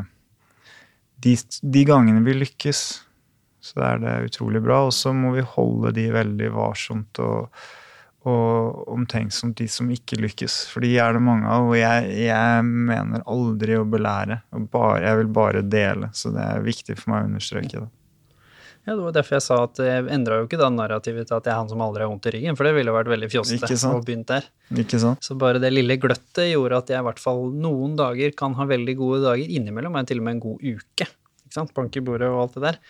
de, 1.27 1.37
de 1.75 1.87
gangene 1.89 2.23
vi 2.27 2.39
lykkes, 2.39 2.85
så 3.61 3.77
det 3.81 3.87
er 3.91 4.03
det 4.05 4.17
utrolig 4.31 4.63
bra. 4.65 4.83
Og 4.89 4.95
så 4.97 5.13
må 5.17 5.35
vi 5.37 5.45
holde 5.57 5.93
de 5.97 6.07
veldig 6.15 6.51
varsomt 6.57 7.21
og, 7.25 7.63
og 8.29 8.89
omtenksomt, 8.97 9.59
de 9.61 9.69
som 9.69 9.91
ikke 9.93 10.19
lykkes. 10.21 10.63
For 10.73 10.85
de 10.85 10.95
er 11.01 11.17
det 11.17 11.23
mange 11.25 11.49
av, 11.49 11.69
og 11.69 11.77
jeg, 11.79 12.11
jeg 12.25 12.67
mener 12.67 13.25
aldri 13.31 13.79
å 13.79 13.87
belære. 13.89 14.43
Og 14.57 14.69
bare, 14.73 15.01
jeg 15.07 15.23
vil 15.23 15.33
bare 15.41 15.65
dele. 15.65 16.11
Så 16.17 16.33
det 16.35 16.45
er 16.45 16.67
viktig 16.67 16.99
for 17.01 17.15
meg 17.15 17.25
å 17.25 17.33
understreke 17.35 17.85
det. 17.85 17.89
Ja, 18.89 18.95
Det 18.97 19.03
var 19.05 19.13
derfor 19.13 19.37
jeg 19.37 19.45
sa 19.45 19.57
at 19.67 19.79
jeg 19.85 20.07
endra 20.09 20.39
jo 20.41 20.47
ikke 20.47 20.59
da 20.59 20.71
narrativet 20.73 21.29
til 21.29 21.37
at 21.37 21.45
jeg 21.47 21.53
er 21.53 21.59
han 21.61 21.69
som 21.69 21.83
aldri 21.85 22.01
har 22.01 22.09
vondt 22.09 22.27
i 22.31 22.33
ryggen, 22.33 22.57
for 22.57 22.65
det 22.65 22.73
ville 22.79 22.95
vært 22.95 23.11
veldig 23.13 23.29
fjoste 23.31 23.77
å 23.91 24.01
begynt 24.07 24.31
der. 24.33 24.47
Ikke 24.81 25.01
sant? 25.03 25.21
Så 25.23 25.37
bare 25.39 25.61
det 25.61 25.69
lille 25.75 25.99
gløttet 26.01 26.49
gjorde 26.49 26.79
at 26.81 26.93
jeg 26.95 27.03
i 27.05 27.07
hvert 27.11 27.21
fall 27.21 27.45
noen 27.61 27.93
dager 28.01 28.33
kan 28.39 28.57
ha 28.57 28.65
veldig 28.71 28.95
gode 28.99 29.21
dager. 29.27 29.53
Innimellom 29.53 29.95
er 30.01 30.07
jeg 30.07 30.15
til 30.15 30.23
og 30.23 30.27
med 30.31 30.39
en 30.39 30.43
god 30.47 30.65
uke. 30.65 31.09
Ikke 31.45 31.59
sant? 31.59 31.75
Bank 31.77 32.01
i 32.01 32.03
bordet 32.09 32.33
og 32.33 32.41
alt 32.47 32.57
det 32.57 32.65
der. 32.71 32.81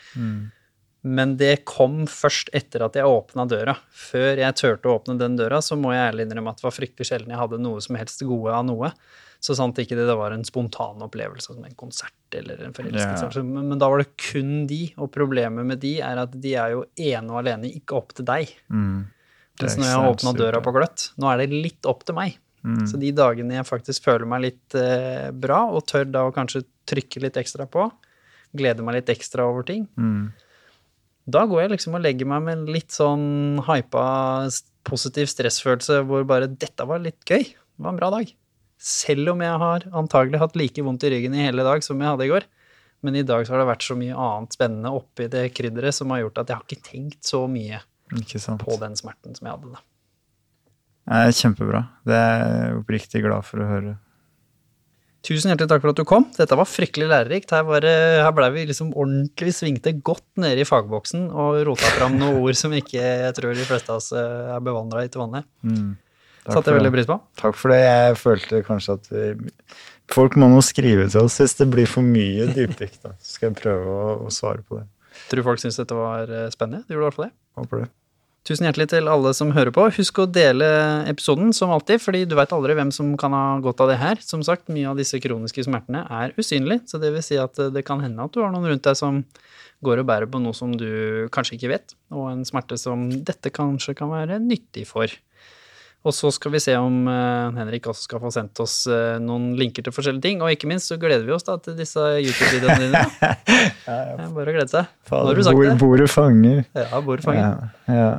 Men 1.02 1.36
det 1.40 1.62
kom 1.68 2.02
først 2.10 2.51
etter 2.56 2.85
at 2.85 2.98
jeg 2.98 3.09
åpna 3.09 3.47
døra. 3.48 3.77
Før 3.97 4.43
jeg 4.43 4.56
turte 4.59 4.90
å 4.90 4.98
åpne 4.98 5.16
den 5.20 5.39
døra, 5.39 5.62
så 5.64 5.78
må 5.81 5.94
jeg 5.94 6.10
ærlig 6.10 6.27
innrømme 6.27 6.52
at 6.52 6.60
det 6.60 6.66
var 6.66 6.77
fryktelig 6.77 7.09
sjelden 7.09 7.32
jeg 7.32 7.40
hadde 7.40 7.60
noe 7.62 7.81
som 7.85 7.97
helst 7.97 8.24
gode 8.28 8.52
av 8.52 8.66
noe. 8.68 8.93
Så 9.40 9.56
sant 9.56 9.78
ikke 9.81 9.97
det 9.97 10.05
det 10.05 10.16
var 10.20 10.35
en 10.36 10.44
spontan 10.44 11.01
opplevelse, 11.01 11.55
som 11.55 11.64
en 11.64 11.78
konsert 11.78 12.36
eller 12.36 12.60
en 12.66 12.74
forelskelse. 12.77 13.31
Ja. 13.40 13.44
Men, 13.47 13.78
da 13.81 13.89
var 13.89 14.02
det 14.02 14.10
kun 14.20 14.66
de, 14.68 14.82
og 15.01 15.09
problemet 15.14 15.64
med 15.64 15.81
de 15.81 15.94
er 16.05 16.20
at 16.20 16.35
de 16.36 16.52
er 16.60 16.74
jo 16.74 16.85
ene 17.01 17.32
og 17.32 17.40
alene 17.40 17.70
ikke 17.72 17.97
opp 17.97 18.12
til 18.18 18.28
deg. 18.28 18.52
Mm. 18.68 19.09
Det 19.56 19.64
Mens 19.64 19.78
når 19.81 19.89
jeg 19.89 19.97
har 19.97 20.10
åpna 20.12 20.35
døra 20.36 20.60
på 20.64 20.74
gløtt, 20.77 21.06
nå 21.20 21.32
er 21.32 21.40
det 21.40 21.56
litt 21.56 21.89
opp 21.89 22.05
til 22.05 22.18
meg. 22.20 22.36
Mm. 22.60 22.85
Så 22.85 23.01
de 23.01 23.14
dagene 23.16 23.56
jeg 23.56 23.68
faktisk 23.68 24.05
føler 24.05 24.28
meg 24.28 24.44
litt 24.44 24.77
eh, 24.77 25.32
bra, 25.32 25.62
og 25.72 25.86
tør 25.89 26.05
da 26.12 26.27
å 26.28 26.36
kanskje 26.36 26.66
trykke 26.93 27.24
litt 27.24 27.40
ekstra 27.40 27.64
på, 27.64 27.89
gleder 28.56 28.85
meg 28.85 29.01
litt 29.01 29.16
ekstra 29.16 29.48
over 29.48 29.64
ting, 29.64 29.89
Mm. 29.97 30.31
Da 31.32 31.47
går 31.48 31.65
jeg 31.65 31.73
liksom 31.74 31.97
og 31.98 32.05
legger 32.05 32.28
meg 32.28 32.44
med 32.47 32.59
en 32.59 32.69
litt 32.74 32.94
sånn 32.94 33.61
hypa, 33.66 34.05
positiv 34.86 35.28
stressfølelse 35.31 36.01
hvor 36.09 36.24
bare 36.28 36.51
'dette 36.51 36.86
var 36.89 37.02
litt 37.02 37.20
gøy', 37.24 37.51
det 37.52 37.85
var 37.85 37.94
en 37.94 38.01
bra 38.01 38.11
dag. 38.15 38.31
Selv 38.81 39.35
om 39.35 39.43
jeg 39.44 39.61
har 39.61 39.85
antagelig 39.93 40.40
hatt 40.40 40.57
like 40.57 40.82
vondt 40.85 41.05
i 41.05 41.12
ryggen 41.12 41.36
i 41.36 41.44
hele 41.44 41.65
dag 41.66 41.85
som 41.85 42.01
jeg 42.01 42.09
hadde 42.09 42.27
i 42.27 42.32
går. 42.32 42.47
Men 43.05 43.16
i 43.16 43.24
dag 43.24 43.47
så 43.47 43.55
har 43.55 43.62
det 43.62 43.70
vært 43.70 43.85
så 43.85 43.97
mye 43.97 44.16
annet 44.16 44.57
spennende 44.57 44.93
oppi 44.93 45.28
det 45.32 45.47
krydderet 45.57 45.97
som 45.97 46.12
har 46.12 46.23
gjort 46.24 46.43
at 46.43 46.51
jeg 46.51 46.59
har 46.59 46.66
ikke 46.66 46.89
tenkt 46.89 47.24
så 47.24 47.47
mye 47.48 47.81
på 48.61 48.77
den 48.81 48.97
smerten 48.98 49.36
som 49.36 49.47
jeg 49.47 49.55
hadde 49.57 49.73
da. 49.73 49.82
kjempebra. 51.32 51.85
Det 52.05 52.16
er 52.16 52.40
jeg 52.44 52.81
oppriktig 52.81 53.23
glad 53.24 53.47
for 53.48 53.62
å 53.62 53.69
høre. 53.70 53.94
Tusen 55.27 55.53
hjertelig 55.53 55.69
takk 55.69 55.83
for 55.85 55.93
at 55.93 55.99
du 56.01 56.07
kom. 56.09 56.25
Dette 56.33 56.57
var 56.57 56.69
fryktelig 56.69 57.11
lærerikt. 57.11 57.51
Her, 57.53 57.65
var, 57.69 57.85
her 57.85 58.31
ble 58.33 58.47
vi 58.55 58.63
liksom 58.71 58.95
ordentlig 58.97 59.53
svingte 59.53 59.93
godt 60.01 60.25
nede 60.41 60.63
i 60.63 60.69
fagboksen 60.69 61.27
og 61.29 61.59
rota 61.69 61.91
fram 61.99 62.17
noen 62.17 62.41
ord 62.41 62.57
som 62.57 62.73
ikke 62.77 63.01
jeg 63.01 63.35
tror 63.37 63.53
de 63.57 63.67
fleste 63.69 63.93
av 63.93 64.01
oss 64.01 64.15
eh, 64.17 64.55
er 64.55 64.65
bevandra 64.65 65.05
i 65.05 65.11
til 65.13 65.21
vanlig. 65.27 65.45
Mm. 65.61 65.91
Satte 66.47 66.73
jeg 66.73 66.79
veldig 66.81 66.95
pris 66.95 67.11
på. 67.11 67.19
Takk 67.43 67.59
for 67.61 67.75
det. 67.75 67.83
Jeg 67.85 68.17
følte 68.23 68.63
kanskje 68.65 68.97
at 68.97 69.13
vi, 69.13 69.27
folk 70.11 70.41
må 70.41 70.49
nå 70.49 70.65
skrive 70.65 71.05
til 71.13 71.29
oss 71.29 71.37
hvis 71.43 71.59
det 71.61 71.69
blir 71.75 71.91
for 71.91 72.07
mye 72.07 72.49
dypdykt. 72.57 73.05
Så 73.21 73.37
skal 73.37 73.51
jeg 73.51 73.61
prøve 73.61 73.93
å, 73.93 74.17
å 74.25 74.33
svare 74.35 74.65
på 74.65 74.81
det. 74.81 74.87
Tror 75.31 75.51
folk 75.53 75.61
syns 75.61 75.77
dette 75.83 75.97
var 75.97 76.33
eh, 76.33 76.49
spennende. 76.55 76.87
Du 76.89 76.97
gjorde 76.97 77.05
i 77.05 77.09
hvert 77.11 77.21
fall 77.21 77.29
det. 77.29 77.35
Håper 77.61 77.85
det. 77.85 77.91
Tusen 78.49 78.65
hjertelig 78.65 78.87
til 78.95 79.09
alle 79.12 79.35
som 79.37 79.51
hører 79.53 79.73
på. 79.75 79.85
Husk 79.93 80.23
å 80.23 80.25
dele 80.31 80.67
episoden 81.11 81.53
som 81.57 81.73
alltid, 81.75 82.01
fordi 82.01 82.23
du 82.25 82.33
veit 82.39 82.53
aldri 82.57 82.77
hvem 82.79 82.93
som 82.95 83.12
kan 83.21 83.35
ha 83.37 83.45
godt 83.61 83.83
av 83.85 83.91
det 83.93 83.99
her. 84.01 84.23
Som 84.25 84.41
sagt, 84.47 84.71
mye 84.73 84.89
av 84.89 84.97
disse 85.01 85.21
kroniske 85.21 85.67
smertene 85.67 86.07
er 86.09 86.33
usynlige, 86.41 86.87
så 86.89 87.01
det 87.03 87.12
vil 87.12 87.25
si 87.25 87.37
at 87.41 87.61
eh, 87.61 87.73
det 87.75 87.85
kan 87.89 88.01
hende 88.01 88.25
at 88.25 88.33
du 88.33 88.41
har 88.41 88.53
noen 88.55 88.71
rundt 88.73 88.87
deg 88.89 88.97
som 88.97 89.21
går 89.85 90.01
og 90.01 90.09
bærer 90.09 90.29
på 90.29 90.41
noe 90.41 90.57
som 90.57 90.73
du 90.77 91.29
kanskje 91.33 91.59
ikke 91.59 91.73
vet, 91.75 91.95
og 92.12 92.31
en 92.33 92.47
smerte 92.49 92.81
som 92.81 93.07
dette 93.12 93.53
kanskje 93.53 93.97
kan 93.99 94.12
være 94.12 94.41
nyttig 94.43 94.87
for. 94.89 95.12
Og 96.01 96.14
så 96.16 96.31
skal 96.32 96.55
vi 96.55 96.60
se 96.64 96.72
om 96.81 97.02
eh, 97.12 97.59
Henrik 97.59 97.90
også 97.90 98.06
skal 98.06 98.22
få 98.22 98.31
sendt 98.32 98.60
oss 98.64 98.86
eh, 98.89 99.18
noen 99.20 99.51
linker 99.60 99.85
til 99.85 99.93
forskjellige 99.93 100.24
ting. 100.24 100.40
Og 100.40 100.55
ikke 100.55 100.70
minst 100.70 100.89
så 100.89 100.97
gleder 101.01 101.27
vi 101.27 101.35
oss 101.36 101.44
da 101.44 101.59
til 101.60 101.77
disse 101.77 102.01
YouTube-videoene 102.01 102.86
dine. 102.86 103.05
Det 103.85 103.97
er 104.24 104.32
bare 104.32 104.55
å 104.55 104.56
glede 104.56 104.70
seg. 104.72 104.89
Nå 105.10 105.22
har 105.28 105.36
du 105.36 105.44
sagt 105.44 105.60
det. 105.60 105.77
bordet 105.82 106.09
fanger. 106.12 106.62
Ja, 106.78 107.02
bordfanger. 107.05 107.68
Ja, 107.90 107.98
ja. 108.01 108.10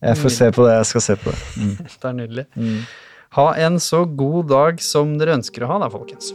Jeg 0.00 0.20
får 0.20 0.36
se 0.36 0.50
på 0.56 0.64
det. 0.64 0.76
Jeg 0.78 0.90
skal 0.92 1.06
se 1.08 1.16
på 1.20 1.32
det. 1.32 1.40
Mm. 1.56 1.74
Det 1.96 2.12
er 2.12 2.20
nydelig. 2.20 2.46
Mm. 2.56 2.78
Ha 3.40 3.48
en 3.64 3.80
så 3.80 4.04
god 4.04 4.52
dag 4.52 4.84
som 4.84 5.16
dere 5.20 5.40
ønsker 5.40 5.64
å 5.64 5.72
ha 5.72 5.80
da, 5.84 5.92
folkens. 5.92 6.32